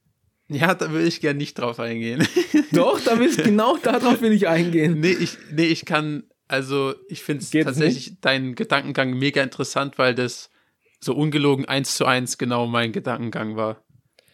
Ja, 0.47 0.73
da 0.73 0.89
würde 0.89 1.05
ich 1.05 1.21
gerne 1.21 1.37
nicht 1.37 1.59
drauf 1.59 1.79
eingehen. 1.79 2.27
Doch, 2.71 2.99
da 3.01 3.19
willst 3.19 3.43
genau 3.43 3.77
darauf 3.77 4.19
will 4.23 4.31
ich 4.31 4.47
eingehen. 4.47 4.99
nee, 4.99 5.11
ich, 5.11 5.37
nee, 5.51 5.67
ich 5.67 5.85
kann, 5.85 6.23
also 6.47 6.95
ich 7.07 7.21
finde 7.21 7.43
es 7.43 7.51
tatsächlich 7.51 8.19
deinen 8.19 8.55
Gedankengang 8.55 9.13
mega 9.13 9.43
interessant, 9.43 9.99
weil 9.99 10.15
das 10.15 10.49
so 10.99 11.13
ungelogen 11.15 11.65
eins 11.65 11.95
zu 11.95 12.05
eins 12.05 12.37
genau 12.37 12.67
mein 12.67 12.91
Gedankengang 12.91 13.55
war. 13.55 13.81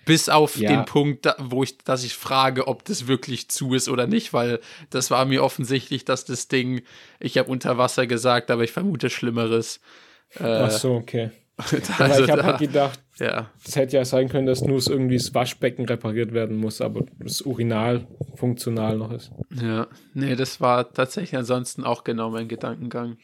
Bis 0.05 0.29
auf 0.29 0.57
Ja. 0.57 0.69
den 0.69 0.85
Punkt, 0.85 1.27
wo 1.39 1.63
ich, 1.63 1.79
dass 1.79 2.03
ich 2.03 2.15
frage, 2.15 2.67
ob 2.67 2.85
das 2.85 3.07
wirklich 3.07 3.49
zu 3.49 3.73
ist 3.73 3.89
oder 3.89 4.05
nicht, 4.05 4.33
weil 4.33 4.59
das 4.91 5.09
war 5.09 5.25
mir 5.25 5.43
offensichtlich, 5.43 6.05
dass 6.05 6.25
das 6.25 6.47
Ding, 6.47 6.83
ich 7.19 7.39
habe 7.39 7.49
unter 7.49 7.77
Wasser 7.79 8.05
gesagt, 8.05 8.51
aber 8.51 8.63
ich 8.63 8.71
vermute 8.71 9.09
Schlimmeres. 9.09 9.79
Äh, 10.39 10.43
Ach 10.43 10.71
so, 10.71 10.93
okay. 10.93 11.31
Weil 11.97 12.11
also 12.11 12.23
ich 12.23 12.29
habe 12.29 12.43
halt 12.43 12.59
gedacht, 12.59 12.99
ja. 13.17 13.49
das 13.63 13.77
hätte 13.77 13.95
ja 13.95 14.03
sein 14.03 14.27
können, 14.27 14.45
dass 14.45 14.61
nur 14.61 14.81
irgendwie 14.89 15.15
das 15.15 15.33
Waschbecken 15.33 15.85
repariert 15.85 16.33
werden 16.33 16.57
muss, 16.57 16.81
aber 16.81 17.05
das 17.19 17.41
Urinal 17.41 18.07
funktional 18.35 18.97
noch 18.97 19.11
ist. 19.11 19.31
Ja, 19.61 19.87
nee, 20.13 20.35
das 20.35 20.59
war 20.59 20.91
tatsächlich 20.91 21.37
ansonsten 21.37 21.85
auch 21.85 22.03
genau 22.03 22.29
mein 22.29 22.49
Gedankengang. 22.49 23.17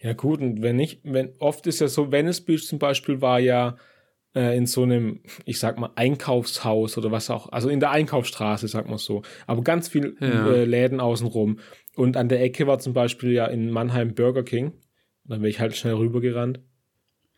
Ja, 0.00 0.14
gut, 0.14 0.40
und 0.40 0.62
wenn 0.62 0.76
nicht, 0.76 1.00
wenn, 1.04 1.32
oft 1.38 1.66
ist 1.66 1.80
ja 1.80 1.88
so, 1.88 2.10
Venice 2.10 2.40
Beach 2.40 2.66
zum 2.66 2.78
Beispiel 2.78 3.20
war 3.20 3.40
ja 3.40 3.76
äh, 4.34 4.56
in 4.56 4.66
so 4.66 4.82
einem, 4.84 5.20
ich 5.44 5.58
sag 5.58 5.78
mal, 5.78 5.90
Einkaufshaus 5.96 6.96
oder 6.96 7.10
was 7.10 7.28
auch, 7.28 7.52
also 7.52 7.68
in 7.68 7.80
der 7.80 7.90
Einkaufsstraße, 7.90 8.68
sag 8.68 8.88
mal 8.88 8.96
so, 8.98 9.20
aber 9.46 9.62
ganz 9.62 9.88
viel 9.88 10.16
Ja. 10.20 10.46
äh, 10.46 10.64
Läden 10.64 10.98
außenrum. 10.98 11.58
Und 11.94 12.16
an 12.16 12.28
der 12.30 12.42
Ecke 12.42 12.66
war 12.66 12.78
zum 12.78 12.94
Beispiel 12.94 13.32
ja 13.32 13.46
in 13.46 13.70
Mannheim 13.70 14.14
Burger 14.14 14.44
King. 14.44 14.66
Und 14.68 14.76
dann 15.24 15.40
wäre 15.40 15.48
ich 15.50 15.60
halt 15.60 15.74
schnell 15.76 15.94
rübergerannt. 15.94 16.60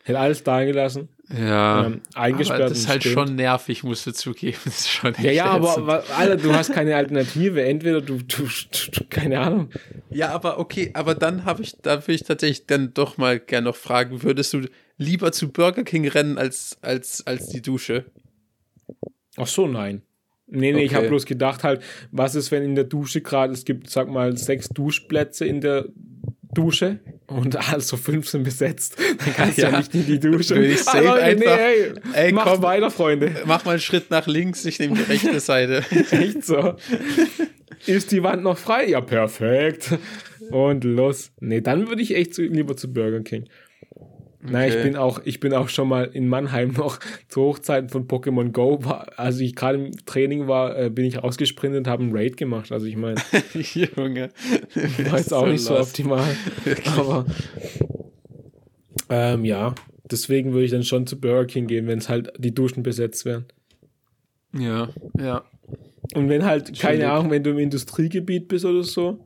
Hätte 0.09 0.18
alles 0.20 0.42
da 0.42 0.64
gelassen, 0.64 1.09
Ja, 1.30 1.86
ähm, 1.86 2.00
eingesperrt. 2.14 2.61
aber 2.62 2.68
das 2.70 2.78
ist 2.78 2.88
halt 2.88 3.02
stehend. 3.02 3.14
schon 3.28 3.36
nervig, 3.36 3.84
musst 3.84 4.06
du 4.06 4.12
zugeben. 4.12 4.56
Das 4.64 4.78
ist 4.80 4.88
schon 4.88 5.14
Ja, 5.20 5.30
ja, 5.30 5.44
aber, 5.44 5.76
aber 5.76 6.04
Alter, 6.16 6.36
du 6.36 6.52
hast 6.54 6.72
keine 6.72 6.96
Alternative. 6.96 7.62
Entweder 7.62 8.00
du, 8.00 8.16
du, 8.16 8.44
du 8.44 9.04
keine 9.11 9.38
Ahnung. 9.40 9.68
Ja, 10.11 10.30
aber 10.30 10.59
okay, 10.59 10.90
aber 10.94 11.14
dann 11.14 11.44
habe 11.44 11.62
ich, 11.62 11.80
da 11.82 12.06
will 12.09 12.14
ich 12.14 12.22
tatsächlich 12.24 12.64
dann 12.66 12.94
doch 12.94 13.18
mal 13.18 13.38
gerne 13.38 13.66
noch 13.66 13.76
fragen, 13.76 14.22
würdest 14.22 14.54
du 14.54 14.62
lieber 14.96 15.30
zu 15.32 15.52
Burger 15.52 15.84
King 15.84 16.09
rennen 16.09 16.38
als, 16.38 16.78
als, 16.80 17.26
als 17.26 17.50
die 17.50 17.61
Dusche? 17.61 18.06
Ach 19.36 19.46
so, 19.46 19.66
nein. 19.66 20.00
Nee, 20.46 20.72
nee, 20.72 20.84
ich 20.84 20.92
Okay. 20.92 20.96
habe 20.96 21.09
bloß 21.09 21.26
gedacht 21.26 21.62
halt, 21.62 21.82
was 22.11 22.34
ist, 22.34 22.50
wenn 22.50 22.62
in 22.62 22.74
der 22.74 22.84
Dusche 22.84 23.20
gerade, 23.20 23.52
es 23.52 23.66
gibt, 23.66 23.90
sag 23.90 24.09
mal, 24.09 24.34
sechs 24.38 24.72
Duschplätze 24.72 25.44
in 25.44 25.61
der 25.61 25.84
Dusche 26.59 26.98
und 27.26 27.56
also 27.72 27.96
fünf 27.96 28.28
sind 28.28 28.42
besetzt. 28.44 28.96
Dann 28.98 29.34
kannst 29.34 29.59
du 29.59 29.62
ja, 29.62 29.70
Ja. 29.70 29.78
nicht 29.78 29.94
in 29.94 30.06
die 30.06 30.18
Dusche. 30.18 30.56
Würde 30.56 30.68
ich 30.68 30.82
safe 30.82 31.04
Leute, 31.04 31.22
einfach- 31.22 31.59
ey, 31.59 31.92
Ey, 32.14 32.32
mach 32.32 32.44
komm. 32.52 32.62
weiter, 32.62 32.90
Freunde. 32.90 33.30
Mach 33.44 33.64
mal 33.64 33.72
einen 33.72 33.80
Schritt 33.80 34.11
nach 34.11 34.26
links, 34.26 34.64
ich 34.64 34.78
nehme 34.78 34.96
die 34.96 35.02
rechte 35.02 35.38
Seite. 35.40 35.84
Echt 36.11 36.44
so. 36.44 36.74
Ist 37.86 38.11
die 38.12 38.22
Wand 38.22 38.42
noch 38.42 38.59
frei? 38.59 38.86
Ja, 38.88 39.00
perfekt. 39.00 39.96
Und 40.50 40.84
los. 40.84 41.30
Nee, 41.40 41.61
dann 41.61 41.88
würde 41.88 42.02
ich 42.02 42.14
echt 42.16 42.34
zu, 42.34 42.42
lieber 42.42 42.76
zu 42.76 42.92
Burger 42.92 43.20
King. 43.20 43.44
Nein, 44.41 44.68
ich 44.68 44.74
Okay. 44.76 44.82
bin 44.84 44.97
auch, 44.97 45.20
ich 45.24 45.41
bin 45.41 45.53
auch 45.53 45.68
schon 45.68 45.89
mal 45.89 46.05
in 46.05 46.28
Mannheim 46.28 46.72
noch 46.72 46.99
zu 47.28 47.43
Hochzeiten 47.43 47.89
von 47.89 48.07
Pokémon 48.07 48.51
Go. 48.53 48.84
War, 48.84 49.18
als 49.18 49.41
ich 49.41 49.57
gerade 49.57 49.78
im 49.78 50.07
Training 50.07 50.47
war, 50.47 50.78
äh, 50.78 50.91
bin 50.91 51.05
ich 51.07 51.22
rausgesprintet 51.22 51.80
und 51.80 51.86
habe 51.89 52.05
einen 52.05 52.16
Raid 52.16 52.36
gemacht. 52.36 52.70
Also 52.70 52.86
ich 52.86 52.97
meine, 52.97 53.16
Junge. 53.97 54.30
war 55.11 55.18
jetzt 55.18 55.34
auch 55.34 55.47
nicht 55.47 55.62
so 55.62 55.74
lost. 55.74 55.91
optimal. 55.91 56.24
Aber 56.97 57.26
ähm, 59.11 59.45
ja, 59.45 59.74
deswegen 60.11 60.53
würde 60.53 60.64
ich 60.66 60.70
dann 60.70 60.84
schon 60.84 61.07
zu 61.07 61.18
Burger 61.20 61.47
King 61.47 61.66
gehen, 61.66 61.86
wenn 61.86 61.99
es 61.99 62.09
halt 62.09 62.32
die 62.39 62.55
Duschen 62.55 62.82
besetzt 62.82 63.24
wären. 63.24 63.47
Ja, 64.57 64.89
ja. 65.18 65.43
Und 66.14 66.28
wenn 66.28 66.45
halt, 66.45 66.78
keine 66.78 67.11
Ahnung, 67.12 67.30
wenn 67.30 67.43
du 67.43 67.51
im 67.51 67.59
Industriegebiet 67.59 68.49
bist 68.49 68.64
oder 68.64 68.82
so, 68.82 69.18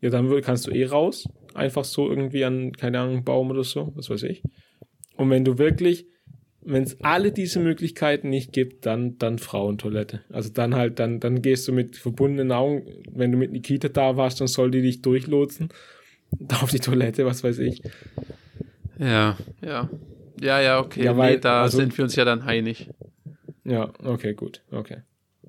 ja, 0.00 0.10
dann 0.10 0.28
kannst 0.42 0.66
du 0.66 0.70
eh 0.72 0.84
raus. 0.86 1.28
Einfach 1.54 1.84
so 1.84 2.08
irgendwie 2.08 2.44
an, 2.44 2.72
keine 2.72 3.00
Ahnung, 3.00 3.24
Baum 3.24 3.50
oder 3.50 3.64
so, 3.64 3.92
was 3.94 4.10
weiß 4.10 4.22
ich. 4.24 4.42
Und 5.16 5.30
wenn 5.30 5.44
du 5.44 5.58
wirklich, 5.58 6.06
wenn 6.62 6.82
es 6.84 7.00
alle 7.02 7.32
diese 7.32 7.60
Möglichkeiten 7.60 8.30
nicht 8.30 8.52
gibt, 8.52 8.86
dann, 8.86 9.18
dann 9.18 9.38
Frauentoilette. 9.38 10.20
Also 10.30 10.50
dann 10.50 10.74
halt, 10.74 10.98
dann, 10.98 11.20
dann 11.20 11.42
gehst 11.42 11.66
du 11.68 11.72
mit 11.72 11.96
verbundenen 11.96 12.52
Augen, 12.52 12.86
wenn 13.10 13.32
du 13.32 13.38
mit 13.38 13.52
Nikita 13.52 13.88
da 13.88 14.16
warst, 14.16 14.40
dann 14.40 14.48
soll 14.48 14.70
die 14.70 14.82
dich 14.82 15.02
durchlotsen. 15.02 15.68
Auf 16.62 16.70
die 16.70 16.78
Toilette, 16.80 17.26
was 17.26 17.44
weiß 17.44 17.58
ich. 17.58 17.82
Ja, 18.98 19.36
ja. 19.60 19.90
Ja, 20.40 20.60
ja, 20.60 20.80
okay. 20.80 21.04
Ja, 21.04 21.16
weil- 21.16 21.34
nee, 21.34 21.40
da 21.40 21.62
also- 21.62 21.78
sind 21.78 21.96
wir 21.96 22.04
uns 22.04 22.16
ja 22.16 22.24
dann 22.24 22.42
einig. 22.42 22.88
Ja, 23.64 23.92
okay, 24.02 24.34
gut, 24.34 24.62
okay. 24.70 24.98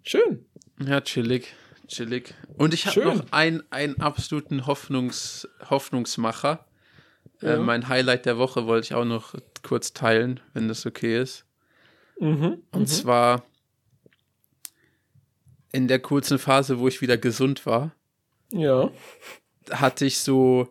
Schön. 0.04 0.46
Ja, 0.86 1.02
chillig. 1.02 1.54
Chillig. 1.88 2.34
Und 2.58 2.74
ich 2.74 2.88
habe 2.88 3.04
noch 3.06 3.32
einen, 3.32 3.64
einen 3.72 4.00
absoluten 4.00 4.66
Hoffnungs, 4.68 5.48
Hoffnungsmacher. 5.70 6.66
Ja. 7.42 7.56
Äh, 7.56 7.60
mein 7.60 7.88
Highlight 7.90 8.26
der 8.26 8.38
Woche 8.38 8.66
wollte 8.68 8.86
ich 8.86 8.94
auch 8.94 9.06
noch 9.06 9.36
kurz 9.64 9.94
teilen, 9.94 10.40
wenn 10.54 10.68
das 10.68 10.86
okay 10.86 11.20
ist. 11.22 11.46
Mhm. 12.20 12.60
Und 12.72 12.88
zwar 12.88 13.44
in 15.72 15.88
der 15.88 16.00
kurzen 16.00 16.40
Phase, 16.40 16.80
wo 16.80 16.88
ich 16.88 17.02
wieder 17.02 17.18
gesund 17.18 17.66
war, 17.66 17.92
Ja. 18.52 18.92
hatte 19.72 20.06
ich 20.06 20.20
so, 20.20 20.68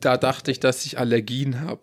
da 0.00 0.16
dachte 0.16 0.50
ich, 0.50 0.60
dass 0.60 0.86
ich 0.86 0.98
Allergien 0.98 1.60
habe. 1.60 1.82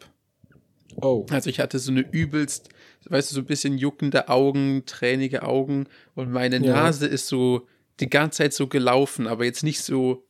Oh. 1.02 1.26
Also 1.30 1.50
ich 1.50 1.60
hatte 1.60 1.78
so 1.78 1.92
eine 1.92 2.02
übelst, 2.10 2.70
weißt 3.10 3.32
du, 3.32 3.36
so 3.36 3.42
ein 3.42 3.46
bisschen 3.48 3.78
juckende 3.78 4.30
Augen, 4.30 4.84
tränige 4.86 5.44
Augen 5.44 5.88
und 6.16 6.32
meine 6.32 6.58
Ja. 6.66 6.74
Nase 6.74 7.06
ist 7.06 7.28
so 7.28 7.68
die 8.00 8.10
ganze 8.10 8.40
Zeit 8.40 8.54
so 8.54 8.68
gelaufen, 8.68 9.28
aber 9.28 9.46
jetzt 9.46 9.64
nicht 9.64 9.82
so, 9.82 10.26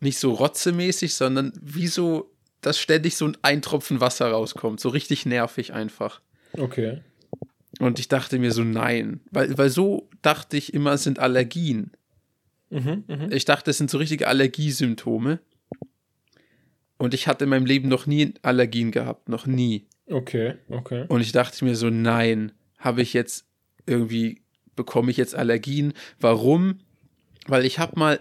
nicht 0.00 0.18
so 0.18 0.32
rotzemäßig, 0.32 1.14
sondern 1.14 1.52
wie 1.60 1.86
so, 1.86 2.32
dass 2.60 2.78
ständig 2.78 3.16
so 3.16 3.30
ein 3.42 3.62
Tropfen 3.62 4.00
Wasser 4.00 4.30
rauskommt. 4.30 4.80
So 4.80 4.88
richtig 4.88 5.26
nervig 5.26 5.72
einfach. 5.72 6.20
Okay. 6.52 7.00
Und 7.78 7.98
ich 7.98 8.08
dachte 8.08 8.38
mir 8.38 8.52
so, 8.52 8.64
nein. 8.64 9.20
Weil, 9.30 9.56
weil 9.58 9.70
so 9.70 10.08
dachte 10.22 10.56
ich 10.56 10.72
immer, 10.72 10.92
es 10.92 11.04
sind 11.04 11.18
Allergien. 11.18 11.92
Mhm, 12.70 13.04
mhm. 13.06 13.28
Ich 13.30 13.44
dachte, 13.44 13.70
es 13.70 13.78
sind 13.78 13.90
so 13.90 13.98
richtige 13.98 14.28
Allergiesymptome. 14.28 15.40
Und 16.98 17.14
ich 17.14 17.28
hatte 17.28 17.44
in 17.44 17.50
meinem 17.50 17.66
Leben 17.66 17.88
noch 17.88 18.06
nie 18.06 18.34
Allergien 18.42 18.90
gehabt, 18.90 19.28
noch 19.28 19.46
nie. 19.46 19.86
Okay, 20.08 20.54
okay. 20.68 21.04
Und 21.08 21.20
ich 21.20 21.32
dachte 21.32 21.64
mir 21.64 21.76
so, 21.76 21.90
nein, 21.90 22.52
habe 22.78 23.02
ich 23.02 23.12
jetzt 23.12 23.46
irgendwie, 23.86 24.40
bekomme 24.76 25.10
ich 25.10 25.16
jetzt 25.16 25.34
Allergien? 25.34 25.92
Warum? 26.20 26.78
Weil 27.46 27.64
ich 27.64 27.78
habe 27.78 27.98
mal, 27.98 28.20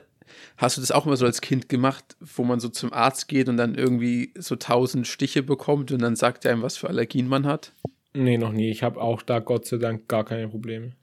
hast 0.58 0.78
du 0.78 0.82
das 0.82 0.92
auch 0.92 1.06
mal 1.06 1.18
so 1.18 1.26
als 1.26 1.42
Kind 1.42 1.70
gemacht, 1.70 2.16
wo 2.20 2.44
man 2.44 2.60
so 2.60 2.70
zum 2.70 2.94
Arzt 2.94 3.28
geht 3.28 3.50
und 3.50 3.58
dann 3.58 3.76
irgendwie 3.76 4.34
so 4.38 4.56
tausend 4.56 5.08
Stiche 5.08 5.44
bekommt 5.44 5.92
und 5.92 6.02
dann 6.02 6.16
sagt 6.16 6.46
er 6.46 6.52
einem, 6.52 6.62
was 6.62 6.78
für 6.78 6.88
Allergien 6.88 7.28
man 7.28 7.46
hat? 7.46 7.72
Nee, 8.14 8.38
noch 8.38 8.52
nie. 8.52 8.70
Ich 8.70 8.82
habe 8.84 9.02
auch 9.02 9.22
da 9.22 9.40
Gott 9.40 9.66
sei 9.66 9.78
Dank 9.78 10.08
gar 10.08 10.24
keine 10.24 10.48
Probleme. 10.48 10.94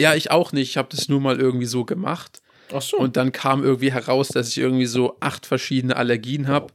Ja, 0.00 0.14
ich 0.14 0.30
auch 0.30 0.52
nicht. 0.52 0.70
Ich 0.70 0.76
habe 0.76 0.88
das 0.90 1.08
nur 1.08 1.20
mal 1.20 1.38
irgendwie 1.38 1.66
so 1.66 1.84
gemacht. 1.84 2.42
Ach 2.72 2.82
so. 2.82 2.96
Und 2.98 3.16
dann 3.16 3.32
kam 3.32 3.62
irgendwie 3.62 3.92
heraus, 3.92 4.28
dass 4.28 4.48
ich 4.48 4.58
irgendwie 4.58 4.86
so 4.86 5.16
acht 5.20 5.46
verschiedene 5.46 5.96
Allergien 5.96 6.48
habe, 6.48 6.72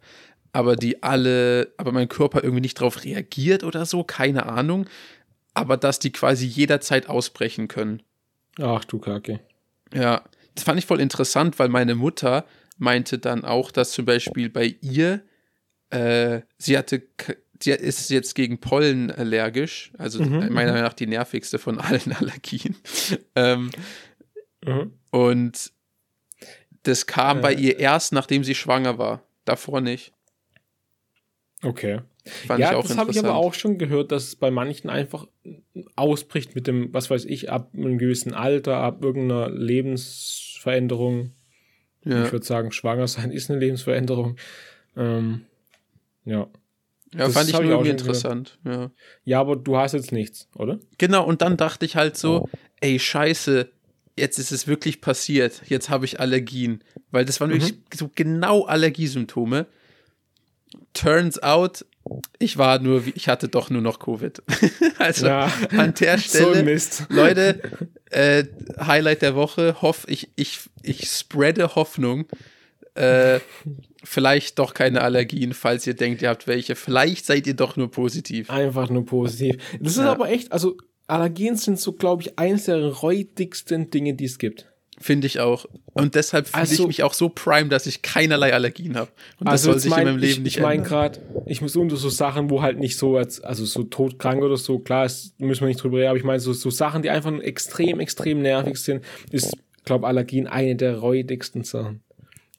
aber 0.53 0.75
die 0.75 1.03
alle, 1.03 1.73
aber 1.77 1.91
mein 1.91 2.09
Körper 2.09 2.43
irgendwie 2.43 2.61
nicht 2.61 2.79
drauf 2.79 3.03
reagiert 3.03 3.63
oder 3.63 3.85
so, 3.85 4.03
keine 4.03 4.45
Ahnung. 4.45 4.87
Aber 5.53 5.77
dass 5.77 5.99
die 5.99 6.11
quasi 6.11 6.45
jederzeit 6.45 7.09
ausbrechen 7.09 7.67
können. 7.67 8.01
Ach 8.59 8.85
du 8.85 8.99
Kacke. 8.99 9.41
Ja, 9.93 10.23
das 10.55 10.63
fand 10.63 10.79
ich 10.79 10.85
voll 10.85 10.99
interessant, 11.01 11.59
weil 11.59 11.69
meine 11.69 11.95
Mutter 11.95 12.45
meinte 12.77 13.19
dann 13.19 13.45
auch, 13.45 13.71
dass 13.71 13.91
zum 13.91 14.05
Beispiel 14.05 14.49
bei 14.49 14.75
ihr, 14.81 15.21
äh, 15.91 16.41
sie 16.57 16.77
hatte, 16.77 17.03
sie 17.61 17.71
ist 17.71 18.09
jetzt 18.09 18.33
gegen 18.35 18.59
Pollen 18.59 19.11
allergisch, 19.11 19.91
also 19.97 20.23
Mhm, 20.23 20.37
meiner 20.53 20.71
Meinung 20.73 20.81
nach 20.81 20.93
die 20.93 21.07
nervigste 21.07 21.59
von 21.59 21.79
allen 21.79 22.11
Allergien. 22.13 22.75
ähm, 23.35 23.71
Mhm. 24.65 24.93
und 25.11 25.71
das 26.83 27.05
kam 27.07 27.41
bei 27.41 27.53
Äh. 27.53 27.59
ihr 27.61 27.79
erst, 27.79 28.11
nachdem 28.13 28.43
sie 28.43 28.55
schwanger 28.55 28.97
war. 28.97 29.23
Davor 29.45 29.81
nicht. 29.81 30.13
Okay. 31.63 32.01
Fand 32.25 32.59
ja, 32.59 32.79
das 32.79 32.97
habe 32.97 33.11
ich 33.11 33.19
aber 33.19 33.35
auch 33.35 33.53
schon 33.55 33.77
gehört, 33.79 34.11
dass 34.11 34.25
es 34.25 34.35
bei 34.35 34.51
manchen 34.51 34.89
einfach 34.89 35.27
ausbricht 35.95 36.53
mit 36.55 36.67
dem, 36.67 36.93
was 36.93 37.09
weiß 37.09 37.25
ich, 37.25 37.51
ab 37.51 37.71
einem 37.73 37.97
gewissen 37.97 38.33
Alter, 38.33 38.77
ab 38.77 39.03
irgendeiner 39.03 39.49
Lebensveränderung. 39.49 41.31
Ja, 42.05 42.25
Ich 42.25 42.31
würde 42.31 42.45
sagen, 42.45 42.71
schwanger 42.71 43.07
sein 43.07 43.31
ist 43.31 43.49
eine 43.49 43.59
Lebensveränderung. 43.59 44.37
Ähm, 44.95 45.45
ja. 46.25 46.41
ja 46.41 46.47
das 47.13 47.33
fand 47.33 47.49
ich 47.49 47.55
irgendwie 47.59 47.89
interessant. 47.89 48.59
Ja. 48.65 48.91
Ja, 49.23 49.39
aber 49.39 49.55
du 49.55 49.77
hast 49.77 49.93
jetzt 49.93 50.11
nichts, 50.11 50.47
oder? 50.55 50.79
Genau, 50.97 51.25
und 51.25 51.41
dann 51.41 51.57
dachte 51.57 51.85
ich 51.85 51.95
halt 51.95 52.13
Oh. 52.15 52.17
so, 52.17 52.49
ey, 52.81 52.99
scheiße, 52.99 53.69
jetzt 54.17 54.37
ist 54.39 54.51
es 54.51 54.67
wirklich 54.67 55.01
passiert. 55.01 55.61
Jetzt 55.67 55.89
habe 55.89 56.05
ich 56.05 56.19
Allergien. 56.19 56.83
Weil 57.11 57.25
das 57.25 57.39
waren 57.39 57.49
Mhm. 57.49 57.53
wirklich 57.61 57.75
so 57.95 58.09
genau 58.13 58.65
Allergiesymptome. 58.65 59.65
Turns 60.93 61.41
out, 61.41 61.85
ich 62.39 62.57
war 62.57 62.79
nur, 62.79 63.03
ich 63.15 63.27
hatte 63.27 63.47
doch 63.47 63.69
nur 63.69 63.81
noch 63.81 63.99
Covid. 63.99 64.41
also 64.97 65.27
Ja. 65.27 65.51
an 65.77 65.93
der 65.99 66.17
So 66.17 66.23
Stelle, 66.51 66.63
Mist. 66.63 67.05
Leute, 67.09 67.61
äh, 68.09 68.43
Highlight 68.79 69.21
der 69.21 69.35
Woche, 69.35 69.81
hoff, 69.81 70.05
ich, 70.07 70.29
ich, 70.35 70.59
ich 70.83 71.09
spreade 71.09 71.75
Hoffnung. 71.75 72.25
Äh, 72.95 73.39
vielleicht 74.03 74.59
doch 74.59 74.73
keine 74.73 75.01
Allergien, 75.01 75.53
falls 75.53 75.87
ihr 75.87 75.93
denkt, 75.93 76.21
ihr 76.21 76.29
habt 76.29 76.47
welche. 76.47 76.75
Vielleicht 76.75 77.25
seid 77.25 77.47
ihr 77.47 77.53
doch 77.53 77.77
nur 77.77 77.89
positiv. 77.89 78.49
Einfach 78.49 78.89
nur 78.89 79.05
positiv. 79.05 79.57
Das 79.79 79.93
ist 79.93 79.99
Ja. 79.99 80.11
aber 80.11 80.29
echt, 80.29 80.51
also, 80.51 80.75
Allergien 81.07 81.55
sind 81.55 81.79
so, 81.79 81.93
glaube 81.93 82.23
ich, 82.23 82.37
eines 82.39 82.65
der 82.65 82.83
räudigsten 82.85 83.89
Dinge, 83.89 84.13
die 84.13 84.25
es 84.25 84.37
gibt. 84.39 84.70
Finde 85.01 85.27
ich 85.27 85.39
auch. 85.39 85.65
Und 85.93 86.15
deshalb 86.15 86.47
fühle 86.47 86.61
Also- 86.61 86.83
ich 86.83 86.87
mich 86.87 87.03
auch 87.03 87.13
so 87.13 87.29
prime, 87.29 87.69
dass 87.69 87.85
ich 87.87 88.01
keinerlei 88.01 88.53
Allergien 88.53 88.95
habe. 88.95 89.11
Und 89.39 89.47
das 89.47 89.53
Also 89.53 89.71
soll 89.71 89.79
sich 89.79 89.89
mein, 89.91 90.01
in 90.01 90.05
meinem 90.13 90.17
Leben 90.19 90.31
ich, 90.33 90.39
nicht 90.39 90.55
ich 90.57 90.61
meine 90.61 90.75
ändern. 90.83 90.89
gerade, 90.89 91.19
ich 91.47 91.61
muss 91.61 91.75
unter 91.75 91.95
so 91.97 92.09
Sachen, 92.09 92.49
wo 92.49 92.61
halt 92.61 92.79
nicht 92.79 92.97
so, 92.97 93.17
als, 93.17 93.41
also 93.41 93.65
so 93.65 93.83
todkrank 93.83 94.41
oder 94.43 94.57
so, 94.57 94.79
klar, 94.79 95.05
ist, 95.05 95.39
müssen 95.39 95.61
wir 95.61 95.67
nicht 95.67 95.83
drüber 95.83 95.97
reden, 95.97 96.09
aber 96.09 96.17
ich 96.17 96.23
meine 96.23 96.39
so, 96.39 96.53
so 96.53 96.69
Sachen, 96.69 97.01
die 97.01 97.09
einfach 97.09 97.31
extrem, 97.39 97.99
extrem 97.99 98.41
nervig 98.41 98.77
sind, 98.77 99.03
ist, 99.31 99.57
glaube 99.83 100.07
Allergien 100.07 100.47
eine 100.47 100.75
der 100.75 100.97
räudigsten 100.99 101.63
Sachen. 101.63 102.01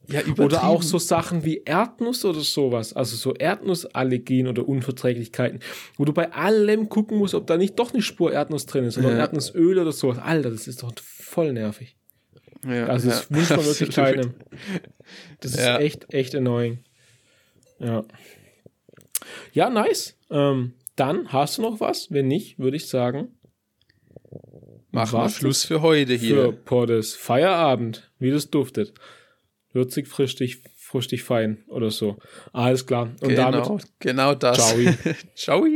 Ja, 0.09 0.21
Oder 0.39 0.65
auch 0.65 0.83
so 0.83 0.99
Sachen 0.99 1.45
wie 1.45 1.63
Erdnuss 1.65 2.25
oder 2.25 2.41
sowas, 2.41 2.93
also 2.93 3.15
so 3.17 3.35
Erdnussallergien 3.35 4.49
oder 4.49 4.69
Unverträglichkeiten, 4.69 5.61
wo 5.97 6.05
du 6.05 6.13
bei 6.13 6.33
allem 6.33 6.89
gucken 6.89 7.19
musst, 7.19 7.35
ob 7.35 7.47
da 7.47 7.57
nicht 7.57 7.79
doch 7.79 7.93
eine 7.95 8.03
Spur 8.03 8.33
Erdnuss 8.33 8.67
drin 8.67 8.85
ist 8.85 8.99
oder 8.99 9.13
Ja. 9.13 9.19
Erdnussöl 9.19 9.79
oder 9.79 9.93
sowas. 9.93 10.19
Alter, 10.19 10.51
das 10.51 10.67
ist 10.67 10.83
doch 10.83 10.93
voll 11.01 11.53
nervig. 11.53 11.97
Ja, 12.65 12.87
Also 12.87 13.09
das 13.09 13.29
ja, 13.29 13.37
wünscht 13.37 13.51
man 13.51 13.65
wirklich 13.65 13.91
keinem. 13.95 14.35
Das 15.41 15.57
Ja. 15.57 15.77
ist 15.77 15.83
echt, 15.85 16.15
echt 16.15 16.35
annoying. 16.35 16.79
Ja. 17.79 18.05
Ja, 19.53 19.71
nice. 19.71 20.17
Ähm, 20.31 20.75
dann 20.97 21.33
hast 21.33 21.59
du 21.59 21.63
noch 21.63 21.81
was? 21.81 22.11
Wenn 22.11 22.29
nicht, 22.29 22.59
würde 22.59 22.77
ich 22.77 22.89
sagen, 22.89 23.29
Machen 24.91 25.19
wir 25.21 25.29
Schluss 25.31 25.65
für 25.65 25.81
heute 25.81 26.19
für 26.19 26.25
hier. 26.27 26.53
Portes 26.53 27.15
Feierabend, 27.17 28.11
wie 28.19 28.31
das 28.31 28.51
duftet. 28.51 28.93
Würzig, 29.73 30.07
frischtig, 30.07 30.63
fruchtig, 30.77 31.23
fein 31.23 31.65
oder 31.69 31.91
so. 31.91 32.19
Alles 32.53 32.87
klar. 32.87 33.11
Und 33.23 33.29
genau, 33.31 33.51
damit 33.51 33.87
genau 34.01 34.35
das. 34.35 34.59
Ciao. 34.59 34.77
Ciao. 35.35 35.67